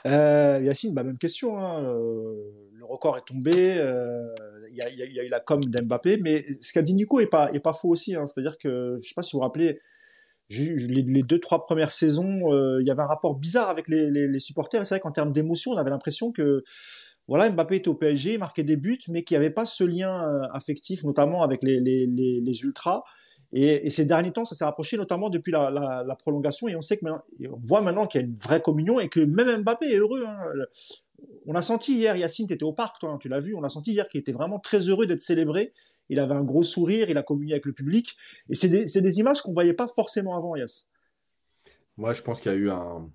Euh, 0.05 0.61
Yacine, 0.63 0.93
bah, 0.93 1.03
même 1.03 1.17
question. 1.17 1.57
Hein. 1.57 1.81
Le 1.81 2.85
record 2.85 3.17
est 3.17 3.25
tombé. 3.25 3.51
Il 3.53 3.79
euh, 3.79 4.35
y, 4.71 4.81
a, 4.81 5.23
eu 5.23 5.29
la 5.29 5.39
com 5.39 5.63
d'Mbappé. 5.63 6.17
Mais 6.17 6.45
ce 6.61 6.73
qu'a 6.73 6.83
dit 6.83 6.93
Nico 6.93 7.19
est 7.19 7.27
pas, 7.27 7.51
est 7.53 7.59
pas 7.59 7.73
faux 7.73 7.89
aussi. 7.89 8.15
Hein. 8.15 8.27
C'est-à-dire 8.27 8.57
que, 8.57 8.91
je 8.91 8.95
ne 8.95 8.99
sais 8.99 9.15
pas 9.15 9.23
si 9.23 9.31
vous 9.31 9.39
vous 9.39 9.43
rappelez, 9.43 9.79
les, 10.51 11.23
deux, 11.23 11.39
trois 11.39 11.65
premières 11.65 11.91
saisons, 11.91 12.51
il 12.79 12.85
y 12.85 12.91
avait 12.91 13.01
un 13.01 13.07
rapport 13.07 13.35
bizarre 13.35 13.69
avec 13.69 13.87
les, 13.87 14.11
les, 14.11 14.27
les 14.27 14.39
supporters. 14.39 14.79
Et 14.79 14.85
c'est 14.85 14.95
vrai 14.95 14.99
qu'en 14.99 15.11
termes 15.11 15.31
d'émotion, 15.31 15.71
on 15.71 15.77
avait 15.77 15.89
l'impression 15.89 16.31
que 16.31 16.63
voilà, 17.27 17.49
Mbappé 17.49 17.77
était 17.77 17.87
au 17.87 17.95
PSG, 17.95 18.37
marquait 18.37 18.63
des 18.63 18.77
buts, 18.77 18.99
mais 19.07 19.23
qui 19.23 19.35
avait 19.35 19.49
pas 19.49 19.65
ce 19.65 19.83
lien 19.83 20.19
affectif, 20.53 21.03
notamment 21.03 21.41
avec 21.41 21.63
les, 21.63 21.79
les, 21.79 22.05
les, 22.05 22.61
ultras. 22.61 23.03
Et, 23.51 23.89
ces 23.89 24.05
derniers 24.05 24.31
temps, 24.31 24.45
ça 24.45 24.53
s'est 24.53 24.65
rapproché 24.65 24.97
notamment 24.97 25.29
depuis 25.29 25.51
la, 25.51 26.15
prolongation. 26.19 26.67
Et 26.67 26.75
on 26.75 26.81
sait 26.81 26.97
que 26.97 27.05
on 27.05 27.59
voit 27.63 27.81
maintenant 27.81 28.05
qu'il 28.05 28.21
y 28.21 28.23
a 28.23 28.27
une 28.27 28.35
vraie 28.35 28.61
communion 28.61 28.99
et 28.99 29.09
que 29.09 29.19
même 29.19 29.61
Mbappé 29.61 29.85
est 29.87 29.97
heureux. 29.97 30.23
Hein. 30.27 30.37
On 31.47 31.55
a 31.55 31.61
senti 31.61 31.93
hier, 31.93 32.15
Yacine, 32.15 32.47
tu 32.47 32.53
étais 32.53 32.63
au 32.63 32.73
parc, 32.73 33.03
hein, 33.03 33.17
tu 33.19 33.29
l'as 33.29 33.39
vu. 33.39 33.55
On 33.55 33.63
a 33.63 33.69
senti 33.69 33.93
hier 33.93 34.07
qu'il 34.07 34.19
était 34.19 34.31
vraiment 34.31 34.59
très 34.59 34.79
heureux 34.79 35.07
d'être 35.07 35.21
célébré. 35.21 35.73
Il 36.09 36.19
avait 36.19 36.35
un 36.35 36.43
gros 36.43 36.63
sourire, 36.63 37.09
il 37.09 37.17
a 37.17 37.23
communié 37.23 37.53
avec 37.53 37.65
le 37.65 37.73
public. 37.73 38.17
Et 38.49 38.55
c'est 38.55 38.67
des, 38.67 39.19
images 39.19 39.41
qu'on 39.41 39.53
voyait 39.53 39.73
pas 39.73 39.87
forcément 39.87 40.35
avant, 40.35 40.55
Yass. 40.55 40.87
Moi, 41.97 42.13
je 42.13 42.21
pense 42.21 42.41
qu'il 42.41 42.51
y 42.51 42.55
a 42.55 42.57
eu 42.57 42.69
un, 42.69 43.09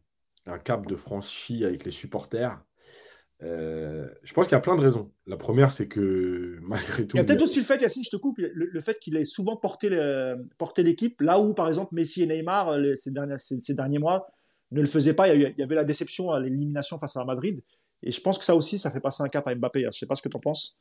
un 0.47 0.59
cap 0.59 0.87
de 0.87 0.97
franchi 0.97 1.65
avec 1.65 1.85
les 1.85 1.91
supporters 1.91 2.59
euh, 3.43 4.07
je 4.23 4.33
pense 4.35 4.47
qu'il 4.47 4.55
y 4.55 4.59
a 4.59 4.61
plein 4.61 4.77
de 4.77 4.83
raisons. 4.83 5.11
La 5.27 5.37
première, 5.37 5.73
c'est 5.73 5.89
que 5.89 6.59
malgré 6.63 7.07
tout. 7.07 7.17
Il 7.17 7.21
y 7.21 7.23
a 7.23 7.25
peut-être 7.25 7.43
aussi 7.43 7.59
le 7.59 7.65
fait, 7.65 7.81
Yacine, 7.81 8.05
je 8.05 8.11
te 8.11 8.17
coupe, 8.17 8.39
le, 8.39 8.81
fait 8.81 8.99
qu'il 8.99 9.17
ait 9.17 9.25
souvent 9.25 9.57
porté 9.57 9.89
l'équipe, 10.83 11.21
là 11.21 11.39
où, 11.39 11.55
par 11.55 11.69
exemple, 11.69 11.95
Messi 11.95 12.23
et 12.23 12.27
Neymar, 12.27 12.77
ces, 12.97 13.11
derniers, 13.11 13.39
ces, 13.39 13.75
derniers 13.75 13.99
mois, 13.99 14.27
ne 14.71 14.81
le 14.81 14.87
faisaient 14.87 15.15
pas. 15.15 15.35
Il 15.35 15.55
y 15.57 15.63
avait 15.63 15.75
la 15.75 15.85
déception 15.85 16.31
à 16.31 16.41
l'élimination 16.41 16.99
face 16.99 17.17
à 17.17 17.25
Madrid. 17.25 17.63
Et 18.03 18.11
je 18.11 18.21
pense 18.21 18.39
que 18.39 18.45
ça 18.45 18.55
aussi, 18.55 18.79
ça 18.79 18.91
fait 18.91 19.01
passer 19.01 19.23
un 19.23 19.29
cap 19.29 19.47
à 19.47 19.55
Mbappé. 19.55 19.81
Je 19.81 19.87
ne 19.87 19.93
sais 19.93 20.07
pas 20.07 20.15
ce 20.15 20.23
que 20.23 20.29
tu 20.29 20.37
en 20.37 20.41
penses. 20.41 20.79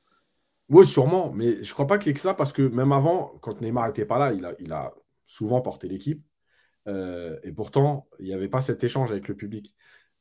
Oui, 0.70 0.86
sûrement. 0.86 1.32
Mais 1.32 1.64
je 1.64 1.70
ne 1.70 1.74
crois 1.74 1.88
pas 1.88 1.98
qu'il 1.98 2.08
y 2.08 2.12
ait 2.12 2.14
que 2.14 2.20
ça, 2.20 2.34
parce 2.34 2.54
que 2.54 2.62
même 2.62 2.92
avant, 2.92 3.38
quand 3.42 3.62
Neymar 3.62 3.88
n'était 3.88 4.06
pas 4.06 4.20
là, 4.20 4.34
il 4.34 4.46
a, 4.46 4.54
il 4.60 4.72
a 4.72 4.94
souvent 5.26 5.62
porté 5.62 5.88
l'équipe. 5.88 6.24
Euh, 6.88 7.38
et 7.44 7.52
pourtant, 7.52 8.08
il 8.20 8.26
n'y 8.26 8.34
avait 8.34 8.50
pas 8.50 8.62
cet 8.62 8.84
échange 8.84 9.12
avec 9.12 9.28
le 9.28 9.36
public. 9.36 9.76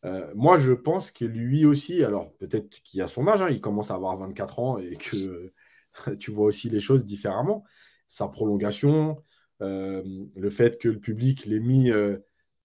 Euh, 0.05 0.32
moi, 0.34 0.59
je 0.59 0.72
pense 0.72 1.11
que 1.11 1.24
lui 1.24 1.64
aussi, 1.64 2.05
alors 2.05 2.32
peut-être 2.36 2.68
qu'il 2.82 3.03
a 3.03 3.09
son 3.09 3.26
âge, 3.28 3.42
hein, 3.42 3.49
il 3.51 3.61
commence 3.61 3.90
à 3.90 3.94
avoir 3.94 4.16
24 4.16 4.59
ans 4.61 4.78
et 4.78 4.96
que 4.96 5.42
tu 6.18 6.30
vois 6.30 6.46
aussi 6.46 6.68
les 6.68 6.80
choses 6.80 7.05
différemment. 7.05 7.64
Sa 8.07 8.28
prolongation, 8.28 9.22
euh, 9.62 10.03
le 10.36 10.51
fait 10.51 10.78
que 10.80 10.88
le 10.88 11.01
public 11.01 11.46
l'ait 11.46 11.61
mis 11.61 11.90
euh, 11.90 12.18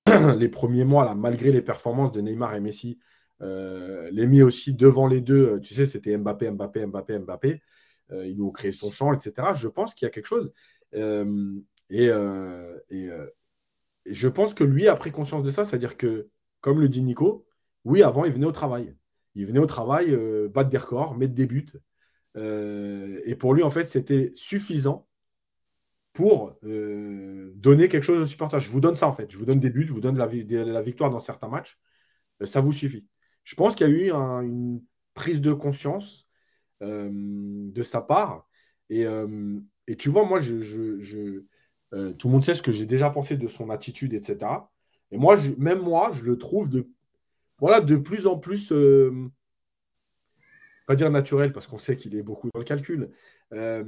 les 0.37 0.49
premiers 0.49 0.85
mois, 0.85 1.05
là, 1.05 1.15
malgré 1.15 1.51
les 1.51 1.61
performances 1.61 2.11
de 2.11 2.21
Neymar 2.21 2.55
et 2.55 2.59
Messi, 2.61 2.99
l'ait 3.41 4.27
mis 4.27 4.41
aussi 4.41 4.73
devant 4.73 5.05
les 5.07 5.19
deux. 5.19 5.59
Tu 5.61 5.73
sais, 5.73 5.85
c'était 5.85 6.17
Mbappé, 6.17 6.51
Mbappé, 6.51 6.85
Mbappé, 6.85 7.19
Mbappé. 7.19 7.61
ils 8.11 8.35
lui 8.35 8.41
ont 8.41 8.51
créé 8.51 8.71
son 8.71 8.89
champ, 8.89 9.13
etc. 9.13 9.53
Je 9.53 9.67
pense 9.67 9.93
qu'il 9.93 10.05
y 10.05 10.07
a 10.07 10.11
quelque 10.11 10.27
chose. 10.27 10.53
et, 10.93 12.07
et 12.89 13.09
je 14.05 14.27
pense 14.27 14.53
que 14.53 14.63
lui 14.63 14.87
a 14.87 14.95
pris 14.95 15.11
conscience 15.11 15.43
de 15.43 15.51
ça, 15.51 15.65
c'est-à-dire 15.65 15.97
que 15.97 16.29
comme 16.63 16.79
le 16.79 16.89
dit 16.89 17.03
Nico, 17.03 17.45
oui, 17.85 18.03
avant, 18.03 18.25
il 18.25 18.31
venait 18.31 18.45
au 18.47 18.51
travail. 18.53 18.95
Il 19.35 19.45
venait 19.45 19.59
au 19.59 19.65
travail, 19.65 20.11
euh, 20.11 20.47
battre 20.47 20.69
des 20.69 20.77
records, 20.77 21.15
mettre 21.17 21.33
des 21.33 21.45
buts. 21.45 21.65
Euh, 22.37 23.21
et 23.25 23.35
pour 23.35 23.53
lui, 23.53 23.63
en 23.63 23.69
fait, 23.69 23.89
c'était 23.89 24.31
suffisant 24.33 25.07
pour 26.13 26.57
euh, 26.63 27.51
donner 27.55 27.89
quelque 27.89 28.03
chose 28.03 28.21
aux 28.21 28.25
supporters. 28.25 28.61
Je 28.61 28.69
vous 28.69 28.79
donne 28.79 28.95
ça, 28.95 29.07
en 29.07 29.13
fait. 29.13 29.29
Je 29.29 29.37
vous 29.37 29.45
donne 29.45 29.59
des 29.59 29.69
buts, 29.69 29.85
je 29.85 29.93
vous 29.93 29.99
donne 29.99 30.17
la, 30.17 30.27
victoire 30.81 31.09
dans 31.09 31.19
certains 31.19 31.49
matchs. 31.49 31.77
ça 32.45 32.61
vous 32.61 32.71
suffit. 32.71 33.05
Je 33.43 33.55
pense 33.55 33.75
qu'il 33.75 33.87
y 33.87 33.89
a 33.89 33.93
eu 33.93 34.11
une 34.11 34.81
prise 35.13 35.41
de 35.41 35.53
conscience 35.53 36.27
de 36.81 37.83
sa 37.83 38.01
part. 38.01 38.47
Et, 38.89 39.05
tu 39.97 40.09
vois, 40.09 40.25
moi, 40.25 40.39
je, 40.39 41.43
tout 41.91 42.27
le 42.27 42.31
monde 42.31 42.43
sait 42.43 42.55
ce 42.55 42.61
que 42.61 42.71
j'ai 42.71 42.85
déjà 42.85 43.09
pensé 43.09 43.35
de 43.35 43.47
son 43.47 43.69
attitude, 43.69 44.13
etc. 44.13 44.69
Et 45.11 45.17
moi, 45.17 45.37
même 45.57 45.79
moi, 45.81 46.11
je 46.13 46.23
le 46.23 46.37
trouve 46.37 46.69
de, 46.69 46.89
voilà, 47.59 47.81
de 47.81 47.95
plus 47.95 48.27
en 48.27 48.37
plus, 48.37 48.71
euh, 48.71 49.29
pas 50.87 50.95
dire 50.95 51.11
naturel, 51.11 51.53
parce 51.53 51.67
qu'on 51.67 51.77
sait 51.77 51.95
qu'il 51.95 52.15
est 52.15 52.23
beaucoup 52.23 52.49
dans 52.53 52.59
le 52.59 52.65
calcul, 52.65 53.11
euh, 53.53 53.83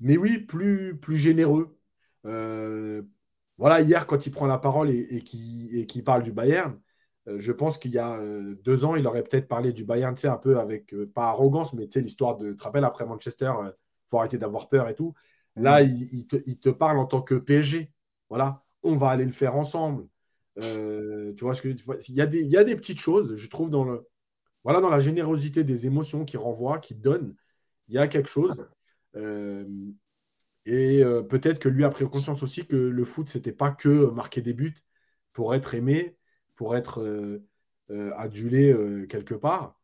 mais 0.00 0.16
oui, 0.16 0.38
plus, 0.38 0.98
plus 0.98 1.16
généreux. 1.16 1.76
Euh, 2.26 3.02
voilà, 3.58 3.80
hier, 3.80 4.06
quand 4.06 4.26
il 4.26 4.30
prend 4.30 4.46
la 4.46 4.58
parole 4.58 4.90
et, 4.90 5.08
et 5.10 5.86
qui 5.86 6.02
parle 6.02 6.22
du 6.22 6.32
Bayern, 6.32 6.78
je 7.26 7.52
pense 7.52 7.78
qu'il 7.78 7.92
y 7.92 7.98
a 7.98 8.18
deux 8.64 8.84
ans, 8.84 8.96
il 8.96 9.06
aurait 9.06 9.22
peut-être 9.22 9.46
parlé 9.46 9.72
du 9.72 9.84
Bayern, 9.84 10.14
tu 10.14 10.22
sais, 10.22 10.28
un 10.28 10.38
peu 10.38 10.58
avec, 10.58 10.94
pas 11.14 11.28
arrogance, 11.28 11.74
mais 11.74 11.86
tu 11.86 11.92
sais, 11.92 12.00
l'histoire 12.00 12.36
de, 12.36 12.50
tu 12.50 12.56
te 12.56 12.62
rappelles, 12.64 12.84
après 12.84 13.06
Manchester, 13.06 13.52
il 13.62 13.72
faut 14.08 14.18
arrêter 14.18 14.38
d'avoir 14.38 14.68
peur 14.68 14.88
et 14.88 14.94
tout. 14.94 15.14
Là, 15.56 15.82
mm. 15.82 16.04
il, 16.12 16.26
te, 16.26 16.36
il, 16.46 16.58
te, 16.58 16.68
parle 16.68 16.98
en 16.98 17.06
tant 17.06 17.22
que 17.22 17.34
PSG. 17.34 17.92
Voilà, 18.28 18.64
on 18.82 18.96
va 18.96 19.10
aller 19.10 19.24
le 19.24 19.32
faire 19.32 19.56
ensemble. 19.56 20.06
Euh, 20.58 21.32
il 22.08 22.14
y, 22.14 22.20
a 22.20 22.64
des, 22.64 22.76
petites 22.76 22.98
choses, 22.98 23.36
je 23.36 23.48
trouve, 23.48 23.70
dans 23.70 24.00
voilà, 24.64 24.80
dans 24.80 24.90
la 24.90 25.00
générosité 25.00 25.64
des 25.64 25.86
émotions 25.86 26.24
qui 26.24 26.36
renvoient, 26.36 26.78
qui 26.78 26.94
donnent, 26.94 27.34
il 27.88 27.94
y 27.94 27.98
a 27.98 28.08
quelque 28.08 28.28
chose. 28.28 28.66
Euh, 29.16 29.64
et 30.66 31.02
euh, 31.02 31.22
peut-être 31.22 31.58
que 31.58 31.68
lui 31.68 31.84
a 31.84 31.88
pris 31.88 32.08
conscience 32.08 32.42
aussi 32.42 32.66
que 32.66 32.76
le 32.76 33.04
foot, 33.04 33.28
c'était 33.28 33.52
pas 33.52 33.70
que 33.70 34.10
marquer 34.10 34.42
des 34.42 34.52
buts 34.52 34.76
pour 35.32 35.54
être 35.54 35.74
aimé, 35.74 36.16
pour 36.56 36.76
être 36.76 37.40
adulé 38.16 38.76
quelque 39.08 39.34
part. 39.34 39.80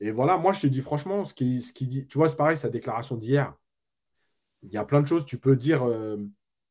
Et 0.00 0.12
voilà, 0.12 0.36
moi 0.36 0.52
je 0.52 0.60
te 0.62 0.66
dis 0.66 0.80
franchement, 0.80 1.24
ce 1.24 1.34
qui, 1.34 1.60
ce 1.62 1.72
dit, 1.84 2.06
tu 2.06 2.18
vois, 2.18 2.28
c'est 2.28 2.36
pareil, 2.36 2.56
sa 2.56 2.68
déclaration 2.68 3.16
d'hier. 3.16 3.54
Il 4.62 4.70
y 4.72 4.76
a 4.76 4.84
plein 4.84 5.00
de 5.00 5.06
choses, 5.06 5.24
tu 5.24 5.38
peux 5.38 5.56
dire 5.56 5.84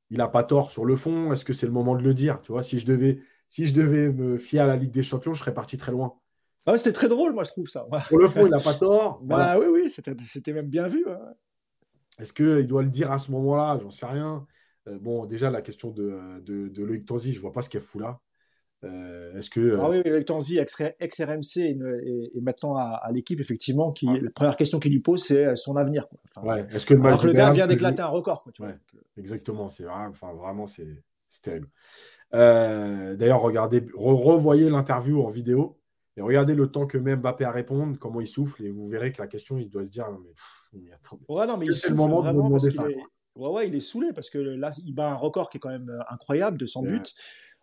il 0.10 0.18
n'a 0.18 0.28
pas 0.28 0.44
tort 0.44 0.72
sur 0.72 0.86
le 0.86 0.96
fond. 0.96 1.32
Est-ce 1.34 1.46
que 1.46 1.54
c'est 1.54 1.66
le 1.66 1.72
moment 1.72 1.96
de 1.96 2.04
le 2.04 2.14
dire 2.14 2.42
Tu 2.42 2.52
vois, 2.52 2.64
si 2.64 2.80
je 2.80 2.86
devais, 2.86 3.20
si 3.48 3.66
je 3.66 3.74
devais 3.74 4.12
me 4.12 4.38
fier 4.38 4.64
à 4.64 4.68
la 4.68 4.76
Ligue 4.76 4.92
des 4.92 5.04
Champions, 5.04 5.34
je 5.34 5.40
serais 5.40 5.54
parti 5.54 5.78
très 5.78 5.92
loin. 5.92 6.16
Ah 6.66 6.78
c'était 6.78 6.92
très 6.92 7.08
drôle, 7.08 7.34
moi, 7.34 7.46
je 7.46 7.52
trouve 7.52 7.68
ça. 7.70 7.88
Sur 8.06 8.18
le 8.18 8.28
fond, 8.28 8.46
il 8.46 8.50
n'a 8.50 8.60
pas 8.60 8.74
tort. 8.74 9.22
Bah, 9.24 9.58
Oui, 9.58 9.68
oui, 9.72 9.90
c'était 9.90 10.54
même 10.54 10.68
bien 10.68 10.88
vu. 10.88 11.06
Est-ce 12.20 12.34
qu'il 12.34 12.68
doit 12.68 12.84
le 12.84 12.90
dire 12.90 13.12
à 13.12 13.20
ce 13.20 13.32
moment-là? 13.32 13.80
J'en 13.82 13.90
sais 13.90 14.06
rien. 14.06 14.46
Euh, 14.88 14.98
bon, 15.00 15.26
déjà, 15.26 15.50
la 15.50 15.62
question 15.62 15.92
de, 15.92 16.42
de, 16.42 16.68
de 16.68 16.84
Loïc 16.84 17.06
Tanzi, 17.06 17.32
je 17.32 17.38
ne 17.38 17.42
vois 17.42 17.52
pas 17.52 17.62
ce 17.62 17.70
qu'il 17.70 17.80
fout 17.80 18.02
là. 18.02 18.20
Euh, 18.84 19.36
est-ce 19.38 19.50
que 19.50 19.78
ah 19.82 19.90
oui, 19.90 20.04
Loïc 20.06 20.26
Tanzi, 20.26 20.60
ex-RMC 20.60 21.58
et, 21.58 22.42
maintenant 22.42 22.76
à, 22.76 23.10
l'équipe, 23.12 23.40
effectivement, 23.40 23.92
qui, 23.92 24.06
la 24.06 24.30
première 24.30 24.56
question 24.56 24.80
qu'il 24.80 24.92
lui 24.92 25.00
pose, 25.00 25.24
c'est 25.24 25.56
son 25.56 25.76
avenir. 25.78 26.08
Est-ce 26.70 26.86
que 26.86 26.94
le, 26.94 27.04
alors 27.06 27.22
que 27.22 27.28
le 27.28 27.34
gars 27.34 27.52
vient 27.52 27.68
d'éclater 27.68 28.02
un 28.02 28.08
record. 28.08 28.46
Exactement, 29.18 29.70
c'est 29.70 29.88
enfin, 29.88 30.34
vraiment 30.34 30.68
c'est 30.68 30.88
terrible. 31.42 31.70
Euh, 32.34 33.16
d'ailleurs, 33.16 33.42
regardez, 33.42 33.86
revoyez 33.96 34.70
l'interview 34.70 35.22
en 35.22 35.30
vidéo 35.30 35.80
et 36.18 36.22
regardez 36.22 36.56
le 36.56 36.68
temps 36.68 36.88
que 36.88 36.98
même 36.98 37.22
Mbappé 37.22 37.46
à 37.46 37.52
répondre, 37.52 37.98
comment 38.00 38.22
il 38.22 38.28
souffle, 38.28 38.66
et 38.66 38.72
vous 38.72 38.88
verrez 38.88 39.12
que 39.12 39.22
la 39.22 39.28
question, 39.28 39.58
il 39.58 39.70
doit 39.70 39.86
se 39.86 39.92
dire, 39.92 40.08
mais, 40.74 40.92
attendez. 40.92 41.24
Ouais, 41.30 41.48
non, 41.48 41.58
mais 41.58 41.72
c'est 41.72 41.90
le 41.90 41.96
moment 41.96 42.22
de 42.22 42.28
demander 42.30 42.72
ça. 42.72 42.86
Ouais, 43.36 43.50
ouais, 43.50 43.68
il 43.68 43.76
est 43.76 43.82
saoulé 43.82 44.14
parce 44.14 44.32
que 44.32 44.40
là, 44.40 44.72
il 44.84 44.96
bat 44.96 45.12
un 45.12 45.16
record 45.16 45.52
qui 45.52 45.58
est 45.58 45.60
quand 45.60 45.70
même 45.70 45.90
euh, 45.90 46.00
incroyable, 46.10 46.58
de 46.58 46.66
100 46.66 46.82
buts. 46.84 47.02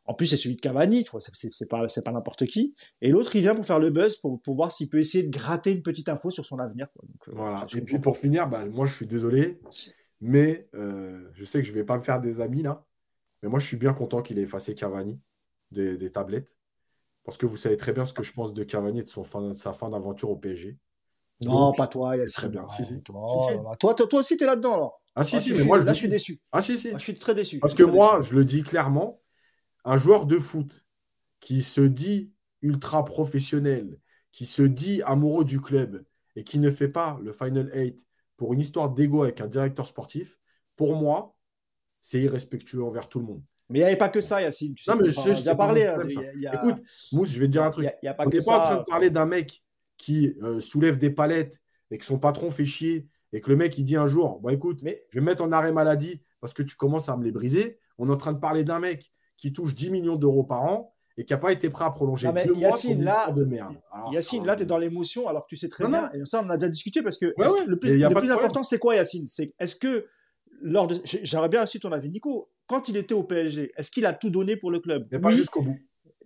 En 0.07 0.15
plus, 0.15 0.27
c'est 0.27 0.37
celui 0.37 0.57
de 0.57 0.61
Cavani, 0.61 1.05
tu 1.05 1.11
vois, 1.11 1.21
c'est 1.21 1.69
pas, 1.69 1.87
pas 2.05 2.13
n'importe 2.13 2.45
qui. 2.45 2.75
Et 3.01 3.09
l'autre, 3.09 3.35
il 3.37 3.43
vient 3.43 3.55
pour 3.55 3.65
faire 3.65 3.79
le 3.79 3.91
buzz, 3.91 4.17
pour, 4.17 4.41
pour 4.43 4.55
voir 4.55 4.71
s'il 4.71 4.91
peut 4.91 4.99
essayer 4.99 5.25
de 5.25 5.31
gratter 5.31 5.73
une 5.73 5.83
petite 5.83 6.11
info 6.11 6.31
sur 6.31 6.45
son 6.45 6.59
avenir. 6.59 6.89
Euh, 7.03 7.33
voilà. 7.33 7.67
Et 7.75 7.81
puis 7.81 7.99
pour 7.99 8.19
finir, 8.19 8.47
bah, 8.47 8.67
moi, 8.67 8.87
je 8.87 8.95
suis 8.95 9.07
désolé. 9.07 9.61
Mais 10.21 10.69
euh, 10.75 11.29
je 11.33 11.45
sais 11.45 11.61
que 11.61 11.67
je 11.67 11.73
ne 11.73 11.77
vais 11.77 11.85
pas 11.85 11.97
me 11.97 12.03
faire 12.03 12.21
des 12.21 12.41
amis 12.41 12.63
là. 12.63 12.85
Mais 13.43 13.49
moi, 13.49 13.59
je 13.59 13.67
suis 13.67 13.77
bien 13.77 13.93
content 13.93 14.23
qu'il 14.23 14.39
ait 14.39 14.43
effacé 14.43 14.75
Cavani 14.75 15.21
des, 15.71 16.11
tablettes. 16.11 16.57
Parce 17.25 17.37
que 17.37 17.47
vous 17.47 17.57
savez 17.57 17.77
très 17.77 17.93
bien 17.93 18.05
ce 18.05 18.13
que 18.13 18.23
je 18.23 18.33
pense 18.33 18.53
de 18.53 18.63
Cavani 18.63 19.01
et 19.01 19.03
de, 19.03 19.09
son 19.09 19.25
fin, 19.25 19.55
sa 19.55 19.73
fin 19.73 19.91
d'aventure 19.91 20.31
au 20.31 20.37
PSG. 20.37 20.79
Non, 21.41 21.73
pas 21.73 21.87
toi, 21.87 22.17
Yassine. 22.17 22.35
Très 22.35 22.49
bien. 22.49 22.69
Si, 22.69 22.85
si. 22.85 23.03
Toi, 23.03 23.77
toi, 23.79 23.95
toi, 23.95 24.21
aussi, 24.21 24.37
tu 24.37 24.45
es 24.45 24.47
là-dedans. 24.47 24.79
Là. 24.79 24.91
Ah, 25.17 25.25
si, 25.25 25.41
si, 25.41 25.53
mais 25.53 25.65
moi, 25.65 25.79
là, 25.79 25.93
je 25.93 25.99
suis 25.99 26.09
déçu. 26.09 26.41
Ah, 26.53 26.63
si, 26.63 26.79
si. 26.79 26.91
je 26.93 26.99
suis 26.99 27.19
très 27.19 27.35
déçu. 27.35 27.59
Parce 27.59 27.75
que 27.75 27.83
moi, 27.83 28.21
je 28.23 28.35
le 28.35 28.45
dis 28.45 28.63
clairement, 28.63 29.21
un 29.85 29.97
joueur 29.97 30.27
de 30.27 30.39
foot 30.39 30.85
qui 31.41 31.63
se 31.63 31.81
dit 31.81 32.33
ultra 32.63 33.05
professionnel, 33.05 33.99
qui 34.33 34.47
se 34.47 34.63
dit 34.63 35.03
amoureux 35.03 35.45
du 35.45 35.61
club 35.61 36.05
et 36.37 36.45
qui 36.45 36.59
ne 36.59 36.71
fait 36.71 36.89
pas 36.89 37.19
le 37.23 37.33
Final 37.33 37.71
8 37.75 38.05
pour 38.37 38.53
une 38.53 38.61
histoire 38.61 38.91
d'ego 38.91 39.23
avec 39.23 39.41
un 39.41 39.47
directeur 39.47 39.87
sportif, 39.87 40.39
pour 40.77 40.97
moi, 40.97 41.37
c'est 42.01 42.21
irrespectueux 42.21 42.83
envers 42.83 43.09
tout 43.09 43.21
le 43.21 43.27
monde. 43.27 43.43
Mais 43.69 43.79
il 43.79 43.83
n'y 43.83 43.89
avait 43.89 43.97
pas 43.97 44.09
que 44.09 44.21
ça, 44.21 44.43
Yacine. 44.43 44.75
Tu 44.75 44.89
non, 44.91 44.97
mais 44.97 45.11
je, 45.11 45.57
parlé. 45.57 45.87
Hein, 45.87 46.01
Écoute, 46.53 46.83
Mousse, 47.13 47.31
je 47.31 47.41
vais 47.41 47.47
te 47.47 47.53
dire 47.53 47.63
un 47.63 47.71
truc. 47.71 47.87
A, 47.87 48.15
pas 48.15 48.27
On 48.27 48.29
n'est 48.29 48.39
pas 48.41 48.59
en 48.59 48.65
train 48.65 48.77
de 48.79 48.85
parler 48.85 49.11
d'un 49.11 49.27
mec 49.27 49.63
qui 49.97 50.35
euh, 50.43 50.61
soulève 50.61 50.99
des 50.99 51.11
palettes 51.11 51.61
et 51.91 51.99
que 51.99 52.05
son 52.05 52.19
patron 52.19 52.51
fait 52.51 52.65
chier 52.65 53.09
et 53.33 53.41
que 53.41 53.51
le 53.51 53.57
mec 53.57 53.79
il 53.79 53.85
dit 53.85 53.97
un 53.97 54.07
jour 54.07 54.41
Bon, 54.41 54.51
écoute, 54.51 54.81
mais... 54.83 55.07
je 55.11 55.19
vais 55.19 55.25
mettre 55.25 55.43
en 55.43 55.51
arrêt 55.53 55.73
maladie 55.73 56.21
parce 56.41 56.53
que 56.53 56.63
tu 56.63 56.77
commences 56.77 57.09
à 57.09 57.17
me 57.17 57.25
les 57.25 57.33
briser. 57.33 57.79
On 57.97 58.09
est 58.09 58.13
en 58.13 58.17
train 58.17 58.33
de 58.33 58.39
parler 58.39 58.65
d'un 58.65 58.81
mec 58.81 59.13
qui 59.45 59.53
touche 59.53 59.75
10 59.75 59.91
millions 59.91 60.17
d'euros 60.17 60.43
par 60.43 60.63
an 60.63 60.95
et 61.19 61.27
qui 61.27 61.35
n'a 61.35 61.39
pas 61.39 61.53
été 61.53 61.69
prêt 61.69 61.85
à 61.85 61.91
prolonger 61.91 62.33
mais 62.33 62.47
deux 62.47 62.57
Yacine, 62.57 63.05
mois 63.05 63.27
là, 63.27 63.31
de 63.31 63.45
merde. 63.45 63.77
Yacine, 64.11 64.47
là, 64.47 64.57
tu 64.57 64.63
es 64.63 64.65
dans 64.65 64.79
l'émotion 64.79 65.29
alors 65.29 65.43
que 65.43 65.49
tu 65.51 65.57
sais 65.57 65.69
très 65.69 65.87
bien, 65.87 66.11
et 66.15 66.25
ça, 66.25 66.43
on 66.43 66.49
a 66.49 66.57
déjà 66.57 66.71
discuté 66.71 67.03
parce 67.03 67.19
que 67.19 67.27
le 67.27 67.79
plus, 67.79 67.99
le 67.99 68.15
plus 68.15 68.31
important, 68.31 68.63
c'est 68.63 68.79
quoi, 68.79 68.95
Yacine? 68.95 69.27
C'est 69.27 69.55
est-ce 69.59 69.77
que, 69.77 70.07
lors 70.63 70.87
de. 70.87 70.97
J'aimerais 71.05 71.51
bien 71.51 71.63
aussi 71.63 71.79
ton 71.79 71.93
avis, 71.93 72.09
Nico, 72.09 72.49
quand 72.67 72.89
il 72.89 72.97
était 72.97 73.13
au 73.13 73.23
PSG, 73.23 73.73
est-ce 73.77 73.91
qu'il 73.91 74.07
a 74.07 74.15
tout 74.15 74.31
donné 74.31 74.57
pour 74.57 74.71
le 74.71 74.81
club? 74.81 75.07
Mais 75.13 75.19
pas 75.19 75.31
jusqu'au 75.31 75.61
bout. 75.61 75.77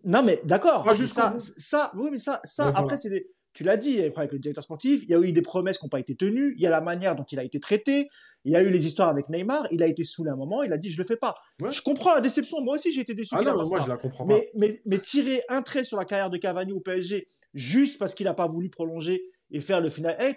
Non, 0.05 0.23
mais 0.23 0.40
d'accord. 0.45 0.85
Pas 0.85 0.95
jusqu'au 0.95 1.23
ça, 1.23 1.31
bout. 1.31 1.40
Ça, 1.40 1.93
oui, 1.97 2.11
mais 2.12 2.19
ça, 2.19 2.40
ça 2.45 2.69
après, 2.69 2.97
c'est 2.97 3.11
des 3.11 3.27
tu 3.59 3.65
l'as 3.65 3.77
dit, 3.77 3.91
il 3.91 3.97
y 3.97 3.99
a 3.99 4.03
des 4.03 4.11
problèmes 4.11 4.29
avec 4.29 4.33
le 4.35 4.39
directeur 4.39 4.63
sportif, 4.63 5.03
il 5.03 5.09
y 5.09 5.15
a 5.17 5.19
eu 5.19 5.33
des 5.33 5.43
promesses 5.43 5.79
qui 5.79 5.85
n'ont 5.85 5.89
pas 5.89 5.99
été 5.99 6.15
tenues, 6.15 6.55
il 6.57 6.63
y 6.63 6.67
a 6.69 6.71
la 6.71 6.81
manière 6.81 7.17
dont 7.17 7.25
il 7.25 7.41
a 7.41 7.43
été 7.43 7.59
traité, 7.59 8.07
il 8.45 8.53
y 8.53 8.55
a 8.55 8.63
eu 8.63 8.71
les 8.71 8.87
histoires 8.87 9.09
avec 9.09 9.29
Neymar, 9.31 9.67
il 9.73 9.83
a 9.83 9.89
été 9.89 10.05
saoulé 10.05 10.31
un 10.31 10.37
moment, 10.37 10.63
il 10.63 10.73
a 10.73 10.79
dit 10.79 10.93
je 10.93 10.99
le 10.99 11.05
fais 11.05 11.17
pas. 11.17 11.35
Je 11.69 11.83
comprends 11.83 12.15
la 12.15 12.21
déception, 12.21 12.61
moi 12.61 12.77
aussi 12.77 12.93
j'ai 12.93 13.01
été 13.01 13.15
déçu. 13.15 13.35
Ah 13.37 13.43
non, 13.43 13.61
moi 13.69 13.81
je 13.81 13.89
la 13.89 13.97
comprends 13.97 14.29
pas. 14.29 14.37
Mais, 14.55 14.81
mais, 14.87 14.99
tirer 15.01 15.43
un 15.49 15.63
trait 15.63 15.83
sur 15.83 15.97
la 15.97 16.05
carrière 16.05 16.31
de 16.31 16.37
Cavani 16.37 16.73
au 16.73 16.79
PSG 16.79 17.27
juste 17.53 17.99
parce 17.99 18.15
qu'il 18.15 18.27
n'a 18.27 18.35
pas 18.35 18.47
voulu 18.47 18.71
prolonger 18.71 19.25
et 19.51 19.61
faire 19.61 19.81
le 19.81 19.89
final 19.89 20.17
8, 20.21 20.37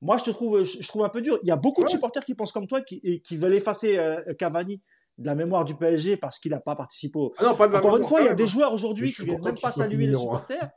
moi 0.00 0.16
je 0.16 0.24
te 0.24 0.30
trouve, 0.30 0.64
je, 0.64 0.88
trouve 0.88 1.04
un 1.04 1.10
peu 1.10 1.20
dur. 1.20 1.38
Il 1.42 1.48
y 1.48 1.52
a 1.52 1.56
beaucoup 1.56 1.84
de 1.84 1.90
supporters 1.90 2.24
qui 2.24 2.34
pensent 2.34 2.52
comme 2.52 2.66
toi 2.66 2.80
qui, 2.80 3.20
qui 3.20 3.36
veulent 3.36 3.54
effacer 3.54 3.98
euh, 3.98 4.32
Cavani 4.38 4.80
de 5.18 5.26
la 5.26 5.34
mémoire 5.34 5.66
du 5.66 5.74
PSG 5.74 6.16
parce 6.16 6.38
qu'il 6.38 6.52
n'a 6.52 6.60
pas 6.60 6.74
participé 6.74 7.18
au. 7.18 7.34
Ah 7.36 7.52
Encore 7.52 7.98
une 7.98 8.04
fois, 8.04 8.22
il 8.22 8.28
y 8.28 8.30
a 8.30 8.34
des 8.34 8.46
joueurs 8.46 8.72
aujourd'hui 8.72 9.12
qui 9.12 9.20
ne 9.20 9.26
viennent 9.26 9.44
même 9.44 9.60
pas 9.60 9.72
saluer 9.72 10.06
les 10.06 10.16
supporters. 10.16 10.70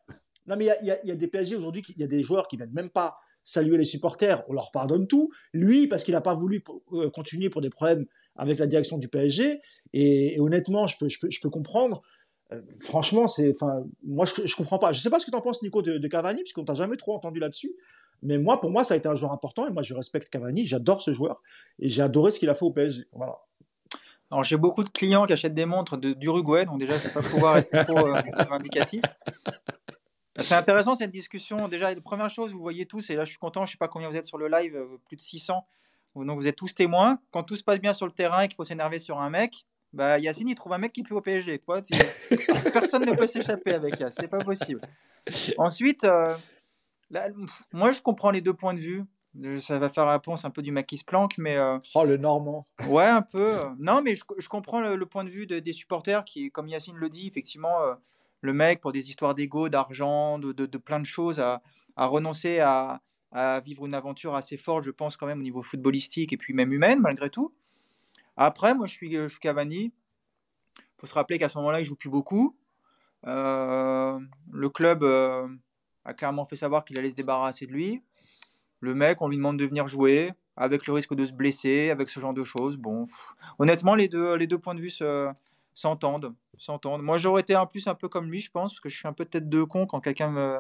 Non, 0.47 0.55
mais 0.57 0.67
il 0.81 0.87
y, 0.87 1.11
a, 1.11 1.15
des 1.15 1.27
PSG 1.27 1.55
aujourd'hui, 1.55 1.83
il 1.89 2.01
y 2.01 2.03
a 2.03 2.07
des 2.07 2.23
joueurs 2.23 2.47
qui 2.47 2.57
viennent 2.57 2.73
même 2.73 2.89
pas 2.89 3.17
saluer 3.43 3.77
les 3.77 3.85
supporters. 3.85 4.43
On 4.47 4.53
leur 4.53 4.71
pardonne 4.71 5.07
tout. 5.07 5.31
Lui, 5.53 5.87
parce 5.87 6.03
qu'il 6.03 6.13
n'a 6.13 6.21
pas 6.21 6.33
voulu 6.33 6.63
euh, 6.93 7.09
continuer 7.09 7.49
pour 7.49 7.61
des 7.61 7.69
problèmes 7.69 8.05
avec 8.35 8.59
la 8.59 8.67
direction 8.67 8.97
du 8.97 9.07
PSG. 9.07 9.59
Et, 9.93 10.39
honnêtement, 10.39 10.87
je 10.87 10.97
peux, 10.97 11.49
comprendre. 11.49 12.01
Euh, 12.51 12.61
franchement, 12.79 13.25
moi, 14.03 14.25
je, 14.25 14.45
je 14.45 14.55
comprends 14.55 14.79
pas. 14.79 14.91
Je 14.91 15.01
sais 15.01 15.09
pas 15.09 15.19
ce 15.19 15.25
que 15.25 15.31
tu 15.31 15.37
en 15.37 15.41
penses, 15.41 15.61
Nico, 15.63 15.81
de, 15.81 15.97
de 15.97 16.07
Cavani, 16.07 16.41
puisqu'on 16.41 16.65
t'a 16.65 16.75
jamais 16.75 16.97
trop 16.97 17.15
entendu 17.15 17.39
là-dessus. 17.39 17.75
Mais 18.21 18.37
moi, 18.37 18.59
pour 18.59 18.69
moi, 18.69 18.83
ça 18.83 18.93
a 18.93 18.97
été 18.97 19.07
un 19.07 19.15
joueur 19.15 19.31
important. 19.31 19.67
Et 19.67 19.71
moi, 19.71 19.81
je 19.81 19.93
respecte 19.93 20.29
Cavani. 20.29 20.65
J'adore 20.65 21.01
ce 21.01 21.11
joueur. 21.11 21.41
Et 21.79 21.89
j'ai 21.89 22.01
adoré 22.01 22.31
ce 22.31 22.39
qu'il 22.39 22.49
a 22.49 22.55
fait 22.55 22.65
au 22.65 22.71
PSG. 22.71 23.05
Voilà. 23.13 23.39
Alors 24.31 24.43
j'ai 24.43 24.57
beaucoup 24.57 24.83
de 24.83 24.89
clients 24.89 25.25
qui 25.25 25.33
achètent 25.33 25.53
des 25.53 25.65
montres 25.65 25.97
d'Uruguay, 25.97 26.65
donc 26.65 26.79
déjà 26.79 26.97
je 26.97 27.03
ne 27.03 27.07
vais 27.07 27.13
pas 27.13 27.21
pouvoir 27.21 27.57
être 27.57 27.85
trop 27.85 28.07
euh, 28.07 28.19
indicatif. 28.51 29.01
C'est 30.39 30.55
intéressant 30.55 30.95
cette 30.95 31.11
discussion. 31.11 31.67
Déjà, 31.67 31.93
la 31.93 32.01
première 32.01 32.29
chose, 32.29 32.51
vous 32.51 32.59
voyez 32.59 32.85
tous, 32.85 33.09
et 33.09 33.15
là 33.15 33.23
je 33.23 33.29
suis 33.29 33.39
content, 33.39 33.65
je 33.65 33.69
ne 33.69 33.71
sais 33.73 33.77
pas 33.77 33.87
combien 33.87 34.09
vous 34.09 34.17
êtes 34.17 34.25
sur 34.25 34.37
le 34.37 34.47
live, 34.47 34.75
euh, 34.75 34.97
plus 35.05 35.15
de 35.15 35.21
600. 35.21 35.65
Donc 36.15 36.39
vous 36.39 36.47
êtes 36.47 36.55
tous 36.55 36.73
témoins. 36.73 37.19
Quand 37.31 37.43
tout 37.43 37.55
se 37.55 37.63
passe 37.63 37.79
bien 37.79 37.93
sur 37.93 38.05
le 38.05 38.11
terrain 38.11 38.41
et 38.41 38.47
qu'il 38.47 38.55
faut 38.55 38.63
s'énerver 38.63 38.99
sur 38.99 39.19
un 39.19 39.29
mec, 39.29 39.65
bah, 39.93 40.19
Yacine 40.19 40.49
il 40.49 40.55
trouve 40.55 40.73
un 40.73 40.77
mec 40.77 40.93
qui 40.93 41.03
pue 41.03 41.13
au 41.13 41.21
PSG. 41.21 41.57
Toi, 41.59 41.81
Personne 42.73 43.05
ne 43.05 43.15
peut 43.15 43.27
s'échapper 43.27 43.73
avec 43.73 43.99
Yacine, 43.99 44.21
c'est 44.21 44.27
pas 44.27 44.43
possible. 44.43 44.81
Ensuite, 45.57 46.03
euh, 46.03 46.35
moi 47.71 47.91
je 47.91 48.01
comprends 48.01 48.31
les 48.31 48.41
deux 48.41 48.53
points 48.53 48.73
de 48.73 48.79
vue. 48.79 49.03
Ça 49.59 49.77
va 49.79 49.89
faire 49.89 50.07
réponse 50.07 50.45
un 50.45 50.49
peu 50.49 50.61
du 50.61 50.71
mec 50.71 50.87
qui 50.87 50.97
se 50.97 51.03
planque, 51.03 51.37
mais. 51.37 51.57
Euh, 51.57 51.77
oh, 51.95 52.05
le 52.05 52.15
Normand. 52.15 52.65
Ouais, 52.87 53.03
un 53.03 53.21
peu. 53.21 53.57
Non, 53.79 54.01
mais 54.01 54.15
je, 54.15 54.23
je 54.37 54.47
comprends 54.47 54.79
le, 54.79 55.05
point 55.05 55.25
de 55.25 55.29
vue 55.29 55.45
des 55.45 55.73
supporters 55.73 56.23
qui, 56.23 56.51
comme 56.51 56.69
Yacine 56.69 56.95
le 56.95 57.09
dit, 57.09 57.27
effectivement, 57.27 57.81
euh, 57.81 57.95
le 58.45 58.53
mec, 58.53 58.81
pour 58.81 58.91
des 58.91 59.09
histoires 59.09 59.35
d'ego, 59.35 59.69
d'argent, 59.69 60.39
de, 60.39 60.77
plein 60.77 60.99
de 60.99 61.05
choses, 61.05 61.39
a, 61.39 61.61
renoncé 61.97 62.59
à, 62.59 63.01
vivre 63.65 63.85
une 63.85 63.93
aventure 63.93 64.35
assez 64.35 64.57
forte, 64.57 64.83
je 64.83 64.91
pense, 64.91 65.17
quand 65.17 65.27
même, 65.27 65.39
au 65.39 65.43
niveau 65.43 65.61
footballistique 65.61 66.31
et 66.31 66.37
puis 66.37 66.53
même 66.53 66.71
humaine, 66.71 67.01
malgré 67.01 67.29
tout. 67.29 67.53
Après, 68.37 68.73
moi, 68.73 68.85
je 68.85 68.93
suis, 68.93 69.39
Cavani. 69.41 69.91
Il 70.77 71.01
faut 71.01 71.07
se 71.07 71.13
rappeler 71.13 71.37
qu'à 71.37 71.49
ce 71.49 71.57
moment-là, 71.57 71.81
il 71.81 71.85
joue 71.85 71.95
plus 71.95 72.09
beaucoup. 72.09 72.55
Euh, 73.27 74.17
le 74.51 74.69
club 74.69 75.03
a 76.05 76.13
clairement 76.13 76.45
fait 76.45 76.55
savoir 76.55 76.85
qu'il 76.85 76.97
allait 76.97 77.09
se 77.09 77.15
débarrasser 77.15 77.65
de 77.65 77.73
lui. 77.73 78.01
Le 78.79 78.93
mec, 78.93 79.21
on 79.21 79.27
lui 79.27 79.37
demande 79.37 79.57
de 79.57 79.65
venir 79.65 79.87
jouer, 79.87 80.31
avec 80.55 80.87
le 80.87 80.93
risque 80.93 81.15
de 81.15 81.25
se 81.25 81.33
blesser, 81.33 81.89
avec 81.89 82.09
ce 82.09 82.19
genre 82.19 82.33
de 82.33 82.43
choses. 82.43 82.77
Bon, 82.77 83.05
honnêtement, 83.59 83.95
les 83.95 84.07
deux, 84.07 84.59
points 84.59 84.75
de 84.75 84.81
vue 84.81 84.93
s'entendent. 85.75 86.33
s'entendent. 86.57 87.03
Moi, 87.03 87.17
j'aurais 87.17 87.41
été 87.41 87.53
un 87.53 87.67
plus 87.67 87.87
un 87.87 87.93
peu 87.93 88.09
comme 88.09 88.31
lui, 88.31 88.39
je 88.39 88.49
pense, 88.49 88.71
parce 88.71 88.79
que 88.79 88.89
je 88.89 88.97
suis 88.97 89.07
un 89.07 89.13
peu 89.13 89.25
tête 89.25 89.47
de 89.49 89.63
con 89.63 89.85
quand 89.85 89.99
quelqu'un 89.99 90.31
me, 90.31 90.59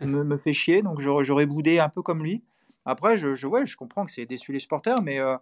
me, 0.24 0.36
fait 0.38 0.52
chier, 0.52 0.82
donc 0.82 0.98
j'aurais 0.98 1.46
boudé 1.46 1.78
un 1.78 1.88
peu 1.88 2.02
comme 2.02 2.24
lui. 2.24 2.42
Après, 2.84 3.16
je, 3.16 3.34
je, 3.34 3.46
ouais, 3.46 3.64
je 3.64 3.76
comprends 3.76 4.04
que 4.04 4.10
c'est 4.10 4.26
déçu 4.26 4.52
les 4.52 4.58
supporters, 4.58 5.00
mais 5.02 5.20
euh, 5.20 5.36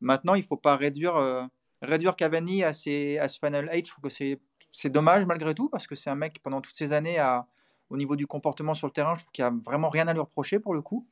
maintenant, 0.00 0.34
il 0.34 0.40
ne 0.40 0.46
faut 0.46 0.56
pas 0.56 0.76
réduire, 0.76 1.16
euh, 1.16 1.44
réduire 1.82 2.16
Cavani 2.16 2.64
à, 2.64 2.72
ses, 2.72 3.18
à 3.18 3.28
ce 3.28 3.38
Final 3.38 3.68
8. 3.72 3.86
Je 3.86 3.92
trouve 3.92 4.10
que 4.10 4.38
c'est 4.70 4.90
dommage 4.90 5.26
malgré 5.26 5.54
tout, 5.54 5.68
parce 5.68 5.86
que 5.86 5.94
c'est 5.94 6.10
un 6.10 6.14
mec 6.14 6.34
qui, 6.34 6.40
pendant 6.40 6.60
toutes 6.60 6.76
ces 6.76 6.92
années, 6.92 7.18
a, 7.18 7.46
au 7.90 7.96
niveau 7.96 8.16
du 8.16 8.26
comportement 8.26 8.74
sur 8.74 8.86
le 8.86 8.92
terrain, 8.92 9.14
je 9.14 9.20
trouve 9.22 9.32
qu'il 9.32 9.44
n'y 9.44 9.50
a 9.50 9.54
vraiment 9.64 9.88
rien 9.90 10.06
à 10.08 10.12
lui 10.12 10.20
reprocher 10.20 10.60
pour 10.60 10.74
le 10.74 10.82
coup. 10.82 11.06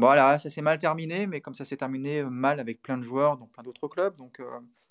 Voilà, 0.00 0.38
ça 0.38 0.50
s'est 0.50 0.62
mal 0.62 0.78
terminé, 0.78 1.26
mais 1.26 1.40
comme 1.40 1.54
ça 1.54 1.64
s'est 1.64 1.76
terminé 1.76 2.20
euh, 2.20 2.30
mal 2.30 2.58
avec 2.58 2.82
plein 2.82 2.96
de 2.96 3.02
joueurs 3.02 3.36
dans 3.36 3.46
plein 3.46 3.62
d'autres 3.62 3.86
clubs. 3.88 4.16
Donc, 4.16 4.40
euh, 4.40 4.44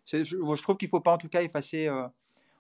je, 0.06 0.24
je, 0.24 0.64
trouve 0.64 0.78
qu'il 0.78 0.88
ne 0.88 0.92
faut 0.92 1.00
pas 1.00 1.14
en 1.14 1.18
tout 1.18 1.30
cas 1.30 1.42
effacer. 1.42 1.88
Euh, 1.88 2.08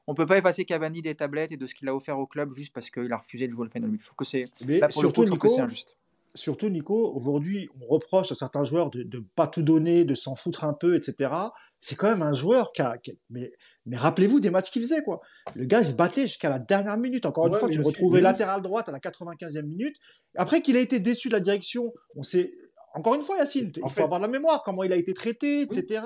on 0.07 0.15
peut 0.15 0.25
pas 0.25 0.39
effacer 0.39 0.65
Cavani 0.65 1.01
des 1.01 1.13
tablettes 1.13 1.51
et 1.51 1.57
de 1.57 1.65
ce 1.65 1.75
qu'il 1.75 1.87
a 1.87 1.95
offert 1.95 2.17
au 2.17 2.25
club 2.25 2.53
juste 2.53 2.73
parce 2.73 2.89
qu'il 2.89 3.11
a 3.13 3.17
refusé 3.17 3.47
de 3.47 3.51
jouer 3.51 3.65
le 3.65 3.71
final. 3.71 3.91
Je 3.99 4.05
trouve 4.05 4.17
que 4.17 4.25
c'est 4.25 4.41
surtout 4.89 5.23
Nico, 5.25 5.59
injuste. 5.59 5.97
Surtout 6.33 6.69
Nico, 6.69 7.11
aujourd'hui, 7.15 7.69
on 7.81 7.87
reproche 7.87 8.31
à 8.31 8.35
certains 8.35 8.63
joueurs 8.63 8.89
de 8.89 9.03
ne 9.03 9.23
pas 9.35 9.47
tout 9.47 9.61
donner, 9.61 10.05
de 10.05 10.15
s'en 10.15 10.35
foutre 10.35 10.63
un 10.63 10.73
peu, 10.73 10.95
etc. 10.95 11.31
C'est 11.79 11.95
quand 11.95 12.09
même 12.09 12.21
un 12.21 12.33
joueur 12.33 12.71
qui 12.73 12.81
a, 12.81 12.97
mais 13.29 13.51
mais 13.85 13.97
rappelez-vous 13.97 14.39
des 14.39 14.51
matchs 14.51 14.69
qu'il 14.69 14.81
faisait, 14.81 15.01
quoi. 15.01 15.19
Le 15.55 15.65
gars, 15.65 15.79
il 15.79 15.85
se 15.85 15.93
battait 15.93 16.23
jusqu'à 16.27 16.49
la 16.49 16.59
dernière 16.59 16.97
minute. 16.97 17.25
Encore 17.25 17.47
une 17.47 17.55
fois, 17.55 17.69
tu 17.69 17.79
le 17.79 17.85
retrouvais 17.85 18.21
latéral 18.21 18.61
droite 18.61 18.87
à 18.87 18.91
la 18.91 18.99
95e 18.99 19.63
minute. 19.63 19.95
Après 20.35 20.61
qu'il 20.61 20.77
a 20.77 20.79
été 20.79 20.99
déçu 20.99 21.29
de 21.29 21.33
la 21.33 21.39
direction, 21.39 21.91
on 22.15 22.21
sait, 22.21 22.53
encore 22.93 23.15
une 23.15 23.23
fois, 23.23 23.37
Yacine, 23.37 23.71
il 23.75 23.89
faut 23.89 24.03
avoir 24.03 24.19
de 24.19 24.25
la 24.25 24.31
mémoire, 24.31 24.61
comment 24.63 24.83
il 24.83 24.93
a 24.93 24.95
été 24.95 25.13
traité, 25.13 25.61
etc. 25.61 26.03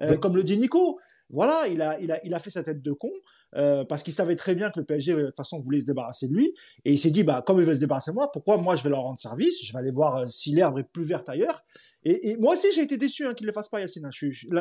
Euh, 0.00 0.16
comme 0.16 0.34
le 0.36 0.42
dit 0.42 0.58
Nico. 0.58 0.98
Voilà, 1.32 1.68
il 1.68 1.80
a, 1.80 2.00
il 2.00 2.10
a, 2.10 2.18
il 2.24 2.34
a 2.34 2.40
fait 2.40 2.50
sa 2.50 2.64
tête 2.64 2.82
de 2.82 2.92
con 2.92 3.12
euh, 3.56 3.84
parce 3.84 4.04
qu'il 4.04 4.12
savait 4.12 4.36
très 4.36 4.54
bien 4.54 4.70
que 4.70 4.78
le 4.78 4.86
PSG 4.86 5.14
de 5.14 5.26
toute 5.26 5.36
façon 5.36 5.60
voulait 5.60 5.80
se 5.80 5.86
débarrasser 5.86 6.28
de 6.28 6.34
lui 6.34 6.54
et 6.84 6.92
il 6.92 6.98
s'est 6.98 7.10
dit 7.10 7.24
bah 7.24 7.42
comme 7.44 7.58
il 7.58 7.66
veut 7.66 7.74
se 7.74 7.80
débarrasser 7.80 8.12
de 8.12 8.14
moi, 8.14 8.30
pourquoi 8.30 8.58
moi 8.58 8.76
je 8.76 8.82
vais 8.84 8.90
leur 8.90 9.02
rendre 9.02 9.18
service? 9.18 9.64
Je 9.64 9.72
vais 9.72 9.78
aller 9.80 9.90
voir 9.90 10.16
euh, 10.16 10.26
si 10.28 10.54
l'herbe 10.54 10.78
est 10.78 10.84
plus 10.84 11.02
verte 11.02 11.28
ailleurs. 11.28 11.64
Et, 12.04 12.36
moi 12.36 12.54
aussi 12.54 12.68
j'ai 12.72 12.82
été 12.82 12.96
déçu 12.96 13.26
hein, 13.26 13.34
qu'il 13.34 13.46
le 13.46 13.52
fasse 13.52 13.68
pas, 13.68 13.80
Yacine. 13.80 14.06
Hein. 14.06 14.10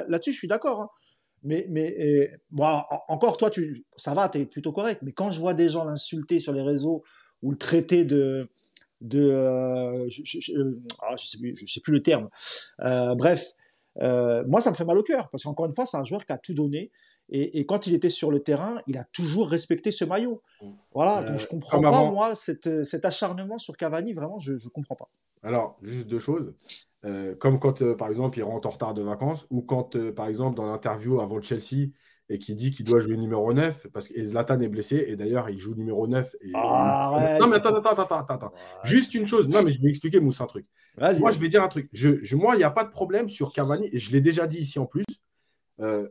Là-dessus 0.08 0.32
je 0.32 0.38
suis 0.38 0.48
d'accord. 0.48 0.82
Hein. 0.82 0.90
Mais, 1.44 2.42
encore 3.08 3.38
toi, 3.38 3.50
tu, 3.50 3.86
ça 3.96 4.14
va, 4.14 4.28
tu 4.28 4.40
es 4.40 4.46
plutôt 4.46 4.74
correct. 4.74 5.02
Mais 5.04 5.14
quand 5.14 5.32
je 5.32 5.40
vois 5.40 5.54
des 5.54 5.70
gens 5.70 5.86
l'insulter 5.86 6.42
sur 6.42 6.52
les 6.52 6.62
réseaux 6.62 7.04
ou 7.42 7.52
le 7.52 7.58
traiter 7.58 8.04
de. 8.04 8.50
de 9.00 9.22
euh, 9.22 10.10
je, 10.10 10.22
je, 10.26 10.52
ah, 11.02 11.16
je, 11.18 11.28
sais 11.28 11.38
plus, 11.38 11.56
je, 11.56 11.66
sais 11.66 11.80
plus, 11.80 11.94
le 11.94 12.02
terme. 12.02 12.28
Bref, 12.80 13.54
moi, 14.02 14.60
ça 14.60 14.72
me 14.72 14.76
fait 14.76 14.84
mal 14.84 14.98
au 14.98 15.04
cœur. 15.04 15.30
Parce 15.30 15.44
qu'encore 15.44 15.68
une 15.68 15.74
fois, 15.74 15.86
c'est 15.86 15.98
un 15.98 16.04
joueur 16.04 16.26
qui 16.26 16.34
a 16.34 16.38
tout 16.38 16.54
donné. 16.54 16.92
Et, 17.32 17.60
et, 17.60 17.66
quand 17.66 17.86
il 17.86 17.94
était 17.94 18.10
sur 18.10 18.32
le 18.32 18.42
terrain, 18.42 18.82
il 18.88 18.98
a 18.98 19.04
toujours 19.04 19.50
respecté 19.50 19.92
ce 19.92 20.04
maillot. 20.04 20.42
Voilà, 20.94 21.24
donc 21.24 21.38
je 21.38 21.48
comprends 21.48 21.80
pas, 21.80 22.12
moi, 22.12 22.36
cet, 22.36 22.84
cet 22.84 23.06
acharnement 23.06 23.58
sur 23.58 23.78
Cavani, 23.78 24.14
vraiment, 24.14 24.40
je 24.40 24.54
ne 24.54 24.70
comprends 24.70 24.96
pas. 24.96 25.10
Alors, 25.44 25.78
juste 25.82 26.08
deux 26.08 26.20
choses. 26.20 26.54
Euh, 27.06 27.34
comme 27.36 27.60
quand, 27.60 27.82
euh, 27.82 27.96
par 27.96 28.10
exemple, 28.10 28.38
il 28.38 28.44
rentre 28.44 28.68
en 28.68 28.72
retard 28.72 28.94
de 28.94 29.02
vacances, 29.02 29.48
ou 29.50 29.62
quand, 29.62 29.96
euh, 29.96 30.14
par 30.14 30.28
exemple, 30.28 30.56
dans 30.56 30.66
l'interview 30.66 31.22
avant 31.22 31.42
Chelsea, 31.42 31.92
et 32.32 32.38
qui 32.38 32.54
dit 32.56 32.72
qu'il 32.72 32.86
doit 32.86 33.00
jouer 33.00 33.18
numéro 33.18 33.54
9, 33.54 33.88
parce 33.94 34.08
que 34.08 34.24
Zlatan 34.24 34.60
est 34.60 34.68
blessé, 34.68 35.06
et 35.08 35.16
d'ailleurs, 35.16 35.50
il 35.50 35.58
joue 35.58 35.76
numéro 35.76 36.08
9. 36.08 36.36
Et... 36.42 36.52
Ah, 36.56 37.38
non, 37.40 37.48
mais 37.48 37.56
attends, 37.56 37.76
attends, 37.76 38.04
attends, 38.04 38.26
attends, 38.28 38.54
Juste 38.84 39.16
une 39.16 39.26
chose, 39.26 39.48
non, 39.48 39.64
mais 39.64 39.72
je 39.72 39.82
vais 39.82 39.90
expliquer, 39.90 40.20
Mousse, 40.20 40.42
un 40.42 40.46
truc. 40.46 40.68
Moi, 40.98 41.32
je 41.32 41.40
vais 41.40 41.50
dire 41.50 41.64
un 41.64 41.70
truc. 41.70 41.90
Je, 41.94 42.36
moi, 42.36 42.56
il 42.56 42.60
n'y 42.60 42.64
a 42.64 42.72
pas 42.72 42.84
de 42.84 42.90
problème 42.90 43.30
sur 43.30 43.54
Cavani, 43.54 43.90
et 43.92 44.00
je 44.00 44.12
l'ai 44.12 44.22
déjà 44.22 44.46
dit 44.46 44.60
ici 44.60 44.78
en 44.78 44.86
plus. 44.86 45.06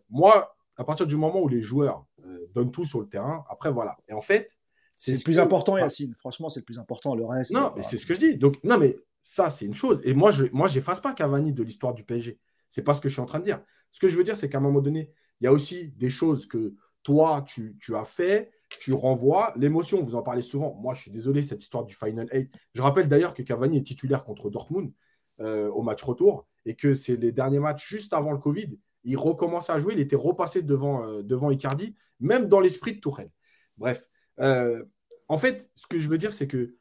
moi, 0.09 0.57
à 0.79 0.85
partir 0.85 1.07
du 1.07 1.17
moment 1.17 1.41
où 1.41 1.49
les 1.49 1.61
joueurs 1.61 2.07
donnent 2.55 2.71
tout 2.71 2.85
sur 2.85 3.01
le 3.01 3.09
terrain, 3.09 3.45
après, 3.51 3.71
voilà. 3.71 3.99
Et 4.09 4.13
en 4.13 4.21
fait, 4.21 4.57
c'est 4.95 5.13
le 5.13 5.21
plus 5.21 5.39
important, 5.39 5.77
Yacine. 5.77 6.15
Franchement, 6.15 6.49
c'est 6.49 6.61
le 6.61 6.65
plus 6.65 6.79
important. 6.81 7.15
Le 7.15 7.25
reste. 7.25 7.53
Non, 7.53 7.73
mais 7.77 7.85
c'est 7.85 7.99
ce 7.99 8.05
que 8.05 8.15
je 8.15 8.21
dis. 8.21 8.37
Donc, 8.37 8.63
non, 8.65 8.79
mais 8.79 8.97
ça, 9.23 9.49
c'est 9.49 9.65
une 9.65 9.75
chose. 9.75 10.01
Et 10.03 10.13
moi, 10.13 10.33
je 10.33 10.47
moi, 10.53 10.67
j'efface 10.67 11.01
pas 11.01 11.13
Cavani 11.13 11.53
de 11.53 11.63
l'histoire 11.63 11.95
du 11.95 12.03
PSG. 12.03 12.39
C'est 12.69 12.83
pas 12.83 12.95
ce 12.95 13.01
que 13.01 13.09
je 13.09 13.13
suis 13.13 13.23
en 13.23 13.27
train 13.27 13.39
de 13.39 13.45
dire. 13.45 13.63
Ce 13.93 14.01
que 14.01 14.09
je 14.09 14.17
veux 14.17 14.25
dire, 14.25 14.37
c'est 14.37 14.49
qu'à 14.49 14.59
un 14.59 14.61
moment 14.61 14.81
donné, 14.81 15.13
il 15.41 15.45
y 15.45 15.47
a 15.47 15.53
aussi 15.53 15.89
des 15.91 16.11
choses 16.11 16.47
que 16.47 16.75
toi, 17.05 17.45
tu, 17.47 17.77
as 17.95 18.05
fait, 18.05 18.51
tu 18.81 18.93
renvoies. 18.93 19.53
L'émotion, 19.57 20.03
vous 20.03 20.17
en 20.17 20.23
parlez 20.23 20.43
souvent. 20.43 20.75
Moi, 20.75 20.95
je 20.95 21.03
suis 21.03 21.11
désolé, 21.13 21.45
cette 21.45 21.63
histoire 21.63 21.85
du 21.85 21.95
Final 21.95 22.29
8. 22.33 22.53
Je 22.75 22.83
rappelle 22.83 23.07
d'ailleurs 23.07 23.35
que 23.35 23.43
Cavani 23.43 23.79
est 23.79 23.87
titulaire 23.87 24.25
contre 24.25 24.51
Dortmund 24.51 24.93
euh, 25.41 25.71
au 25.71 25.83
match 25.83 26.03
retour 26.03 26.49
et 26.67 26.75
que 26.75 26.95
c'est 26.95 27.17
les 27.17 27.31
derniers 27.31 27.61
matchs 27.61 27.89
juste 27.89 28.13
avant 28.13 28.33
le 28.33 28.39
Covid. 28.39 28.79
Il 29.09 29.17
recommence 29.17 29.71
à 29.71 29.79
jouer. 29.79 29.95
Il 29.95 30.01
était 30.01 30.17
repassé 30.17 30.63
devant, 30.63 31.03
euh, 31.09 31.23
devant 31.23 31.51
Icardi, 31.51 31.97
même 32.21 32.47
dans 32.47 32.61
l'esprit 32.61 32.95
de 32.95 33.01
Tourelle. 33.01 33.31
Bref. 33.79 34.07
Euh, 34.39 34.85
en 35.29 35.39
fait, 35.39 35.71
ce 35.77 35.87
que 35.87 35.99
je 35.99 36.09
veux 36.09 36.19
dire, 36.19 36.35
c'est 36.35 36.47
que 36.47 36.77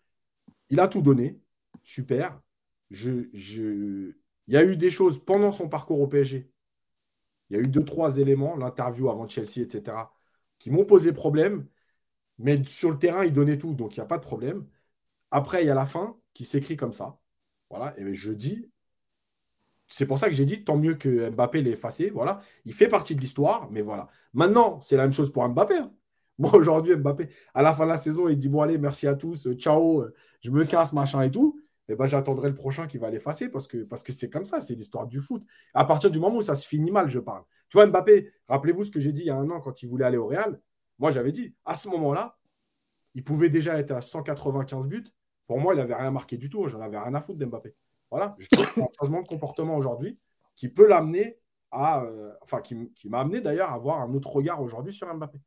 il 0.70 0.82
a 0.82 0.90
tout 0.90 1.02
donné 1.02 1.40
super. 1.84 2.42
Je, 2.92 3.30
je... 3.34 4.12
Il 4.48 4.54
y 4.54 4.58
a 4.58 4.64
eu 4.66 4.76
des 4.76 4.92
choses 4.92 5.24
pendant 5.24 5.54
son 5.54 5.70
parcours 5.70 6.02
au 6.02 6.08
PSG. 6.08 6.52
Il 7.50 7.56
y 7.58 7.60
a 7.60 7.64
eu 7.64 7.68
deux, 7.68 7.86
trois 7.86 8.18
éléments, 8.18 8.58
l'interview 8.58 9.10
avant 9.10 9.26
Chelsea, 9.28 9.60
etc., 9.62 9.98
qui 10.60 10.70
m'ont 10.70 10.86
posé 10.86 11.14
problème. 11.14 11.66
Mais 12.40 12.64
sur 12.66 12.92
le 12.92 13.00
terrain, 13.00 13.24
il 13.26 13.34
donnait 13.34 13.58
tout, 13.58 13.74
donc 13.74 13.96
il 13.96 14.00
n'y 14.02 14.04
a 14.04 14.08
pas 14.08 14.18
de 14.18 14.24
problème. 14.24 14.68
Après, 15.32 15.64
il 15.64 15.68
y 15.68 15.70
a 15.70 15.76
la 15.76 15.86
fin 15.86 16.18
qui 16.34 16.46
s'écrit 16.46 16.78
comme 16.78 16.94
ça. 16.94 17.20
Voilà, 17.70 17.98
et 18.00 18.14
je 18.14 18.34
dis, 18.34 18.70
c'est 19.88 20.06
pour 20.06 20.20
ça 20.20 20.28
que 20.28 20.36
j'ai 20.36 20.46
dit, 20.46 20.64
tant 20.64 20.78
mieux 20.78 20.96
que 20.96 21.30
Mbappé 21.30 21.62
l'ait 21.62 21.72
effacé. 21.72 22.10
Voilà, 22.10 22.42
il 22.66 22.74
fait 22.74 22.88
partie 22.88 23.16
de 23.16 23.22
l'histoire, 23.22 23.70
mais 23.72 23.82
voilà. 23.82 24.08
Maintenant, 24.34 24.82
c'est 24.82 24.98
la 24.98 25.04
même 25.04 25.14
chose 25.14 25.32
pour 25.32 25.48
Mbappé. 25.48 25.76
Hein. 25.78 25.94
Moi, 26.40 26.54
aujourd'hui, 26.56 26.96
Mbappé, 26.96 27.30
à 27.54 27.62
la 27.64 27.74
fin 27.74 27.86
de 27.86 27.90
la 27.90 27.98
saison, 27.98 28.28
il 28.28 28.38
dit 28.38 28.50
Bon, 28.50 28.62
allez, 28.62 28.78
merci 28.78 29.08
à 29.08 29.16
tous, 29.16 29.48
ciao, 29.54 30.06
je 30.42 30.52
me 30.52 30.66
casse, 30.66 30.94
machin 30.94 31.22
et 31.22 31.32
tout. 31.32 31.60
Eh 31.90 31.96
ben, 31.96 32.06
j'attendrai 32.06 32.50
le 32.50 32.56
prochain 32.56 32.86
qui 32.86 32.98
va 32.98 33.10
l'effacer 33.10 33.50
parce 33.50 33.68
que 33.68 33.84
parce 33.84 34.04
que 34.04 34.12
c'est 34.12 34.30
comme 34.30 34.46
ça, 34.46 34.60
c'est 34.60 34.76
l'histoire 34.76 35.08
du 35.08 35.22
foot. 35.22 35.44
À 35.74 35.86
partir 35.86 36.12
du 36.12 36.20
moment 36.20 36.38
où 36.38 36.42
ça 36.42 36.56
se 36.56 36.68
finit 36.68 36.92
mal, 36.92 37.10
je 37.10 37.20
parle. 37.20 37.44
Tu 37.70 37.78
vois, 37.78 37.88
Mbappé, 37.88 38.32
rappelez-vous 38.48 38.84
ce 38.84 38.92
que 38.92 39.00
j'ai 39.00 39.14
dit 39.14 39.22
il 39.22 39.28
y 39.28 39.30
a 39.30 39.36
un 39.36 39.50
an 39.50 39.62
quand 39.62 39.82
il 39.82 39.88
voulait 39.88 40.06
aller 40.06 40.18
au 40.18 40.28
Real. 40.28 40.60
Moi, 41.00 41.12
j'avais 41.12 41.32
dit, 41.32 41.54
à 41.66 41.76
ce 41.76 41.88
moment-là, 41.90 42.38
il 43.16 43.24
pouvait 43.24 43.50
déjà 43.50 43.80
être 43.80 43.92
à 43.92 44.02
195 44.02 44.88
buts. 44.88 45.06
Pour 45.48 45.60
moi, 45.60 45.74
il 45.74 45.78
n'avait 45.78 45.96
rien 45.96 46.12
marqué 46.12 46.38
du 46.38 46.50
tout. 46.50 46.68
J'en 46.68 46.82
avais 46.82 46.98
rien 46.98 47.14
à 47.14 47.22
foutre 47.22 47.40
d'Mbappé. 47.40 47.76
Voilà, 48.10 48.36
je 48.38 48.48
trouve 48.50 48.84
un 48.84 48.88
changement 49.00 49.22
de 49.22 49.28
comportement 49.28 49.76
aujourd'hui 49.76 50.18
qui 50.54 50.70
peut 50.70 50.88
l'amener 50.88 51.38
à. 51.72 52.04
Euh, 52.04 52.32
enfin, 52.42 52.62
qui, 52.62 52.76
m'a 53.06 53.20
amené 53.20 53.42
d'ailleurs 53.42 53.70
à 53.70 53.76
avoir 53.76 54.02
un 54.02 54.14
autre 54.14 54.32
regard 54.32 54.62
aujourd'hui 54.62 54.94
sur 54.94 55.14
Mbappé. 55.14 55.40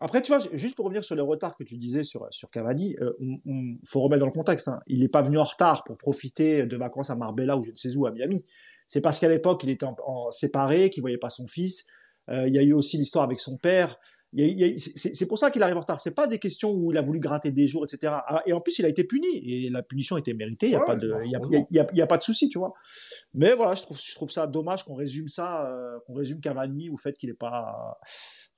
Après, 0.00 0.22
tu 0.22 0.32
vois, 0.32 0.40
juste 0.52 0.76
pour 0.76 0.84
revenir 0.84 1.02
sur 1.02 1.16
le 1.16 1.22
retard 1.22 1.56
que 1.56 1.64
tu 1.64 1.76
disais 1.76 2.04
sur, 2.04 2.26
sur 2.30 2.50
Cavani, 2.50 2.90
il 2.92 3.02
euh, 3.02 3.78
faut 3.84 4.00
remettre 4.00 4.20
dans 4.20 4.26
le 4.26 4.32
contexte. 4.32 4.68
Hein. 4.68 4.78
Il 4.86 5.00
n'est 5.00 5.08
pas 5.08 5.22
venu 5.22 5.38
en 5.38 5.44
retard 5.44 5.82
pour 5.82 5.96
profiter 5.96 6.66
de 6.66 6.76
vacances 6.76 7.10
à 7.10 7.16
Marbella 7.16 7.56
ou 7.56 7.62
je 7.62 7.72
ne 7.72 7.76
sais 7.76 7.96
où, 7.96 8.06
à 8.06 8.12
Miami. 8.12 8.44
C'est 8.86 9.00
parce 9.00 9.18
qu'à 9.18 9.28
l'époque, 9.28 9.62
il 9.64 9.70
était 9.70 9.86
en, 9.86 10.30
séparé, 10.30 10.88
qu'il 10.90 11.02
voyait 11.02 11.18
pas 11.18 11.30
son 11.30 11.46
fils. 11.46 11.84
Euh, 12.28 12.46
il 12.48 12.54
y 12.54 12.58
a 12.58 12.62
eu 12.62 12.72
aussi 12.72 12.96
l'histoire 12.96 13.24
avec 13.24 13.40
son 13.40 13.56
père. 13.56 13.98
C'est 14.34 15.26
pour 15.26 15.38
ça 15.38 15.50
qu'il 15.50 15.62
arrive 15.62 15.76
en 15.76 15.80
retard. 15.80 16.00
C'est 16.00 16.14
pas 16.14 16.26
des 16.26 16.38
questions 16.38 16.70
où 16.70 16.92
il 16.92 16.98
a 16.98 17.02
voulu 17.02 17.18
gratter 17.18 17.50
des 17.50 17.66
jours, 17.66 17.84
etc. 17.84 18.12
Ah, 18.26 18.42
et 18.44 18.52
en 18.52 18.60
plus, 18.60 18.78
il 18.78 18.84
a 18.84 18.88
été 18.88 19.04
puni 19.04 19.26
et 19.42 19.70
la 19.70 19.82
punition 19.82 20.18
était 20.18 20.34
méritée. 20.34 20.66
Il 20.66 20.70
n'y 20.70 20.76
a, 20.76 20.80
pas 20.80 20.96
de, 20.96 21.14
il 21.70 22.00
a, 22.02 22.06
pas 22.06 22.18
de 22.18 22.22
souci, 22.22 22.50
tu 22.50 22.58
vois. 22.58 22.74
Mais 23.32 23.54
voilà, 23.54 23.74
je 23.74 23.82
trouve, 23.82 23.98
je 23.98 24.14
trouve 24.14 24.30
ça 24.30 24.46
dommage 24.46 24.84
qu'on 24.84 24.94
résume 24.94 25.28
ça, 25.28 25.66
euh, 25.66 25.98
qu'on 26.06 26.14
résume 26.14 26.40
Cavani 26.40 26.90
au 26.90 26.96
fait 26.96 27.16
qu'il 27.16 27.30
n'est 27.30 27.36
pas. 27.36 27.98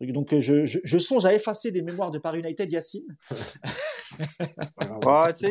Donc, 0.01 0.37
je, 0.39 0.65
je, 0.65 0.99
songe 0.99 1.25
à 1.25 1.35
effacer 1.35 1.71
des 1.71 1.83
mémoires 1.83 2.11
de 2.11 2.19
Paris 2.19 2.41
United, 2.41 2.71
Yacine. 2.73 3.17
il, 3.31 3.37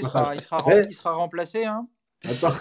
sera, 0.03 0.35
il, 0.35 0.41
sera, 0.41 1.13
remplacé. 1.13 1.65
Hein. 1.65 1.87
Attends, 2.25 2.53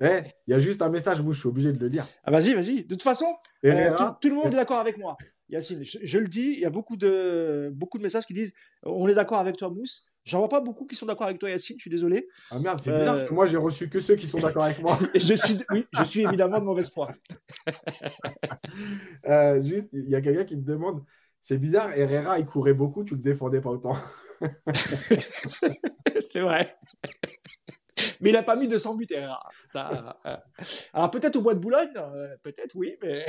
eh, 0.00 0.22
il 0.46 0.50
y 0.50 0.54
a 0.54 0.58
juste 0.58 0.82
un 0.82 0.88
message, 0.88 1.22
je 1.26 1.32
suis 1.32 1.48
obligé 1.48 1.72
de 1.72 1.78
le 1.78 1.90
dire. 1.90 2.06
Ah, 2.24 2.30
vas-y, 2.30 2.54
vas-y. 2.54 2.84
De 2.84 2.88
toute 2.88 3.02
façon, 3.02 3.26
euh, 3.64 3.96
tout, 4.20 4.28
le 4.28 4.34
monde 4.34 4.46
est 4.46 4.56
d'accord 4.56 4.78
avec 4.78 4.98
moi. 4.98 5.16
Yacine, 5.48 5.82
je, 5.82 6.18
le 6.18 6.28
dis, 6.28 6.52
il 6.52 6.60
y 6.60 6.64
a 6.64 6.70
beaucoup 6.70 6.96
de, 6.96 7.70
beaucoup 7.74 7.98
de 7.98 8.02
messages 8.02 8.24
qui 8.24 8.32
disent 8.32 8.52
on 8.82 9.08
est 9.08 9.14
d'accord 9.14 9.38
avec 9.38 9.56
toi, 9.56 9.70
Mousse. 9.70 10.06
J'en 10.24 10.38
vois 10.38 10.48
pas 10.48 10.60
beaucoup 10.60 10.86
qui 10.86 10.96
sont 10.96 11.04
d'accord 11.04 11.26
avec 11.26 11.38
toi, 11.38 11.50
Yacine, 11.50 11.76
je 11.78 11.82
suis 11.82 11.90
désolé. 11.90 12.26
Ah 12.50 12.58
merde, 12.58 12.80
c'est 12.82 12.90
bizarre 12.90 13.16
parce 13.16 13.28
que 13.28 13.34
moi 13.34 13.46
j'ai 13.46 13.58
reçu 13.58 13.90
que 13.90 14.00
ceux 14.00 14.16
qui 14.16 14.26
sont 14.26 14.38
d'accord 14.38 14.64
avec 14.64 14.80
moi. 14.80 14.98
je 15.14 15.34
suis, 15.34 15.58
oui, 15.70 15.84
je 15.92 16.02
suis 16.04 16.22
évidemment 16.22 16.60
de 16.60 16.64
mauvaise 16.64 16.90
foi. 16.90 17.08
Euh, 19.26 19.62
juste, 19.62 19.88
il 19.92 20.10
y 20.10 20.16
a 20.16 20.20
quelqu'un 20.20 20.44
qui 20.44 20.56
te 20.56 20.66
demande 20.66 21.02
c'est 21.44 21.58
bizarre, 21.58 21.92
Herrera 21.92 22.38
il 22.38 22.46
courait 22.46 22.72
beaucoup, 22.72 23.04
tu 23.04 23.14
le 23.14 23.20
défendais 23.20 23.60
pas 23.60 23.68
autant. 23.68 23.94
c'est 26.20 26.40
vrai. 26.40 26.78
Mais 28.22 28.30
il 28.30 28.32
n'a 28.32 28.42
pas 28.42 28.56
mis 28.56 28.66
200 28.66 28.94
buts, 28.94 29.06
Herrera. 29.10 29.46
Ça, 29.70 30.18
euh, 30.24 30.36
Alors 30.94 31.10
peut-être 31.10 31.36
au 31.36 31.42
bois 31.42 31.52
de 31.52 31.58
Boulogne, 31.58 31.92
euh, 31.98 32.34
peut-être 32.42 32.74
oui, 32.76 32.96
mais. 33.02 33.26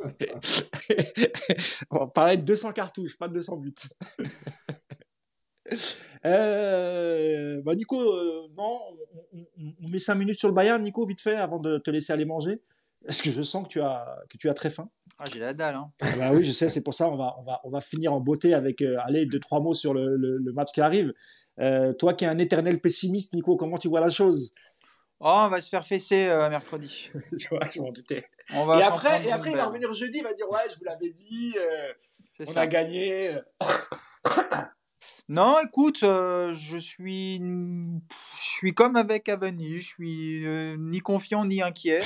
on 1.90 2.08
parlait 2.08 2.36
de 2.36 2.42
200 2.42 2.72
cartouches, 2.72 3.16
pas 3.18 3.28
de 3.28 3.34
200 3.34 3.56
buts. 3.56 3.74
Euh, 6.26 7.62
bah 7.62 7.74
Nico, 7.74 7.98
euh, 7.98 8.48
non, 8.56 8.80
on, 9.32 9.88
met 9.88 9.98
5 9.98 10.16
minutes 10.16 10.38
sur 10.38 10.48
le 10.48 10.54
Bayern, 10.54 10.82
Nico, 10.82 11.06
vite 11.06 11.20
fait, 11.20 11.36
avant 11.36 11.58
de 11.58 11.78
te 11.78 11.90
laisser 11.90 12.12
aller 12.12 12.24
manger. 12.24 12.60
Est-ce 13.06 13.22
que 13.22 13.30
je 13.30 13.40
sens 13.40 13.62
que 13.64 13.68
tu 13.68 13.80
as, 13.80 14.04
que 14.28 14.36
tu 14.36 14.50
as 14.50 14.54
très 14.54 14.68
faim? 14.68 14.90
Ah, 15.18 15.24
J'ai 15.32 15.38
la 15.38 15.54
dalle. 15.54 15.76
Hein. 15.76 15.90
Ah 16.00 16.08
bah 16.18 16.30
oui, 16.32 16.44
je 16.44 16.52
sais, 16.52 16.68
c'est 16.68 16.82
pour 16.82 16.92
ça 16.92 17.08
on 17.08 17.16
va, 17.16 17.36
on, 17.38 17.44
va, 17.44 17.60
on 17.64 17.70
va 17.70 17.80
finir 17.80 18.12
en 18.12 18.20
beauté 18.20 18.52
avec 18.52 18.82
euh, 18.82 18.96
allez, 19.04 19.24
deux, 19.24 19.40
trois 19.40 19.60
mots 19.60 19.72
sur 19.72 19.94
le, 19.94 20.16
le, 20.16 20.52
match 20.52 20.72
qui 20.72 20.80
arrive. 20.80 21.14
toi 21.98 22.12
qui 22.14 22.24
es 22.24 22.28
un 22.28 22.38
éternel 22.38 22.80
pessimiste, 22.80 23.32
Nico, 23.32 23.56
comment 23.56 23.78
tu 23.78 23.88
vois 23.88 24.00
la 24.00 24.10
chose? 24.10 24.52
Oh, 25.20 25.42
on 25.44 25.48
va 25.48 25.60
se 25.60 25.68
faire 25.68 25.86
fesser 25.86 26.26
mercredi. 26.50 27.10
tu 27.38 27.48
vois, 27.48 27.68
je 27.70 27.80
m'en 27.80 27.92
doutais 27.92 28.24
et 28.52 28.82
après, 28.82 29.26
et 29.26 29.32
après 29.32 29.50
il 29.50 29.56
va 29.56 29.66
revenir 29.66 29.92
jeudi, 29.92 30.18
il 30.18 30.24
va 30.24 30.34
dire 30.34 30.48
Ouais, 30.50 30.60
je 30.70 30.78
vous 30.78 30.84
l'avais 30.84 31.10
dit, 31.10 31.54
euh, 31.58 31.92
on 32.46 32.56
a 32.56 32.66
gagné. 32.66 33.36
non, 35.28 35.58
écoute, 35.60 36.02
euh, 36.02 36.52
je 36.52 36.76
suis, 36.76 37.38
je 37.38 38.42
suis 38.42 38.74
comme 38.74 38.96
avec 38.96 39.28
Avani, 39.28 39.80
je 39.80 39.86
suis 39.86 40.46
euh, 40.46 40.76
ni 40.78 41.00
confiant 41.00 41.44
ni 41.44 41.62
inquiet. 41.62 42.00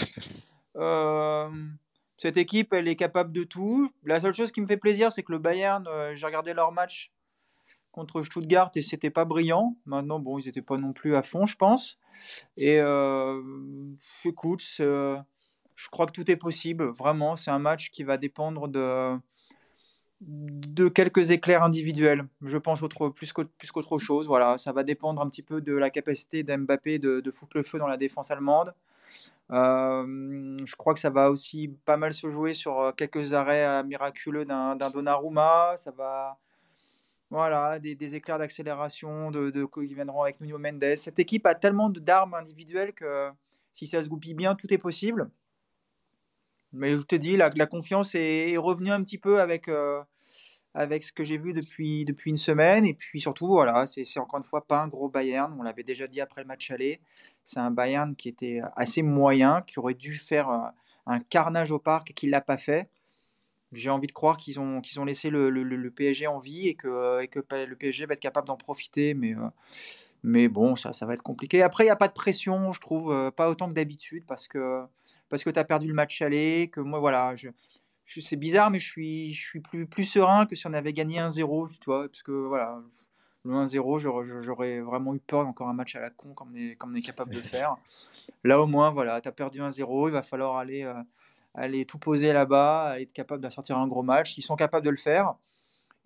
cette 2.18 2.36
équipe, 2.36 2.72
elle 2.72 2.88
est 2.88 2.96
capable 2.96 3.32
de 3.32 3.44
tout. 3.44 3.90
La 4.04 4.20
seule 4.20 4.34
chose 4.34 4.52
qui 4.52 4.60
me 4.60 4.66
fait 4.66 4.76
plaisir, 4.76 5.12
c'est 5.12 5.22
que 5.22 5.32
le 5.32 5.38
Bayern, 5.38 5.86
j'ai 6.14 6.26
regardé 6.26 6.54
leur 6.54 6.72
match 6.72 7.12
contre 7.94 8.22
Stuttgart 8.22 8.70
et 8.74 8.82
c'était 8.82 9.10
pas 9.10 9.24
brillant. 9.24 9.76
Maintenant, 9.86 10.18
bon, 10.18 10.38
ils 10.38 10.46
n'étaient 10.46 10.62
pas 10.62 10.76
non 10.76 10.92
plus 10.92 11.16
à 11.16 11.22
fond, 11.22 11.46
je 11.46 11.56
pense. 11.56 11.98
Et 12.56 12.78
écoute, 14.24 14.62
je 14.78 15.88
crois 15.90 16.06
que 16.06 16.12
tout 16.12 16.30
est 16.30 16.36
possible. 16.36 16.84
Vraiment, 16.90 17.36
c'est 17.36 17.50
un 17.50 17.58
match 17.58 17.90
qui 17.90 18.02
va 18.02 18.16
dépendre 18.16 18.68
de, 18.68 19.16
de 20.20 20.88
quelques 20.88 21.30
éclairs 21.30 21.62
individuels. 21.62 22.26
Je 22.42 22.58
pense 22.58 22.82
autre, 22.82 23.08
plus 23.08 23.32
qu'autre 23.32 23.98
chose. 23.98 24.26
Voilà, 24.26 24.58
ça 24.58 24.72
va 24.72 24.82
dépendre 24.82 25.22
un 25.22 25.28
petit 25.28 25.42
peu 25.42 25.60
de 25.60 25.74
la 25.74 25.90
capacité 25.90 26.42
d'Mbappé 26.42 26.98
de, 26.98 27.20
de 27.20 27.30
foutre 27.30 27.56
le 27.56 27.62
feu 27.62 27.78
dans 27.78 27.86
la 27.86 27.96
défense 27.96 28.30
allemande. 28.30 28.74
Euh, 29.50 30.56
je 30.64 30.76
crois 30.76 30.94
que 30.94 31.00
ça 31.00 31.10
va 31.10 31.30
aussi 31.30 31.68
pas 31.84 31.96
mal 31.96 32.14
se 32.14 32.30
jouer 32.30 32.54
sur 32.54 32.80
euh, 32.80 32.92
quelques 32.92 33.34
arrêts 33.34 33.66
euh, 33.66 33.82
miraculeux 33.82 34.44
d'un 34.44 34.76
Donnarumma. 34.76 35.74
Ça 35.76 35.90
va, 35.90 36.38
voilà, 37.34 37.80
des, 37.80 38.14
éclairs 38.14 38.38
d'accélération 38.38 39.32
de, 39.32 39.66
qui 39.66 39.94
viendront 39.94 40.22
avec 40.22 40.40
Nuno 40.40 40.56
Mendes. 40.56 40.94
Cette 40.96 41.18
équipe 41.18 41.46
a 41.46 41.56
tellement 41.56 41.90
d'armes 41.90 42.34
individuelles 42.34 42.92
que 42.92 43.30
si 43.72 43.88
ça 43.88 44.02
se 44.04 44.08
goupille 44.08 44.34
bien, 44.34 44.54
tout 44.54 44.72
est 44.72 44.78
possible. 44.78 45.28
Mais 46.72 46.96
je 46.96 47.02
te 47.02 47.16
dis, 47.16 47.36
la, 47.36 47.50
la 47.54 47.66
confiance 47.66 48.14
est, 48.14 48.56
revenue 48.56 48.90
un 48.90 49.02
petit 49.02 49.18
peu 49.18 49.40
avec, 49.40 49.66
euh, 49.68 50.00
avec 50.74 51.02
ce 51.02 51.12
que 51.12 51.24
j'ai 51.24 51.36
vu 51.36 51.52
depuis, 51.52 52.04
depuis 52.04 52.30
une 52.30 52.36
semaine. 52.36 52.86
Et 52.86 52.94
puis 52.94 53.20
surtout, 53.20 53.48
voilà, 53.48 53.86
c'est 53.88 54.18
encore 54.20 54.38
une 54.38 54.44
fois 54.44 54.64
pas 54.64 54.82
un 54.82 54.86
gros 54.86 55.08
Bayern. 55.08 55.56
On 55.58 55.64
l'avait 55.64 55.82
déjà 55.82 56.06
dit 56.06 56.20
après 56.20 56.42
le 56.42 56.46
match 56.46 56.70
aller. 56.70 57.00
C'est 57.44 57.58
un 57.58 57.72
Bayern 57.72 58.14
qui 58.14 58.28
était 58.28 58.60
assez 58.76 59.02
moyen, 59.02 59.62
qui 59.62 59.80
aurait 59.80 59.94
dû 59.94 60.18
faire 60.18 60.50
euh, 60.50 60.68
un 61.06 61.18
carnage 61.18 61.72
au 61.72 61.80
parc 61.80 62.12
et 62.12 62.14
qui 62.14 62.26
ne 62.26 62.30
l'a 62.30 62.40
pas 62.40 62.58
fait. 62.58 62.88
J'ai 63.74 63.90
envie 63.90 64.06
de 64.06 64.12
croire 64.12 64.36
qu'ils 64.36 64.58
ont, 64.60 64.80
qu'ils 64.80 65.00
ont 65.00 65.04
laissé 65.04 65.30
le, 65.30 65.50
le, 65.50 65.62
le, 65.62 65.90
PSG 65.90 66.26
en 66.26 66.38
vie 66.38 66.68
et 66.68 66.74
que, 66.74 67.22
et 67.22 67.28
que 67.28 67.40
le 67.40 67.76
PSG 67.76 68.06
va 68.06 68.14
être 68.14 68.20
capable 68.20 68.46
d'en 68.46 68.56
profiter. 68.56 69.14
Mais, 69.14 69.34
euh, 69.34 69.48
mais 70.22 70.48
bon, 70.48 70.76
ça, 70.76 70.92
ça 70.92 71.06
va 71.06 71.14
être 71.14 71.22
compliqué. 71.22 71.62
Après, 71.62 71.84
il 71.84 71.88
n'y 71.88 71.90
a 71.90 71.96
pas 71.96 72.08
de 72.08 72.12
pression, 72.12 72.72
je 72.72 72.80
trouve, 72.80 73.32
pas 73.32 73.50
autant 73.50 73.68
que 73.68 73.74
d'habitude 73.74 74.24
parce 74.26 74.48
que 74.48 74.82
parce 75.28 75.42
que 75.42 75.50
tu 75.50 75.58
as 75.58 75.64
perdu 75.64 75.88
le 75.88 75.94
match 75.94 76.22
aller, 76.22 76.68
que 76.72 76.80
moi, 76.80 77.00
voilà, 77.00 77.34
je, 77.34 77.48
c'est 78.06 78.36
bizarre, 78.36 78.70
mais 78.70 78.78
je 78.78 78.88
suis, 78.88 79.34
je 79.34 79.46
suis 79.46 79.60
plus, 79.60 79.86
plus 79.86 80.04
serein 80.04 80.46
que 80.46 80.54
si 80.54 80.66
on 80.66 80.72
avait 80.72 80.92
gagné 80.92 81.18
1-0, 81.18 81.70
tu 81.78 81.84
vois, 81.86 82.06
parce 82.08 82.22
que 82.22 82.32
voilà, 82.32 82.80
le 83.44 83.52
1-0, 83.52 84.42
j'aurais 84.42 84.80
vraiment 84.80 85.14
eu 85.14 85.20
peur 85.20 85.44
d'encore 85.44 85.68
un 85.68 85.74
match 85.74 85.96
à 85.96 86.00
la 86.00 86.10
con 86.10 86.34
comme 86.34 86.52
on 86.52 86.56
est, 86.56 86.76
comme 86.76 86.92
on 86.92 86.94
est 86.94 87.02
capable 87.02 87.34
de 87.34 87.40
faire. 87.40 87.76
Là, 88.42 88.60
au 88.60 88.66
moins, 88.66 88.90
voilà, 88.90 89.20
tu 89.20 89.28
as 89.28 89.32
perdu 89.32 89.60
1-0, 89.60 90.08
il 90.08 90.12
va 90.12 90.22
falloir 90.22 90.56
aller, 90.56 90.84
euh, 90.84 90.94
aller 91.54 91.86
tout 91.86 91.98
poser 91.98 92.32
là-bas, 92.32 93.00
être 93.00 93.12
capable 93.12 93.42
de 93.42 93.50
sortir 93.50 93.78
un 93.78 93.86
gros 93.86 94.02
match. 94.02 94.36
Ils 94.36 94.42
sont 94.42 94.56
capables 94.56 94.84
de 94.84 94.90
le 94.90 94.96
faire. 94.96 95.34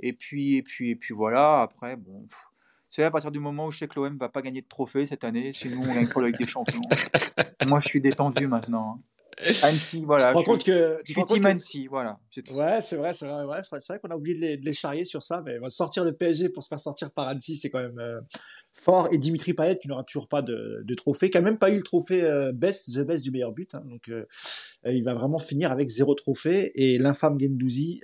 Et 0.01 0.13
puis, 0.13 0.57
et 0.57 0.63
puis, 0.63 0.91
et 0.91 0.97
puis 0.97 1.15
voilà, 1.15 1.63
après, 1.63 1.97
bon. 1.97 2.27
C'est 2.89 3.05
à 3.05 3.11
partir 3.11 3.31
du 3.31 3.39
moment 3.39 3.67
où 3.67 3.71
je 3.71 3.79
sais 3.79 3.89
que 3.89 4.01
l'OM 4.01 4.17
va 4.17 4.31
pas 4.31 4.41
gagner 4.41 4.63
de 4.63 4.67
trophée 4.67 5.05
cette 5.05 5.23
année, 5.23 5.53
sinon 5.53 5.83
on 5.83 5.95
gagne 5.95 6.09
pour 6.09 6.23
la 6.23 6.29
Ligue 6.29 6.39
des 6.39 6.47
Champions. 6.47 6.81
Moi, 7.67 7.81
je 7.81 7.89
suis 7.89 8.01
détendu 8.01 8.47
maintenant. 8.47 8.97
Hein. 8.99 9.03
Annecy, 9.63 10.01
voilà. 10.01 10.29
Tu 10.29 10.33
te 10.33 10.39
rends 10.39 10.45
compte 10.45 10.65
que. 10.65 11.03
Tu 11.05 11.15
te 11.15 11.47
Annecy, 11.47 11.87
voilà. 11.87 12.19
Ouais, 12.51 12.81
c'est 12.81 12.97
vrai, 12.97 13.13
c'est 13.13 13.27
vrai. 13.27 13.45
Ouais, 13.45 13.59
c'est 13.81 13.93
vrai 13.93 14.01
qu'on 14.01 14.11
a 14.11 14.17
oublié 14.17 14.35
de 14.37 14.41
les, 14.41 14.57
de 14.57 14.65
les, 14.65 14.73
charrier 14.73 15.05
sur 15.05 15.23
ça, 15.23 15.43
mais 15.45 15.57
sortir 15.69 16.05
le 16.05 16.13
PSG 16.13 16.49
pour 16.49 16.63
se 16.63 16.69
faire 16.69 16.81
sortir 16.81 17.11
par 17.11 17.29
Annecy, 17.29 17.57
c'est 17.57 17.71
quand 17.71 17.81
même 17.81 17.99
euh, 17.99 18.21
fort. 18.73 19.09
Et 19.13 19.19
Dimitri 19.19 19.55
Payet, 19.55 19.79
tu 19.79 19.89
n'auras 19.89 20.03
toujours 20.03 20.29
pas 20.29 20.43
de, 20.43 20.83
de, 20.85 20.95
trophée, 20.95 21.31
qui 21.31 21.39
n'a 21.39 21.43
même 21.43 21.59
pas 21.59 21.71
eu 21.71 21.77
le 21.77 21.83
trophée 21.83 22.23
euh, 22.23 22.53
best, 22.53 22.93
the 22.95 23.01
best 23.01 23.23
du 23.23 23.31
meilleur 23.31 23.53
but. 23.53 23.75
Hein, 23.75 23.83
donc, 23.85 24.09
euh, 24.09 24.27
il 24.87 25.03
va 25.03 25.15
vraiment 25.15 25.39
finir 25.39 25.73
avec 25.73 25.89
zéro 25.89 26.15
trophée. 26.15 26.71
Et 26.75 26.99
l'infâme 26.99 27.39
Gendouzi, 27.41 28.01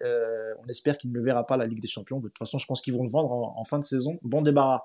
on 0.65 0.69
espère 0.69 0.99
qu'il 0.99 1.13
ne 1.13 1.21
verra 1.21 1.47
pas 1.47 1.57
la 1.57 1.67
Ligue 1.67 1.81
des 1.81 1.89
Champions. 1.89 2.19
De 2.19 2.29
toute 2.29 2.39
façon, 2.39 2.59
je 2.59 2.67
pense 2.67 2.83
qu'ils 2.83 2.95
vont 2.95 3.05
le 3.05 3.11
vendre 3.11 3.31
en, 3.31 3.65
fin 3.65 3.79
de 3.79 3.85
saison. 3.85 4.19
Bon 4.23 4.43
débarras. 4.43 4.83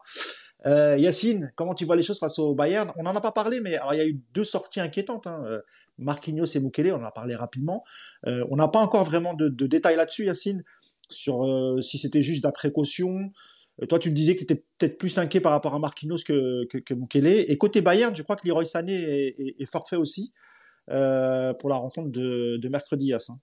Euh, 0.66 0.98
Yacine, 0.98 1.52
comment 1.56 1.74
tu 1.74 1.86
vois 1.86 1.96
les 1.96 2.02
choses 2.02 2.20
face 2.20 2.38
au 2.38 2.54
Bayern? 2.54 2.92
On 2.98 3.04
n'en 3.04 3.16
a 3.16 3.22
pas 3.22 3.32
parlé, 3.32 3.62
mais 3.62 3.78
alors, 3.78 3.94
il 3.94 3.98
y 3.98 4.02
a 4.02 4.08
eu 4.08 4.20
deux 4.34 4.44
sorties 4.44 4.82
inquiétantes. 4.82 5.28
Hein. 5.28 5.44
Euh, 5.46 5.62
Marquinhos 5.98 6.46
et 6.46 6.60
Mukele, 6.60 6.94
on 6.94 7.02
en 7.02 7.06
a 7.06 7.12
parlé 7.12 7.36
rapidement. 7.36 7.84
Euh, 8.28 8.46
on 8.50 8.56
n'a 8.56 8.68
pas 8.68 8.80
encore 8.80 9.04
vraiment 9.04 9.34
de, 9.34 9.50
détails 9.68 9.96
là-dessus, 9.96 10.26
Yacine, 10.26 10.64
sur 11.10 11.46
euh, 11.46 11.82
si 11.82 11.98
c'était 11.98 12.22
juste 12.22 12.44
de 12.44 12.50
précaution. 12.50 13.32
toi, 13.88 14.00
tu 14.00 14.10
me 14.10 14.16
disais 14.16 14.34
que 14.34 14.40
tu 14.40 14.44
étais 14.44 14.64
peut-être 14.78 14.98
plus 14.98 15.18
inquiet 15.18 15.40
par 15.40 15.52
rapport 15.52 15.74
à 15.74 15.80
Marquinhos 15.80 16.24
que, 16.26 16.66
que, 16.66 16.94
Mukele. 16.94 17.28
Et 17.28 17.58
côté 17.58 17.82
Bayern, 17.82 18.16
je 18.16 18.24
crois 18.24 18.36
que 18.36 18.48
Leroy 18.48 18.66
Sané 18.66 19.36
est, 19.38 19.66
forfait 19.66 19.96
aussi 19.96 20.34
pour 20.90 21.70
la 21.70 21.76
rencontre 21.76 22.10
de, 22.10 22.70
mercredi, 22.70 23.08
Yacine. 23.08 23.38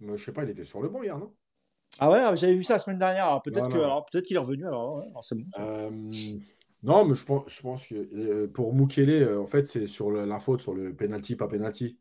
Je 0.00 0.16
sais 0.16 0.32
pas, 0.32 0.44
il 0.44 0.50
était 0.50 0.64
sur 0.64 0.80
le 0.80 0.88
banc 0.88 1.02
hier, 1.02 1.18
non? 1.18 1.32
Ah 1.98 2.10
ouais, 2.10 2.36
j'avais 2.36 2.54
vu 2.54 2.62
ça 2.62 2.74
la 2.74 2.78
semaine 2.78 2.98
dernière. 2.98 3.42
Peut-être 3.42 3.68
peut 4.10 4.20
qu'il 4.20 4.36
est 4.36 4.40
revenu. 4.40 4.66
Alors, 4.66 5.04
c'est 5.22 5.34
bon. 5.34 5.44
Euh, 5.58 5.90
non, 6.82 7.04
mais 7.04 7.14
je 7.14 7.24
pense, 7.24 7.44
je 7.48 7.60
pense 7.60 7.86
que 7.86 7.94
euh, 7.94 8.48
pour 8.48 8.74
Mukele, 8.74 9.36
en 9.36 9.46
fait, 9.46 9.66
c'est 9.66 9.86
sur 9.86 10.10
la 10.10 10.38
faute 10.38 10.60
sur 10.60 10.74
le 10.74 10.94
penalty, 10.94 11.36
pas 11.36 11.48
penalty. 11.48 11.98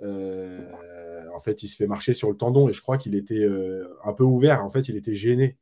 en 0.00 1.38
fait, 1.40 1.62
il 1.62 1.68
se 1.68 1.76
fait 1.76 1.86
marcher 1.86 2.14
sur 2.14 2.30
le 2.30 2.36
tendon 2.36 2.68
et 2.68 2.72
je 2.72 2.82
crois 2.82 2.98
qu'il 2.98 3.14
était 3.14 3.46
un 4.04 4.12
peu 4.12 4.24
ouvert. 4.24 4.64
En 4.64 4.70
fait, 4.70 4.88
il 4.88 4.96
était 4.96 5.14
gêné 5.14 5.58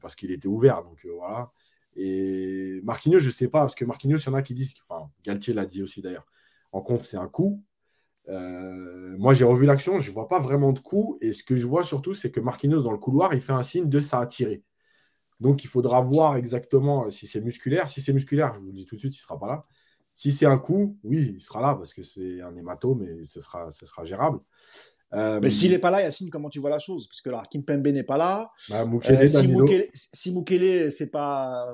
parce 0.00 0.14
qu'il 0.14 0.30
était 0.30 0.48
ouvert. 0.48 0.82
Donc 0.82 1.06
voilà. 1.14 1.52
Et 1.96 2.80
Marquinhos, 2.84 3.20
je 3.20 3.28
ne 3.28 3.32
sais 3.32 3.48
pas, 3.48 3.60
parce 3.60 3.74
que 3.74 3.84
Marquinhos, 3.84 4.18
il 4.18 4.26
y 4.26 4.28
en 4.28 4.34
a 4.34 4.42
qui 4.42 4.54
disent, 4.54 4.74
enfin, 4.86 5.10
Galtier 5.24 5.54
l'a 5.54 5.64
dit 5.64 5.82
aussi 5.82 6.02
d'ailleurs, 6.02 6.26
en 6.72 6.82
conf, 6.82 7.04
c'est 7.04 7.16
un 7.16 7.28
coup. 7.28 7.64
Euh, 8.28 9.16
moi, 9.18 9.34
j'ai 9.34 9.44
revu 9.44 9.66
l'action, 9.66 9.98
je 9.98 10.08
ne 10.10 10.14
vois 10.14 10.28
pas 10.28 10.38
vraiment 10.38 10.72
de 10.72 10.80
coup. 10.80 11.16
Et 11.20 11.32
ce 11.32 11.44
que 11.44 11.56
je 11.56 11.66
vois 11.66 11.84
surtout, 11.84 12.14
c'est 12.14 12.30
que 12.30 12.40
Marquinhos, 12.40 12.82
dans 12.82 12.92
le 12.92 12.98
couloir, 12.98 13.34
il 13.34 13.40
fait 13.40 13.52
un 13.52 13.62
signe 13.62 13.88
de 13.88 14.00
ça 14.00 14.20
a 14.20 14.26
tiré. 14.26 14.62
Donc, 15.40 15.64
il 15.64 15.68
faudra 15.68 16.00
voir 16.00 16.36
exactement 16.36 17.10
si 17.10 17.26
c'est 17.26 17.40
musculaire. 17.40 17.90
Si 17.90 18.00
c'est 18.00 18.12
musculaire, 18.12 18.54
je 18.54 18.60
vous 18.60 18.66
le 18.66 18.72
dis 18.72 18.86
tout 18.86 18.94
de 18.94 19.00
suite, 19.00 19.14
il 19.14 19.20
ne 19.20 19.22
sera 19.22 19.38
pas 19.38 19.46
là. 19.46 19.64
Si 20.14 20.32
c'est 20.32 20.46
un 20.46 20.56
coup, 20.56 20.98
oui, 21.04 21.34
il 21.36 21.42
sera 21.42 21.60
là 21.60 21.74
parce 21.74 21.92
que 21.92 22.02
c'est 22.02 22.40
un 22.40 22.56
hématome 22.56 23.02
et 23.02 23.24
ce 23.24 23.40
sera, 23.40 23.70
ce 23.70 23.84
sera 23.84 24.04
gérable. 24.06 24.40
Euh, 25.12 25.40
mais 25.42 25.50
s'il 25.50 25.70
n'est 25.70 25.78
pas 25.78 25.90
là, 25.90 26.00
Yacine, 26.02 26.30
comment 26.30 26.48
tu 26.48 26.58
vois 26.58 26.70
la 26.70 26.78
chose? 26.78 27.06
Parce 27.06 27.20
que 27.20 27.30
là, 27.30 27.42
Kim 27.50 27.64
Pembe 27.64 27.86
n'est 27.88 28.02
pas 28.02 28.16
là. 28.16 28.50
Bah, 28.70 28.84
euh, 29.10 29.26
si, 29.26 29.48
Mukele, 29.48 29.88
si 29.92 30.34
Mukele, 30.34 30.90
c'est 30.90 31.08
pas. 31.08 31.68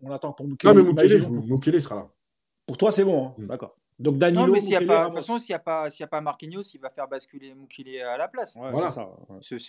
On 0.00 0.10
attend 0.10 0.32
pour 0.32 0.46
Mukele. 0.46 0.74
Non, 0.74 0.84
mais 0.84 1.42
Mukele, 1.48 1.82
sera 1.82 1.96
là. 1.96 2.08
Pour 2.66 2.78
toi, 2.78 2.92
c'est 2.92 3.04
bon. 3.04 3.26
Hein. 3.26 3.34
Mm. 3.38 3.46
D'accord. 3.46 3.77
Donc 3.98 4.18
Danilo. 4.18 4.46
Non, 4.46 4.52
mais 4.52 4.60
s'il 4.60 4.70
y 4.70 4.76
a 4.76 4.80
pas, 4.80 5.00
de 5.00 5.04
toute 5.06 5.14
façon, 5.16 5.38
s'il 5.38 5.52
n'y 5.52 5.56
a, 5.56 5.60
pas, 5.60 5.90
s'il 5.90 6.00
y 6.00 6.04
a 6.04 6.08
pas 6.08 6.20
Marquinhos, 6.20 6.62
il 6.74 6.80
va 6.80 6.90
faire 6.90 7.08
basculer 7.08 7.54
Mukele 7.54 8.00
à 8.00 8.16
la 8.16 8.28
place. 8.28 8.54
Ouais, 8.56 8.70
voilà. 8.70 8.88
ça. 8.88 9.10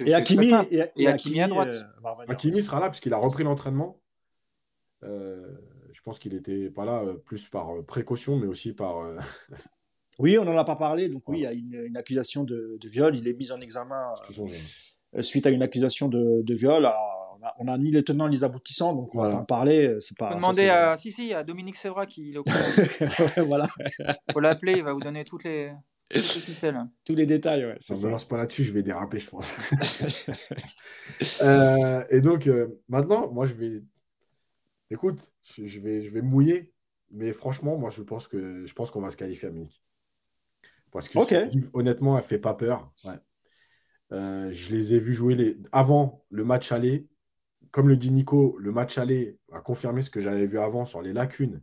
et 0.06 0.14
Hakimi, 0.14 0.52
et, 0.70 0.86
et, 0.96 1.08
Hakimi, 1.08 1.42
à 1.42 1.48
droite. 1.48 1.74
Euh, 1.74 2.26
Hakimi 2.28 2.62
sera 2.62 2.80
là 2.80 2.90
puisqu'il 2.90 3.14
a 3.14 3.18
repris 3.18 3.44
l'entraînement. 3.44 4.00
je 5.02 6.02
pense 6.04 6.20
qu'il 6.20 6.34
n'était 6.34 6.70
pas 6.70 6.86
là 6.86 7.04
plus 7.26 7.48
par 7.50 7.70
précaution, 7.88 8.38
mais 8.38 8.48
aussi 8.48 8.74
par. 8.74 9.04
Oui, 10.20 10.38
on 10.38 10.44
n'en 10.44 10.58
a 10.58 10.66
pas 10.66 10.76
parlé. 10.76 11.08
Donc, 11.08 11.24
oui, 11.28 11.40
il 11.40 11.44
y 11.44 11.48
a 11.48 11.54
une, 11.54 11.96
accusation 11.96 12.44
de, 12.44 12.78
viol. 12.84 13.16
Il 13.16 13.28
est 13.28 13.34
mis 13.34 13.52
en 13.52 13.62
examen 13.62 14.14
euh, 15.16 15.22
suite 15.22 15.48
à 15.48 15.50
une 15.50 15.64
accusation 15.64 16.10
de, 16.10 16.54
viol. 16.54 16.88
On 17.60 17.66
n'a 17.66 17.78
ni 17.78 17.92
les 17.92 18.04
tenants 18.04 18.28
ni 18.30 18.36
les 18.36 18.44
aboutissants, 18.44 18.94
donc 18.94 19.14
on 19.16 19.22
va 19.22 19.36
en 19.36 19.46
parler. 19.46 19.96
C'est 20.00 20.18
pas. 20.18 20.34
demander 20.36 20.70
à, 20.70 20.98
si, 20.98 21.12
si, 21.12 21.34
à 21.34 21.44
Dominique 21.44 21.76
Sévra 21.76 22.06
qui 22.06 22.34
est 22.34 22.38
au 22.38 22.44
courant. 22.44 23.46
voilà. 23.48 23.68
faut 24.32 24.40
l'appeler, 24.40 24.74
il 24.78 24.84
va 24.84 24.94
vous 24.94 25.00
donner 25.00 25.24
toutes 25.24 25.44
les. 25.44 25.72
Tous 27.06 27.16
les 27.16 27.28
détails, 27.28 27.66
ouais. 27.66 27.78
Ça 27.80 27.94
me 27.96 28.10
lance 28.12 28.26
pas 28.26 28.38
là-dessus, 28.38 28.64
je 28.64 28.72
vais 28.72 28.82
déraper, 28.82 29.20
je 29.20 29.30
pense. 29.30 29.54
Euh, 31.42 32.04
et 32.10 32.22
donc, 32.22 32.48
euh, 32.48 32.80
maintenant, 32.88 33.30
moi, 33.32 33.46
je 33.46 33.54
vais. 33.54 33.82
Écoute, 34.90 35.34
je, 35.58 35.80
vais, 35.80 36.02
je 36.02 36.12
vais 36.12 36.22
mouiller, 36.22 36.72
mais 37.12 37.34
franchement, 37.34 37.78
moi, 37.78 37.90
je 37.90 38.02
pense 38.04 38.28
que 38.28 38.66
je 38.66 38.74
pense 38.74 38.92
qu'on 38.92 39.02
va 39.02 39.10
se 39.10 39.18
qualifier 39.18 39.50
à 39.50 39.52
Munich. 39.52 39.82
Parce 40.92 41.10
que 41.10 41.20
honnêtement, 41.74 42.18
elle 42.18 42.24
fait 42.24 42.40
pas 42.40 42.54
peur. 42.54 42.94
Euh, 44.12 44.52
je 44.52 44.74
les 44.74 44.94
ai 44.94 45.00
vus 45.00 45.14
jouer 45.14 45.36
les... 45.36 45.58
avant 45.72 46.24
le 46.30 46.44
match 46.44 46.72
aller. 46.72 47.08
Comme 47.72 47.88
le 47.88 47.98
dit 47.98 48.12
Nico, 48.12 48.58
le 48.60 48.72
match 48.72 48.98
aller 48.98 49.38
a 49.52 49.60
confirmé 49.60 50.02
ce 50.02 50.10
que 50.10 50.22
j'avais 50.22 50.46
vu 50.46 50.60
avant 50.60 50.86
sur 50.86 51.02
les 51.02 51.14
lacunes 51.14 51.62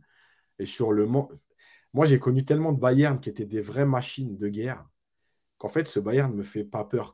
et 0.59 0.65
sur 0.65 0.91
le. 0.91 1.05
Moi, 1.05 2.05
j'ai 2.05 2.19
connu 2.19 2.45
tellement 2.45 2.73
de 2.73 2.79
Bayern 2.79 3.19
qui 3.19 3.29
étaient 3.29 3.45
des 3.45 3.61
vraies 3.61 3.85
machines 3.85 4.37
de 4.37 4.47
guerre 4.47 4.85
qu'en 5.57 5.67
fait, 5.67 5.87
ce 5.87 5.99
Bayern 5.99 6.31
ne 6.31 6.37
me 6.37 6.43
fait 6.43 6.63
pas 6.63 6.83
peur. 6.83 7.13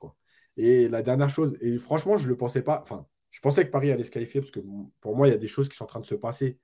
Et 0.58 0.88
la 0.90 1.02
dernière 1.02 1.30
chose, 1.30 1.58
et 1.62 1.78
franchement, 1.78 2.18
je 2.18 2.26
ne 2.26 2.30
le 2.30 2.38
pensais 2.38 2.62
pas. 2.62 2.82
Enfin, 2.82 3.08
je 3.32 3.40
pensais 3.40 3.66
que 3.66 3.72
Paris 3.72 3.92
allait 3.92 4.04
se 4.04 4.12
qualifier 4.12 4.42
parce 4.42 4.52
que 4.52 4.60
pour 5.02 5.16
moi, 5.16 5.28
il 5.28 5.32
y 5.32 5.34
a 5.34 5.40
des 5.40 5.48
choses 5.48 5.70
qui 5.70 5.76
sont 5.76 5.86
en 5.86 5.88
train 5.88 6.00
de 6.00 6.06
se 6.06 6.16
passer 6.16 6.60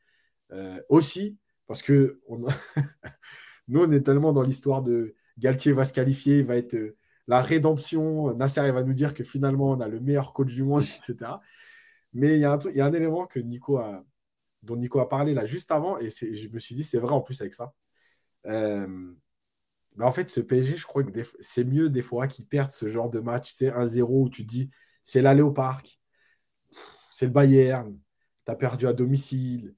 euh, 0.51 0.79
aussi 0.89 1.37
parce 1.67 1.81
que 1.81 2.19
nous, 3.67 3.81
on 3.81 3.91
est 3.91 4.01
tellement 4.01 4.33
dans 4.33 4.43
l'histoire 4.43 4.81
de 4.81 5.15
Galtier 5.37 5.71
va 5.71 5.85
se 5.85 5.93
qualifier, 5.93 6.39
il 6.39 6.45
va 6.45 6.57
être 6.57 6.75
euh, 6.75 6.97
la 7.27 7.41
rédemption. 7.41 8.35
Nasser 8.35 8.71
va 8.71 8.83
nous 8.83 8.93
dire 8.93 9.13
que 9.13 9.23
finalement, 9.23 9.71
on 9.71 9.79
a 9.79 9.87
le 9.87 9.99
meilleur 9.99 10.33
coach 10.33 10.53
du 10.53 10.63
monde, 10.63 10.83
etc. 11.09 11.31
Mais 12.13 12.35
il 12.35 12.39
y, 12.39 12.45
a 12.45 12.53
un, 12.53 12.93
élément 12.93 13.27
que 13.27 13.39
Nico 13.39 13.79
dont 14.63 14.75
Nico 14.75 14.99
a 14.99 15.07
parlé 15.07 15.33
là 15.33 15.45
juste 15.45 15.71
avant, 15.71 15.97
et 15.99 16.09
je 16.09 16.47
me 16.49 16.59
suis 16.59 16.75
dit, 16.75 16.83
c'est 16.83 16.97
vrai 16.97 17.13
en 17.13 17.21
plus 17.21 17.39
avec 17.41 17.53
ça. 17.53 17.73
Euh, 18.45 19.13
en 19.99 20.11
fait, 20.11 20.29
ce 20.29 20.39
PSG, 20.39 20.77
je 20.77 20.85
crois 20.85 21.03
que 21.03 21.11
c'est 21.39 21.63
mieux 21.63 21.89
des 21.89 22.01
fois 22.01 22.27
qu'ils 22.27 22.47
perdent 22.47 22.71
ce 22.71 22.87
genre 22.89 23.09
de 23.09 23.19
match. 23.19 23.51
C'est 23.53 23.69
1-0 23.69 24.23
où 24.23 24.29
tu 24.29 24.43
dis, 24.43 24.69
c'est 25.03 25.21
l'aller 25.21 25.41
au 25.41 25.51
parc, 25.51 25.99
c'est 27.11 27.25
le 27.25 27.31
Bayern, 27.31 27.99
tu 28.45 28.51
as 28.51 28.55
perdu 28.55 28.87
à 28.87 28.93
domicile, 28.93 29.75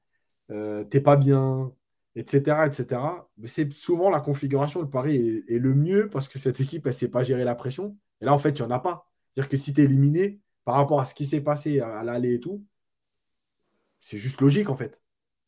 euh, 0.51 0.83
t'es 0.83 1.01
pas 1.01 1.17
bien, 1.17 1.73
etc. 2.15 2.67
etc. 2.67 3.01
Mais 3.37 3.47
c'est 3.47 3.71
souvent 3.73 4.09
la 4.09 4.19
configuration 4.19 4.83
de 4.83 4.87
Paris 4.89 5.43
est, 5.47 5.57
le 5.57 5.73
mieux 5.73 6.09
parce 6.09 6.27
que 6.27 6.39
cette 6.39 6.59
équipe, 6.61 6.85
elle 6.85 6.91
ne 6.91 6.97
sait 6.97 7.09
pas 7.09 7.23
gérer 7.23 7.43
la 7.43 7.55
pression. 7.55 7.97
Et 8.21 8.25
là, 8.25 8.33
en 8.33 8.37
fait, 8.37 8.59
il 8.59 8.61
n'y 8.61 8.67
en 8.67 8.71
a 8.71 8.79
pas. 8.79 9.07
C'est-à-dire 9.33 9.49
que 9.49 9.57
si 9.57 9.73
tu 9.73 9.81
es 9.81 9.85
éliminé 9.85 10.39
par 10.65 10.75
rapport 10.75 10.99
à 11.01 11.05
ce 11.05 11.13
qui 11.13 11.25
s'est 11.25 11.41
passé 11.41 11.79
à, 11.79 12.03
l'aller 12.03 12.35
et 12.35 12.39
tout, 12.39 12.63
c'est 13.99 14.17
juste 14.17 14.41
logique, 14.41 14.69
en 14.69 14.75
fait. 14.75 14.99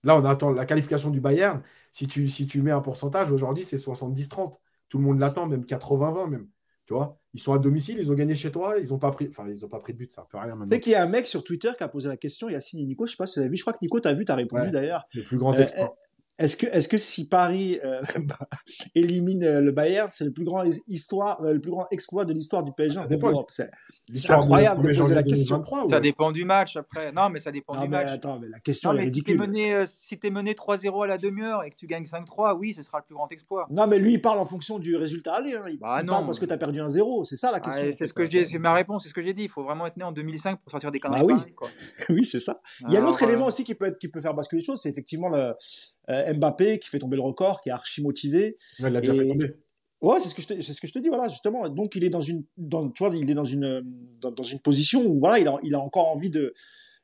Là, 0.03 0.17
on 0.17 0.25
attend 0.25 0.51
la 0.51 0.65
qualification 0.65 1.09
du 1.09 1.21
Bayern. 1.21 1.61
Si 1.91 2.07
tu, 2.07 2.27
si 2.27 2.45
tu 2.45 2.61
mets 2.61 2.71
un 2.71 2.81
pourcentage, 2.81 3.31
aujourd'hui, 3.31 3.63
c'est 3.63 3.77
70-30. 3.77 4.59
Tout 4.89 4.97
le 4.97 5.03
monde 5.03 5.19
l'attend, 5.19 5.47
même 5.47 5.63
80-20 5.63 6.29
même. 6.29 6.47
Tu 6.85 6.93
vois, 6.93 7.17
ils 7.33 7.39
sont 7.39 7.53
à 7.53 7.59
domicile, 7.59 7.97
ils 7.97 8.11
ont 8.11 8.13
gagné 8.13 8.35
chez 8.35 8.51
toi, 8.51 8.75
ils 8.77 8.89
n'ont 8.89 8.97
pas 8.97 9.11
pris, 9.11 9.27
enfin, 9.29 9.47
ils 9.47 9.63
ont 9.63 9.69
pas 9.69 9.79
pris 9.79 9.93
de 9.93 9.99
but, 9.99 10.11
ça 10.11 10.27
peut 10.29 10.37
rien 10.37 10.53
maintenant. 10.53 10.65
Tu 10.65 10.75
sais 10.75 10.79
qu'il 10.81 10.91
y 10.91 10.95
a 10.95 11.03
un 11.03 11.07
mec 11.07 11.25
sur 11.25 11.41
Twitter 11.41 11.71
qui 11.77 11.83
a 11.83 11.87
posé 11.87 12.09
la 12.09 12.17
question, 12.17 12.49
Yacine 12.49 12.81
et 12.81 12.83
Nico, 12.83 13.05
je 13.05 13.11
sais 13.11 13.17
pas 13.17 13.25
si 13.25 13.39
vous 13.39 13.41
avez 13.41 13.49
vu, 13.49 13.55
je 13.55 13.63
crois 13.63 13.71
que 13.71 13.79
Nico, 13.81 14.01
tu 14.01 14.07
as 14.09 14.13
vu, 14.13 14.25
tu 14.25 14.31
as 14.33 14.35
répondu 14.35 14.69
d'ailleurs. 14.69 15.07
Le 15.13 15.23
plus 15.23 15.37
grand 15.37 15.53
euh, 15.53 15.61
exploit. 15.61 15.95
Est-ce 16.39 16.57
que, 16.57 16.65
est 16.65 16.89
que 16.89 16.97
si 16.97 17.27
Paris 17.27 17.79
euh, 17.83 18.01
bah, 18.21 18.39
élimine 18.95 19.43
euh, 19.43 19.61
le 19.61 19.71
Bayern, 19.71 20.09
c'est 20.11 20.25
le 20.25 20.31
plus 20.31 20.43
grand 20.43 20.63
histoire, 20.87 21.39
euh, 21.43 21.53
le 21.53 21.61
plus 21.61 21.69
grand 21.69 21.85
exploit 21.91 22.25
de 22.25 22.33
l'histoire 22.33 22.63
du 22.63 22.71
PSG 22.73 22.97
en 22.97 23.07
Europe? 23.07 23.51
C'est 23.51 23.69
incroyable 24.31 24.81
de, 24.81 24.97
poser 24.97 25.13
la 25.13 25.21
question. 25.21 25.63
ça 25.89 25.99
dépend 25.99 26.31
du 26.31 26.43
match 26.43 26.75
après. 26.75 27.11
Non, 27.11 27.29
mais 27.29 27.39
ça 27.39 27.51
dépend 27.51 27.79
du 27.79 27.87
match. 27.87 28.09
Attends, 28.09 28.39
mais 28.39 28.47
la 28.47 28.59
question 28.59 28.93
est 28.93 29.01
ridicule. 29.01 29.39
Si 29.85 30.17
tu 30.17 30.27
es 30.27 30.29
mené, 30.31 30.53
3-0 30.53 31.03
à 31.03 31.07
la 31.07 31.17
demi-heure 31.17 31.63
et 31.63 31.69
que 31.69 31.75
tu 31.75 31.85
gagnes 31.85 32.05
5-3, 32.05 32.57
oui, 32.57 32.73
ce 32.73 32.81
sera 32.81 32.99
le 32.99 33.03
plus 33.03 33.15
grand 33.15 33.31
exploit. 33.31 33.67
Non, 33.69 33.85
mais 33.85 33.99
lui, 33.99 34.13
il 34.13 34.21
parle 34.21 34.39
en 34.39 34.45
fonction 34.45 34.79
du 34.79 34.95
résultat 34.95 35.35
aller. 35.35 35.53
Hein. 35.53 35.65
Il, 35.69 35.77
bah, 35.77 36.01
non. 36.03 36.13
parle 36.13 36.25
parce 36.25 36.39
que 36.39 36.45
tu 36.45 36.53
as 36.53 36.57
perdu 36.57 36.81
un 36.81 36.89
0 36.89 37.23
C'est 37.25 37.35
ça 37.35 37.51
la 37.51 37.59
question. 37.59 37.93
c'est 37.97 38.07
ce 38.07 38.13
que 38.13 38.25
c'est 38.25 38.59
ma 38.59 38.73
réponse, 38.73 39.03
c'est 39.03 39.09
ce 39.09 39.13
que 39.13 39.21
j'ai 39.21 39.33
dit. 39.33 39.43
Il 39.43 39.49
faut 39.49 39.63
vraiment 39.63 39.85
être 39.85 39.97
né 39.97 40.03
en 40.03 40.11
2005 40.11 40.59
pour 40.61 40.71
sortir 40.71 40.91
des 40.91 40.99
conneries. 40.99 41.27
Bah 41.27 41.45
oui, 41.61 41.67
oui, 42.09 42.23
c'est 42.23 42.39
ça. 42.39 42.59
Il 42.87 42.93
y 42.93 42.97
a 42.97 43.03
un 43.03 43.05
autre 43.05 43.21
élément 43.21 43.45
aussi 43.45 43.63
qui 43.63 43.75
peut 43.75 43.85
être, 43.85 43.99
qui 43.99 44.07
peut 44.07 44.21
faire 44.21 44.33
basculer 44.33 44.61
les 44.61 44.65
choses, 44.65 44.81
c'est 44.81 44.89
effectivement 44.89 45.29
le 45.29 45.53
euh, 46.09 46.33
Mbappé 46.33 46.79
qui 46.79 46.89
fait 46.89 46.99
tomber 46.99 47.15
le 47.15 47.23
record, 47.23 47.61
qui 47.61 47.69
est 47.69 47.71
archi 47.71 48.01
motivé. 48.01 48.57
Ouais, 48.79 48.89
il 48.89 48.93
l'a 48.93 49.01
déjà 49.01 49.13
fait 49.13 49.27
tomber. 49.27 49.53
Ouais, 50.01 50.19
c'est 50.19 50.27
ce 50.27 50.35
que 50.35 50.41
je 50.41 50.47
te, 50.47 50.61
c'est 50.61 50.73
ce 50.73 50.81
que 50.81 50.87
je 50.87 50.91
te 50.91 50.99
dis, 50.99 51.07
voilà, 51.07 51.29
justement. 51.29 51.69
Donc, 51.69 51.95
il 51.95 52.03
est 52.03 52.09
dans 52.09 52.21
une, 52.21 52.43
dans, 52.57 52.89
tu 52.89 53.03
vois, 53.05 53.15
il 53.15 53.31
est 53.31 53.35
dans 53.35 53.45
une, 53.45 53.81
dans, 54.19 54.43
une 54.43 54.59
position 54.59 55.05
où, 55.05 55.19
voilà, 55.19 55.39
il 55.39 55.47
a, 55.47 55.57
il 55.63 55.75
a 55.75 55.79
encore 55.79 56.09
envie 56.09 56.29
de, 56.29 56.53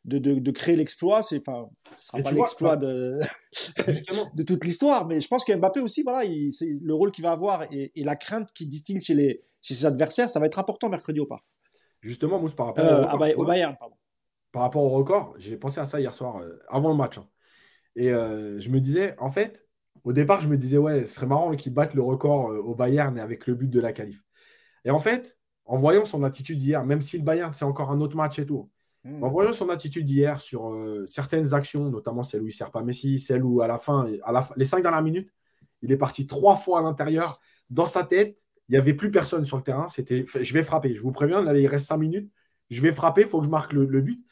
de, 0.03 0.17
de, 0.17 0.51
créer 0.51 0.75
l'exploit. 0.75 1.23
C'est, 1.23 1.37
enfin, 1.37 1.69
ce 1.97 2.07
sera 2.07 2.21
pas 2.21 2.31
l'exploit 2.33 2.75
de, 2.75 3.17
de 4.35 4.43
toute 4.43 4.65
l'histoire, 4.65 5.07
mais 5.07 5.21
je 5.21 5.29
pense 5.29 5.45
que 5.45 5.53
Mbappé 5.55 5.79
aussi, 5.79 6.03
voilà, 6.03 6.25
il, 6.25 6.51
c'est 6.51 6.73
le 6.81 6.93
rôle 6.93 7.11
qu'il 7.11 7.23
va 7.23 7.31
avoir 7.31 7.63
et, 7.71 7.91
la 7.95 8.17
crainte 8.17 8.51
qu'il 8.51 8.67
distingue 8.67 8.99
chez 8.99 9.13
les, 9.13 9.39
chez 9.61 9.75
ses 9.75 9.85
adversaires, 9.85 10.29
ça 10.29 10.41
va 10.41 10.47
être 10.47 10.59
important 10.59 10.89
mercredi 10.89 11.21
au 11.21 11.25
parc. 11.25 11.45
Justement, 12.01 12.37
Mousse, 12.37 12.53
par 12.53 12.67
rapport 12.67 12.83
euh, 12.83 13.33
au, 13.35 13.45
Bayern, 13.45 13.77
pardon. 13.79 13.95
Par 14.51 14.63
rapport 14.63 14.83
au 14.83 14.89
record, 14.89 15.35
j'ai 15.37 15.55
pensé 15.55 15.79
à 15.79 15.85
ça 15.85 16.01
hier 16.01 16.13
soir, 16.13 16.37
euh, 16.37 16.59
avant 16.67 16.89
le 16.89 16.97
match. 16.97 17.17
Hein. 17.17 17.27
Et 17.95 18.11
euh, 18.11 18.59
je 18.59 18.69
me 18.69 18.79
disais, 18.79 19.15
en 19.19 19.31
fait, 19.31 19.65
au 20.03 20.13
départ, 20.13 20.41
je 20.41 20.47
me 20.47 20.57
disais, 20.57 20.77
ouais, 20.77 21.05
ce 21.05 21.15
serait 21.15 21.25
marrant 21.25 21.55
qu'ils 21.55 21.73
battent 21.73 21.93
le 21.93 22.01
record 22.01 22.51
euh, 22.51 22.59
au 22.59 22.75
Bayern 22.75 23.17
et 23.17 23.21
avec 23.21 23.47
le 23.47 23.55
but 23.55 23.69
de 23.69 23.79
la 23.79 23.93
qualif. 23.93 24.23
Et 24.85 24.91
en 24.91 24.99
fait, 24.99 25.37
en 25.65 25.77
voyant 25.77 26.05
son 26.05 26.23
attitude 26.23 26.61
hier, 26.61 26.85
même 26.85 27.01
si 27.01 27.17
le 27.17 27.23
Bayern, 27.23 27.53
c'est 27.53 27.65
encore 27.65 27.91
un 27.91 27.99
autre 28.01 28.15
match 28.15 28.39
et 28.39 28.45
tout, 28.45 28.69
hmm. 29.03 29.23
en 29.23 29.29
voyant 29.29 29.53
son 29.53 29.69
attitude 29.69 30.09
hier 30.09 30.41
sur 30.41 30.73
euh, 30.73 31.05
certaines 31.07 31.53
actions, 31.53 31.89
notamment 31.89 32.23
celle 32.23 32.41
où 32.41 32.45
il 32.45 32.51
ne 32.51 32.53
sert 32.53 32.71
pas 32.71 32.81
Messi, 32.81 33.19
celle 33.19 33.43
où 33.43 33.61
à 33.61 33.67
la 33.67 33.77
fin, 33.77 34.09
à 34.23 34.31
la, 34.31 34.47
les 34.55 34.65
cinq 34.65 34.81
dernières 34.81 35.03
minutes, 35.03 35.31
il 35.81 35.91
est 35.91 35.97
parti 35.97 36.27
trois 36.27 36.55
fois 36.55 36.79
à 36.79 36.81
l'intérieur. 36.81 37.39
Dans 37.69 37.85
sa 37.85 38.03
tête, 38.03 38.43
il 38.67 38.73
n'y 38.73 38.77
avait 38.77 38.93
plus 38.93 39.11
personne 39.11 39.45
sur 39.45 39.57
le 39.57 39.63
terrain. 39.63 39.87
C'était, 39.89 40.25
je 40.25 40.53
vais 40.53 40.63
frapper. 40.63 40.95
Je 40.95 41.01
vous 41.01 41.11
préviens, 41.11 41.41
là, 41.41 41.57
il 41.57 41.67
reste 41.67 41.87
cinq 41.87 41.97
minutes. 41.97 42.31
Je 42.69 42.81
vais 42.81 42.91
frapper, 42.91 43.21
il 43.21 43.27
faut 43.27 43.39
que 43.39 43.45
je 43.45 43.49
marque 43.49 43.73
le, 43.73 43.85
le 43.85 44.01
but. 44.01 44.23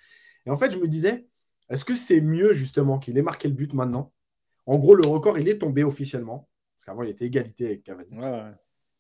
Et 0.46 0.50
en 0.50 0.56
fait, 0.56 0.72
je 0.72 0.78
me 0.78 0.88
disais, 0.88 1.28
est-ce 1.70 1.86
que 1.86 1.96
c'est 1.96 2.22
mieux 2.22 2.54
justement 2.54 3.00
qu'il 3.00 3.18
ait 3.18 3.22
marqué 3.22 3.48
le 3.48 3.54
but 3.54 3.74
maintenant? 3.74 4.14
En 4.66 4.78
gros, 4.78 4.96
le 4.96 5.08
record, 5.08 5.38
il 5.40 5.48
est 5.48 5.60
tombé 5.60 5.84
officiellement. 5.84 6.50
Parce 6.78 6.86
qu'avant, 6.86 7.04
il 7.04 7.10
était 7.10 7.26
égalité 7.26 7.66
avec 7.66 7.84
Cavani. 7.84 8.20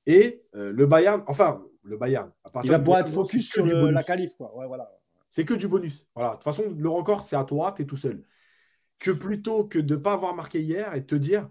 Et 0.05 0.45
euh, 0.55 0.71
le 0.71 0.85
Bayern, 0.85 1.23
enfin, 1.27 1.63
le 1.83 1.97
Bayern. 1.97 2.31
il 2.63 2.71
va 2.71 2.79
pouvoir 2.79 2.99
être 2.99 3.11
focus 3.11 3.51
sur 3.51 3.65
la 3.65 4.03
qualif. 4.03 4.35
Quoi. 4.35 4.51
voilà. 4.67 4.89
C'est 5.29 5.45
que 5.45 5.53
du 5.53 5.67
bonus. 5.67 6.07
Voilà. 6.15 6.31
De 6.31 6.35
toute 6.35 6.43
façon, 6.43 6.73
le 6.77 6.89
record, 6.89 7.27
c'est 7.27 7.35
à 7.35 7.43
toi, 7.43 7.73
tu 7.75 7.81
es 7.81 7.85
tout 7.85 7.97
seul. 7.97 8.23
Que 8.99 9.11
plutôt 9.11 9.65
que 9.65 9.79
de 9.79 9.95
ne 9.95 9.99
pas 9.99 10.13
avoir 10.13 10.33
marqué 10.33 10.61
hier 10.61 10.93
et 10.95 11.01
de 11.01 11.05
te 11.05 11.15
dire, 11.15 11.49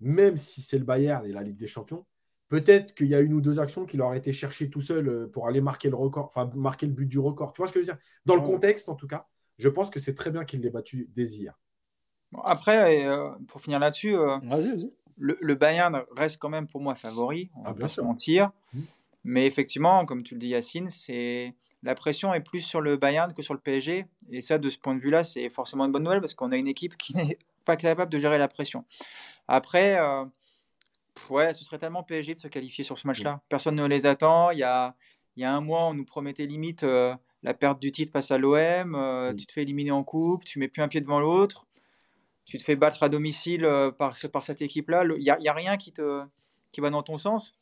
même 0.00 0.36
si 0.36 0.62
c'est 0.62 0.78
le 0.78 0.84
Bayern 0.84 1.24
et 1.26 1.32
la 1.32 1.42
Ligue 1.42 1.58
des 1.58 1.66
Champions, 1.66 2.06
peut-être 2.48 2.94
qu'il 2.94 3.08
y 3.08 3.14
a 3.14 3.20
une 3.20 3.34
ou 3.34 3.40
deux 3.40 3.58
actions 3.58 3.84
qu'il 3.84 4.00
aurait 4.00 4.18
été 4.18 4.32
chercher 4.32 4.70
tout 4.70 4.80
seul 4.80 5.08
euh, 5.08 5.26
pour 5.28 5.46
aller 5.46 5.60
marquer 5.60 5.90
le 5.90 5.96
record, 5.96 6.24
enfin 6.24 6.50
marquer 6.54 6.86
le 6.86 6.92
but 6.92 7.06
du 7.06 7.18
record. 7.18 7.52
Tu 7.52 7.60
vois 7.60 7.68
ce 7.68 7.72
que 7.74 7.80
je 7.80 7.86
veux 7.86 7.92
dire? 7.92 8.02
Dans 8.24 8.34
le 8.34 8.40
contexte, 8.40 8.88
en 8.88 8.94
tout 8.94 9.06
cas, 9.06 9.28
je 9.58 9.68
pense 9.68 9.90
que 9.90 10.00
c'est 10.00 10.14
très 10.14 10.30
bien 10.30 10.44
qu'il 10.44 10.60
l'ait 10.60 10.70
battu 10.70 11.08
dès 11.14 11.24
hier. 11.24 11.58
après, 12.44 13.06
euh, 13.06 13.30
pour 13.48 13.60
finir 13.60 13.78
là-dessus, 13.78 14.16
euh, 14.16 14.38
Le, 15.16 15.54
Bayern 15.54 16.04
reste 16.16 16.38
quand 16.38 16.48
même 16.48 16.66
pour 16.66 16.80
moi 16.80 16.94
favori, 16.94 17.50
on 17.56 17.62
va 17.62 17.70
ah, 17.70 17.74
pas 17.74 17.88
se 17.88 18.00
mentir. 18.00 18.52
Mmh. 18.72 18.80
Mais 19.24 19.46
effectivement, 19.46 20.04
comme 20.06 20.22
tu 20.22 20.34
le 20.34 20.40
dis 20.40 20.48
Yacine, 20.48 20.88
c'est 20.88 21.54
la 21.82 21.94
pression 21.94 22.32
est 22.34 22.40
plus 22.40 22.60
sur 22.60 22.80
le 22.80 22.96
Bayern 22.96 23.34
que 23.34 23.42
sur 23.42 23.54
le 23.54 23.60
PSG. 23.60 24.06
Et 24.30 24.40
ça, 24.40 24.58
de 24.58 24.68
ce 24.68 24.78
point 24.78 24.94
de 24.94 25.00
vue-là, 25.00 25.24
c'est 25.24 25.48
forcément 25.50 25.84
une 25.84 25.92
bonne 25.92 26.04
nouvelle 26.04 26.20
parce 26.20 26.34
qu'on 26.34 26.52
a 26.52 26.56
une 26.56 26.68
équipe 26.68 26.96
qui 26.96 27.14
n'est 27.16 27.38
pas 27.64 27.76
capable 27.76 28.12
de 28.12 28.18
gérer 28.18 28.38
la 28.38 28.48
pression. 28.48 28.84
Après, 29.48 29.98
ouais, 31.30 31.54
ce 31.54 31.64
serait 31.64 31.78
tellement 31.78 32.02
PSG 32.02 32.34
de 32.34 32.38
se 32.38 32.48
qualifier 32.48 32.84
sur 32.84 32.98
ce 32.98 33.06
match-là. 33.06 33.40
Personne 33.48 33.74
ne 33.74 33.86
les 33.86 34.06
attend. 34.06 34.50
Il 34.50 34.58
y 34.58 34.62
a, 34.62 34.94
il 35.36 35.42
y 35.42 35.44
a 35.44 35.52
un 35.52 35.60
mois, 35.60 35.86
on 35.86 35.94
nous 35.94 36.04
promettait 36.04 36.46
limite 36.46 36.84
euh, 36.84 37.14
la 37.42 37.54
perte 37.54 37.80
du 37.80 37.92
titre 37.92 38.12
face 38.12 38.30
à 38.30 38.38
l'OM. 38.38 38.94
Euh, 38.94 39.34
tu 39.34 39.46
te 39.46 39.52
fais 39.52 39.62
éliminer 39.62 39.90
en 39.90 40.04
coupe, 40.04 40.44
tu 40.44 40.58
mets 40.58 40.68
plus 40.68 40.82
un 40.82 40.88
pied 40.88 41.00
devant 41.00 41.20
l'autre. 41.20 41.66
Tu 42.44 42.56
te 42.56 42.62
fais 42.62 42.76
battre 42.76 43.02
à 43.02 43.08
domicile 43.08 43.64
euh, 43.64 43.90
par, 43.90 44.16
par 44.32 44.42
cette 44.42 44.62
équipe-là. 44.62 45.04
Il 45.04 45.22
n'y 45.22 45.30
a, 45.30 45.38
a, 45.52 45.52
rien 45.52 45.76
qui, 45.76 45.92
te, 45.92 46.24
qui 46.72 46.80
va 46.80 46.90
dans 46.90 47.02
ton 47.02 47.18
sens. 47.18 47.54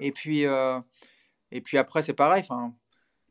Et 0.00 0.12
puis, 0.12 0.44
et 1.52 1.60
puis 1.60 1.78
après, 1.78 2.02
c'est 2.02 2.14
pareil. 2.14 2.44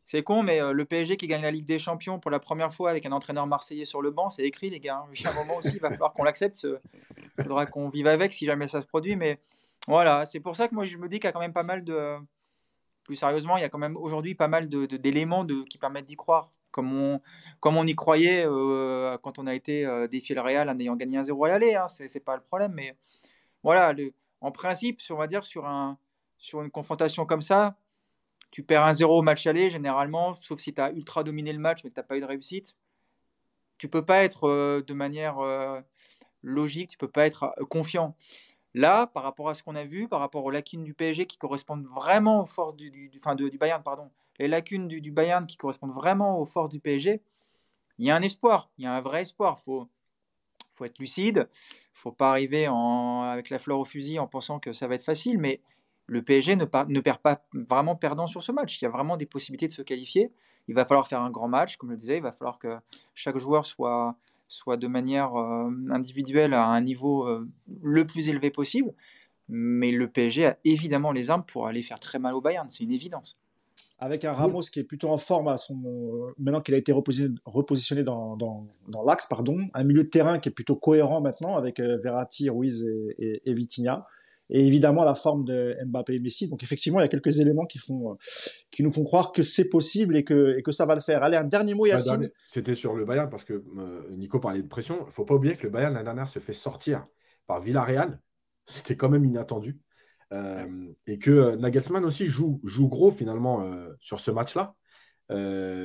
C'est 0.05 0.23
con, 0.23 0.43
mais 0.43 0.61
euh, 0.61 0.73
le 0.73 0.85
PSG 0.85 1.15
qui 1.17 1.27
gagne 1.27 1.41
la 1.41 1.51
Ligue 1.51 1.65
des 1.65 1.79
Champions 1.79 2.19
pour 2.19 2.29
la 2.29 2.39
première 2.39 2.73
fois 2.73 2.89
avec 2.89 3.05
un 3.05 3.11
entraîneur 3.11 3.47
marseillais 3.47 3.85
sur 3.85 4.01
le 4.01 4.11
banc, 4.11 4.29
c'est 4.29 4.43
écrit, 4.43 4.69
les 4.69 4.79
gars. 4.79 5.03
Il 5.13 5.21
y 5.21 5.25
a 5.25 5.31
un 5.31 5.33
moment 5.33 5.57
aussi, 5.57 5.71
il 5.75 5.79
va 5.79 5.89
falloir 5.91 6.11
qu'on 6.13 6.23
l'accepte. 6.23 6.67
Il 7.37 7.43
faudra 7.43 7.65
qu'on 7.65 7.89
vive 7.89 8.07
avec 8.07 8.33
si 8.33 8.45
jamais 8.45 8.67
ça 8.67 8.81
se 8.81 8.87
produit. 8.87 9.15
Mais 9.15 9.39
voilà, 9.87 10.25
c'est 10.25 10.39
pour 10.39 10.55
ça 10.55 10.67
que 10.67 10.75
moi, 10.75 10.83
je 10.83 10.97
me 10.97 11.07
dis 11.07 11.19
qu'il 11.19 11.25
y 11.25 11.27
a 11.27 11.31
quand 11.31 11.39
même 11.39 11.53
pas 11.53 11.63
mal 11.63 11.83
de. 11.83 12.17
Plus 13.03 13.15
sérieusement, 13.15 13.57
il 13.57 13.61
y 13.61 13.65
a 13.65 13.69
quand 13.69 13.79
même 13.79 13.97
aujourd'hui 13.97 14.33
pas 14.33 14.47
mal 14.47 14.69
d'éléments 14.69 15.43
de, 15.43 15.63
qui 15.63 15.77
permettent 15.77 16.05
d'y 16.05 16.15
croire. 16.15 16.49
Comme 16.71 16.91
on, 16.93 17.87
y 17.87 17.95
croyait 17.95 18.45
euh, 18.47 19.17
quand 19.21 19.37
on 19.37 19.45
a 19.45 19.53
été 19.53 19.85
euh, 19.85 20.07
défié 20.07 20.33
le 20.33 20.41
Real 20.41 20.69
en 20.69 20.79
ayant 20.79 20.95
gagné 20.95 21.17
un 21.17 21.23
0 21.23 21.45
à 21.45 21.49
l'aller. 21.49 21.75
Hein, 21.75 21.87
c'est 21.87 22.23
pas 22.23 22.35
le 22.35 22.41
problème. 22.41 22.71
Mais 22.73 22.95
voilà, 23.61 23.93
en 24.41 24.51
principe, 24.51 25.01
on 25.09 25.15
va 25.15 25.27
dire 25.27 25.43
sur, 25.43 25.69
sur 26.37 26.61
une 26.61 26.71
confrontation 26.71 27.25
comme 27.25 27.41
ça, 27.41 27.75
tu 28.53 28.61
perds 28.61 28.85
un 28.85 28.93
0 28.93 29.17
au 29.17 29.21
match 29.23 29.47
aller, 29.47 29.71
généralement, 29.71 30.35
sauf 30.35 30.59
si 30.59 30.75
tu 30.75 30.79
as 30.79 30.91
ultra 30.91 31.23
dominé 31.23 31.51
le 31.53 31.57
match 31.57 31.83
mais 31.83 31.89
que 31.89 31.95
tu 31.95 31.99
n'as 31.99 32.05
pas 32.05 32.17
eu 32.17 32.21
de 32.21 32.25
réussite. 32.25 32.77
Tu 33.79 33.89
peux 33.89 34.05
pas 34.05 34.23
être 34.23 34.47
euh, 34.47 34.83
de 34.85 34.93
manière 34.93 35.39
euh, 35.39 35.81
logique, 36.43 36.91
tu 36.91 36.97
peux 36.99 37.07
pas 37.07 37.25
être 37.25 37.55
confiant. 37.71 38.15
Là, 38.73 39.07
par 39.07 39.23
rapport 39.23 39.49
à 39.49 39.53
ce 39.53 39.61
qu'on 39.61 39.75
a 39.75 39.83
vu, 39.83 40.07
par 40.07 40.19
rapport 40.19 40.43
aux 40.43 40.51
lacunes 40.51 40.83
du 40.83 40.93
PSG 40.93 41.27
qui 41.27 41.37
correspondent 41.37 41.85
vraiment 41.85 42.41
aux 42.41 42.45
forces 42.45 42.75
du, 42.75 42.89
du, 42.89 43.09
du 43.09 43.57
Bayern, 43.57 43.83
pardon, 43.83 44.09
les 44.39 44.47
lacunes 44.47 44.87
du, 44.87 45.11
Bayern 45.11 45.45
qui 45.45 45.57
correspondent 45.57 45.93
vraiment 45.93 46.39
aux 46.39 46.45
forces 46.45 46.69
du 46.69 46.79
PSG, 46.79 47.21
il 47.99 48.05
y 48.05 48.09
a 48.09 48.15
un 48.15 48.21
espoir, 48.21 48.71
il 48.77 48.85
y 48.85 48.87
a 48.87 48.93
un 48.93 49.01
vrai 49.01 49.21
espoir. 49.21 49.59
Faut, 49.59 49.87
faut 50.73 50.85
être 50.85 50.97
lucide, 50.97 51.47
faut 51.93 52.11
pas 52.11 52.31
arriver 52.31 52.67
en, 52.67 53.21
avec 53.21 53.51
la 53.51 53.59
fleur 53.59 53.79
au 53.79 53.85
fusil 53.85 54.17
en 54.17 54.27
pensant 54.27 54.59
que 54.59 54.73
ça 54.73 54.87
va 54.87 54.95
être 54.95 55.03
facile, 55.03 55.37
mais 55.37 55.61
le 56.07 56.23
PSG 56.23 56.55
ne, 56.55 56.65
ne, 56.87 56.99
perd 56.99 57.19
pas 57.19 57.45
vraiment 57.53 57.95
perdant 57.95 58.27
sur 58.27 58.41
ce 58.41 58.51
match. 58.51 58.81
Il 58.81 58.85
y 58.85 58.87
a 58.87 58.89
vraiment 58.89 59.17
des 59.17 59.25
possibilités 59.25 59.67
de 59.67 59.71
se 59.71 59.81
qualifier. 59.83 60.31
Il 60.67 60.75
va 60.75 60.85
falloir 60.85 61.07
faire 61.07 61.21
un 61.21 61.29
grand 61.29 61.47
match, 61.47 61.77
comme 61.77 61.89
je 61.89 61.93
le 61.93 61.97
disais. 61.97 62.17
Il 62.17 62.23
va 62.23 62.31
falloir 62.31 62.57
que 62.57 62.69
chaque 63.13 63.37
joueur 63.37 63.65
soit, 63.65 64.15
soit 64.53 64.77
de 64.77 64.87
manière 64.87 65.35
euh, 65.35 65.71
individuelle 65.89 66.53
à 66.53 66.67
un 66.67 66.81
niveau 66.81 67.27
euh, 67.27 67.49
le 67.81 68.05
plus 68.05 68.29
élevé 68.29 68.51
possible. 68.51 68.93
Mais 69.49 69.91
le 69.91 70.07
PSG 70.07 70.45
a 70.45 70.57
évidemment 70.63 71.11
les 71.11 71.29
armes 71.31 71.43
pour 71.43 71.67
aller 71.67 71.81
faire 71.81 71.99
très 71.99 72.19
mal 72.19 72.35
au 72.35 72.41
Bayern. 72.41 72.69
C'est 72.69 72.83
une 72.83 72.91
évidence. 72.91 73.37
Avec 73.99 74.25
un 74.25 74.31
Ramos 74.31 74.61
qui 74.71 74.79
est 74.79 74.83
plutôt 74.83 75.09
en 75.09 75.17
forme 75.17 75.47
à 75.47 75.57
son, 75.57 75.81
euh, 75.85 76.33
maintenant 76.37 76.61
qu'il 76.61 76.75
a 76.75 76.77
été 76.77 76.91
repositionné, 76.91 78.03
dans, 78.03 78.37
dans, 78.37 79.03
l'axe, 79.05 79.25
pardon. 79.25 79.57
Un 79.73 79.83
milieu 79.83 80.03
de 80.03 80.09
terrain 80.09 80.37
qui 80.37 80.49
est 80.49 80.51
plutôt 80.51 80.75
cohérent 80.75 81.19
maintenant 81.19 81.57
avec 81.57 81.79
Verratti, 81.79 82.49
Ruiz 82.49 82.87
et, 83.17 83.41
et 83.43 83.53
Vitinha 83.53 84.05
et 84.53 84.67
évidemment 84.67 85.03
la 85.03 85.15
forme 85.15 85.43
de 85.43 85.75
Mbappé 85.83 86.13
et 86.13 86.19
Messi. 86.19 86.47
Donc 86.47 86.61
effectivement, 86.61 86.99
il 86.99 87.01
y 87.01 87.05
a 87.05 87.09
quelques 87.09 87.39
éléments 87.39 87.65
qui 87.65 87.79
font, 87.79 88.11
euh, 88.11 88.15
qui 88.69 88.83
nous 88.83 88.91
font 88.91 89.03
croire 89.03 89.31
que 89.31 89.41
c'est 89.41 89.67
possible 89.67 90.15
et 90.15 90.23
que, 90.23 90.55
et 90.57 90.61
que 90.61 90.71
ça 90.71 90.85
va 90.85 90.93
le 90.93 91.01
faire. 91.01 91.23
Allez, 91.23 91.37
un 91.37 91.43
dernier 91.43 91.73
mot, 91.73 91.87
Yacine. 91.87 92.29
C'était 92.45 92.75
sur 92.75 92.93
le 92.93 93.03
Bayern 93.03 93.29
parce 93.29 93.43
que 93.43 93.63
euh, 93.77 94.03
Nico 94.11 94.39
parlait 94.39 94.61
de 94.61 94.67
pression. 94.67 94.99
Il 95.01 95.05
ne 95.07 95.11
faut 95.11 95.25
pas 95.25 95.33
oublier 95.33 95.57
que 95.57 95.63
le 95.63 95.69
Bayern 95.69 95.95
la 95.95 96.03
dernière 96.03 96.29
se 96.29 96.37
fait 96.37 96.53
sortir 96.53 97.07
par 97.47 97.61
Villarreal. 97.61 98.21
C'était 98.67 98.95
quand 98.95 99.09
même 99.09 99.25
inattendu. 99.25 99.79
Euh, 100.31 100.93
et 101.07 101.17
que 101.17 101.55
Nagelsmann 101.55 102.05
aussi 102.05 102.27
joue, 102.27 102.61
joue 102.63 102.87
gros 102.87 103.11
finalement 103.11 103.67
sur 103.99 104.19
ce 104.19 104.31
match-là. 104.31 104.75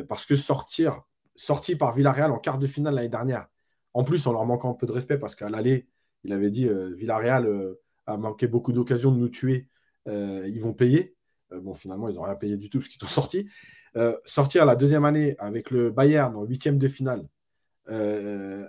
parce 0.09 0.27
que 0.27 0.37
sortir, 0.37 1.03
sorti 1.37 1.75
par 1.75 1.95
Villarreal 1.95 2.31
en 2.33 2.39
quart 2.39 2.59
de 2.59 2.67
finale 2.67 2.95
l'année 2.95 3.09
dernière, 3.09 3.47
en 3.95 4.05
plus 4.05 4.27
en 4.27 4.33
leur 4.33 4.45
manquant 4.45 4.71
un 4.71 4.75
peu 4.75 4.87
de 4.87 4.93
respect 4.93 5.19
parce 5.19 5.35
qu'à 5.35 5.49
l'aller, 5.49 5.89
il 6.23 6.33
avait 6.33 6.51
dit 6.51 6.69
Villarreal 6.97 7.47
a 8.09 8.17
manqué 8.17 8.47
beaucoup 8.47 8.73
d'occasions 8.73 9.13
de 9.13 9.19
nous 9.19 9.29
tuer, 9.29 9.69
euh, 10.09 10.49
ils 10.49 10.61
vont 10.61 10.73
payer. 10.73 11.15
Euh, 11.53 11.61
bon, 11.61 11.75
finalement, 11.75 12.09
ils 12.09 12.17
n'ont 12.17 12.23
rien 12.23 12.35
payé 12.35 12.57
du 12.57 12.71
tout 12.71 12.79
parce 12.79 12.89
qu'ils 12.89 13.01
sont 13.01 13.07
sortis. 13.07 13.49
Euh, 13.97 14.17
sortir 14.25 14.65
la 14.65 14.77
deuxième 14.77 15.05
année 15.05 15.37
avec 15.39 15.71
le 15.71 15.91
Bayern 15.91 16.35
en 16.35 16.45
huitième 16.45 16.79
de 16.79 16.89
finale, 16.89 17.29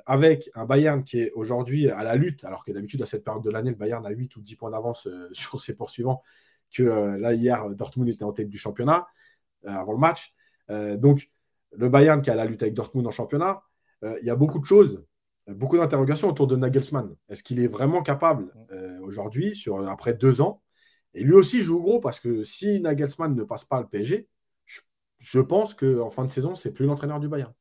avec 0.05 0.49
un 0.55 0.63
Bayern 0.63 1.03
qui 1.03 1.19
est 1.19 1.31
aujourd'hui 1.31 1.89
à 1.89 2.03
la 2.03 2.15
lutte, 2.15 2.45
alors 2.45 2.63
que 2.63 2.71
d'habitude, 2.71 3.01
à 3.01 3.05
cette 3.05 3.25
période 3.25 3.43
de 3.43 3.49
l'année, 3.49 3.71
le 3.71 3.75
Bayern 3.75 4.05
a 4.05 4.11
8 4.11 4.37
ou 4.37 4.41
10 4.41 4.55
points 4.55 4.71
d'avance 4.71 5.09
sur 5.33 5.59
ses 5.59 5.75
poursuivants, 5.75 6.21
que 6.71 6.83
là, 6.83 7.33
hier, 7.33 7.69
Dortmund 7.71 8.07
était 8.07 8.23
en 8.23 8.31
tête 8.31 8.49
du 8.49 8.57
championnat 8.57 9.07
avant 9.65 9.91
le 9.91 9.97
match. 9.97 10.33
donc, 10.69 11.29
le 11.73 11.89
Bayern 11.89 12.21
qui 12.21 12.29
a 12.29 12.35
la 12.35 12.45
lutte 12.45 12.63
avec 12.63 12.73
Dortmund 12.73 13.07
en 13.07 13.11
championnat, 13.11 13.61
il 14.03 14.23
y 14.23 14.29
a 14.29 14.37
beaucoup 14.37 14.59
de 14.59 14.65
choses 14.65 15.03
beaucoup 15.53 15.77
d'interrogations 15.77 16.29
autour 16.29 16.47
de 16.47 16.55
Nagelsmann. 16.55 17.15
Est-ce 17.29 17.43
qu'il 17.43 17.59
est 17.59 17.67
vraiment 17.67 18.01
capable 18.01 18.51
euh, 18.71 18.99
aujourd'hui, 19.01 19.55
sur, 19.55 19.87
après 19.89 20.13
deux 20.13 20.41
ans? 20.41 20.61
Et 21.13 21.23
lui 21.23 21.33
aussi 21.33 21.61
joue 21.61 21.79
gros 21.79 21.99
parce 21.99 22.19
que 22.19 22.43
si 22.43 22.79
Nagelsmann 22.81 23.35
ne 23.35 23.43
passe 23.43 23.65
pas 23.65 23.79
le 23.79 23.87
PSG, 23.87 24.27
je, 25.17 25.39
pense 25.39 25.73
qu'en 25.73 26.09
fin 26.09 26.23
de 26.23 26.29
saison, 26.29 26.55
c'est 26.55 26.71
plus 26.71 26.85
l'entraîneur 26.85 27.19
du 27.19 27.27
Bayern. 27.27 27.53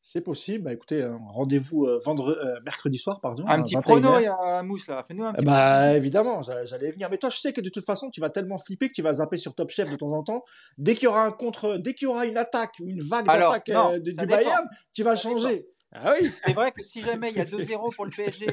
C'est 0.00 0.22
possible. 0.22 0.64
Bah, 0.64 0.72
écoutez, 0.72 1.06
rendez-vous 1.26 1.84
euh, 1.84 2.00
euh, 2.06 2.60
mercredi 2.64 2.96
soir, 2.96 3.20
pardon. 3.20 3.44
Un 3.46 3.62
petit 3.62 3.76
prono, 3.76 4.18
il 4.18 4.22
y 4.22 4.26
a 4.26 4.62
Mousse 4.62 4.86
là. 4.86 5.04
Fais-nous 5.06 5.24
un 5.24 5.34
petit 5.34 5.44
Bah 5.44 5.94
évidemment, 5.94 6.42
j'allais 6.42 6.92
venir. 6.92 7.10
Mais 7.10 7.18
toi, 7.18 7.28
je 7.28 7.38
sais 7.38 7.52
que 7.52 7.60
de 7.60 7.68
toute 7.68 7.84
façon, 7.84 8.08
tu 8.08 8.20
vas 8.20 8.30
tellement 8.30 8.56
flipper 8.56 8.88
que 8.88 8.94
tu 8.94 9.02
vas 9.02 9.14
zapper 9.14 9.36
sur 9.36 9.54
Top 9.54 9.68
Chef 9.68 9.90
de 9.90 9.96
temps 9.96 10.12
en 10.12 10.22
temps. 10.22 10.44
Dès 10.78 10.94
qu'il 10.94 11.04
y 11.04 11.06
aura 11.08 11.24
un 11.24 11.32
contre, 11.32 11.76
dès 11.76 11.92
qu'il 11.92 12.06
y 12.06 12.10
aura 12.10 12.24
une 12.24 12.38
attaque 12.38 12.76
ou 12.80 12.88
une 12.88 13.02
vague 13.02 13.26
d'attaque 13.26 13.70
du 14.00 14.14
Bayern, 14.14 14.66
tu 14.94 15.02
vas 15.02 15.16
changer. 15.16 15.66
Ah 15.92 16.14
oui 16.18 16.30
C'est 16.44 16.52
vrai 16.52 16.72
que 16.72 16.82
si 16.82 17.00
jamais 17.02 17.30
il 17.30 17.36
y 17.36 17.40
a 17.40 17.44
2-0 17.44 17.94
pour 17.94 18.04
le 18.04 18.10
PSG, 18.10 18.46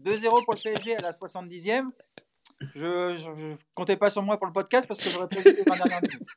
2-0 0.00 0.44
pour 0.44 0.54
le 0.54 0.62
PSG 0.62 0.96
à 0.96 1.00
la 1.00 1.12
70e, 1.12 1.90
je, 2.74 3.16
ne 3.30 3.56
comptais 3.74 3.96
pas 3.96 4.10
sur 4.10 4.22
moi 4.22 4.36
pour 4.36 4.46
le 4.46 4.52
podcast 4.52 4.86
parce 4.86 5.00
que 5.00 5.08
j'aurais 5.08 5.28
prévu 5.28 5.54
les 5.56 5.64
20 5.64 5.76
dernières 5.76 6.02
minutes. 6.02 6.28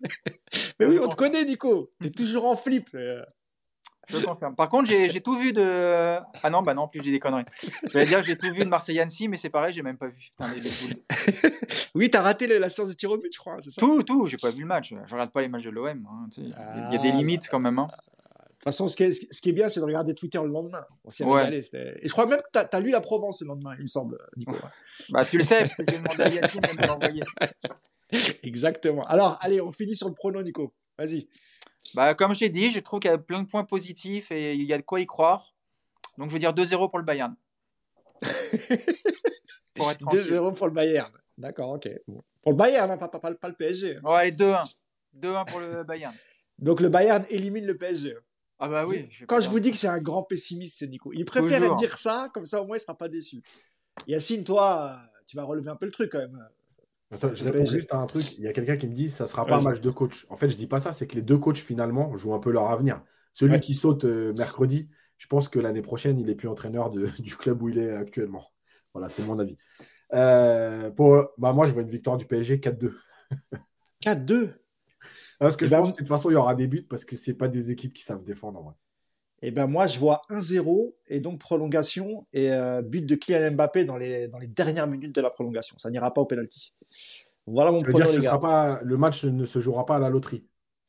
Mais 0.80 0.86
oui, 0.86 1.00
on 1.02 1.08
te 1.08 1.16
connaît, 1.16 1.46
Nico. 1.46 1.92
Tu 2.02 2.08
es 2.08 2.12
toujours 2.12 2.46
en 2.46 2.56
flip. 2.56 2.90
Je 4.08 4.24
confirme. 4.24 4.56
Par 4.56 4.70
contre, 4.70 4.90
j'ai 4.90 5.22
tout 5.22 5.38
vu 5.38 5.52
de. 5.52 6.20
Ah 6.44 6.50
non, 6.50 6.62
bah 6.62 6.74
non, 6.74 6.84
en 6.84 6.88
plus 6.88 7.02
j'ai 7.04 7.12
des 7.12 7.20
conneries. 7.20 7.46
Je 7.84 7.98
vais 7.98 8.06
dire 8.06 8.20
que 8.20 8.28
j'ai 8.28 8.38
tout 8.38 8.54
vu 8.54 8.60
de 8.60 8.70
Marseille 8.70 9.00
Annecy, 9.00 9.28
mais 9.28 9.38
c'est 9.38 9.50
pareil, 9.50 9.74
j'ai 9.74 9.82
même 9.82 9.98
pas 9.98 10.08
vu. 10.08 10.20
Putain, 10.20 10.54
les, 10.54 10.70
oui, 11.96 12.10
t'as 12.10 12.22
raté 12.22 12.48
la 12.48 12.70
séance 12.70 12.90
de 12.90 12.94
tir 12.94 13.12
au 13.12 13.18
but, 13.18 13.34
je 13.34 13.40
crois. 13.40 13.60
Ça? 13.62 13.72
Tout, 13.78 14.04
tout, 14.04 14.28
j'ai 14.28 14.38
pas 14.38 14.52
vu 14.52 14.62
le 14.62 14.68
match. 14.68 14.94
Je 15.06 15.12
regarde 15.12 15.32
pas 15.32 15.42
les 15.42 15.48
matchs 15.48 15.64
de 15.64 15.72
l'OM. 15.72 15.88
Hein, 15.88 16.28
il 16.38 16.50
y 16.50 16.54
a 16.54 16.98
des 16.98 17.10
ah, 17.10 17.16
limites 17.16 17.48
quand 17.50 17.60
même. 17.60 17.80
Hein 17.80 17.88
façon, 18.66 18.88
ce 18.88 18.96
qui 18.96 19.04
est, 19.04 19.12
ce 19.12 19.42
qui 19.42 19.50
est 19.50 19.54
bien, 19.54 19.68
c'est 19.68 19.80
de 19.80 19.86
regarder 19.86 20.16
Twitter 20.16 20.40
le 20.42 20.50
lendemain. 20.50 20.86
On 21.04 21.10
s'est 21.10 21.24
régalé. 21.24 21.62
Et 22.02 22.08
je 22.08 22.12
crois 22.12 22.26
même 22.26 22.40
que 22.40 22.60
tu 22.60 22.76
as, 22.76 22.80
lu 22.80 22.92
la 22.92 23.02
Provence 23.02 23.42
le 23.42 23.48
lendemain, 23.48 23.76
il 23.78 23.84
me 23.84 23.88
semble, 23.88 24.18
Nico. 24.36 24.56
bah, 25.10 25.24
tu 25.24 25.38
le 25.38 25.44
sais, 25.44 25.60
parce 25.60 25.76
que 25.76 25.84
j'ai 25.88 25.98
demandé 25.98 26.24
à 26.24 26.30
Yacine 26.30 26.62
de 26.62 26.82
me 26.82 26.88
l'envoyer. 26.88 27.24
Exactement. 28.44 29.04
Alors, 29.04 29.38
allez, 29.42 29.62
on 29.62 29.72
finit 29.72 29.96
sur 29.96 30.08
le 30.08 30.16
prono, 30.16 30.42
Nico. 30.42 30.72
Vas-y. 30.98 31.28
Bah, 31.94 32.16
comme 32.16 32.34
je 32.34 32.40
t'ai 32.40 32.50
dit, 32.50 32.72
je 32.72 32.80
trouve 32.80 33.00
qu'il 33.00 33.12
y 33.12 33.14
a 33.14 33.18
plein 33.18 33.44
de 33.44 33.48
points 33.48 33.64
positifs 33.64 34.32
et 34.32 34.56
il 34.56 34.64
y 34.64 34.74
a 34.74 34.78
de 34.78 34.84
quoi 34.84 35.00
y 35.00 35.06
croire. 35.06 35.56
Donc, 36.18 36.30
je 36.30 36.34
veux 36.34 36.40
dire 36.40 36.54
2-0 36.54 36.90
pour 36.90 36.98
le 37.00 37.06
Bayern. 37.06 37.36
2-0 39.76 40.56
pour 40.56 40.68
le 40.68 40.74
Bayern. 40.74 41.12
D'accord, 41.38 41.72
ok. 41.72 41.90
Pour 42.42 42.52
le 42.52 42.58
Bayern, 42.58 42.90
hein, 42.90 42.98
pas, 42.98 43.10
pas, 43.10 43.20
pas, 43.20 43.50
le 43.50 43.56
PSG. 43.56 44.00
Ouais, 44.00 44.20
allez, 44.20 44.32
2-1. 44.32 44.64
2-1 45.20 45.46
pour 45.46 45.60
le 45.60 45.84
Bayern. 45.84 46.16
Donc, 46.58 46.80
le 46.80 46.90
Bayern 46.90 47.26
élimine 47.30 47.66
le 47.66 47.78
PSG. 47.78 48.16
Ah 48.60 48.70
bah 48.70 48.86
oui. 48.88 49.10
Quand 49.28 49.42
je 49.42 49.50
vous 49.50 49.60
dis 49.60 49.72
que 49.72 49.78
c'est 49.78 49.88
un 49.88 50.00
grand 50.00 50.24
pessimiste, 50.24 50.78
c'est 50.80 50.88
Nico. 50.88 51.12
Il 51.14 51.26
préfère 51.26 51.76
dire 51.76 51.98
ça, 51.98 52.30
comme 52.34 52.46
ça 52.46 52.62
au 52.62 52.66
moins 52.66 52.78
il 52.78 52.80
sera 52.80 52.98
pas 52.98 53.10
déçu. 53.10 53.42
Yacine, 54.08 54.44
toi, 54.44 55.00
tu 55.28 55.36
vas 55.36 55.44
relever 55.44 55.70
un 55.70 55.76
peu 55.76 55.86
le 55.86 55.92
truc 55.92 56.12
quand 56.12 56.20
même. 56.20 56.40
Attends, 57.12 57.34
je 57.34 57.44
réponds 57.44 57.66
juste 57.66 57.94
à 57.94 57.98
un 57.98 58.08
truc. 58.08 58.38
Il 58.38 58.44
y 58.44 58.48
a 58.48 58.54
quelqu'un 58.54 58.78
qui 58.78 58.88
me 58.88 58.94
dit 58.94 59.10
ça 59.10 59.28
sera 59.28 59.46
pas 59.46 59.60
un 59.60 59.62
match 59.62 59.82
de 59.82 59.90
coach. 59.90 60.26
En 60.30 60.36
fait, 60.36 60.50
je 60.50 60.56
dis 60.56 60.68
pas 60.68 60.80
ça, 60.80 60.92
c'est 60.92 61.08
que 61.08 61.16
les 61.16 61.22
deux 61.22 61.38
coachs 61.38 61.58
finalement 61.58 62.16
jouent 62.16 62.34
un 62.34 62.40
peu 62.40 62.52
leur 62.52 62.70
avenir. 62.70 63.02
Celui 63.34 63.60
qui 63.60 63.74
saute 63.74 64.06
euh, 64.06 64.34
mercredi, 64.38 64.90
je 65.18 65.28
pense 65.28 65.50
que 65.50 65.60
l'année 65.60 65.82
prochaine, 65.82 66.20
il 66.20 66.30
est 66.30 66.36
plus 66.36 66.48
entraîneur 66.48 66.90
du 67.20 67.36
club 67.36 67.62
où 67.62 67.70
il 67.70 67.78
est 67.78 67.94
actuellement. 67.94 68.46
Voilà, 68.94 69.10
c'est 69.10 69.24
mon 69.24 69.38
avis. 69.40 69.58
Euh, 70.14 70.90
pour, 70.92 71.28
bah, 71.38 71.52
moi, 71.52 71.66
je 71.66 71.74
vois 71.74 71.82
une 71.82 71.90
victoire 71.90 72.18
du 72.18 72.26
PSG 72.26 72.58
4-2. 72.58 72.94
4-2 74.04 74.54
Parce 75.40 75.58
que 75.58 75.66
je 75.66 75.72
ben, 75.72 75.80
pense 75.80 75.90
que 75.90 75.94
de 75.94 76.00
toute 76.00 76.08
façon, 76.08 76.30
il 76.30 76.34
y 76.34 76.38
aura 76.38 76.56
des 76.56 76.68
buts 76.68 76.86
parce 76.90 77.06
que 77.06 77.16
ce 77.16 77.32
pas 77.32 77.48
des 77.48 77.72
équipes 77.72 77.94
qui 77.94 78.04
savent 78.04 78.24
défendre. 78.24 78.60
En 78.60 78.72
Et 79.42 79.48
eh 79.48 79.52
ben 79.52 79.68
moi, 79.68 79.88
je 79.88 80.00
vois 80.00 80.22
1-0 80.30 80.94
et 81.08 81.20
donc 81.20 81.40
prolongation 81.40 82.26
et 82.34 82.52
euh, 82.52 82.82
but 82.82 83.06
de 83.06 83.16
Kylian 83.16 83.52
Mbappé 83.52 83.86
dans 83.86 83.98
les, 83.98 84.28
dans 84.28 84.40
les 84.40 84.48
dernières 84.48 84.88
minutes 84.88 85.14
de 85.14 85.22
la 85.22 85.30
prolongation. 85.30 85.78
Ça 85.78 85.90
n'ira 85.90 86.14
pas 86.14 86.22
au 86.22 86.26
penalty. 86.26 86.74
Voilà 87.48 87.72
mon 87.72 87.82
pronostic. 87.82 88.24
le 88.24 88.98
match 88.98 89.26
ne 89.26 89.46
se 89.46 89.60
jouera 89.60 89.86
pas 89.86 89.98
à 89.98 90.00
la 90.00 90.10
loterie. 90.10 90.46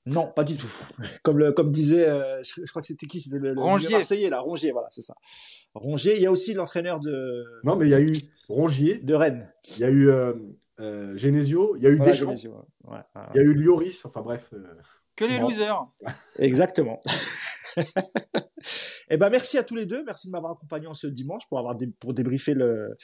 Non, 0.06 0.31
pas 0.35 0.44
du 0.44 0.56
tout. 0.56 0.73
Comme, 1.24 1.39
le, 1.39 1.52
comme 1.52 1.73
disait, 1.73 2.09
euh, 2.09 2.40
je, 2.44 2.70
crois 2.70 2.81
que 2.81 2.86
c'était 2.86 3.06
qui? 3.06 3.20
C'était 3.20 3.39
le, 3.39 3.55
Rongier. 3.59 3.90
Marseillais, 3.90 4.31
là. 4.31 4.40
Rongier, 4.40 4.70
voilà, 4.70 4.86
c'est 4.90 5.02
ça. 5.02 5.14
Rongier, 5.74 6.16
il 6.16 6.23
y 6.23 6.27
a 6.27 6.31
aussi 6.31 6.55
l'entraîneur 6.55 7.01
de. 7.01 7.44
Non, 7.64 7.74
mais 7.74 7.86
il 7.86 7.90
y 7.90 7.94
a 7.94 8.01
eu 8.01 8.12
Rongier. 8.48 8.98
De 8.98 9.14
Rennes. 9.14 9.52
Il 9.77 9.81
y 9.81 9.85
a 9.85 9.90
eu 9.90 10.09
euh, 10.09 10.32
euh 10.81 11.16
Genesio, 11.16 11.77
il 11.77 11.82
y 11.82 11.86
a 11.86 11.90
eu 11.90 11.98
Deschamps. 11.98 12.35
il 12.35 12.51
y 13.35 13.39
a 13.39 13.43
eu 13.43 13.55
Lloris, 13.55 14.05
enfin 14.05 14.20
bref. 14.20 14.48
Euh. 14.53 14.62
Que 15.15 15.24
les 15.24 15.39
losers. 15.39 15.86
Exactement. 16.39 17.01
eh 19.11 19.16
ben 19.16 19.31
merci 19.31 19.59
à 19.59 19.62
tous 19.62 19.74
les 19.74 19.86
deux, 19.86 20.05
merci 20.05 20.28
de 20.28 20.32
m'avoir 20.32 20.53
accompagné 20.53 20.86
en 20.86 20.94
ce 20.94 21.07
dimanche 21.07 21.43
pour 21.48 21.59
avoir 21.59 21.77
pour 22.01 22.15
débriefer 22.15 22.55
le 22.55 22.97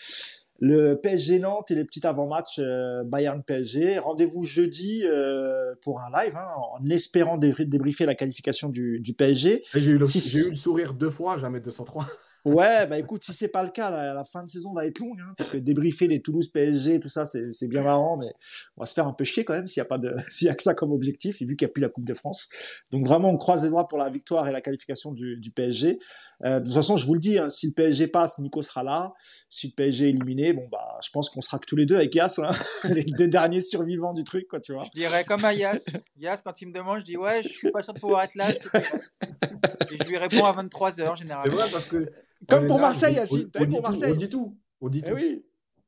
le 0.63 0.95
PSG 0.95 1.41
Nantes 1.41 1.73
et 1.73 1.75
les 1.75 1.85
petits 1.85 2.07
avant-matchs 2.07 2.61
euh, 2.61 3.03
Bayern 3.03 3.43
PSG. 3.43 3.99
Rendez-vous 3.99 4.45
jeudi 4.45 5.03
euh, 5.05 5.75
pour 5.83 6.01
un 6.01 6.09
live, 6.15 6.37
hein, 6.37 6.55
en 6.79 6.89
espérant 6.89 7.37
débriefer 7.37 8.07
la 8.07 8.15
qualification 8.15 8.69
du, 8.69 9.01
du 9.01 9.13
PSG. 9.13 9.65
J'ai 9.75 9.91
eu, 9.91 9.99
le, 9.99 10.07
eu 10.07 10.51
le 10.53 10.57
sourire 10.57 10.95
deux 10.95 11.11
fois, 11.11 11.37
jamais 11.37 11.59
203. 11.59 12.07
Ouais, 12.45 12.87
bah 12.87 12.99
écoute, 12.99 13.23
si 13.23 13.33
c'est 13.33 13.49
pas 13.49 13.63
le 13.63 13.71
cas, 13.71 13.89
la, 13.91 14.25
fin 14.25 14.43
de 14.43 14.49
saison 14.49 14.73
va 14.73 14.85
être 14.85 14.99
longue, 14.99 15.21
hein, 15.21 15.33
parce 15.37 15.49
que 15.49 15.59
débriefer 15.59 16.09
les 16.09 16.21
Toulouse 16.21 16.49
PSG, 16.49 16.99
tout 16.99 17.09
ça, 17.09 17.25
c'est 17.25 17.69
bien 17.69 17.83
marrant, 17.83 18.17
mais 18.17 18.33
on 18.77 18.83
va 18.83 18.87
se 18.87 18.95
faire 18.95 19.07
un 19.07 19.13
peu 19.13 19.23
chier 19.23 19.45
quand 19.45 19.55
même 19.55 19.69
s'il 19.69 19.81
y 19.81 19.83
a 19.83 19.85
pas 19.85 19.99
de, 19.99 20.13
s'il 20.29 20.49
y 20.49 20.51
a 20.51 20.55
que 20.55 20.63
ça 20.63 20.75
comme 20.75 20.91
objectif, 20.91 21.41
et 21.41 21.45
vu 21.45 21.55
qu'il 21.55 21.67
n'y 21.67 21.71
a 21.71 21.73
plus 21.73 21.83
la 21.83 21.89
Coupe 21.89 22.05
de 22.05 22.15
France. 22.15 22.49
Donc 22.91 23.07
vraiment, 23.07 23.31
on 23.31 23.37
croise 23.37 23.63
les 23.63 23.71
doigts 23.71 23.87
pour 23.87 23.99
la 23.99 24.11
victoire 24.11 24.49
et 24.49 24.53
la 24.53 24.61
qualification 24.61 25.13
du, 25.13 25.37
du 25.37 25.53
PSG. 25.53 26.01
Euh, 26.45 26.59
de 26.59 26.65
toute 26.65 26.75
façon, 26.75 26.97
je 26.97 27.07
vous 27.07 27.15
le 27.15 27.21
dis, 27.21 27.39
hein, 27.39 27.49
si 27.49 27.69
le 27.69 27.75
PSG 27.75 28.09
passe, 28.09 28.39
Nico 28.39 28.63
sera 28.63 28.83
là. 28.83 29.13
Si 29.49 29.69
le 29.69 29.75
PSG 29.75 30.07
est 30.07 30.11
éliminé, 30.11 30.53
bon 30.53 30.67
bah, 30.71 30.99
je 31.05 31.11
pense 31.11 31.31
qu'on 31.31 31.43
sera 31.43 31.61
que 31.61 31.67
tous 31.67 31.77
les 31.77 31.87
deux 31.87 31.97
avec 31.97 32.13
Yas, 32.15 32.41
hein, 32.43 32.51
les 32.89 33.05
deux 33.05 33.29
derniers 33.29 33.61
survivants 33.61 34.15
du 34.15 34.25
truc, 34.25 34.49
quoi, 34.49 34.59
tu 34.59 34.73
vois. 34.73 34.85
Je 34.85 35.01
dirais 35.01 35.25
comme 35.25 35.45
à 35.45 35.55
Yas. 35.55 35.79
Yas, 36.19 36.41
quand 36.45 36.61
il 36.61 36.69
me 36.69 36.73
demande, 36.73 36.99
je 37.01 37.05
dis 37.05 37.17
ouais, 37.17 37.45
je 37.45 37.49
suis 37.49 37.71
pas 37.71 37.83
sûr 37.83 37.95
de 37.95 38.01
pouvoir 38.01 38.25
être 38.25 38.35
là. 38.35 38.51
et 38.51 39.97
je 40.01 40.09
lui 40.09 40.19
réponds 40.19 40.45
à 40.45 40.53
23 40.53 40.91
h 40.91 41.17
généralement. 41.19 41.45
C'est 41.45 41.51
vrai 41.51 41.71
parce 41.71 41.85
que 41.85 42.11
comme 42.49 42.67
pour 42.67 42.79
Marseille, 42.79 43.15
Yacine. 43.15 43.51
Pour 43.51 43.83
Marseille. 43.83 44.13
on 44.13 44.17
dit 44.17 44.29
tout. 44.29 44.59
On 44.81 44.89
dit 44.89 45.03
eh 45.05 45.09
tout. 45.09 45.15
oui. 45.15 45.45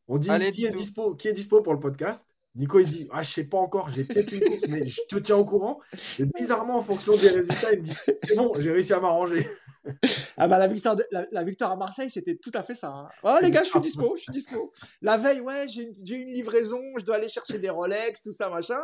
On 0.06 0.18
dit 0.18 0.28
qui, 0.52 0.66
est 0.66 0.70
dispo, 0.70 1.14
qui 1.14 1.28
est 1.28 1.32
dispo 1.32 1.62
pour 1.62 1.72
le 1.72 1.80
podcast. 1.80 2.28
Nico, 2.56 2.78
il 2.78 2.88
dit 2.88 3.08
Ah, 3.10 3.22
je 3.22 3.32
sais 3.32 3.44
pas 3.44 3.58
encore, 3.58 3.88
j'ai 3.88 4.04
peut-être 4.04 4.30
une 4.32 4.44
course, 4.44 4.64
mais 4.68 4.86
je 4.86 5.00
te 5.08 5.16
tiens 5.16 5.36
au 5.36 5.44
courant. 5.44 5.80
Et 6.18 6.24
bizarrement, 6.24 6.76
en 6.76 6.80
fonction 6.80 7.12
des 7.16 7.28
résultats, 7.28 7.72
il 7.72 7.80
me 7.80 7.84
dit 7.84 7.96
C'est 8.22 8.36
bon, 8.36 8.52
j'ai 8.58 8.70
réussi 8.70 8.92
à 8.92 9.00
m'arranger. 9.00 9.48
ah, 10.36 10.46
bah, 10.46 10.58
la 10.58 10.68
victoire, 10.68 10.96
la, 11.10 11.44
victoire 11.44 11.72
à 11.72 11.76
Marseille, 11.76 12.10
c'était 12.10 12.36
tout 12.36 12.52
à 12.54 12.62
fait 12.62 12.74
ça. 12.74 12.88
Hein. 12.88 13.08
Oh, 13.24 13.36
les 13.42 13.50
gars, 13.50 13.64
je 13.64 13.70
suis 13.70 13.80
dispo, 13.80 14.14
je 14.16 14.22
suis 14.22 14.32
dispo. 14.32 14.72
La 15.02 15.16
veille, 15.16 15.40
ouais, 15.40 15.66
j'ai 15.68 15.82
une, 15.82 15.94
une, 16.06 16.32
livraison, 16.32 16.80
je 16.98 17.04
dois 17.04 17.16
aller 17.16 17.28
chercher 17.28 17.58
des 17.58 17.70
Rolex, 17.70 18.22
tout 18.22 18.32
ça, 18.32 18.48
machin. 18.48 18.80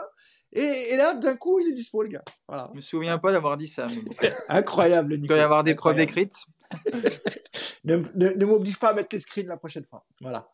Et, 0.52 0.97
là, 0.97 1.14
d'un 1.14 1.36
coup, 1.36 1.60
il 1.60 1.68
est 1.68 1.72
dispo, 1.72 2.02
le 2.02 2.09
gars. 2.09 2.24
Voilà. 2.48 2.68
Je 2.72 2.76
me 2.76 2.80
souviens 2.80 3.18
pas 3.18 3.30
d'avoir 3.30 3.56
dit 3.56 3.68
ça. 3.68 3.86
Incroyable, 4.48 5.14
Nico. 5.14 5.24
Il 5.24 5.28
doit 5.28 5.36
y 5.36 5.40
avoir 5.40 5.62
des 5.62 5.76
preuves 5.76 6.01
écrites. 6.01 6.34
ne, 7.84 7.97
ne, 7.97 8.44
m'oblige 8.44 8.78
pas 8.78 8.90
à 8.90 8.94
mettre 8.94 9.09
les 9.12 9.18
screens 9.18 9.47
la 9.47 9.56
prochaine 9.56 9.84
fois. 9.84 10.05
Voilà. 10.20 10.51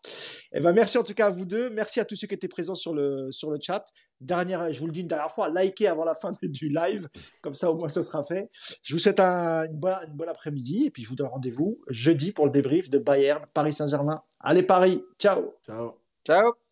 Et 0.53 0.59
eh 0.59 0.61
ben, 0.61 0.73
merci 0.73 0.97
en 0.99 1.03
tout 1.03 1.15
cas 1.15 1.27
à 1.27 1.31
vous 1.31 1.45
deux. 1.45 1.71
Merci 1.71 2.01
à 2.01 2.05
tous 2.05 2.17
ceux 2.17 2.27
qui 2.27 2.35
étaient 2.35 2.49
présents 2.49 2.75
sur 2.75 2.95
le, 2.95 3.31
sur 3.31 3.51
le 3.51 3.59
chat. 3.61 3.85
Dernière, 4.21 4.73
je 4.73 4.81
vous 4.81 4.87
le 4.87 4.93
dis 4.93 5.01
une 5.01 5.09
dernière 5.09 5.31
fois, 5.31 5.49
likez 5.49 5.89
avant 5.89 6.05
la 6.05 6.15
fin 6.15 6.33
du 6.43 6.69
live. 6.69 7.09
Comme 7.43 7.55
ça, 7.55 7.71
au 7.71 7.77
moins, 7.77 7.89
ça 7.89 8.03
sera 8.03 8.23
fait. 8.23 8.49
Je 8.83 8.95
vous 8.95 8.99
souhaite 8.99 9.21
un, 9.21 9.67
une 9.67 9.79
bonne, 9.79 9.97
une 10.07 10.15
bonne 10.15 10.29
après-midi. 10.29 10.85
Et 10.87 10.91
puis, 10.91 11.03
je 11.03 11.09
vous 11.09 11.17
donne 11.17 11.29
rendez-vous 11.29 11.79
jeudi 11.89 12.33
pour 12.33 12.47
le 12.47 12.53
débrief 12.53 12.89
de 12.89 12.99
Bayern, 12.99 13.45
Paris 13.53 13.73
Saint-Germain. 13.73 14.23
Allez, 14.41 14.63
Paris. 14.63 15.03
Ciao. 15.19 15.55
Ciao. 15.67 15.99
Ciao. 16.25 16.66